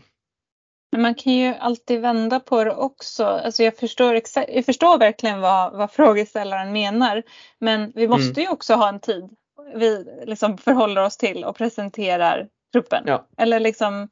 Men 0.92 1.02
man 1.02 1.14
kan 1.14 1.32
ju 1.32 1.54
alltid 1.54 2.00
vända 2.00 2.40
på 2.40 2.64
det 2.64 2.74
också. 2.74 3.24
Alltså 3.24 3.62
jag, 3.62 3.76
förstår 3.76 4.20
jag 4.48 4.64
förstår 4.64 4.98
verkligen 4.98 5.40
vad, 5.40 5.72
vad 5.72 5.92
frågeställaren 5.92 6.72
menar. 6.72 7.22
Men 7.58 7.92
vi 7.94 8.08
måste 8.08 8.40
mm. 8.40 8.42
ju 8.42 8.48
också 8.48 8.74
ha 8.74 8.88
en 8.88 9.00
tid 9.00 9.30
vi 9.74 10.04
liksom 10.26 10.58
förhåller 10.58 11.02
oss 11.02 11.16
till 11.16 11.44
och 11.44 11.56
presenterar 11.56 12.48
truppen. 12.72 13.04
Ja. 13.06 13.26
Eller 13.36 13.60
liksom 13.60 14.08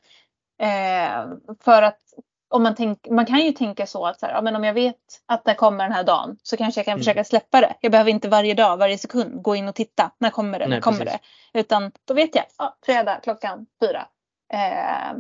eh, 0.61 1.27
för 1.65 1.83
att 1.83 2.01
om 2.49 2.63
man, 2.63 2.75
tänk, 2.75 3.07
man 3.11 3.27
kan 3.27 3.39
ju 3.39 3.53
tänka 3.53 3.87
så 3.87 4.07
att 4.07 4.21
så 4.21 4.27
här, 4.27 4.33
ja, 4.33 4.43
men 4.43 4.57
om 4.57 4.65
jag 4.65 4.75
vet 4.75 4.97
att 5.27 5.45
det 5.45 5.55
kommer 5.55 5.85
den 5.85 5.93
här 5.93 6.05
dagen 6.05 6.37
så 6.43 6.57
kanske 6.57 6.79
jag 6.79 6.85
kan 6.85 6.93
mm. 6.93 7.01
försöka 7.01 7.25
släppa 7.25 7.61
det. 7.61 7.75
Jag 7.81 7.93
behöver 7.93 8.11
inte 8.11 8.29
varje 8.29 8.55
dag, 8.55 8.77
varje 8.77 8.99
sekund 8.99 9.43
gå 9.43 9.57
in 9.57 9.69
och 9.69 9.75
titta. 9.75 10.11
När 10.19 10.31
kommer 10.31 10.59
det? 10.59 10.65
Nej, 10.67 10.77
när 10.77 10.81
kommer 10.81 10.99
precis. 10.99 11.21
det? 11.53 11.59
Utan 11.61 11.93
då 12.05 12.15
vet 12.15 12.35
jag, 12.35 12.45
ja, 12.59 12.77
fredag 12.87 13.21
klockan 13.23 13.67
fyra. 13.81 14.07
Eh, 14.53 15.19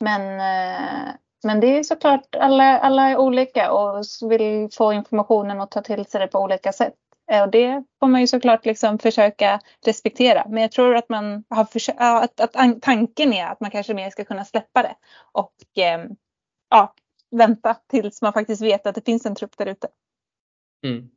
men, 0.00 0.40
eh, 0.40 1.08
men 1.44 1.60
det 1.60 1.78
är 1.78 1.82
såklart, 1.82 2.34
alla, 2.34 2.78
alla 2.78 3.10
är 3.10 3.16
olika 3.16 3.72
och 3.72 4.04
vill 4.30 4.68
få 4.72 4.92
informationen 4.92 5.60
och 5.60 5.70
ta 5.70 5.82
till 5.82 6.06
sig 6.06 6.20
det 6.20 6.26
på 6.26 6.38
olika 6.38 6.72
sätt. 6.72 6.94
Eh, 7.30 7.42
och 7.42 7.50
det 7.50 7.84
får 8.00 8.06
man 8.06 8.20
ju 8.20 8.26
såklart 8.26 8.66
liksom 8.66 8.98
försöka 8.98 9.60
respektera. 9.86 10.44
Men 10.48 10.62
jag 10.62 10.72
tror 10.72 10.96
att, 10.96 11.08
man 11.08 11.44
har 11.50 11.66
att, 11.96 12.40
att 12.40 12.82
tanken 12.82 13.32
är 13.32 13.46
att 13.46 13.60
man 13.60 13.70
kanske 13.70 13.94
mer 13.94 14.10
ska 14.10 14.24
kunna 14.24 14.44
släppa 14.44 14.82
det. 14.82 14.94
Och 15.32 15.78
eh, 15.78 16.04
ja, 16.70 16.94
vänta 17.30 17.76
tills 17.88 18.22
man 18.22 18.32
faktiskt 18.32 18.62
vet 18.62 18.86
att 18.86 18.94
det 18.94 19.04
finns 19.04 19.26
en 19.26 19.34
trupp 19.34 19.58
där 19.58 19.66
ute. 19.66 19.88
Mm. 20.84 21.10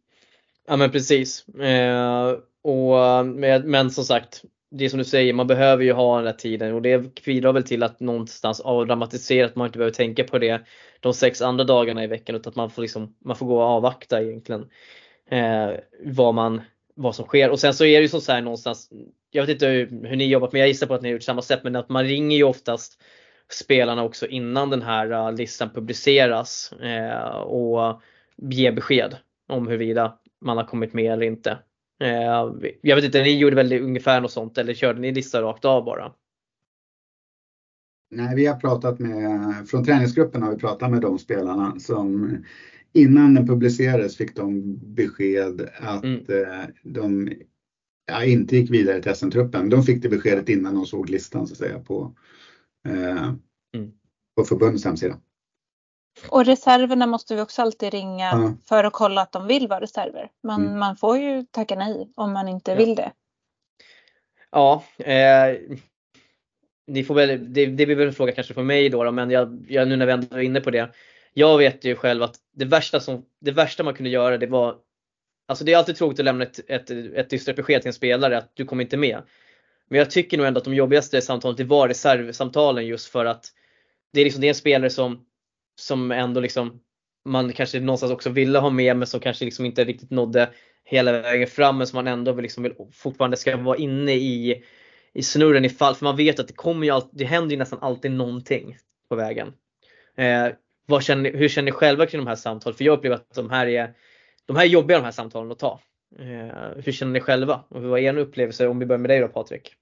Ja 0.67 0.77
men 0.77 0.91
precis. 0.91 1.47
Eh, 1.47 2.37
och, 2.61 2.99
eh, 2.99 3.23
men 3.63 3.91
som 3.91 4.03
sagt, 4.03 4.43
det 4.71 4.85
är 4.85 4.89
som 4.89 4.99
du 4.99 5.05
säger, 5.05 5.33
man 5.33 5.47
behöver 5.47 5.83
ju 5.83 5.93
ha 5.93 6.15
den 6.15 6.25
där 6.25 6.33
tiden 6.33 6.73
och 6.73 6.81
det 6.81 7.23
bidrar 7.25 7.53
väl 7.53 7.63
till 7.63 7.83
att 7.83 7.99
någonstans 7.99 8.59
avdramatisera, 8.59 9.45
att 9.45 9.55
man 9.55 9.67
inte 9.67 9.77
behöver 9.77 9.95
tänka 9.95 10.23
på 10.23 10.37
det 10.37 10.61
de 10.99 11.13
sex 11.13 11.41
andra 11.41 11.63
dagarna 11.63 12.03
i 12.03 12.07
veckan 12.07 12.35
utan 12.35 12.51
att 12.51 12.55
man 12.55 12.69
får, 12.69 12.81
liksom, 12.81 13.15
man 13.19 13.35
får 13.35 13.45
gå 13.45 13.57
och 13.57 13.63
avvakta 13.63 14.21
egentligen 14.21 14.69
eh, 15.29 15.71
vad, 16.05 16.33
man, 16.33 16.61
vad 16.95 17.15
som 17.15 17.25
sker. 17.25 17.49
Och 17.49 17.59
sen 17.59 17.73
så 17.73 17.85
är 17.85 17.97
det 17.97 18.01
ju 18.01 18.21
så 18.21 18.31
här 18.31 18.41
någonstans, 18.41 18.89
jag 19.31 19.43
vet 19.43 19.49
inte 19.49 19.67
hur, 19.67 20.07
hur 20.07 20.15
ni 20.15 20.27
jobbat 20.27 20.51
men 20.51 20.59
jag 20.59 20.67
gissar 20.67 20.87
på 20.87 20.93
att 20.93 21.01
ni 21.01 21.09
har 21.09 21.13
gjort 21.13 21.23
samma 21.23 21.41
sätt 21.41 21.63
men 21.63 21.75
att 21.75 21.89
man 21.89 22.03
ringer 22.03 22.37
ju 22.37 22.43
oftast 22.43 23.01
spelarna 23.51 24.03
också 24.03 24.27
innan 24.27 24.69
den 24.69 24.81
här 24.81 25.11
äh, 25.11 25.35
listan 25.35 25.69
publiceras 25.69 26.71
eh, 26.71 27.37
och 27.37 28.01
ger 28.37 28.71
besked 28.71 29.15
om 29.47 29.67
huruvida 29.67 30.17
man 30.41 30.57
har 30.57 30.65
kommit 30.65 30.93
med 30.93 31.13
eller 31.13 31.25
inte. 31.25 31.59
Eh, 32.01 32.53
jag 32.81 32.95
vet 32.95 33.05
inte, 33.05 33.23
ni 33.23 33.37
gjorde 33.37 33.55
väl 33.55 33.73
ungefär 33.73 34.21
något 34.21 34.31
sånt 34.31 34.57
eller 34.57 34.73
körde 34.73 34.99
ni 34.99 35.11
lista 35.11 35.41
rakt 35.41 35.65
av 35.65 35.85
bara? 35.85 36.11
Nej, 38.11 38.35
vi 38.35 38.45
har 38.45 38.55
pratat 38.55 38.99
med, 38.99 39.53
från 39.67 39.85
träningsgruppen 39.85 40.43
har 40.43 40.51
vi 40.51 40.57
pratat 40.57 40.91
med 40.91 41.01
de 41.01 41.19
spelarna 41.19 41.79
som 41.79 42.37
innan 42.93 43.33
den 43.33 43.47
publicerades 43.47 44.17
fick 44.17 44.35
de 44.35 44.77
besked 44.95 45.69
att 45.79 46.03
mm. 46.03 46.19
Eh, 46.27 46.65
de 46.83 47.29
ja, 48.05 48.23
inte 48.23 48.57
gick 48.57 48.71
vidare 48.71 49.01
till 49.01 49.15
SM-truppen. 49.15 49.69
De 49.69 49.83
fick 49.83 50.01
det 50.01 50.09
beskedet 50.09 50.49
innan 50.49 50.75
de 50.75 50.85
såg 50.85 51.09
listan 51.09 51.47
så 51.47 51.53
att 51.53 51.57
säga 51.57 51.79
på, 51.79 52.01
eh, 52.03 52.11
mm. 52.85 53.91
på 54.35 54.43
förbundets 54.43 54.85
hemsida. 54.85 55.19
Och 56.29 56.45
reserverna 56.45 57.07
måste 57.07 57.35
vi 57.35 57.41
också 57.41 57.61
alltid 57.61 57.93
ringa 57.93 58.25
ja. 58.25 58.53
för 58.65 58.83
att 58.83 58.93
kolla 58.93 59.21
att 59.21 59.31
de 59.31 59.47
vill 59.47 59.67
vara 59.67 59.81
reserver. 59.81 60.31
Man, 60.43 60.61
mm. 60.61 60.79
man 60.79 60.95
får 60.95 61.17
ju 61.17 61.43
tacka 61.43 61.75
nej 61.75 62.11
om 62.15 62.33
man 62.33 62.47
inte 62.47 62.71
ja. 62.71 62.77
vill 62.77 62.95
det. 62.95 63.11
Ja, 64.51 64.83
eh, 64.97 65.57
ni 66.87 67.03
får 67.03 67.15
väl, 67.15 67.53
det, 67.53 67.65
det 67.65 67.85
blir 67.85 67.95
väl 67.95 68.07
en 68.07 68.13
fråga 68.13 68.31
kanske 68.31 68.53
från 68.53 68.65
mig 68.65 68.89
då, 68.89 69.03
då 69.03 69.11
men 69.11 69.29
jag, 69.31 69.65
jag, 69.69 69.87
nu 69.87 69.95
när 69.95 70.05
vi 70.05 70.11
ändå 70.11 70.35
är 70.35 70.41
inne 70.41 70.61
på 70.61 70.71
det. 70.71 70.93
Jag 71.33 71.57
vet 71.57 71.85
ju 71.85 71.95
själv 71.95 72.23
att 72.23 72.35
det 72.51 72.65
värsta, 72.65 72.99
som, 72.99 73.25
det 73.39 73.51
värsta 73.51 73.83
man 73.83 73.93
kunde 73.93 74.09
göra 74.09 74.37
det 74.37 74.47
var 74.47 74.77
Alltså 75.45 75.65
det 75.65 75.73
är 75.73 75.77
alltid 75.77 75.95
tråkigt 75.95 76.19
att 76.19 76.25
lämna 76.25 76.43
ett, 76.43 76.59
ett, 76.67 76.89
ett 76.89 77.29
dystert 77.29 77.55
besked 77.55 77.81
till 77.81 77.89
en 77.89 77.93
spelare 77.93 78.37
att 78.37 78.51
du 78.53 78.65
kommer 78.65 78.83
inte 78.83 78.97
med. 78.97 79.21
Men 79.93 79.97
jag 79.99 80.11
tycker 80.11 80.37
nog 80.37 80.47
ändå 80.47 80.57
att 80.57 80.63
de 80.63 80.73
jobbigaste 80.73 81.21
samtalen 81.21 81.55
det 81.55 81.63
var 81.63 81.87
reservsamtalen 81.87 82.87
just 82.87 83.07
för 83.07 83.25
att 83.25 83.45
det 84.13 84.21
är, 84.21 84.23
liksom, 84.23 84.41
det 84.41 84.47
är 84.47 84.49
en 84.49 84.55
spelare 84.55 84.89
som, 84.89 85.25
som 85.75 86.11
ändå 86.11 86.41
liksom 86.41 86.79
man 87.25 87.53
kanske 87.53 87.79
någonstans 87.79 88.11
också 88.11 88.29
ville 88.29 88.59
ha 88.59 88.69
med 88.69 88.97
men 88.97 89.07
som 89.07 89.19
kanske 89.19 89.45
liksom 89.45 89.65
inte 89.65 89.83
riktigt 89.83 90.09
nådde 90.09 90.49
hela 90.83 91.11
vägen 91.11 91.47
fram 91.47 91.77
men 91.77 91.87
som 91.87 91.97
man 91.97 92.07
ändå 92.07 92.33
liksom 92.33 92.63
vill, 92.63 92.73
fortfarande 92.93 93.37
ska 93.37 93.57
vara 93.57 93.77
inne 93.77 94.13
i, 94.13 94.63
i 95.13 95.23
snurren 95.23 95.65
ifall, 95.65 95.95
för 95.95 96.05
man 96.05 96.17
vet 96.17 96.39
att 96.39 96.47
det 96.47 96.53
kommer 96.53 96.85
ju 96.85 96.91
alltid, 96.91 97.19
det 97.19 97.25
händer 97.25 97.51
ju 97.51 97.57
nästan 97.57 97.79
alltid 97.81 98.11
någonting 98.11 98.77
på 99.09 99.15
vägen. 99.15 99.53
Eh, 100.17 100.47
vad 100.85 101.03
känner, 101.03 101.33
hur 101.33 101.49
känner 101.49 101.65
ni 101.65 101.71
själva 101.71 102.05
kring 102.05 102.21
de 102.21 102.27
här 102.27 102.35
samtalen? 102.35 102.77
För 102.77 102.85
jag 102.85 102.97
upplever 102.97 103.15
att 103.15 103.33
de 103.35 103.49
här 103.49 103.67
är, 103.67 103.93
de 104.45 104.55
här 104.55 104.63
är 104.63 104.69
jobbiga 104.69 104.97
de 104.97 105.03
här 105.03 105.11
samtalen 105.11 105.51
att 105.51 105.59
ta. 105.59 105.79
Eh, 106.19 106.83
hur 106.83 106.91
känner 106.91 107.11
ni 107.13 107.19
själva? 107.19 107.63
Och 107.69 107.83
vad 107.83 107.99
är 107.99 108.03
er 108.03 108.17
upplevelse? 108.17 108.67
Om 108.67 108.79
vi 108.79 108.85
börjar 108.85 108.99
med 108.99 109.09
dig 109.09 109.19
då 109.19 109.27
Patrik? 109.27 109.75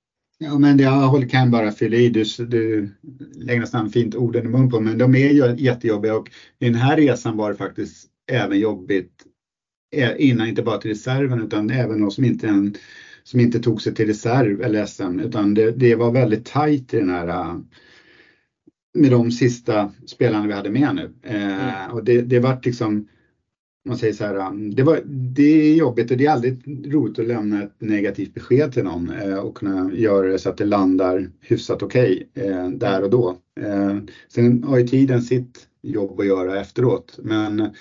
Ja, 0.43 0.57
men 0.57 0.79
jag 0.79 1.29
kan 1.29 1.51
bara 1.51 1.71
fylla 1.71 1.97
i, 1.97 2.09
du, 2.09 2.23
du 2.37 2.89
lägger 3.35 3.59
nästan 3.59 3.89
fint 3.89 4.15
orden 4.15 4.45
i 4.45 4.49
mun 4.49 4.69
på 4.69 4.79
men 4.79 4.97
de 4.97 5.15
är 5.15 5.29
ju 5.29 5.55
jättejobbiga 5.57 6.15
och 6.15 6.29
i 6.59 6.65
den 6.65 6.75
här 6.75 6.97
resan 6.97 7.37
var 7.37 7.51
det 7.51 7.57
faktiskt 7.57 8.07
även 8.31 8.59
jobbigt 8.59 9.11
eh, 9.95 10.11
innan, 10.17 10.47
inte 10.47 10.61
bara 10.61 10.77
till 10.77 10.91
reserven 10.91 11.41
utan 11.41 11.69
även 11.69 12.01
de 12.01 12.11
som 12.11 12.25
inte, 12.25 12.71
som 13.23 13.39
inte 13.39 13.59
tog 13.59 13.81
sig 13.81 13.95
till 13.95 14.07
reserv 14.07 14.61
eller 14.61 14.85
SM 14.85 15.19
utan 15.19 15.53
det, 15.53 15.71
det 15.71 15.95
var 15.95 16.11
väldigt 16.11 16.45
tajt 16.45 16.93
i 16.93 16.97
den 16.97 17.09
här 17.09 17.27
eh, 17.27 17.55
med 18.93 19.11
de 19.11 19.31
sista 19.31 19.91
spelarna 20.05 20.47
vi 20.47 20.53
hade 20.53 20.69
med 20.69 20.95
nu. 20.95 21.13
Eh, 21.23 21.79
mm. 21.79 21.91
och 21.91 22.03
det, 22.03 22.21
det 22.21 22.39
vart 22.39 22.65
liksom 22.65 23.07
man 23.85 23.97
säger 23.97 24.13
så 24.13 24.25
här, 24.25 24.35
um, 24.35 24.75
det, 24.75 24.83
var, 24.83 25.01
det 25.05 25.71
är 25.71 25.75
jobbigt 25.75 26.11
och 26.11 26.17
det 26.17 26.25
är 26.25 26.31
aldrig 26.31 26.63
roligt 26.93 27.19
att 27.19 27.27
lämna 27.27 27.63
ett 27.63 27.75
negativt 27.79 28.33
besked 28.33 28.73
till 28.73 28.83
någon 28.83 29.09
eh, 29.09 29.37
och 29.37 29.57
kunna 29.57 29.91
göra 29.93 30.27
det 30.27 30.39
så 30.39 30.49
att 30.49 30.57
det 30.57 30.65
landar 30.65 31.29
hyfsat 31.41 31.83
okej 31.83 32.27
okay, 32.35 32.47
eh, 32.47 32.69
där 32.69 33.03
och 33.03 33.09
då. 33.09 33.37
Eh, 33.59 33.97
sen 34.27 34.63
har 34.63 34.77
ju 34.77 34.87
tiden 34.87 35.21
sitt 35.21 35.67
jobb 35.81 36.19
att 36.19 36.25
göra 36.25 36.61
efteråt 36.61 37.19
men 37.23 37.59
mm. 37.59 37.71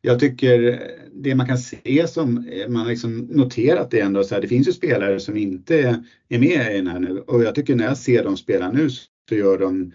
jag 0.00 0.20
tycker 0.20 0.82
det 1.12 1.34
man 1.34 1.46
kan 1.46 1.58
se 1.58 2.06
som 2.08 2.34
man 2.68 2.76
har 2.76 2.90
liksom 2.90 3.18
noterat 3.18 3.90
det 3.90 4.00
ändå 4.00 4.24
så 4.24 4.34
här, 4.34 4.42
det 4.42 4.48
finns 4.48 4.68
ju 4.68 4.72
spelare 4.72 5.20
som 5.20 5.36
inte 5.36 6.02
är 6.28 6.38
med 6.38 6.74
i 6.74 6.76
den 6.76 6.86
här 6.86 6.98
nu 6.98 7.20
och 7.20 7.42
jag 7.42 7.54
tycker 7.54 7.74
när 7.74 7.84
jag 7.84 7.98
ser 7.98 8.24
dem 8.24 8.36
spela 8.36 8.72
nu 8.72 8.90
så 9.28 9.34
gör 9.34 9.58
de 9.58 9.92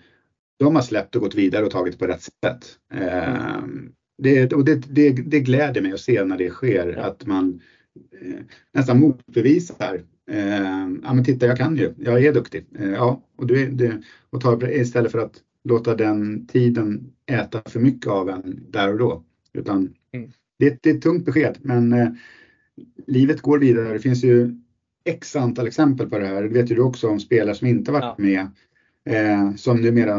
de 0.60 0.76
har 0.76 0.84
släppt 0.84 1.16
och 1.16 1.22
gått 1.22 1.36
vidare 1.36 1.66
och 1.66 1.72
tagit 1.72 2.00
på 2.00 2.08
rätt 2.08 2.22
sätt. 2.22 2.66
Mm 2.94 3.92
det, 4.22 4.54
och 4.54 4.66
det, 4.66 4.76
det, 4.76 5.12
det 5.12 5.40
gläder 5.40 5.82
mig 5.82 5.92
att 5.92 6.00
se 6.00 6.24
när 6.24 6.38
det 6.38 6.50
sker 6.50 6.98
att 6.98 7.26
man 7.26 7.62
eh, 8.22 8.40
nästan 8.74 9.00
motbevisar. 9.00 10.02
Eh, 10.32 10.90
ja 11.04 11.14
men 11.14 11.24
titta 11.24 11.46
jag 11.46 11.58
kan 11.58 11.78
ju, 11.78 11.94
jag 11.98 12.24
är 12.26 12.34
duktig. 12.34 12.66
Eh, 12.80 12.90
ja, 12.90 13.24
och, 13.36 13.48
du, 13.48 13.70
det, 13.70 14.02
och 14.30 14.42
ta, 14.42 14.70
istället 14.70 15.12
för 15.12 15.20
att 15.20 15.34
låta 15.64 15.96
den 15.96 16.48
tiden 16.48 17.14
äta 17.26 17.62
för 17.66 17.80
mycket 17.80 18.08
av 18.08 18.30
en 18.30 18.66
där 18.70 18.92
och 18.92 19.00
då. 19.00 19.24
Utan 19.54 19.94
mm. 20.12 20.32
det, 20.60 20.78
det, 20.82 20.90
är 20.90 20.96
ett 20.96 21.02
tungt 21.02 21.26
besked 21.26 21.58
men 21.62 21.94
eh, 21.94 22.10
livet 23.08 23.42
går 23.42 23.60
vidare. 23.60 23.94
Det 23.94 24.00
finns 24.00 24.24
ju 24.24 24.56
x 25.06 25.36
antal 25.36 25.68
exempel 25.68 26.10
på 26.10 26.20
det 26.20 26.28
här. 26.28 26.42
Det 26.44 26.50
vet 26.50 26.72
ju 26.72 26.76
du 26.76 26.82
också 26.82 27.08
om 27.10 27.20
spelare 27.20 27.56
som 27.56 27.68
inte 27.68 27.92
varit 27.92 28.04
ja. 28.04 28.16
med 28.18 28.48
Eh, 29.10 29.56
som 29.56 29.82
numera 29.82 30.14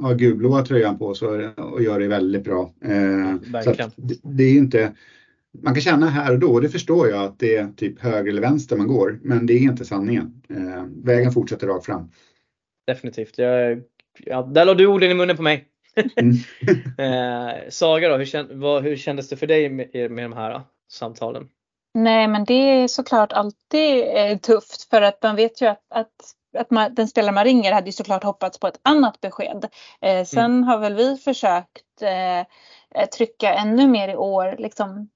har 0.00 0.14
gulblåa 0.14 0.64
tröjan 0.64 0.98
på 0.98 1.14
sig 1.14 1.28
och 1.48 1.82
gör 1.82 2.00
det 2.00 2.08
väldigt 2.08 2.44
bra. 2.44 2.74
Eh, 2.84 3.62
så 3.62 3.72
det, 3.96 4.18
det, 4.22 4.44
är 4.44 4.56
inte, 4.56 4.92
man 5.62 5.74
kan 5.74 5.80
känna 5.80 6.06
här 6.06 6.32
och 6.32 6.38
då, 6.38 6.52
och 6.52 6.62
det 6.62 6.68
förstår 6.68 7.08
jag 7.08 7.24
att 7.24 7.38
det 7.38 7.56
är 7.56 7.68
typ 7.76 8.00
höger 8.00 8.30
eller 8.30 8.42
vänster 8.42 8.76
man 8.76 8.86
går, 8.86 9.20
men 9.22 9.46
det 9.46 9.52
är 9.52 9.58
inte 9.58 9.84
sanningen. 9.84 10.42
Eh, 10.50 10.84
vägen 11.04 11.32
fortsätter 11.32 11.66
rakt 11.66 11.86
fram. 11.86 12.10
Definitivt. 12.86 13.38
Jag, 13.38 13.82
ja, 14.18 14.42
där 14.42 14.64
la 14.64 14.74
du 14.74 14.86
orden 14.86 15.10
i 15.10 15.14
munnen 15.14 15.36
på 15.36 15.42
mig. 15.42 15.68
Mm. 16.16 16.36
eh, 17.54 17.60
Saga 17.68 18.08
då, 18.08 18.16
hur, 18.16 18.54
vad, 18.54 18.82
hur 18.82 18.96
kändes 18.96 19.28
det 19.28 19.36
för 19.36 19.46
dig 19.46 19.68
med, 19.68 20.10
med 20.10 20.24
de 20.24 20.32
här 20.32 20.62
samtalen? 20.90 21.48
Nej 21.94 22.28
men 22.28 22.44
det 22.44 22.54
är 22.54 22.88
såklart 22.88 23.32
alltid 23.32 24.04
eh, 24.16 24.38
tufft 24.38 24.90
för 24.90 25.02
att 25.02 25.22
man 25.22 25.36
vet 25.36 25.62
ju 25.62 25.66
att, 25.66 25.82
att 25.90 26.14
att 26.58 26.70
man, 26.70 26.94
den 26.94 27.08
spelare 27.08 27.32
man 27.32 27.44
ringer 27.44 27.72
hade 27.72 27.86
ju 27.86 27.92
såklart 27.92 28.24
hoppats 28.24 28.58
på 28.58 28.66
ett 28.66 28.80
annat 28.82 29.20
besked. 29.20 29.68
Eh, 30.00 30.24
sen 30.24 30.44
mm. 30.44 30.62
har 30.62 30.78
väl 30.78 30.94
vi 30.94 31.16
försökt 31.16 32.02
eh, 32.02 32.38
eh, 32.38 33.08
trycka 33.16 33.54
ännu 33.54 33.86
mer 33.86 34.08
i 34.08 34.16
år 34.16 34.56
liksom, 34.58 35.08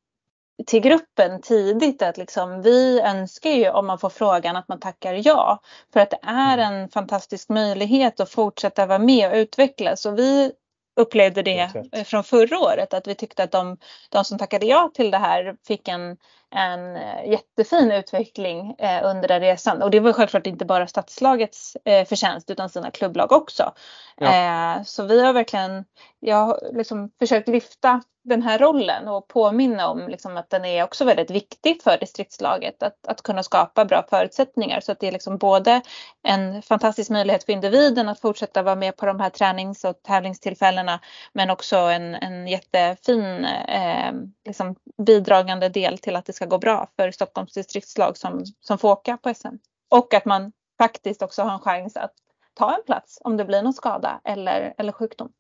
till 0.67 0.81
gruppen 0.81 1.41
tidigt 1.41 2.03
att 2.03 2.17
liksom, 2.17 2.63
vi 2.63 3.01
önskar 3.01 3.51
ju 3.51 3.71
om 3.71 3.87
man 3.87 3.99
får 3.99 4.11
frågan 4.11 4.57
att 4.57 4.69
man 4.69 4.81
tackar 4.81 5.21
ja. 5.25 5.61
För 5.93 6.01
att 6.01 6.11
det 6.11 6.21
är 6.23 6.59
mm. 6.59 6.75
en 6.75 6.89
fantastisk 6.89 7.49
möjlighet 7.49 8.21
att 8.21 8.31
fortsätta 8.31 8.87
vara 8.87 8.99
med 8.99 9.31
och 9.31 9.37
utvecklas. 9.37 10.07
Och 10.07 10.19
vi 10.19 10.53
upplevde 10.97 11.43
det 11.43 11.71
från 12.07 12.25
förra 12.25 12.59
året 12.59 12.95
att 12.95 13.07
vi 13.07 13.15
tyckte 13.15 13.43
att 13.43 13.53
de, 13.53 13.77
de 14.09 14.25
som 14.25 14.39
tackade 14.39 14.67
ja 14.67 14.91
till 14.95 15.11
det 15.11 15.19
här 15.19 15.57
fick 15.67 15.89
en, 15.89 16.17
en 16.51 16.97
eh, 16.97 17.31
jättefin 17.31 17.93
utveckling 17.93 18.75
eh, 18.79 19.05
under 19.05 19.29
den 19.29 19.41
resan. 19.41 19.83
Och 19.83 19.91
det 19.91 20.01
var 20.01 20.13
självklart 20.13 20.47
inte 20.47 20.65
bara 20.65 20.87
stadslagets 20.87 21.77
eh, 21.85 22.07
förtjänst 22.07 22.51
utan 22.51 22.69
sina 22.69 22.91
klubblag 22.91 23.33
också. 23.33 23.73
Ja. 24.17 24.77
Eh, 24.77 24.83
så 24.83 25.03
vi 25.03 25.25
har 25.25 25.33
verkligen, 25.33 25.85
jag 26.21 26.37
har 26.37 26.61
liksom 26.73 27.11
försökt 27.19 27.49
lyfta 27.49 28.03
den 28.29 28.43
här 28.43 28.59
rollen 28.59 29.09
och 29.09 29.29
påminna 29.29 29.89
om 29.89 30.09
liksom 30.09 30.37
att 30.37 30.51
den 30.51 30.65
är 30.65 30.85
också 30.85 31.05
väldigt 31.05 31.31
viktig 31.31 31.83
för 31.83 31.99
distriktslaget 31.99 32.83
att, 32.83 33.07
att 33.07 33.23
kunna 33.23 33.43
skapa 33.43 33.85
bra 33.85 34.07
förutsättningar 34.11 34.81
så 34.81 34.93
att 34.93 35.01
det 35.01 35.09
är 35.09 35.13
liksom 35.13 35.39
både 35.39 35.81
en 36.23 36.63
fantastisk 36.63 37.11
möjlighet 37.11 37.45
för 37.45 37.53
individen 37.53 38.09
att 38.09 38.21
fortsätta 38.21 38.63
vara 38.63 38.75
med 38.75 38.97
på 38.97 39.07
de 39.07 39.21
här 39.21 39.31
tränings 39.31 39.85
och 39.85 40.03
tävlingstillfällena 40.03 41.01
men 41.33 41.51
också 41.51 41.77
en, 41.77 42.15
en 42.15 42.47
jättefin 42.49 43.45
eh, 43.45 44.13
liksom 44.45 44.77
bidragande 45.07 45.69
del 45.69 45.99
till 45.99 46.17
att 46.17 46.27
det 46.27 46.33
ska 46.39 46.47
gå 46.47 46.59
bra 46.59 46.89
för 46.97 47.11
Stockholms 47.11 47.53
distriktslag 47.53 48.17
som, 48.17 48.45
som 48.61 48.79
får 48.79 48.89
åka 48.89 49.17
på 49.17 49.35
SM. 49.35 49.57
Och 49.91 50.15
att 50.15 50.25
man 50.25 50.53
faktiskt 50.79 51.23
också 51.23 51.43
har 51.43 51.53
en 51.53 51.61
chans 51.61 51.97
att 51.97 52.13
ta 52.55 52.75
en 52.75 52.83
plats 52.87 53.19
om 53.21 53.37
det 53.37 53.45
blir 53.45 53.63
någon 53.63 53.73
skada 53.73 54.21
eller, 54.25 54.75
eller 54.79 54.93
sjukdom. 54.93 55.33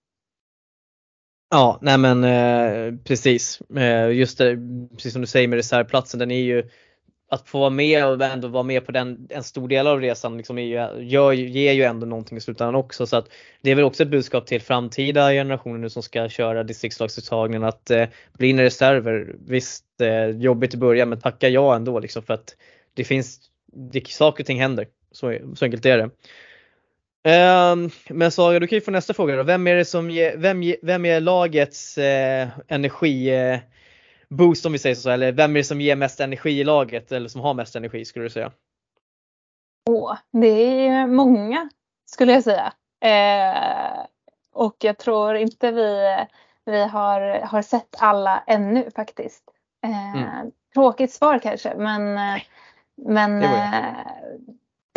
Ja, 1.50 1.78
nej 1.82 1.98
men 1.98 2.24
eh, 2.24 2.94
precis. 3.04 3.60
Eh, 3.60 4.10
just 4.10 4.38
det, 4.38 4.58
precis 4.96 5.12
som 5.12 5.20
du 5.20 5.26
säger 5.26 5.48
med 5.48 5.56
reservplatsen, 5.56 6.20
den 6.20 6.30
är 6.30 6.42
ju 6.42 6.70
att 7.30 7.48
få 7.48 7.58
vara 7.58 7.70
med 7.70 8.06
och 8.06 8.22
ändå 8.22 8.48
vara 8.48 8.62
med 8.62 8.86
på 8.86 8.92
den, 8.92 9.26
en 9.30 9.42
stor 9.42 9.68
del 9.68 9.86
av 9.86 10.00
resan 10.00 10.36
liksom 10.36 10.58
är 10.58 10.62
ju, 10.62 11.04
gör, 11.04 11.32
ger 11.32 11.72
ju 11.72 11.82
ändå 11.82 12.06
någonting 12.06 12.38
i 12.38 12.40
slutändan 12.40 12.74
också. 12.74 13.06
Så 13.06 13.16
att 13.16 13.28
det 13.62 13.70
är 13.70 13.74
väl 13.74 13.84
också 13.84 14.02
ett 14.02 14.08
budskap 14.08 14.46
till 14.46 14.60
framtida 14.60 15.30
generationer 15.30 15.78
nu 15.78 15.90
som 15.90 16.02
ska 16.02 16.28
köra 16.28 16.64
distriktslagsuttagningen 16.64 17.64
att 17.64 17.90
eh, 17.90 18.06
bli 18.32 18.48
in 18.48 18.60
reserver. 18.60 19.36
Visst, 19.46 19.84
eh, 20.00 20.28
jobbigt 20.28 20.74
i 20.74 20.76
början 20.76 21.08
men 21.08 21.20
tacka 21.20 21.48
ja 21.48 21.76
ändå 21.76 21.98
liksom 21.98 22.22
för 22.22 22.34
att 22.34 22.56
det 22.94 23.04
finns, 23.04 23.40
det, 23.66 24.08
saker 24.08 24.42
och 24.42 24.46
ting 24.46 24.60
händer. 24.60 24.86
Så, 25.12 25.38
så 25.56 25.64
enkelt 25.64 25.86
är 25.86 25.98
det. 25.98 26.10
Um, 27.24 27.90
men 28.08 28.30
Saga, 28.30 28.58
du 28.58 28.66
kan 28.66 28.76
ju 28.76 28.80
få 28.80 28.90
nästa 28.90 29.14
fråga 29.14 29.36
då. 29.36 29.42
Vem 29.42 29.66
är 29.66 29.74
det 29.74 29.84
som 29.84 30.10
ge, 30.10 30.36
vem, 30.36 30.74
vem 30.82 31.04
är 31.04 31.20
lagets 31.20 31.98
eh, 31.98 32.48
energi 32.68 33.30
eh, 33.30 33.58
boost 34.30 34.66
om 34.66 34.72
vi 34.72 34.78
säger 34.78 34.94
så, 34.94 35.10
eller 35.10 35.32
vem 35.32 35.50
är 35.50 35.60
det 35.60 35.64
som 35.64 35.80
ger 35.80 35.96
mest 35.96 36.20
energi 36.20 36.60
i 36.60 36.64
laget 36.64 37.12
eller 37.12 37.28
som 37.28 37.40
har 37.40 37.54
mest 37.54 37.76
energi 37.76 38.04
skulle 38.04 38.24
du 38.24 38.30
säga? 38.30 38.52
Åh, 39.90 40.18
det 40.32 40.86
är 40.86 41.06
många 41.06 41.70
skulle 42.06 42.32
jag 42.32 42.44
säga. 42.44 42.72
Eh, 43.00 44.06
och 44.52 44.76
jag 44.78 44.98
tror 44.98 45.36
inte 45.36 45.70
vi, 45.70 46.16
vi 46.64 46.84
har, 46.84 47.40
har 47.40 47.62
sett 47.62 47.96
alla 47.98 48.42
ännu 48.46 48.90
faktiskt. 48.90 49.44
Eh, 49.84 50.14
mm. 50.14 50.50
Tråkigt 50.74 51.12
svar 51.12 51.38
kanske 51.38 51.74
men, 51.76 52.14
men 52.96 53.44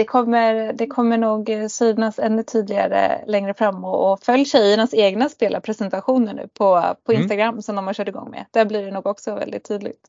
det 0.02 0.06
kommer, 0.06 0.74
det 0.74 0.88
kommer 0.88 1.18
nog 1.18 1.50
synas 1.70 2.20
ännu 2.20 2.44
tydligare 2.44 3.24
längre 3.28 3.54
fram 3.54 3.86
och, 3.86 4.12
och 4.12 4.24
följ 4.24 4.46
tjejernas 4.46 4.94
egna 4.94 5.30
spelarpresentationer 5.30 6.34
nu 6.34 6.48
på, 6.54 6.96
på 7.06 7.12
mm. 7.12 7.22
Instagram 7.22 7.50
mm. 7.50 7.62
som 7.62 7.76
de 7.76 7.88
har 7.88 7.94
kört 7.94 8.08
igång 8.08 8.32
med. 8.32 8.46
Där 8.52 8.66
blir 8.66 8.84
det 8.84 8.92
nog 8.92 9.06
också 9.06 9.36
väldigt 9.36 9.64
tydligt. 9.64 10.00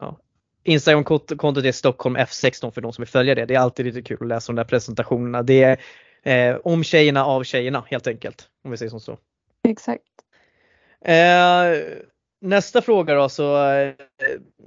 Ja. 0.00 0.16
Instagram-kontot 0.64 1.64
är 1.64 1.72
Stockholm 1.72 2.16
F16 2.16 2.70
för 2.70 2.80
de 2.80 2.92
som 2.92 3.02
vill 3.02 3.08
följa 3.08 3.34
det. 3.34 3.44
Det 3.44 3.54
är 3.54 3.58
alltid 3.58 3.86
lite 3.86 4.02
kul 4.02 4.18
att 4.20 4.28
läsa 4.28 4.52
de 4.52 4.56
där 4.56 4.64
presentationerna. 4.64 5.42
Det 5.42 5.78
är 6.22 6.50
eh, 6.52 6.56
om 6.64 6.84
tjejerna 6.84 7.24
av 7.24 7.44
tjejerna 7.44 7.84
helt 7.86 8.06
enkelt. 8.06 8.48
Om 8.64 8.70
vi 8.70 8.76
säger 8.76 8.90
som 8.90 9.00
så. 9.00 9.18
Exakt. 9.68 10.02
Eh, 11.04 11.14
nästa 12.40 12.82
fråga 12.82 13.14
då 13.14 13.28
så 13.28 13.70
eh, 13.70 13.92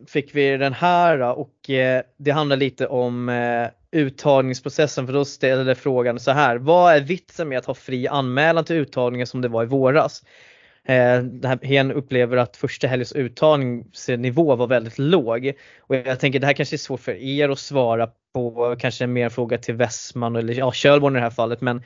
fick 0.07 0.35
vi 0.35 0.57
den 0.57 0.73
här 0.73 1.21
och 1.21 1.69
eh, 1.69 2.03
det 2.17 2.31
handlar 2.31 2.57
lite 2.57 2.87
om 2.87 3.29
eh, 3.29 3.67
uttagningsprocessen 3.91 5.05
för 5.05 5.13
då 5.13 5.25
ställde 5.25 5.75
frågan 5.75 6.19
så 6.19 6.31
här. 6.31 6.55
Vad 6.57 6.93
är 6.93 7.01
vitsen 7.01 7.49
med 7.49 7.57
att 7.57 7.65
ha 7.65 7.73
fri 7.73 8.07
anmälan 8.07 8.65
till 8.65 8.75
uttagningen 8.75 9.27
som 9.27 9.41
det 9.41 9.47
var 9.47 9.63
i 9.63 9.65
våras? 9.65 10.23
Hen 11.61 11.91
upplever 11.91 12.37
att 12.37 12.57
första 12.57 12.87
helgens 12.87 13.13
uttagningsnivå 13.13 14.55
var 14.55 14.67
väldigt 14.67 14.99
låg. 14.99 15.53
Och 15.79 15.95
jag 15.95 16.19
tänker 16.19 16.39
det 16.39 16.45
här 16.45 16.53
kanske 16.53 16.75
är 16.75 16.77
svårt 16.77 16.99
för 16.99 17.11
er 17.11 17.49
att 17.49 17.59
svara 17.59 18.09
på, 18.33 18.75
kanske 18.79 19.07
mer 19.07 19.23
en 19.23 19.31
fråga 19.31 19.57
till 19.57 19.75
Westman 19.75 20.35
eller 20.35 20.53
ja, 20.53 20.71
Kölborn 20.71 21.15
i 21.15 21.19
det 21.19 21.23
här 21.23 21.29
fallet. 21.29 21.61
Men 21.61 21.83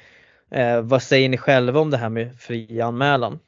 eh, 0.51 0.81
vad 0.81 1.03
säger 1.03 1.29
ni 1.29 1.37
själva 1.37 1.79
om 1.79 1.91
det 1.91 1.97
här 1.97 2.09
med 2.09 2.39
fri 2.39 2.81
anmälan? 2.81 3.39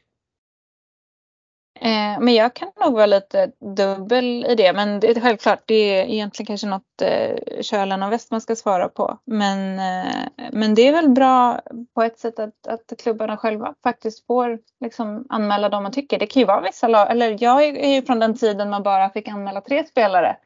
Eh, 1.81 2.19
men 2.19 2.33
jag 2.33 2.53
kan 2.53 2.71
nog 2.83 2.93
vara 2.93 3.05
lite 3.05 3.51
dubbel 3.75 4.45
i 4.45 4.55
det. 4.55 4.73
Men 4.73 4.99
det 4.99 5.09
är 5.09 5.21
självklart, 5.21 5.63
det 5.65 5.73
är 5.73 6.05
egentligen 6.05 6.47
kanske 6.47 6.67
något 6.67 7.01
eh, 7.01 7.61
Kölen 7.61 8.03
och 8.03 8.11
Westman 8.11 8.41
ska 8.41 8.55
svara 8.55 8.89
på. 8.89 9.19
Men, 9.25 9.79
eh, 9.79 10.47
men 10.51 10.75
det 10.75 10.87
är 10.87 10.91
väl 10.91 11.09
bra 11.09 11.61
på 11.95 12.03
ett 12.03 12.19
sätt 12.19 12.39
att, 12.39 12.67
att 12.67 12.93
klubbarna 13.03 13.37
själva 13.37 13.73
faktiskt 13.83 14.25
får 14.27 14.59
liksom, 14.79 15.25
anmäla 15.29 15.69
dem 15.69 15.83
man 15.83 15.91
tycker. 15.91 16.19
Det 16.19 16.27
kan 16.27 16.39
ju 16.39 16.45
vara 16.45 16.61
vissa 16.61 16.87
lag, 16.87 17.11
eller 17.11 17.37
jag 17.39 17.63
är 17.63 17.95
ju 17.95 18.01
från 18.01 18.19
den 18.19 18.37
tiden 18.37 18.69
man 18.69 18.83
bara 18.83 19.09
fick 19.09 19.27
anmäla 19.27 19.61
tre 19.61 19.85
spelare 19.85 20.37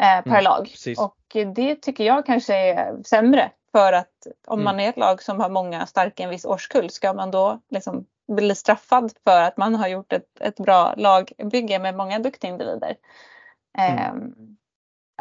eh, 0.00 0.22
per 0.22 0.30
mm, 0.30 0.44
lag. 0.44 0.64
Precis. 0.64 0.98
Och 0.98 1.16
det 1.54 1.74
tycker 1.74 2.04
jag 2.04 2.26
kanske 2.26 2.56
är 2.56 3.02
sämre. 3.02 3.50
För 3.72 3.92
att 3.92 4.26
om 4.46 4.60
mm. 4.60 4.64
man 4.64 4.80
är 4.80 4.88
ett 4.88 4.96
lag 4.96 5.22
som 5.22 5.40
har 5.40 5.48
många 5.48 5.86
starka 5.86 6.22
i 6.22 6.24
en 6.24 6.30
viss 6.30 6.44
årskull, 6.44 6.90
ska 6.90 7.12
man 7.12 7.30
då 7.30 7.60
liksom 7.70 8.06
bli 8.28 8.54
straffad 8.54 9.12
för 9.24 9.42
att 9.42 9.56
man 9.56 9.74
har 9.74 9.88
gjort 9.88 10.12
ett, 10.12 10.40
ett 10.40 10.56
bra 10.56 10.94
lagbygge 10.96 11.78
med 11.78 11.94
många 11.94 12.18
duktiga 12.18 12.50
individer. 12.50 12.96
Mm. 13.78 13.98
Eh, 13.98 14.14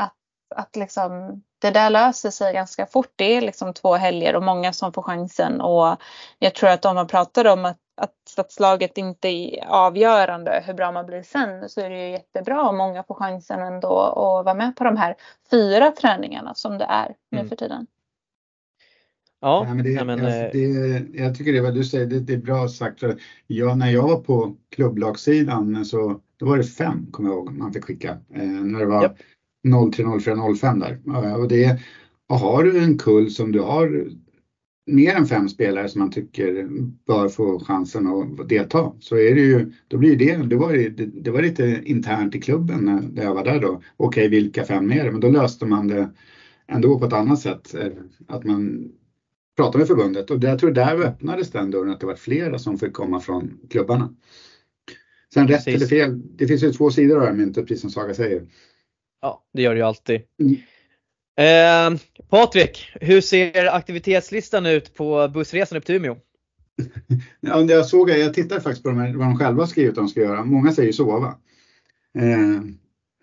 att, 0.03 0.15
att 0.55 0.75
liksom, 0.75 1.43
det 1.59 1.71
där 1.71 1.89
löser 1.89 2.29
sig 2.29 2.53
ganska 2.53 2.85
fort. 2.85 3.11
Det 3.15 3.37
är 3.37 3.41
liksom 3.41 3.73
två 3.73 3.95
helger 3.95 4.35
och 4.35 4.43
många 4.43 4.73
som 4.73 4.93
får 4.93 5.01
chansen 5.01 5.61
och 5.61 5.97
jag 6.39 6.55
tror 6.55 6.69
att 6.69 6.85
om 6.85 6.95
man 6.95 7.07
pratar 7.07 7.47
om 7.47 7.65
att, 7.65 7.77
att 8.01 8.15
stadslaget 8.27 8.97
inte 8.97 9.27
är 9.27 9.65
avgörande 9.67 10.63
hur 10.65 10.73
bra 10.73 10.91
man 10.91 11.05
blir 11.05 11.23
sen 11.23 11.69
så 11.69 11.81
är 11.81 11.89
det 11.89 12.05
ju 12.05 12.11
jättebra 12.11 12.69
om 12.69 12.77
många 12.77 13.03
får 13.03 13.15
chansen 13.15 13.59
ändå 13.59 13.99
att 13.99 14.45
vara 14.45 14.53
med 14.53 14.75
på 14.75 14.83
de 14.83 14.97
här 14.97 15.15
fyra 15.51 15.91
träningarna 15.91 16.53
som 16.53 16.77
det 16.77 16.85
är 16.85 17.15
nu 17.29 17.37
mm. 17.37 17.49
för 17.49 17.55
tiden. 17.55 17.87
Ja, 19.41 19.63
Nej, 19.65 19.75
men 19.75 19.85
det, 19.85 20.05
men, 20.05 20.25
alltså, 20.25 20.49
det, 20.53 21.05
jag 21.13 21.35
tycker 21.35 21.53
det 21.53 21.61
vad 21.61 21.75
du 21.75 21.83
säger, 21.83 22.05
det, 22.05 22.19
det 22.19 22.33
är 22.33 22.37
bra 22.37 22.67
sagt. 22.67 23.03
Ja, 23.47 23.75
när 23.75 23.91
jag 23.91 24.07
var 24.07 24.21
på 24.21 24.55
klubblagssidan 24.75 25.85
så 25.85 26.21
då 26.37 26.45
var 26.45 26.57
det 26.57 26.63
fem, 26.63 27.05
kommer 27.11 27.29
jag 27.29 27.37
ihåg, 27.37 27.51
man 27.51 27.73
fick 27.73 27.83
skicka. 27.83 28.17
Eh, 28.33 28.47
när 28.47 28.79
det 28.79 28.85
var 28.85 29.03
yep. 29.03 29.17
03, 29.93 30.19
04, 30.19 30.55
05 30.55 30.79
där. 30.79 30.99
Och 31.39 31.47
det, 31.47 31.79
och 32.29 32.35
har 32.35 32.63
du 32.63 32.83
en 32.83 32.97
kull 32.97 33.31
som 33.31 33.51
du 33.51 33.59
har 33.59 34.07
mer 34.87 35.15
än 35.15 35.25
fem 35.25 35.49
spelare 35.49 35.89
som 35.89 35.99
man 35.99 36.11
tycker 36.11 36.67
bör 37.07 37.29
få 37.29 37.59
chansen 37.59 38.07
att 38.07 38.49
delta 38.49 38.91
så 38.99 39.17
är 39.17 39.35
det 39.35 39.41
ju, 39.41 39.71
då 39.87 39.97
blir 39.97 40.15
det, 40.15 40.35
det 40.35 40.55
var, 40.55 40.73
det, 40.73 41.05
det 41.05 41.31
var 41.31 41.41
lite 41.41 41.81
internt 41.85 42.35
i 42.35 42.41
klubben 42.41 43.09
när 43.13 43.23
jag 43.23 43.33
var 43.33 43.43
där 43.43 43.59
då. 43.59 43.81
Okej, 43.97 44.29
vilka 44.29 44.63
fem 44.63 44.91
är 44.91 45.05
det? 45.05 45.11
Men 45.11 45.21
då 45.21 45.29
löste 45.29 45.65
man 45.65 45.87
det 45.87 46.09
ändå 46.67 46.99
på 46.99 47.05
ett 47.05 47.13
annat 47.13 47.39
sätt. 47.39 47.75
Eh, 47.75 47.87
att 48.27 48.43
man 48.43 48.91
prata 49.57 49.77
med 49.77 49.87
förbundet 49.87 50.31
och 50.31 50.43
jag 50.43 50.59
tror 50.59 50.71
där 50.71 50.95
öppnades 50.95 51.51
den 51.51 51.71
dörren 51.71 51.91
att 51.91 51.99
det 51.99 52.05
var 52.05 52.15
flera 52.15 52.59
som 52.59 52.77
fick 52.77 52.93
komma 52.93 53.19
från 53.19 53.59
klubbarna. 53.69 54.13
Sen 55.33 55.47
rätt 55.47 55.67
eller 55.67 55.87
fel, 55.87 56.21
det 56.37 56.47
finns 56.47 56.63
ju 56.63 56.73
två 56.73 56.91
sidor 56.91 57.15
av 57.15 57.21
det 57.21 57.27
här 57.27 57.35
myntet 57.35 57.67
precis 57.67 57.81
som 57.81 57.89
Saga 57.89 58.13
säger. 58.13 58.47
Ja, 59.21 59.43
det 59.53 59.61
gör 59.61 59.73
det 59.73 59.79
ju 59.79 59.85
alltid. 59.85 60.21
Mm. 60.41 60.57
Eh, 61.39 61.99
Patrik, 62.29 62.91
hur 63.01 63.21
ser 63.21 63.75
aktivitetslistan 63.75 64.65
ut 64.65 64.93
på 64.93 65.27
bussresan 65.33 65.77
upp 65.77 65.85
till 65.85 65.95
Umeå? 65.95 66.17
ja, 67.39 67.61
jag 67.61 67.85
såg, 67.85 68.09
jag 68.09 68.33
tittade 68.33 68.61
faktiskt 68.61 68.83
på 68.83 68.89
de 68.89 68.97
här, 68.97 69.13
vad 69.13 69.27
de 69.27 69.37
själva 69.37 69.67
skrivit 69.67 69.89
att 69.89 69.95
de 69.95 70.07
ska 70.07 70.19
göra. 70.19 70.45
Många 70.45 70.71
säger 70.71 70.91
sova. 70.91 71.27
Eh, 72.17 72.61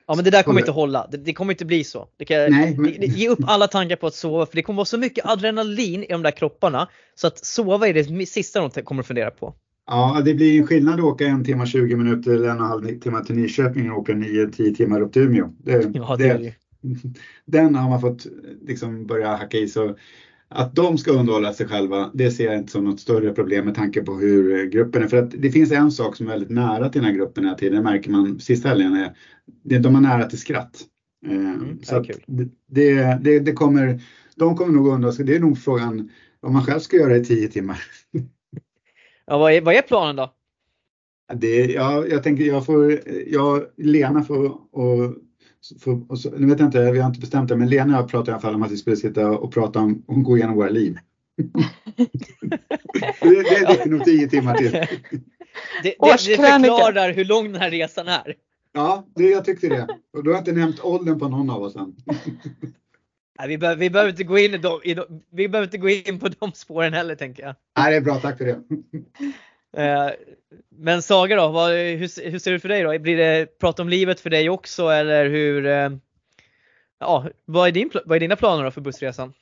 Ja 0.07 0.15
men 0.15 0.25
det 0.25 0.31
där 0.31 0.43
kommer 0.43 0.61
inte 0.61 0.73
hålla. 0.73 1.09
Det, 1.11 1.17
det 1.17 1.33
kommer 1.33 1.53
inte 1.53 1.65
bli 1.65 1.85
så. 1.85 2.09
Det 2.17 2.25
kan, 2.25 2.51
Nej, 2.51 2.77
men- 2.79 2.93
ge- 3.03 3.29
upp 3.29 3.39
alla 3.47 3.67
tankar 3.67 3.97
på 3.97 4.07
att 4.07 4.15
sova 4.15 4.47
för 4.47 4.57
det 4.57 4.63
kommer 4.63 4.77
vara 4.77 4.85
så 4.85 4.99
mycket 4.99 5.27
adrenalin 5.27 6.03
i 6.03 6.07
de 6.09 6.23
där 6.23 6.31
kropparna 6.31 6.89
så 7.15 7.27
att 7.27 7.45
sova 7.45 7.89
är 7.89 7.95
det 7.95 8.27
sista 8.27 8.69
de 8.69 8.83
kommer 8.83 9.01
att 9.03 9.07
fundera 9.07 9.31
på. 9.31 9.55
Ja, 9.87 10.23
det 10.25 10.35
blir 10.35 10.61
en 10.61 10.67
skillnad 10.67 10.95
att 10.95 11.05
åka 11.05 11.27
en 11.27 11.45
timme 11.45 11.67
20 11.67 11.97
minuter 11.97 12.31
eller 12.31 12.49
en 12.49 12.57
och 12.61 12.65
en 12.65 12.71
halv 12.71 13.01
timme 13.01 13.25
till 13.25 13.35
Nyköping 13.37 13.91
och 13.91 13.99
åka 13.99 14.13
9-10 14.13 14.75
timmar 14.75 15.01
upp 15.01 15.13
till 15.13 15.23
Umeå. 15.23 15.49
Det, 15.59 15.91
Ja, 15.95 16.17
det 16.17 16.33
det 16.35 16.45
ju. 16.45 16.53
Den 17.47 17.75
har 17.75 17.91
man 17.91 18.01
fått 18.01 18.27
liksom 18.67 19.07
börja 19.07 19.37
hacka 19.37 19.57
i. 19.59 19.69
Så 19.69 19.97
att 20.55 20.75
de 20.75 20.99
ska 20.99 21.11
underhålla 21.13 21.53
sig 21.53 21.67
själva, 21.69 22.11
det 22.15 22.31
ser 22.31 22.45
jag 22.45 22.55
inte 22.59 22.73
som 22.73 22.85
något 22.85 23.01
större 23.01 23.33
problem 23.33 23.65
med 23.65 23.75
tanke 23.75 24.03
på 24.03 24.15
hur 24.15 24.67
gruppen 24.67 25.03
är. 25.03 25.09
För 25.09 25.17
att 25.17 25.31
det 25.31 25.51
finns 25.51 25.73
en 25.73 25.91
sak 25.91 26.17
som 26.17 26.27
är 26.27 26.31
väldigt 26.31 26.51
nära 26.51 26.89
till 26.89 27.01
den 27.03 27.11
här 27.11 27.17
gruppen 27.19 27.45
hela 27.45 27.57
tiden, 27.57 27.77
det 27.77 27.83
märker 27.83 28.11
man 28.11 28.41
sista 28.41 28.69
helgen, 28.69 28.93
är, 28.93 29.17
det- 29.65 29.79
de 29.79 29.97
är 29.97 30.01
nära 30.01 30.27
till 30.29 30.39
skratt. 30.39 30.81
Eh, 31.27 31.33
Mm, 31.33 31.83
så 31.83 31.97
att 31.97 32.07
det, 32.67 33.19
det, 33.23 33.39
det, 33.39 33.53
kommer, 33.53 34.01
de 34.37 34.57
kommer 34.57 34.73
nog 34.73 34.87
undra, 34.89 35.13
så 35.13 35.23
det 35.23 35.37
är 35.37 35.41
nog 35.41 35.59
frågan 35.59 36.11
om 36.41 36.53
man 36.53 36.65
själv 36.65 36.81
ska 36.81 36.97
göra 36.97 37.13
det 37.13 37.19
i 37.19 37.25
10 37.25 37.49
timmar. 37.49 37.83
Ja, 39.27 39.39
vad, 39.39 39.53
är, 39.53 39.61
vad 39.61 39.75
är 39.75 39.83
planen 39.83 40.17
då? 40.17 40.35
Det, 41.35 41.67
ja, 41.67 42.07
jag 42.07 42.23
tänker 42.23 42.45
jag 42.45 42.67
får, 42.67 43.01
jag, 43.27 43.67
Lena 43.77 44.23
får 44.23 44.45
och, 44.73 45.15
och 46.09 46.19
så, 46.19 46.31
nu 46.31 46.47
vet 46.47 46.59
jag 46.59 46.69
inte, 46.69 46.91
vi 46.93 46.99
har 46.99 47.07
inte 47.07 47.21
bestämt 47.21 47.49
det, 47.49 47.57
men 47.57 47.69
Lena 47.69 47.97
och 47.97 48.03
jag 48.03 48.11
pratade 48.11 48.31
i 48.31 48.33
alla 48.33 48.41
fall 48.41 48.55
om 48.55 48.63
att 48.63 48.71
vi 48.71 48.77
skulle 48.77 48.97
sitta 48.97 49.31
och 49.31 49.53
prata 49.53 49.81
om 49.81 50.05
och 50.07 50.23
gå 50.23 50.37
igenom 50.37 50.57
våra 50.57 50.69
liv. 50.69 50.99
det, 53.21 53.43
det 53.43 53.83
är 53.83 53.89
nog 53.89 54.05
10 54.05 54.29
timmar 54.29 54.55
till. 54.55 54.73
Det, 54.73 54.89
det, 55.83 55.97
det 56.01 56.37
förklarar 56.37 57.13
hur 57.13 57.25
lång 57.25 57.53
den 57.53 57.61
här 57.61 57.71
resan 57.71 58.09
är. 58.09 58.35
Ja, 58.73 59.07
det, 59.15 59.31
jag 59.31 59.45
tyckte 59.45 59.69
det. 59.69 59.89
Och 60.13 60.25
då 60.25 60.31
har 60.31 60.39
inte 60.39 60.53
nämnt 60.53 60.81
åldern 60.81 61.19
på 61.19 61.29
någon 61.29 61.51
av 61.51 61.63
oss 61.63 61.77
än. 61.77 61.97
Nej, 63.39 63.49
vi, 63.49 63.59
behöver, 63.59 63.81
vi, 63.81 63.91
behöver 63.91 64.11
inte 64.11 64.25
gå 64.25 64.39
in 64.39 64.55
i 64.55 64.59
de, 64.59 64.81
i 64.85 64.95
de, 64.95 65.23
vi 65.31 65.49
behöver 65.49 65.67
inte 65.67 65.79
gå 65.79 65.89
in 65.89 66.21
på 66.21 66.29
de 66.29 66.53
spåren 66.53 66.93
heller 66.93 67.15
tänker 67.15 67.43
jag. 67.43 67.55
Nej, 67.79 67.91
det 67.91 67.97
är 67.97 68.01
bra, 68.01 68.21
tack 68.21 68.39
för 68.39 68.45
det. 68.45 68.61
Eh, 69.77 70.11
men 70.69 71.03
Saga 71.03 71.37
då, 71.37 71.49
vad, 71.49 71.71
hur, 71.71 72.31
hur 72.31 72.39
ser 72.39 72.51
det 72.51 72.57
ut 72.57 72.63
för 72.63 72.69
dig 72.69 72.83
då? 72.83 72.99
Blir 72.99 73.17
det 73.17 73.59
prat 73.59 73.81
om 73.81 73.89
livet 73.89 74.21
för 74.21 74.31
dig 74.31 74.51
också 74.51 74.89
eller 74.89 75.27
hur? 75.27 75.67
eh, 75.67 75.91
Ja, 76.99 77.25
vad 77.45 77.69
är, 77.69 77.73
din, 77.73 77.91
vad 78.05 78.17
är 78.17 78.21
dina 78.21 78.37
planer 78.37 78.65
då 78.65 78.71
för 78.71 78.81
bussresan? 78.81 79.33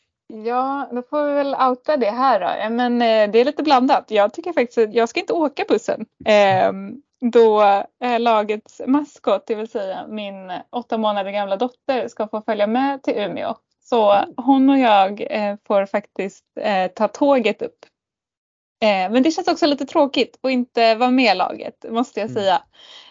Ja, 0.44 0.88
då 0.92 1.02
får 1.02 1.26
vi 1.26 1.32
väl 1.32 1.54
outa 1.68 1.96
det 1.96 2.10
här 2.10 2.40
då. 2.40 2.74
Men 2.74 3.02
eh, 3.02 3.30
det 3.30 3.38
är 3.38 3.44
lite 3.44 3.62
blandat. 3.62 4.04
Jag 4.08 4.32
tycker 4.34 4.52
faktiskt 4.52 4.78
att 4.78 4.94
jag 4.94 5.08
ska 5.08 5.20
inte 5.20 5.32
åka 5.32 5.64
bussen. 5.68 6.06
Eh, 6.24 6.72
då 7.32 7.62
eh, 8.04 8.20
lagets 8.20 8.80
maskot, 8.86 9.46
det 9.46 9.54
vill 9.54 9.68
säga 9.68 10.06
min 10.08 10.52
åtta 10.70 10.98
månader 10.98 11.30
gamla 11.30 11.56
dotter, 11.56 12.08
ska 12.08 12.28
få 12.28 12.42
följa 12.42 12.66
med 12.66 13.02
till 13.02 13.14
Umeå. 13.16 13.54
Så 13.84 14.16
hon 14.36 14.70
och 14.70 14.78
jag 14.78 15.26
eh, 15.30 15.56
får 15.66 15.86
faktiskt 15.86 16.44
eh, 16.60 16.86
ta 16.86 17.08
tåget 17.08 17.62
upp. 17.62 17.86
Eh, 18.82 19.12
men 19.12 19.22
det 19.22 19.30
känns 19.30 19.48
också 19.48 19.66
lite 19.66 19.84
tråkigt 19.86 20.38
att 20.42 20.50
inte 20.50 20.94
vara 20.94 21.10
med 21.10 21.34
i 21.34 21.38
laget, 21.38 21.84
måste 21.88 22.20
jag 22.20 22.30
Mm. 22.30 22.42
säga. 22.42 22.62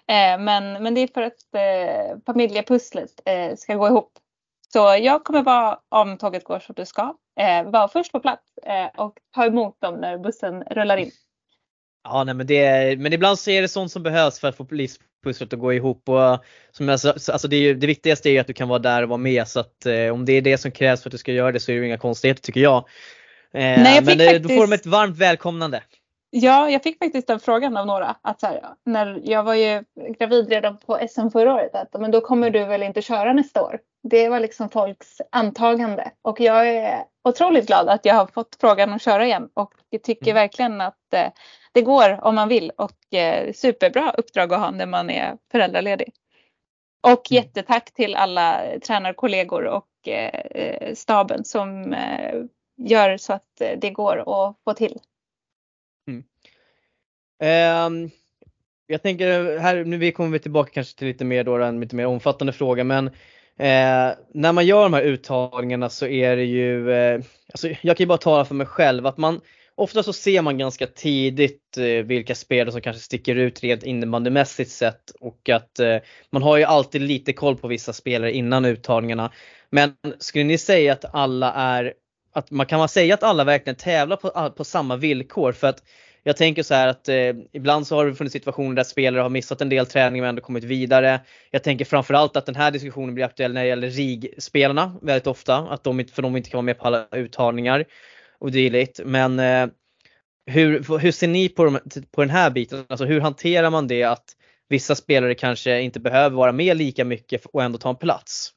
Eh, 0.08 0.40
men, 0.42 0.84
men 0.84 0.94
det 0.94 1.02
är 1.02 1.08
för 1.08 1.22
att 1.22 1.54
eh, 1.56 2.18
familjepusslet 2.26 3.12
eh, 3.26 3.56
ska 3.56 3.76
gå 3.76 3.88
ihop. 3.88 4.12
Så 4.74 4.80
jag 5.02 5.24
kommer 5.24 5.44
vara, 5.44 5.80
om 5.90 6.18
tåget 6.18 6.44
går 6.44 6.60
som 6.60 6.76
det 6.76 6.86
ska, 6.86 7.16
vara 7.66 7.88
först 7.88 8.12
på 8.12 8.20
plats 8.20 8.44
och 8.98 9.14
ta 9.36 9.46
emot 9.46 9.82
dem 9.82 9.96
när 9.96 10.18
bussen 10.18 10.64
rullar 10.64 10.98
in. 10.98 11.12
Ja, 12.04 12.24
nej, 12.24 12.36
men, 12.36 12.48
det, 12.48 12.58
är- 12.66 12.98
men 12.98 13.14
ibland 13.14 13.40
så 13.40 13.52
är 13.52 13.62
det 13.62 13.68
sånt 13.68 13.92
som 13.92 14.04
behövs 14.04 14.40
för 14.40 14.48
att 14.48 14.58
få 14.58 14.68
livspusslet 14.72 15.54
att 15.54 15.60
gå 15.60 15.74
ihop. 15.74 16.10
Och, 16.10 16.38
som 16.72 16.88
jag, 16.88 17.00
alltså 17.06 17.48
det, 17.48 17.56
är 17.56 17.62
ju- 17.62 17.74
det 17.74 17.88
viktigaste 17.88 18.30
är 18.30 18.32
ju 18.32 18.40
att 18.40 18.48
du 18.48 18.54
kan 18.54 18.68
vara 18.70 18.80
där 18.80 19.04
och 19.04 19.10
vara 19.10 19.18
med 19.18 19.48
så 19.48 19.60
att 19.60 19.86
eh, 19.86 20.14
om 20.14 20.26
det 20.26 20.34
är 20.34 20.42
det 20.42 20.58
som 20.58 20.72
krävs 20.72 21.02
för 21.04 21.10
att 21.10 21.12
du 21.12 21.18
ska 21.18 21.32
göra 21.32 21.52
det 21.52 21.60
så 21.60 21.72
är 21.72 21.76
det 21.76 21.80
ju 21.80 21.88
inga 21.88 21.98
konstigheter 21.98 22.42
tycker 22.42 22.62
jag. 22.62 22.86
Eh, 23.54 23.84
Nej, 23.84 23.96
jag 23.96 24.06
men 24.06 24.22
eh, 24.36 24.42
då 24.42 24.50
får 24.50 24.56
de 24.56 24.62
faktiskt- 24.62 24.86
ett 24.86 24.92
varmt 24.92 25.18
välkomnande. 25.18 25.84
Ja, 26.34 26.70
jag 26.70 26.84
fick 26.84 26.98
faktiskt 27.00 27.28
den 27.28 27.40
frågan 27.40 27.78
av 27.78 27.86
några. 27.88 28.16
Att 28.22 28.42
här, 28.42 28.62
när 28.86 29.20
jag 29.24 29.44
var 29.44 29.54
ju 29.54 29.84
gravid 30.20 30.50
redan 30.50 30.78
på 30.78 31.00
SM 31.10 31.30
förra 31.30 31.54
året. 31.54 31.76
Att, 31.76 32.02
men 32.02 32.12
då 32.12 32.22
kommer 32.22 32.50
du 32.50 32.64
väl 32.66 32.84
inte 32.84 33.02
köra 33.02 33.34
nästa 33.34 33.62
år. 33.64 33.80
Det 34.04 34.30
var 34.30 34.40
liksom 34.40 34.70
folks 34.70 35.22
antagande. 35.32 36.12
Och 36.22 36.40
jag 36.40 36.70
är 36.70 37.04
otroligt 37.24 37.68
glad 37.68 37.90
att 37.90 38.06
jag 38.06 38.16
har 38.16 38.26
fått 38.28 38.58
frågan 38.62 38.94
att 38.94 39.02
köra 39.02 39.26
igen. 39.26 39.50
Och 39.54 39.74
jag 39.90 40.04
tycker 40.04 40.32
Mm. 40.32 40.36
verkligen 40.36 40.82
att 40.82 41.14
eh, 41.14 41.28
det 41.72 41.82
går 41.82 42.20
om 42.26 42.36
man 42.36 42.48
vill. 42.50 42.72
Och 42.78 43.14
eh, 43.18 43.54
superbra 43.54 44.12
uppdrag 44.18 44.54
att 44.54 44.60
ha 44.60 44.72
när 44.72 44.86
man 44.86 45.10
är 45.10 45.38
föräldraledig. 45.52 46.14
Och 47.04 47.32
Mm. 47.32 47.44
jättetack 47.44 47.94
till 47.94 48.16
alla 48.16 48.62
tränarkollegor 48.88 49.66
och 49.66 50.08
eh, 50.08 50.40
eh, 50.52 50.94
staben 50.94 51.46
som 51.46 51.94
eh, 51.94 52.36
gör 52.78 53.18
så 53.18 53.34
att 53.34 53.62
eh, 53.62 53.80
det 53.82 53.90
går 53.90 54.18
att 54.18 54.56
få 54.64 54.74
till. 54.74 55.00
Mm. 56.08 56.24
Ehm, 57.40 58.10
jag 58.88 59.02
tänker 59.02 59.56
eh, 59.56 59.62
här, 59.62 59.84
nu 59.84 60.12
kommer 60.12 60.30
vi 60.30 60.40
tillbaka 60.40 60.72
kanske 60.74 60.98
till 60.98 61.08
lite 61.08 61.26
mer 61.26 61.44
då, 61.44 61.58
en 61.58 61.80
lite 61.80 61.96
mer 61.96 62.06
omfattande 62.06 62.54
fråga 62.54 62.84
men 62.84 63.08
eh, 63.58 64.16
när 64.34 64.52
man 64.52 64.66
gör 64.66 64.84
de 64.84 64.94
här 64.94 65.02
uttagningarna 65.02 65.90
så 65.90 66.08
är 66.08 66.36
det 66.36 66.46
ju, 66.46 66.92
eh, 66.92 67.22
alltså 67.54 67.68
jag 67.68 67.98
kan 67.98 68.04
ju 68.04 68.08
bara 68.08 68.18
tala 68.18 68.46
för 68.46 68.56
mig 68.56 68.68
själv 68.68 69.06
att 69.06 69.18
man 69.18 69.42
ofta 69.76 70.04
så 70.04 70.14
ser 70.14 70.42
man 70.42 70.58
ganska 70.58 70.88
tidigt 70.88 71.78
eh, 71.78 72.06
vilka 72.06 72.36
spelare 72.36 72.72
som 72.72 72.82
kanske 72.82 73.02
sticker 73.02 73.36
ut 73.36 73.64
rent 73.64 73.84
innebandymässigt 73.84 74.72
sett 74.72 75.10
och 75.20 75.50
att 75.50 75.80
eh, 75.80 75.98
man 76.30 76.44
har 76.44 76.58
ju 76.58 76.64
alltid 76.64 77.02
lite 77.02 77.34
koll 77.34 77.58
på 77.58 77.68
vissa 77.68 77.94
spelare 77.94 78.32
innan 78.32 78.66
uttagningarna. 78.66 79.32
Men 79.70 79.96
skulle 80.20 80.46
ni 80.46 80.58
säga 80.58 80.94
att 80.94 81.16
alla 81.16 81.54
är, 81.54 81.94
att 82.34 82.52
man 82.52 82.66
kan 82.66 82.80
man 82.80 82.90
säga 82.90 83.14
att 83.14 83.24
alla 83.24 83.44
verkligen 83.44 83.76
tävlar 83.76 84.16
på, 84.16 84.32
ah, 84.36 84.50
på 84.50 84.64
samma 84.64 84.96
villkor? 84.96 85.52
För 85.52 85.68
att 85.68 85.84
jag 86.24 86.38
tänker 86.38 86.64
så 86.64 86.74
här 86.74 86.88
att 86.88 87.10
eh, 87.10 87.34
ibland 87.52 87.88
så 87.88 87.96
har 87.96 88.06
det 88.06 88.16
funnits 88.16 88.34
situationer 88.34 88.76
där 88.76 88.84
spelare 88.84 89.22
har 89.22 89.30
missat 89.30 89.62
en 89.62 89.70
del 89.70 89.86
träning 89.86 90.22
men 90.22 90.30
ändå 90.30 90.42
kommit 90.42 90.64
vidare. 90.64 91.20
Jag 91.52 91.64
tänker 91.64 91.86
framförallt 91.86 92.36
att 92.36 92.46
den 92.46 92.56
här 92.56 92.72
diskussionen 92.72 93.16
blir 93.16 93.26
aktuell 93.26 93.54
när 93.54 93.62
det 93.62 93.68
gäller 93.68 93.90
RIG-spelarna 93.90 94.96
väldigt 95.02 95.28
ofta. 95.28 95.58
Att 95.58 95.84
de 95.84 96.00
inte, 96.00 96.14
för 96.14 96.22
de 96.22 96.38
inte 96.38 96.50
kan 96.50 96.58
vara 96.58 96.66
med 96.66 96.80
på 96.80 96.88
alla 96.88 97.08
uttagningar 97.12 97.86
och 98.40 98.52
dylikt. 98.52 99.00
Men 99.06 99.40
eh, 99.40 99.68
hur, 100.46 101.00
hur 101.00 101.12
ser 101.12 101.28
ni 101.28 101.50
på, 101.50 101.66
de, 101.66 101.80
på 102.12 102.22
den 102.22 102.30
här 102.30 102.50
biten? 102.50 102.86
Alltså 102.90 103.06
hur 103.06 103.22
hanterar 103.22 103.70
man 103.70 103.88
det 103.88 104.04
att 104.04 104.26
vissa 104.70 104.96
spelare 104.96 105.36
kanske 105.36 105.82
inte 105.82 106.00
behöver 106.00 106.36
vara 106.36 106.52
med 106.52 106.78
lika 106.78 107.06
mycket 107.06 107.46
och 107.46 107.64
ändå 107.64 107.78
ta 107.78 107.90
en 107.90 107.96
plats? 107.96 108.52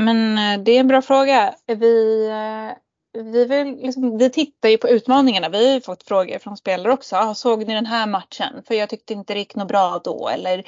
Men 0.00 0.38
eh, 0.38 0.64
det 0.64 0.72
är 0.72 0.80
en 0.80 0.88
bra 0.88 1.02
fråga. 1.02 1.54
Vi, 1.66 2.26
eh, 2.28 2.83
vi, 3.14 3.44
vill 3.44 3.76
liksom, 3.76 4.18
vi 4.18 4.30
tittar 4.30 4.68
ju 4.68 4.78
på 4.78 4.88
utmaningarna. 4.88 5.48
Vi 5.48 5.66
har 5.66 5.74
ju 5.74 5.80
fått 5.80 6.02
frågor 6.02 6.38
från 6.38 6.56
spelare 6.56 6.92
också. 6.92 7.16
Ah, 7.16 7.34
såg 7.34 7.66
ni 7.66 7.74
den 7.74 7.86
här 7.86 8.06
matchen? 8.06 8.62
För 8.66 8.74
jag 8.74 8.88
tyckte 8.88 9.12
inte 9.12 9.32
det 9.34 9.38
gick 9.38 9.54
något 9.54 9.68
bra 9.68 10.00
då. 10.04 10.28
Eller 10.28 10.64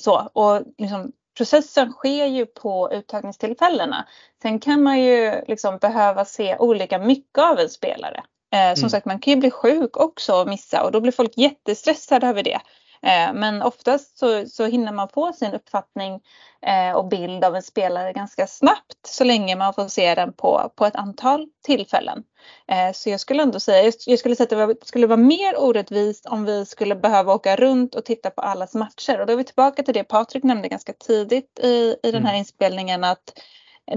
så. 0.00 0.28
Och 0.32 0.62
liksom, 0.78 1.12
processen 1.36 1.92
sker 1.92 2.26
ju 2.26 2.46
på 2.46 2.92
uttagningstillfällena. 2.92 4.06
Sen 4.42 4.58
kan 4.60 4.82
man 4.82 5.00
ju 5.00 5.44
liksom 5.48 5.78
behöva 5.78 6.24
se 6.24 6.56
olika 6.58 6.98
mycket 6.98 7.38
av 7.44 7.58
en 7.58 7.68
spelare. 7.68 8.22
Eh, 8.52 8.74
som 8.74 8.80
Mm. 8.80 8.90
sagt, 8.90 9.06
man 9.06 9.18
kan 9.18 9.34
ju 9.34 9.40
bli 9.40 9.50
sjuk 9.50 9.96
också 9.96 10.34
och 10.34 10.48
missa 10.48 10.82
och 10.84 10.92
då 10.92 11.00
blir 11.00 11.12
folk 11.12 11.36
jättestressade 11.36 12.26
över 12.26 12.42
det. 12.42 12.60
Eh, 13.06 13.32
men 13.34 13.62
oftast 13.62 14.18
så, 14.18 14.46
så 14.46 14.66
hinner 14.66 14.92
man 14.92 15.08
få 15.08 15.32
sin 15.32 15.54
uppfattning 15.54 16.20
eh, 16.66 16.96
och 16.96 17.08
bild 17.08 17.44
av 17.44 17.56
en 17.56 17.62
spelare 17.62 18.12
ganska 18.12 18.46
snabbt 18.46 19.06
så 19.06 19.24
länge 19.24 19.56
man 19.56 19.74
får 19.74 19.88
se 19.88 20.14
den 20.14 20.32
på, 20.32 20.72
på 20.76 20.86
ett 20.86 20.96
antal 20.96 21.46
tillfällen. 21.66 22.22
Eh, 22.68 22.92
så 22.94 23.10
jag 23.10 23.20
skulle 23.20 23.42
ändå 23.42 23.60
säga, 23.60 23.92
jag, 24.06 24.18
skulle 24.18 24.36
säga 24.36 24.44
att 24.44 24.50
det 24.50 24.56
var, 24.66 24.76
skulle 24.84 25.06
vara 25.06 25.16
mer 25.16 25.54
orättvist 25.60 26.26
om 26.26 26.44
vi 26.44 26.66
skulle 26.66 26.94
behöva 26.94 27.34
åka 27.34 27.56
runt 27.56 27.94
och 27.94 28.04
titta 28.04 28.30
på 28.30 28.40
allas 28.42 28.74
matcher. 28.74 29.20
Och 29.20 29.26
då 29.26 29.32
är 29.32 29.36
vi 29.36 29.44
tillbaka 29.44 29.82
till 29.82 29.94
det 29.94 30.04
Patrik 30.04 30.42
nämnde 30.44 30.68
ganska 30.68 30.92
tidigt 30.92 31.58
i, 31.62 31.96
i 32.02 32.10
den 32.12 32.22
här 32.26 32.30
Mm. 32.32 32.38
inspelningen 32.38 33.04
att 33.04 33.32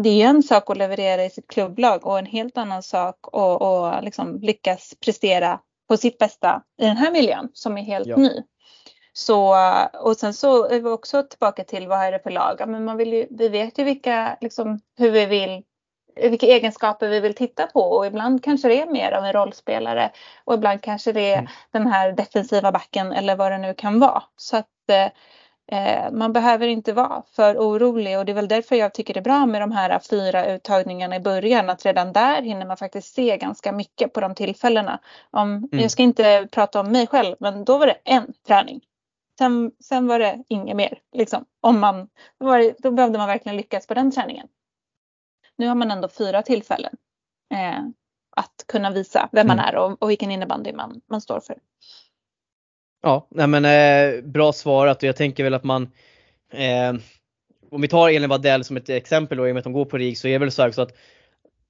det 0.03 0.09
är 0.21 0.27
en 0.27 0.43
sak 0.43 0.69
att 0.69 0.77
leverera 0.77 1.25
i 1.25 1.29
sitt 1.29 1.47
klubblag 1.47 2.05
och 2.05 2.19
en 2.19 2.25
helt 2.25 2.57
annan 2.57 2.83
sak 2.83 3.15
att, 3.33 3.61
att 3.61 4.03
liksom 4.03 4.39
lyckas 4.41 4.93
prestera 5.05 5.59
på 5.89 5.97
sitt 5.97 6.17
bästa 6.17 6.61
i 6.81 6.85
den 6.85 6.97
här 6.97 7.11
miljön 7.11 7.49
som 7.53 7.77
är 7.77 7.81
helt 7.83 8.07
Ja. 8.07 8.17
ny. 8.17 8.43
Så, 9.13 9.55
och 9.93 10.17
sen 10.17 10.33
så 10.33 10.65
är 10.65 10.79
vi 10.79 10.89
också 10.89 11.23
tillbaka 11.23 11.63
till 11.63 11.87
vad 11.87 11.99
är 11.99 12.11
det 12.11 12.19
för 12.19 12.29
lag? 12.31 12.61
Men 12.67 12.85
man 12.85 12.97
vill 12.97 13.13
ju, 13.13 13.27
vi 13.29 13.49
vet 13.49 13.77
ju 13.79 13.83
vilka, 13.83 14.37
liksom, 14.41 14.79
hur 14.97 15.11
vi 15.11 15.25
vill, 15.25 15.63
vilka 16.15 16.45
egenskaper 16.45 17.09
vi 17.09 17.19
vill 17.19 17.35
titta 17.35 17.67
på 17.67 17.79
och 17.81 18.05
ibland 18.05 18.43
kanske 18.43 18.67
det 18.67 18.81
är 18.81 18.87
mer 18.87 19.11
av 19.11 19.25
en 19.25 19.33
rollspelare 19.33 20.11
och 20.45 20.53
ibland 20.53 20.81
kanske 20.81 21.11
det 21.11 21.31
är 21.33 21.37
Mm. 21.37 21.47
den 21.71 21.87
här 21.87 22.11
defensiva 22.11 22.71
backen 22.71 23.11
eller 23.11 23.35
vad 23.35 23.51
det 23.51 23.57
nu 23.57 23.73
kan 23.73 23.99
vara. 23.99 24.23
Så 24.37 24.57
att 24.57 24.67
eh, 25.71 26.11
man 26.11 26.33
behöver 26.33 26.67
inte 26.67 26.93
vara 26.93 27.23
för 27.35 27.57
orolig 27.57 28.17
och 28.17 28.25
det 28.25 28.31
är 28.31 28.33
väl 28.33 28.47
därför 28.47 28.75
jag 28.75 28.93
tycker 28.93 29.13
det 29.13 29.19
är 29.19 29.21
bra 29.21 29.45
med 29.45 29.61
de 29.61 29.71
här 29.71 29.99
fyra 29.99 30.45
uttagningarna 30.45 31.15
i 31.15 31.19
början 31.19 31.69
att 31.69 31.85
redan 31.85 32.13
där 32.13 32.41
hinner 32.41 32.65
man 32.65 32.77
faktiskt 32.77 33.13
se 33.15 33.37
ganska 33.37 33.71
mycket 33.71 34.13
på 34.13 34.21
de 34.21 34.35
tillfällena. 34.35 34.99
Om, 35.31 35.49
Mm. 35.55 35.69
Jag 35.71 35.91
ska 35.91 36.03
inte 36.03 36.47
prata 36.51 36.79
om 36.79 36.91
mig 36.91 37.07
själv 37.07 37.35
men 37.39 37.65
då 37.65 37.77
var 37.77 37.87
det 37.87 37.97
en 38.03 38.33
träning 38.47 38.81
Sen, 39.37 39.71
sen 39.79 40.07
var 40.07 40.19
det 40.19 40.43
inget 40.47 40.75
mer. 40.75 40.99
Liksom. 41.13 41.45
Om 41.61 41.79
man, 41.79 42.07
då, 42.39 42.57
det, 42.57 42.75
då 42.79 42.91
behövde 42.91 43.17
man 43.17 43.27
verkligen 43.27 43.57
lyckas 43.57 43.87
på 43.87 43.93
den 43.93 44.11
träningen. 44.11 44.47
Nu 45.55 45.67
har 45.67 45.75
man 45.75 45.91
ändå 45.91 46.09
fyra 46.09 46.41
tillfällen 46.41 46.95
eh, 47.53 47.79
att 48.35 48.65
kunna 48.67 48.91
visa 48.91 49.29
vem 49.31 49.47
man 49.47 49.59
mm. 49.59 49.69
är 49.69 49.75
och, 49.75 50.03
och 50.03 50.09
vilken 50.09 50.31
innebandy 50.31 50.73
man, 50.73 51.01
man 51.09 51.21
står 51.21 51.39
för. 51.39 51.57
Ja, 53.01 53.27
nej 53.29 53.47
men 53.47 53.65
eh, 53.65 54.21
bra 54.23 54.53
svarat 54.53 54.97
och 54.97 55.03
jag 55.03 55.15
tänker 55.15 55.43
väl 55.43 55.53
att 55.53 55.63
man 55.63 55.91
eh, 56.51 56.93
om 57.73 57.81
vi 57.81 57.87
tar 57.87 58.09
Elin 58.09 58.29
Wadell 58.29 58.63
som 58.63 58.77
ett 58.77 58.89
exempel 58.89 59.37
då, 59.37 59.47
i 59.47 59.51
och 59.51 59.53
med 59.53 59.59
att 59.59 59.63
de 59.63 59.73
går 59.73 59.85
på 59.85 59.97
RIG 59.97 60.17
så 60.17 60.27
är 60.27 60.31
det 60.31 60.37
väl 60.37 60.51
så, 60.51 60.71
så 60.71 60.81
att 60.81 60.91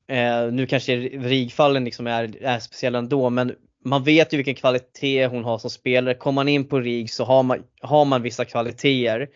eh, 0.08 0.52
nu 0.52 0.68
kanske 0.68 0.96
RIG-fallen 0.96 1.86
liksom 1.86 2.08
är, 2.08 2.44
är 2.44 2.60
speciella 2.60 3.00
ändå 3.00 3.30
men 3.30 3.56
man 3.84 4.04
vet 4.04 4.34
ju 4.34 4.38
vilken 4.38 4.56
kvalitet 4.56 5.26
hon 5.26 5.44
har 5.44 5.58
som 5.58 5.70
spelare. 5.70 6.14
Kommer 6.14 6.36
man 6.36 6.48
in 6.48 6.68
på 6.68 6.80
RIG 6.80 7.10
så 7.10 7.24
har 7.24 7.44
man, 7.44 7.64
har 7.82 8.06
man 8.06 8.22
vissa 8.22 8.46
kvaliteter 8.46 9.30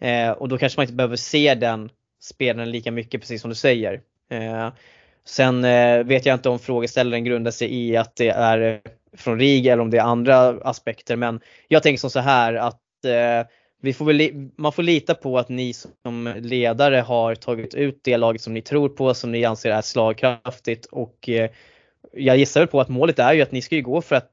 eh, 0.00 0.30
och 0.30 0.48
då 0.48 0.58
kanske 0.58 0.78
man 0.78 0.84
inte 0.84 0.94
behöver 0.94 1.16
se 1.16 1.54
den 1.54 1.90
spelaren 2.20 2.70
lika 2.70 2.90
mycket 2.90 3.20
precis 3.20 3.40
som 3.40 3.50
du 3.50 3.54
säger. 3.54 4.00
Eh, 4.30 4.68
sen 5.24 5.64
eh, 5.64 6.04
vet 6.04 6.26
jag 6.26 6.34
inte 6.34 6.48
om 6.48 6.58
frågeställaren 6.58 7.24
grundar 7.24 7.50
sig 7.50 7.74
i 7.74 7.96
att 7.96 8.16
det 8.16 8.28
är 8.28 8.80
från 9.16 9.38
RIG 9.38 9.66
eller 9.66 9.82
om 9.82 9.90
det 9.90 9.98
är 9.98 10.02
andra 10.02 10.48
aspekter 10.48 11.16
men 11.16 11.40
jag 11.68 11.82
tänker 11.82 12.00
som 12.00 12.10
så 12.10 12.20
här 12.20 12.54
att 12.54 13.04
eh, 13.04 13.46
vi 13.82 13.92
får 13.92 14.04
väl, 14.04 14.48
man 14.56 14.72
får 14.72 14.82
lita 14.82 15.14
på 15.14 15.38
att 15.38 15.48
ni 15.48 15.72
som 15.72 16.34
ledare 16.36 16.96
har 16.96 17.34
tagit 17.34 17.74
ut 17.74 18.00
det 18.04 18.16
laget 18.16 18.42
som 18.42 18.54
ni 18.54 18.62
tror 18.62 18.88
på, 18.88 19.14
som 19.14 19.32
ni 19.32 19.44
anser 19.44 19.70
är 19.70 19.82
slagkraftigt 19.82 20.86
och 20.86 21.28
eh, 21.28 21.50
jag 22.12 22.36
gissar 22.36 22.60
väl 22.60 22.68
på 22.68 22.80
att 22.80 22.88
målet 22.88 23.18
är 23.18 23.32
ju 23.32 23.42
att 23.42 23.52
ni 23.52 23.62
ska 23.62 23.76
ju 23.76 23.82
gå 23.82 24.00
för 24.00 24.16
att 24.16 24.30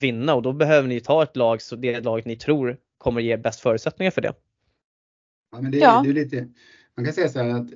vinna 0.00 0.34
och 0.34 0.42
då 0.42 0.52
behöver 0.52 0.88
ni 0.88 1.00
ta 1.00 1.22
ett 1.22 1.36
lag, 1.36 1.62
så 1.62 1.76
det 1.76 2.00
laget 2.00 2.26
ni 2.26 2.36
tror 2.36 2.76
kommer 2.98 3.20
ge 3.20 3.36
bäst 3.36 3.60
förutsättningar 3.60 4.10
för 4.10 4.20
det. 4.20 4.32
Ja, 5.52 5.60
men 5.60 5.70
det, 5.70 5.78
ja. 5.78 6.02
det 6.04 6.10
är 6.10 6.14
lite, 6.14 6.48
man 6.96 7.04
kan 7.04 7.14
säga 7.14 7.28
så 7.28 7.38
här 7.38 7.48
att 7.48 7.68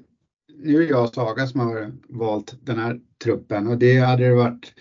nu 0.59 0.83
är 0.83 0.91
jag 0.91 1.03
och 1.03 1.15
Saga 1.15 1.47
som 1.47 1.61
har 1.61 1.93
valt 2.09 2.55
den 2.67 2.79
här 2.79 3.01
truppen 3.25 3.67
och 3.67 3.79
det 3.79 3.99
hade 3.99 4.25
det 4.25 4.35
varit 4.35 4.75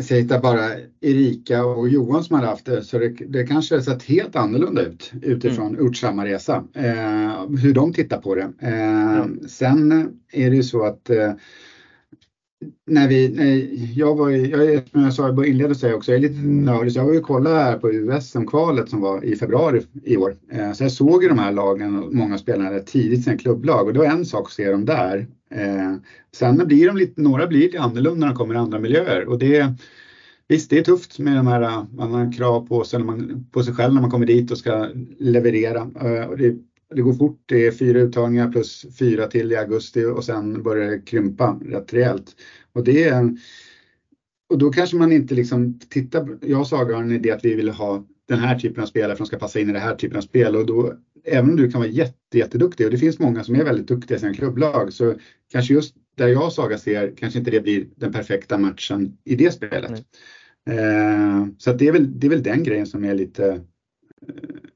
säg 0.00 0.24
bara 0.24 0.70
Erika 1.00 1.64
och 1.64 1.88
Johan 1.88 2.24
som 2.24 2.36
hade 2.36 2.48
haft 2.48 2.66
det, 2.66 2.82
så 2.82 2.98
det, 2.98 3.08
det 3.08 3.46
kanske 3.46 3.82
sett 3.82 4.02
helt 4.02 4.36
annorlunda 4.36 4.82
ut 4.82 5.12
utifrån 5.22 5.78
mm. 5.78 5.94
samma 5.94 6.24
resa. 6.24 6.64
Eh, 6.74 7.48
hur 7.62 7.74
de 7.74 7.92
tittar 7.92 8.20
på 8.20 8.34
det. 8.34 8.52
Eh, 8.62 9.16
mm. 9.16 9.48
Sen 9.48 9.92
är 10.32 10.50
det 10.50 10.56
ju 10.56 10.62
så 10.62 10.84
att 10.84 11.10
eh, 11.10 11.32
när 12.86 13.08
vi, 13.08 13.28
när 13.28 13.68
jag 13.98 14.14
var 14.16 14.28
ju, 14.28 14.52
är, 14.52 14.82
som 14.90 15.02
jag 15.02 15.14
sa 15.14 15.44
i 15.44 15.48
inledningen 15.48 15.94
också, 15.94 16.10
jag 16.10 16.18
är 16.18 16.28
lite 16.28 16.40
nördig 16.42 16.92
så 16.92 16.98
jag 16.98 17.04
var 17.04 17.12
ju 17.12 17.20
kolla 17.20 17.50
här 17.50 17.78
på 17.78 17.92
USM-kvalet 17.92 18.88
som 18.88 19.00
var 19.00 19.24
i 19.24 19.36
februari 19.36 19.82
i 20.04 20.16
år. 20.16 20.36
Eh, 20.52 20.72
så 20.72 20.84
jag 20.84 20.92
såg 20.92 21.22
ju 21.22 21.28
de 21.28 21.38
här 21.38 21.52
lagen 21.52 22.02
och 22.02 22.14
många 22.14 22.38
spelare 22.38 22.80
tidigt 22.80 23.28
i 23.28 23.38
klubblag 23.38 23.86
och 23.86 23.92
det 23.92 23.98
var 23.98 24.06
en 24.06 24.24
sak 24.24 24.46
att 24.46 24.52
se 24.52 24.70
dem 24.70 24.84
där. 24.84 25.26
Eh, 25.50 25.94
sen 26.36 26.66
blir 26.66 26.86
de 26.86 26.96
lite, 26.96 27.20
några 27.20 27.46
blir 27.46 27.60
lite 27.60 27.80
annorlunda 27.80 28.26
när 28.26 28.26
de 28.26 28.36
kommer 28.36 28.54
i 28.54 28.58
andra 28.58 28.78
miljöer 28.78 29.28
och 29.28 29.38
det 29.38 29.74
Visst, 30.50 30.70
det 30.70 30.78
är 30.78 30.84
tufft 30.84 31.18
med 31.18 31.36
de 31.36 31.46
här, 31.46 31.62
eh, 31.62 31.84
man 31.94 32.12
har 32.12 32.32
krav 32.32 32.66
på 32.66 32.84
sig, 32.84 32.98
man, 32.98 33.46
på 33.52 33.62
sig 33.62 33.74
själv 33.74 33.94
när 33.94 34.00
man 34.00 34.10
kommer 34.10 34.26
dit 34.26 34.50
och 34.50 34.58
ska 34.58 34.88
leverera. 35.18 35.82
Och 36.28 36.38
det, 36.38 36.56
det 36.94 37.02
går 37.02 37.12
fort, 37.12 37.42
det 37.46 37.66
är 37.66 37.72
fyra 37.72 38.00
uttagningar 38.00 38.52
plus 38.52 38.86
fyra 38.98 39.26
till 39.26 39.52
i 39.52 39.56
augusti 39.56 40.04
och 40.04 40.24
sen 40.24 40.62
börjar 40.62 40.90
det 40.90 40.98
krympa 40.98 41.60
rätt 41.64 41.92
rejält. 41.92 42.36
Och, 42.72 42.84
det, 42.84 43.12
och 44.48 44.58
då 44.58 44.70
kanske 44.70 44.96
man 44.96 45.12
inte 45.12 45.34
liksom 45.34 45.78
tittar, 45.78 46.38
jag 46.42 46.60
och 46.60 46.66
Saga 46.66 46.94
har 46.94 47.02
en 47.02 47.12
idé 47.12 47.30
att 47.30 47.44
vi 47.44 47.54
vill 47.54 47.68
ha 47.68 48.06
den 48.28 48.38
här 48.38 48.58
typen 48.58 48.82
av 48.82 48.86
spelare 48.86 49.16
som 49.16 49.26
ska 49.26 49.38
passa 49.38 49.60
in 49.60 49.70
i 49.70 49.72
den 49.72 49.82
här 49.82 49.96
typen 49.96 50.16
av 50.16 50.22
spel 50.22 50.56
och 50.56 50.66
då 50.66 50.94
även 51.24 51.50
om 51.50 51.56
du 51.56 51.70
kan 51.70 51.80
vara 51.80 51.90
jätte, 51.90 52.38
jätteduktig 52.38 52.86
och 52.86 52.92
det 52.92 52.98
finns 52.98 53.18
många 53.18 53.44
som 53.44 53.54
är 53.54 53.64
väldigt 53.64 53.88
duktiga 53.88 54.16
i 54.16 54.20
sina 54.20 54.34
klubblag 54.34 54.92
så 54.92 55.14
kanske 55.52 55.74
just 55.74 55.94
där 56.16 56.28
jag 56.28 56.44
och 56.44 56.52
Saga 56.52 56.78
ser 56.78 57.14
kanske 57.16 57.38
inte 57.38 57.50
det 57.50 57.60
blir 57.60 57.86
den 57.96 58.12
perfekta 58.12 58.58
matchen 58.58 59.18
i 59.24 59.36
det 59.36 59.50
spelet. 59.50 60.04
Eh, 60.70 61.46
så 61.58 61.72
det, 61.72 61.88
är 61.88 61.92
väl, 61.92 62.20
det 62.20 62.26
är 62.26 62.30
väl 62.30 62.42
den 62.42 62.62
grejen 62.62 62.86
som 62.86 63.04
är 63.04 63.14
lite 63.14 63.46
eh, 63.48 64.67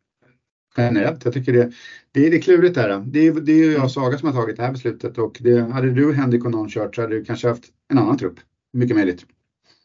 generellt. 0.76 1.24
Jag 1.24 1.34
tycker 1.34 1.52
det, 1.52 1.72
det, 2.12 2.26
är, 2.26 2.30
det 2.30 2.36
är 2.36 2.40
klurigt 2.40 2.74
där. 2.74 3.02
Det 3.06 3.26
är, 3.26 3.32
det 3.32 3.52
är 3.52 3.72
jag 3.72 3.84
och 3.84 3.90
Saga 3.90 4.18
som 4.18 4.28
har 4.28 4.42
tagit 4.42 4.56
det 4.56 4.62
här 4.62 4.72
beslutet 4.72 5.18
och 5.18 5.38
det, 5.40 5.60
hade 5.60 5.90
du 5.90 6.14
Henrik 6.14 6.44
och 6.44 6.50
någon 6.50 6.68
kört 6.68 6.94
så 6.94 7.00
hade 7.02 7.14
du 7.14 7.24
kanske 7.24 7.48
haft 7.48 7.64
en 7.90 7.98
annan 7.98 8.18
trupp. 8.18 8.34
Mycket 8.72 8.96
möjligt. 8.96 9.26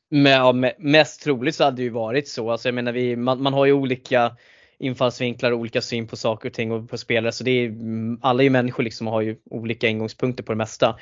Men, 0.09 0.31
ja, 0.31 0.73
mest 0.77 1.23
troligt 1.23 1.55
så 1.55 1.63
hade 1.63 1.77
det 1.77 1.83
ju 1.83 1.89
varit 1.89 2.27
så. 2.27 2.51
Alltså 2.51 2.67
jag 2.67 2.75
menar, 2.75 2.91
vi, 2.91 3.15
man, 3.15 3.41
man 3.41 3.53
har 3.53 3.65
ju 3.65 3.73
olika 3.73 4.31
infallsvinklar 4.79 5.51
och 5.51 5.59
olika 5.59 5.81
syn 5.81 6.07
på 6.07 6.15
saker 6.15 6.49
och 6.49 6.53
ting 6.53 6.71
och 6.71 6.89
på 6.89 6.97
spelare. 6.97 7.31
Så 7.31 7.43
det 7.43 7.51
är, 7.51 7.73
alla 8.21 8.41
är 8.41 8.43
ju 8.43 8.49
människor 8.49 8.83
liksom 8.83 9.07
och 9.07 9.13
har 9.13 9.21
ju 9.21 9.35
olika 9.49 9.87
ingångspunkter 9.87 10.43
på 10.43 10.51
det 10.51 10.57
mesta. 10.57 10.95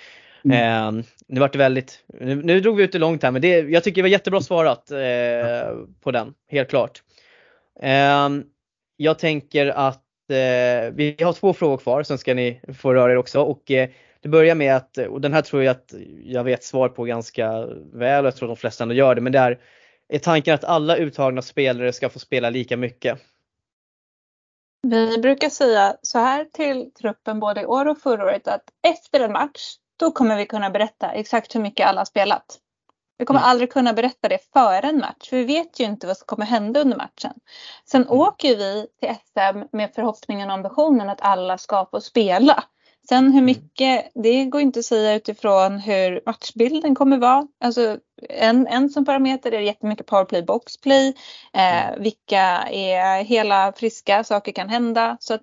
Mm. 0.45 0.97
Eh, 0.97 1.03
nu 1.27 1.39
vart 1.39 1.51
det 1.51 1.57
väldigt, 1.57 2.03
nu, 2.19 2.35
nu, 2.35 2.59
drog 2.59 2.77
vi 2.77 2.83
ut 2.83 2.91
det 2.91 2.99
långt 2.99 3.23
här 3.23 3.31
men 3.31 3.41
det, 3.41 3.59
jag 3.59 3.83
tycker 3.83 3.95
det 3.95 4.01
var 4.01 4.09
jättebra 4.09 4.41
svarat 4.41 4.91
eh, 4.91 4.97
på 6.03 6.11
den, 6.11 6.33
helt 6.51 6.69
klart. 6.69 7.03
Eh, 7.81 8.29
jag 8.97 9.19
tänker 9.19 9.67
att 9.67 10.03
eh, 10.29 10.93
vi 10.93 11.15
har 11.19 11.33
två 11.33 11.53
frågor 11.53 11.77
kvar, 11.77 12.03
sen 12.03 12.17
ska 12.17 12.33
ni 12.33 12.61
få 12.77 12.93
röra 12.93 13.11
er 13.11 13.17
också. 13.17 13.41
Och, 13.41 13.71
eh, 13.71 13.89
det 14.21 14.29
börjar 14.29 14.55
med 14.55 14.75
att, 14.75 14.97
och 14.97 15.21
den 15.21 15.33
här 15.33 15.41
tror 15.41 15.63
jag 15.63 15.71
att 15.71 15.93
jag 16.23 16.43
vet 16.43 16.63
svar 16.63 16.89
på 16.89 17.03
ganska 17.03 17.65
väl 17.93 18.25
och 18.25 18.27
jag 18.27 18.35
tror 18.35 18.51
att 18.51 18.57
de 18.57 18.59
flesta 18.59 18.83
ändå 18.83 18.95
gör 18.95 19.15
det, 19.15 19.21
men 19.21 19.33
det 19.33 19.39
är, 19.39 19.59
är 20.07 20.19
tanken 20.19 20.53
att 20.53 20.63
alla 20.63 20.97
uttagna 20.97 21.41
spelare 21.41 21.93
ska 21.93 22.09
få 22.09 22.19
spela 22.19 22.49
lika 22.49 22.77
mycket? 22.77 23.19
Vi 24.87 25.17
brukar 25.17 25.49
säga 25.49 25.97
så 26.01 26.19
här 26.19 26.45
till 26.45 26.91
truppen 26.93 27.39
både 27.39 27.61
i 27.61 27.65
år 27.65 27.87
och 27.87 27.97
förra 27.97 28.23
året 28.23 28.47
att 28.47 28.63
efter 28.87 29.19
en 29.19 29.31
match 29.31 29.75
då 29.99 30.11
kommer 30.11 30.37
vi 30.37 30.45
kunna 30.45 30.69
berätta 30.69 31.11
exakt 31.11 31.55
hur 31.55 31.59
mycket 31.59 31.87
alla 31.87 31.99
har 31.99 32.05
spelat. 32.05 32.59
Vi 33.17 33.25
kommer 33.25 33.39
mm. 33.39 33.49
aldrig 33.49 33.71
kunna 33.71 33.93
berätta 33.93 34.29
det 34.29 34.39
före 34.53 34.87
en 34.87 34.97
match 34.97 35.29
för 35.29 35.37
vi 35.37 35.43
vet 35.43 35.79
ju 35.79 35.83
inte 35.83 36.07
vad 36.07 36.17
som 36.17 36.25
kommer 36.25 36.45
hända 36.45 36.81
under 36.81 36.97
matchen. 36.97 37.33
Sen 37.85 38.01
mm. 38.01 38.19
åker 38.19 38.55
vi 38.57 38.87
till 38.99 39.09
SM 39.09 39.77
med 39.77 39.91
förhoppningen 39.95 40.49
och 40.49 40.53
ambitionen 40.53 41.09
att 41.09 41.21
alla 41.21 41.57
ska 41.57 41.85
få 41.91 42.01
spela. 42.01 42.63
Sen 43.09 43.25
hur 43.25 43.31
mm. 43.31 43.45
mycket, 43.45 44.11
det 44.13 44.45
går 44.45 44.61
inte 44.61 44.79
att 44.79 44.85
säga 44.85 45.15
utifrån 45.15 45.79
hur 45.79 46.21
matchbilden 46.25 46.95
kommer 46.95 47.17
vara. 47.17 47.47
Alltså 47.63 47.97
en, 48.29 48.67
en 48.67 48.89
som 48.89 49.05
parameter 49.05 49.51
är 49.51 49.59
jättemycket 49.59 50.05
powerplay, 50.05 50.43
boxplay. 50.43 51.07
Eh, 51.53 51.87
mm. 51.87 52.03
vilka 52.03 52.41
är 52.71 53.23
hela 53.23 53.73
friska, 53.73 54.23
saker 54.23 54.51
kan 54.51 54.69
hända. 54.69 55.17
Så 55.19 55.33
att 55.33 55.41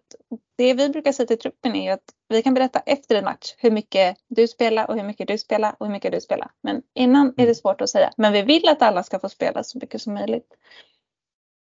det 0.63 0.75
vi 0.75 0.89
brukar 0.89 1.13
säga 1.13 1.27
till 1.27 1.39
truppen 1.39 1.77
är 1.77 1.93
att 1.93 2.05
vi 2.29 2.43
kan 2.43 2.55
berätta 2.55 2.79
efter 2.79 3.15
en 3.15 3.25
match 3.25 3.55
hur 3.59 3.71
mycket 3.71 4.17
du 4.29 4.49
spelar 4.49 4.91
och 4.91 4.97
hur 4.97 5.05
mycket 5.05 5.29
du 5.29 5.39
spelar 5.39 5.75
och 5.79 5.87
hur 5.87 5.93
mycket 5.93 6.13
du 6.13 6.21
spelar. 6.21 6.51
Men 6.63 6.83
innan 6.95 7.27
är 7.27 7.33
det 7.37 7.43
mm. 7.43 7.55
svårt 7.55 7.81
att 7.81 7.91
säga. 7.91 8.11
Men 8.17 8.33
vi 8.33 8.43
vill 8.43 8.69
att 8.69 8.83
alla 8.83 9.03
ska 9.03 9.19
få 9.19 9.29
spela 9.29 9.63
så 9.63 9.79
mycket 9.79 10.03
som 10.03 10.15
möjligt. 10.15 10.47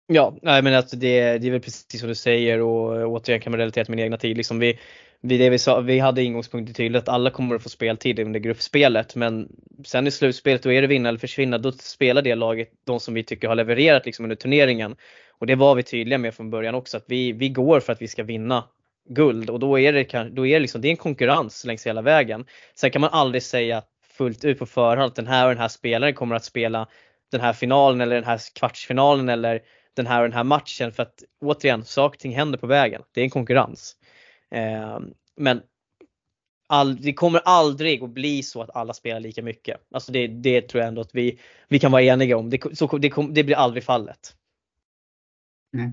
Ja, 0.07 0.38
nej, 0.41 0.61
men 0.61 0.73
alltså 0.73 0.95
det, 0.95 1.38
det 1.38 1.48
är 1.48 1.52
väl 1.52 1.61
precis 1.61 1.99
som 1.99 2.10
du 2.10 2.15
säger 2.15 2.60
och 2.60 3.11
återigen 3.11 3.41
kan 3.41 3.52
man 3.52 3.60
relatera 3.60 3.86
till 3.86 3.95
min 3.95 4.03
egna 4.03 4.18
tid. 4.18 4.38
Liksom 4.38 4.60
vi, 4.60 4.80
vi, 5.22 5.38
det 5.38 5.49
vi, 5.49 5.60
sa, 5.60 5.80
vi 5.80 5.99
hade 5.99 6.23
ingångspunkter 6.23 6.73
tydligt 6.73 7.02
att 7.02 7.10
alla 7.10 7.30
kommer 7.30 7.56
att 7.56 7.64
få 7.64 7.69
speltid 7.69 8.19
under 8.19 8.40
gruppspelet 8.40 9.15
men 9.15 9.49
sen 9.86 10.07
i 10.07 10.11
slutspelet 10.11 10.64
då 10.64 10.72
är 10.72 10.82
det 10.82 10.88
vinna 10.88 11.10
eller 11.10 11.19
försvinna. 11.19 11.57
Då 11.57 11.72
spelar 11.72 12.22
det 12.22 12.36
laget 12.36 12.69
de 12.86 12.99
som 12.99 13.14
vi 13.14 13.23
tycker 13.23 13.48
har 13.48 13.56
levererat 13.56 14.06
liksom 14.06 14.26
under 14.26 14.36
turneringen. 14.36 14.95
Och 15.40 15.48
det 15.48 15.56
var 15.56 15.76
vi 15.76 15.84
tydliga 15.84 16.18
med 16.18 16.34
från 16.34 16.49
början 16.49 16.76
också 16.76 16.98
att 16.98 17.06
vi, 17.07 17.32
vi 17.32 17.49
går 17.49 17.80
för 17.80 17.94
att 17.94 18.02
vi 18.02 18.07
ska 18.07 18.23
vinna 18.23 18.64
guld 19.10 19.49
och 19.49 19.60
då 19.60 19.80
är 19.80 19.94
det, 19.94 20.30
då 20.32 20.48
är 20.48 20.53
det, 20.53 20.60
liksom, 20.60 20.82
det 20.82 20.88
är 20.88 20.91
en 20.91 20.98
konkurrens 20.98 21.65
längs 21.65 21.88
hela 21.88 22.02
vägen. 22.02 22.45
Sen 22.76 22.91
kan 22.91 23.02
man 23.02 23.10
aldrig 23.10 23.44
säga 23.44 23.84
fullt 24.03 24.45
ut 24.45 24.60
på 24.60 24.65
förhand 24.65 25.07
att 25.07 25.15
den 25.15 25.28
här 25.28 25.45
och 25.45 25.52
den 25.52 25.61
här 25.61 25.68
spelaren 25.68 26.14
kommer 26.14 26.36
att 26.36 26.45
spela 26.45 26.88
den 27.32 27.41
här 27.41 27.53
finalen 27.53 28.02
eller 28.02 28.15
den 28.15 28.23
här 28.23 28.40
kvartsfinalen 28.56 29.30
eller 29.30 29.61
den 29.94 30.07
här 30.07 30.22
och 30.22 30.28
den 30.28 30.38
här 30.38 30.44
matchen 30.44 30.91
för 30.91 31.03
att 31.03 31.23
återigen, 31.41 31.86
saker 31.86 32.15
och 32.15 32.19
ting 32.19 32.36
händer 32.36 32.57
på 32.57 32.68
vägen. 32.68 33.02
Det 33.11 33.22
är 33.22 33.23
en 33.23 33.30
konkurrens. 33.30 33.95
Eh, 34.52 34.99
men 35.36 35.61
all, 36.68 37.02
det 37.02 37.14
kommer 37.14 37.41
aldrig 37.45 38.03
att 38.03 38.10
bli 38.10 38.44
så 38.44 38.61
att 38.61 38.76
alla 38.76 38.94
spelar 38.94 39.19
lika 39.19 39.44
mycket. 39.44 39.82
Alltså 39.91 40.11
det, 40.11 40.28
det 40.28 40.61
tror 40.61 40.82
jag 40.82 40.88
ändå 40.88 41.02
att 41.02 41.15
vi, 41.15 41.40
vi 41.68 41.80
kan 41.80 41.91
vara 41.91 42.03
eniga 42.03 42.38
om. 42.38 42.49
Det, 42.49 42.78
så, 42.78 42.98
det, 42.98 43.14
det 43.32 43.44
blir 43.44 43.56
aldrig 43.56 43.84
fallet. 43.84 44.36
Nej. 45.72 45.91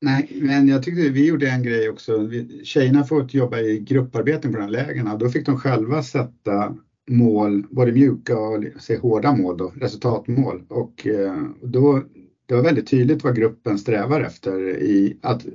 Nej, 0.00 0.38
men 0.42 0.68
jag 0.68 0.82
tyckte 0.82 1.08
vi 1.08 1.26
gjorde 1.26 1.50
en 1.50 1.62
grej 1.62 1.88
också. 1.88 2.30
Tjejerna 2.62 3.04
får 3.04 3.34
jobba 3.34 3.60
i 3.60 3.78
grupparbeten 3.78 4.52
på 4.52 4.58
de 4.58 4.62
här 4.62 4.70
lägena. 4.70 5.16
Då 5.16 5.28
fick 5.28 5.46
de 5.46 5.58
själva 5.58 6.02
sätta 6.02 6.76
mål, 7.10 7.66
både 7.70 7.92
mjuka 7.92 8.38
och 8.38 8.64
säg, 8.80 8.96
hårda 8.96 9.36
mål, 9.36 9.56
då, 9.56 9.72
resultatmål. 9.76 10.64
Och 10.68 11.06
eh, 11.06 11.42
då, 11.62 12.02
det 12.46 12.54
var 12.54 12.62
väldigt 12.62 12.86
tydligt 12.86 13.24
vad 13.24 13.36
gruppen 13.36 13.78
strävar 13.78 14.20
efter 14.20 14.82
i 14.82 15.18
att 15.22 15.46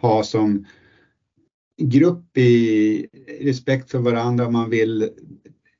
ha 0.00 0.22
som 0.22 0.64
grupp 1.82 2.38
i 2.38 3.06
respekt 3.40 3.90
för 3.90 3.98
varandra. 3.98 4.50
Man 4.50 4.70
vill 4.70 5.08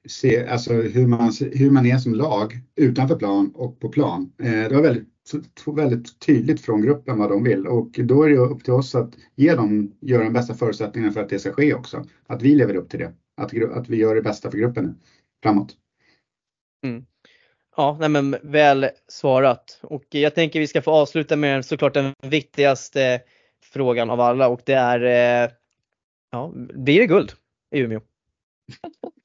se 0.08 0.46
alltså 0.46 0.74
hur 0.74 1.06
man, 1.06 1.32
hur 1.52 1.70
man 1.70 1.86
är 1.86 1.98
som 1.98 2.14
lag 2.14 2.58
utanför 2.76 3.16
plan 3.16 3.52
och 3.54 3.80
på 3.80 3.88
plan. 3.88 4.32
Eh, 4.42 4.50
det 4.68 4.74
var 4.74 4.82
väldigt 4.82 5.08
väldigt 5.66 6.20
tydligt 6.20 6.60
från 6.60 6.82
gruppen 6.82 7.18
vad 7.18 7.30
de 7.30 7.44
vill 7.44 7.66
och 7.66 7.90
då 7.90 8.22
är 8.22 8.28
det 8.28 8.36
upp 8.36 8.64
till 8.64 8.72
oss 8.72 8.94
att 8.94 9.10
ge 9.34 9.54
dem, 9.54 9.92
göra 10.00 10.24
de 10.24 10.32
bästa 10.32 10.54
förutsättningarna 10.54 11.12
för 11.12 11.20
att 11.20 11.28
det 11.28 11.38
ska 11.38 11.52
ske 11.52 11.74
också. 11.74 12.04
Att 12.26 12.42
vi 12.42 12.54
lever 12.54 12.74
upp 12.74 12.90
till 12.90 13.00
det, 13.00 13.12
att, 13.36 13.62
att 13.72 13.88
vi 13.88 13.96
gör 13.96 14.14
det 14.14 14.22
bästa 14.22 14.50
för 14.50 14.58
gruppen 14.58 15.00
framåt. 15.42 15.76
Mm. 16.84 17.04
Ja, 17.76 17.96
nej 18.00 18.08
men 18.08 18.36
väl 18.42 18.88
svarat. 19.08 19.80
Och 19.82 20.04
jag 20.10 20.34
tänker 20.34 20.60
vi 20.60 20.66
ska 20.66 20.82
få 20.82 20.90
avsluta 20.90 21.36
med 21.36 21.64
såklart 21.64 21.94
den 21.94 22.14
viktigaste 22.22 23.20
frågan 23.62 24.10
av 24.10 24.20
alla 24.20 24.48
och 24.48 24.60
det 24.64 24.74
är, 24.74 25.00
eh, 25.44 25.50
ja, 26.30 26.52
blir 26.54 27.00
det 27.00 27.06
guld 27.06 27.32
i 27.70 27.80
Umeå? 27.80 28.00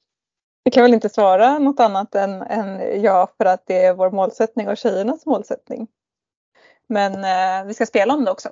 Vi 0.64 0.70
kan 0.70 0.82
väl 0.82 0.94
inte 0.94 1.08
svara 1.08 1.58
något 1.58 1.80
annat 1.80 2.14
än, 2.14 2.42
än 2.42 3.02
ja 3.02 3.32
för 3.36 3.44
att 3.44 3.66
det 3.66 3.84
är 3.84 3.94
vår 3.94 4.10
målsättning 4.10 4.68
och 4.68 4.76
tjejernas 4.76 5.26
målsättning. 5.26 5.88
Men 6.88 7.12
eh, 7.14 7.66
vi 7.66 7.74
ska 7.74 7.86
spela 7.86 8.14
om 8.14 8.24
det 8.24 8.30
också. 8.30 8.48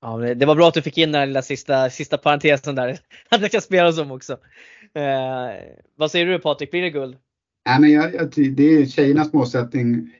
Ja, 0.00 0.16
det 0.16 0.46
var 0.46 0.54
bra 0.54 0.68
att 0.68 0.74
du 0.74 0.82
fick 0.82 0.98
in 0.98 1.12
den 1.12 1.28
lilla 1.28 1.42
sista, 1.42 1.90
sista 1.90 2.18
parentesen 2.18 2.74
där. 2.74 2.98
Att 3.28 3.40
det 3.40 3.48
ska 3.48 3.60
spelas 3.60 3.98
om 3.98 4.10
också. 4.10 4.32
Eh, 4.94 5.54
vad 5.96 6.10
säger 6.10 6.26
du 6.26 6.38
Patrik, 6.38 6.70
blir 6.70 6.82
det 6.82 6.90
guld? 6.90 7.16
Nej, 7.66 7.80
men 7.80 7.90
jag, 7.90 8.14
jag, 8.14 8.30
det 8.56 8.62
är 8.62 8.86
tjejernas 8.86 9.32
målsättning. 9.32 10.14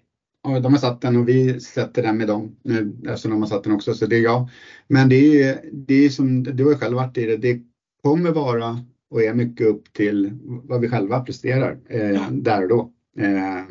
De 0.63 0.73
har 0.73 0.81
satt 0.81 1.01
den 1.01 1.17
och 1.17 1.29
vi 1.29 1.61
sätter 1.61 2.03
den 2.03 2.19
med 2.19 2.27
dem 2.27 2.57
nu 2.63 2.97
eftersom 3.07 3.31
de 3.31 3.43
har 3.43 3.49
satt 3.49 3.65
den 3.65 3.73
också. 3.73 3.95
Så 3.95 4.07
det 4.07 4.17
är 4.17 4.23
jag. 4.23 4.49
Men 4.87 5.09
det 5.09 5.43
är, 5.43 5.61
det 5.73 6.05
är 6.05 6.09
som 6.09 6.43
du 6.43 6.65
har 6.65 6.75
själv 6.75 6.97
varit 6.97 7.19
i 7.19 7.27
det. 7.27 7.37
Det 7.37 7.61
kommer 8.03 8.31
vara 8.31 8.85
och 9.11 9.23
är 9.23 9.35
mycket 9.35 9.67
upp 9.67 9.93
till 9.93 10.31
vad 10.43 10.81
vi 10.81 10.89
själva 10.89 11.21
presterar 11.21 11.79
eh, 11.89 12.31
där 12.31 12.63
och 12.63 12.69
då. 12.69 12.93
Eh, 13.19 13.65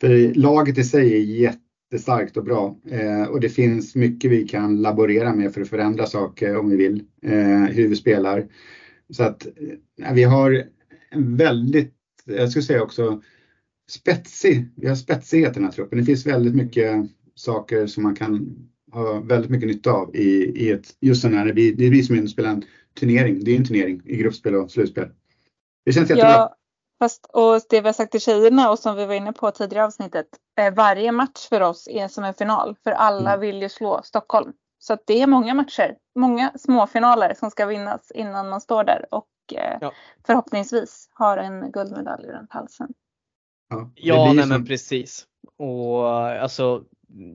för 0.00 0.34
laget 0.34 0.78
i 0.78 0.84
sig 0.84 1.14
är 1.14 1.20
jättestarkt 1.20 2.36
och 2.36 2.44
bra 2.44 2.78
eh, 2.90 3.22
och 3.22 3.40
det 3.40 3.48
finns 3.48 3.94
mycket 3.94 4.30
vi 4.30 4.48
kan 4.48 4.82
laborera 4.82 5.34
med 5.34 5.54
för 5.54 5.60
att 5.60 5.68
förändra 5.68 6.06
saker 6.06 6.56
om 6.56 6.70
vi 6.70 6.76
vill, 6.76 7.02
eh, 7.22 7.64
hur 7.64 7.88
vi 7.88 7.96
spelar. 7.96 8.46
Så 9.10 9.22
att 9.22 9.46
eh, 9.46 10.12
vi 10.14 10.22
har 10.22 10.64
en 11.10 11.36
väldigt, 11.36 11.94
jag 12.24 12.50
skulle 12.50 12.62
säga 12.62 12.82
också 12.82 13.22
spetsig, 13.90 14.68
vi 14.76 14.88
har 14.88 14.94
spetsighet 14.94 15.50
i 15.50 15.54
den 15.54 15.64
här 15.64 15.72
truppen. 15.72 15.98
Det 15.98 16.04
finns 16.04 16.26
väldigt 16.26 16.54
mycket 16.54 17.06
saker 17.34 17.86
som 17.86 18.02
man 18.02 18.16
kan 18.16 18.56
ha 18.92 19.20
väldigt 19.20 19.50
mycket 19.50 19.68
nytta 19.68 19.92
av 19.92 20.16
i, 20.16 20.52
i 20.66 20.70
ett, 20.70 20.86
just 21.00 21.22
den 21.22 21.34
här, 21.34 21.46
det 21.46 21.52
blir, 21.52 21.76
det 21.76 21.90
blir 21.90 22.02
som 22.02 22.18
att 22.18 22.30
spela 22.30 22.50
en 22.50 22.62
turnering. 23.00 23.44
Det 23.44 23.50
är 23.50 23.56
en 23.56 23.64
turnering 23.64 24.02
i 24.04 24.16
gruppspel 24.16 24.54
och 24.54 24.70
slutspel. 24.70 25.08
Det 25.84 25.92
känns 25.92 26.10
jättebra. 26.10 26.30
Ja, 26.30 26.56
fast, 26.98 27.26
och 27.32 27.60
det 27.70 27.80
vi 27.80 27.88
har 27.88 27.92
sagt 27.92 28.12
till 28.12 28.20
tjejerna 28.20 28.70
och 28.70 28.78
som 28.78 28.96
vi 28.96 29.06
var 29.06 29.14
inne 29.14 29.32
på 29.32 29.50
tidigare 29.50 29.86
avsnittet. 29.86 30.26
Varje 30.76 31.12
match 31.12 31.48
för 31.48 31.60
oss 31.60 31.88
är 31.88 32.08
som 32.08 32.24
en 32.24 32.34
final. 32.34 32.76
För 32.84 32.90
alla 32.90 33.30
mm. 33.30 33.40
vill 33.40 33.62
ju 33.62 33.68
slå 33.68 34.00
Stockholm. 34.04 34.52
Så 34.78 34.92
att 34.92 35.02
det 35.06 35.22
är 35.22 35.26
många 35.26 35.54
matcher. 35.54 35.96
Många 36.14 36.52
småfinaler 36.58 37.34
som 37.34 37.50
ska 37.50 37.66
vinnas 37.66 38.12
innan 38.14 38.48
man 38.48 38.60
står 38.60 38.84
där. 38.84 39.06
Och 39.10 39.28
eh, 39.54 39.78
ja. 39.80 39.92
förhoppningsvis 40.26 41.08
har 41.12 41.36
en 41.36 41.72
guldmedalj 41.72 42.26
runt 42.26 42.52
halsen. 42.52 42.88
Ja, 43.68 43.90
ja 43.94 44.32
nej, 44.32 44.42
som... 44.42 44.48
men 44.48 44.66
precis. 44.66 45.26
Och 45.58 46.08
alltså 46.18 46.84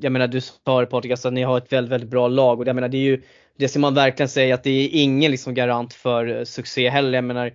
jag 0.02 0.12
menar 0.12 0.28
du 0.28 0.42
sa 0.42 0.80
det 0.80 0.86
Patrik, 0.86 1.12
alltså, 1.12 1.30
ni 1.30 1.44
har 1.44 1.58
ett 1.58 1.74
väldigt, 1.74 1.92
väldigt 1.92 2.10
bra 2.10 2.28
lag 2.28 2.60
och 2.60 2.68
jag 2.68 2.76
menar 2.76 2.90
det 2.90 2.98
är 2.98 3.02
ju, 3.02 3.22
det 3.58 3.68
ska 3.68 3.80
man 3.80 3.94
verkligen 3.94 4.30
säga 4.30 4.56
att 4.56 4.64
det 4.64 4.70
är 4.70 4.90
ingen 4.92 5.32
liksom 5.32 5.54
garant 5.54 5.94
för 5.94 6.38
eh, 6.38 6.44
succé 6.44 6.90
heller. 6.90 7.14
Jag 7.14 7.24
menar, 7.24 7.54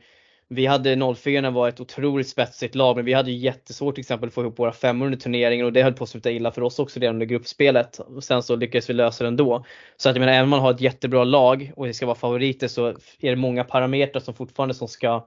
vi 0.49 0.67
hade 0.67 1.15
04 1.17 1.51
var 1.51 1.69
ett 1.69 1.81
otroligt 1.81 2.29
spetsigt 2.29 2.75
lag 2.75 2.97
men 2.97 3.05
vi 3.05 3.13
hade 3.13 3.31
ju 3.31 3.37
jättesvårt 3.37 3.95
till 3.95 4.03
exempel 4.03 4.29
att 4.29 4.35
få 4.35 4.41
ihop 4.41 4.59
våra 4.59 4.73
femmor 4.73 5.07
under 5.07 5.19
turneringen 5.19 5.67
och 5.67 5.73
det 5.73 5.83
höll 5.83 5.93
på 5.93 6.05
att 6.05 6.11
sluta 6.11 6.31
illa 6.31 6.51
för 6.51 6.63
oss 6.63 6.79
också 6.79 7.01
redan 7.01 7.15
under 7.15 7.27
gruppspelet. 7.27 7.99
Och 7.99 8.25
sen 8.25 8.43
så 8.43 8.57
lyckades 8.57 8.91
vi 8.91 8.95
lösa 8.95 9.25
det 9.25 9.29
ändå. 9.29 9.65
Så 9.97 10.09
att 10.09 10.17
jag 10.17 10.21
menar 10.21 10.33
även 10.33 10.45
om 10.45 10.51
man 10.51 10.61
har 10.61 10.71
ett 10.71 10.81
jättebra 10.81 11.25
lag 11.25 11.73
och 11.77 11.87
det 11.87 11.95
ska 11.95 12.07
vara 12.07 12.17
favoriter 12.17 12.69
så 12.69 12.87
är 13.21 13.31
det 13.31 13.37
många 13.37 13.65
parametrar 13.65 14.21
som 14.21 14.35
fortfarande 14.35 14.75
som 14.75 14.89
ska, 14.89 15.27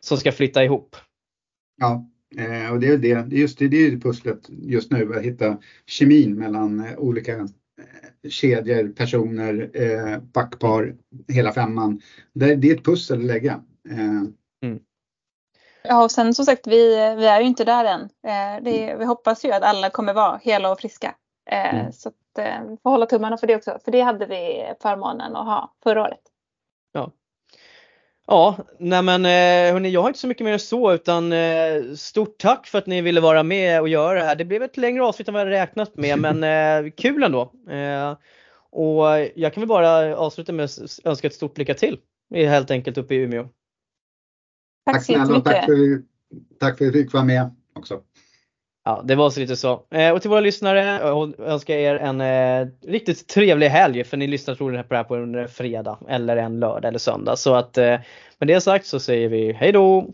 som 0.00 0.18
ska 0.18 0.32
flytta 0.32 0.64
ihop. 0.64 0.96
Ja, 1.76 2.10
Eh, 2.38 2.72
och 2.72 2.80
det 2.80 2.88
är 2.88 2.98
det, 2.98 3.36
just 3.36 3.58
det, 3.58 3.68
det 3.68 3.86
är 3.86 3.96
pusslet 3.96 4.38
just 4.48 4.92
nu, 4.92 5.14
att 5.16 5.22
hitta 5.22 5.58
kemin 5.86 6.34
mellan 6.34 6.84
eh, 6.84 6.98
olika 6.98 7.36
eh, 7.36 7.46
kedjor, 8.28 8.88
personer, 8.88 9.70
eh, 9.74 10.18
backpar, 10.18 10.96
hela 11.28 11.52
femman. 11.52 12.00
Det, 12.32 12.54
det 12.54 12.70
är 12.70 12.74
ett 12.74 12.84
pussel 12.84 13.18
att 13.18 13.24
lägga. 13.24 13.62
Eh. 13.90 14.22
Mm. 14.62 14.80
Ja 15.82 16.04
och 16.04 16.10
sen 16.10 16.34
som 16.34 16.44
sagt 16.44 16.66
vi, 16.66 17.14
vi 17.18 17.26
är 17.26 17.40
ju 17.40 17.46
inte 17.46 17.64
där 17.64 17.84
än. 17.84 18.00
Eh, 18.02 18.64
det, 18.64 18.96
vi 18.98 19.04
hoppas 19.04 19.44
ju 19.44 19.52
att 19.52 19.62
alla 19.62 19.90
kommer 19.90 20.14
vara 20.14 20.40
hela 20.42 20.72
och 20.72 20.80
friska. 20.80 21.14
Eh, 21.50 21.74
mm. 21.74 21.92
Så 21.92 22.08
att, 22.08 22.14
vi 22.68 22.76
får 22.82 22.90
hålla 22.90 23.06
tummarna 23.06 23.36
för 23.36 23.46
det 23.46 23.56
också. 23.56 23.78
För 23.84 23.92
det 23.92 24.00
hade 24.00 24.26
vi 24.26 24.72
förmånen 24.82 25.36
att 25.36 25.46
ha 25.46 25.74
förra 25.82 26.02
året. 26.02 26.20
Ja, 26.92 27.12
Ja, 28.26 28.58
nej 28.78 29.02
men 29.02 29.24
eh, 29.24 29.72
hörni, 29.72 29.90
jag 29.90 30.02
har 30.02 30.08
inte 30.08 30.20
så 30.20 30.26
mycket 30.26 30.44
mer 30.44 30.52
än 30.52 30.58
så 30.58 30.92
utan 30.92 31.32
eh, 31.32 31.94
stort 31.96 32.38
tack 32.38 32.66
för 32.66 32.78
att 32.78 32.86
ni 32.86 33.02
ville 33.02 33.20
vara 33.20 33.42
med 33.42 33.80
och 33.80 33.88
göra 33.88 34.18
det 34.18 34.24
här. 34.24 34.36
Det 34.36 34.44
blev 34.44 34.62
ett 34.62 34.76
längre 34.76 35.04
avsnitt 35.04 35.28
än 35.28 35.34
vad 35.34 35.40
jag 35.40 35.46
hade 35.46 35.56
räknat 35.56 35.96
med 35.96 36.18
men 36.18 36.44
eh, 36.86 36.90
kul 36.90 37.22
ändå. 37.22 37.52
Och 38.70 39.04
jag 39.34 39.54
kan 39.54 39.60
väl 39.60 39.68
bara 39.68 40.16
avsluta 40.16 40.52
med 40.52 40.64
att 40.64 40.98
önska 41.04 41.26
ett 41.26 41.34
stort 41.34 41.58
lycka 41.58 41.74
till 41.74 41.98
helt 42.34 42.70
enkelt 42.70 42.98
uppe 42.98 43.14
i 43.14 43.18
Umeå. 43.18 43.42
Tack, 43.42 44.94
tack 44.94 45.04
snälla 45.04 45.36
och 45.36 45.44
tack 45.44 45.64
för, 45.64 46.02
tack 46.60 46.78
för 46.78 46.86
att 46.86 46.92
du 46.92 47.02
fick 47.02 47.12
vara 47.12 47.24
med 47.24 47.50
också. 47.72 48.00
Ja, 48.86 49.02
det 49.04 49.14
var 49.14 49.30
så 49.30 49.40
lite 49.40 49.56
så. 49.56 49.82
Eh, 49.90 50.10
och 50.10 50.20
till 50.20 50.30
våra 50.30 50.40
lyssnare 50.40 50.82
eh, 50.82 51.48
önskar 51.50 51.74
jag 51.74 51.82
er 51.82 51.96
en 51.96 52.20
eh, 52.20 52.68
riktigt 52.88 53.28
trevlig 53.28 53.68
helg 53.68 54.04
för 54.04 54.16
ni 54.16 54.26
lyssnar 54.26 54.54
troligen 54.54 54.84
på 54.84 54.94
det 54.94 54.96
här 54.96 55.04
på 55.04 55.14
en 55.14 55.48
fredag 55.48 55.98
eller 56.08 56.36
en 56.36 56.60
lördag 56.60 56.88
eller 56.88 56.98
söndag. 56.98 57.36
Så 57.36 57.54
att 57.54 57.76
med 58.38 58.48
det 58.48 58.60
sagt 58.60 58.86
så 58.86 59.00
säger 59.00 59.28
vi 59.28 59.52
hej 59.52 59.72
då! 59.72 60.06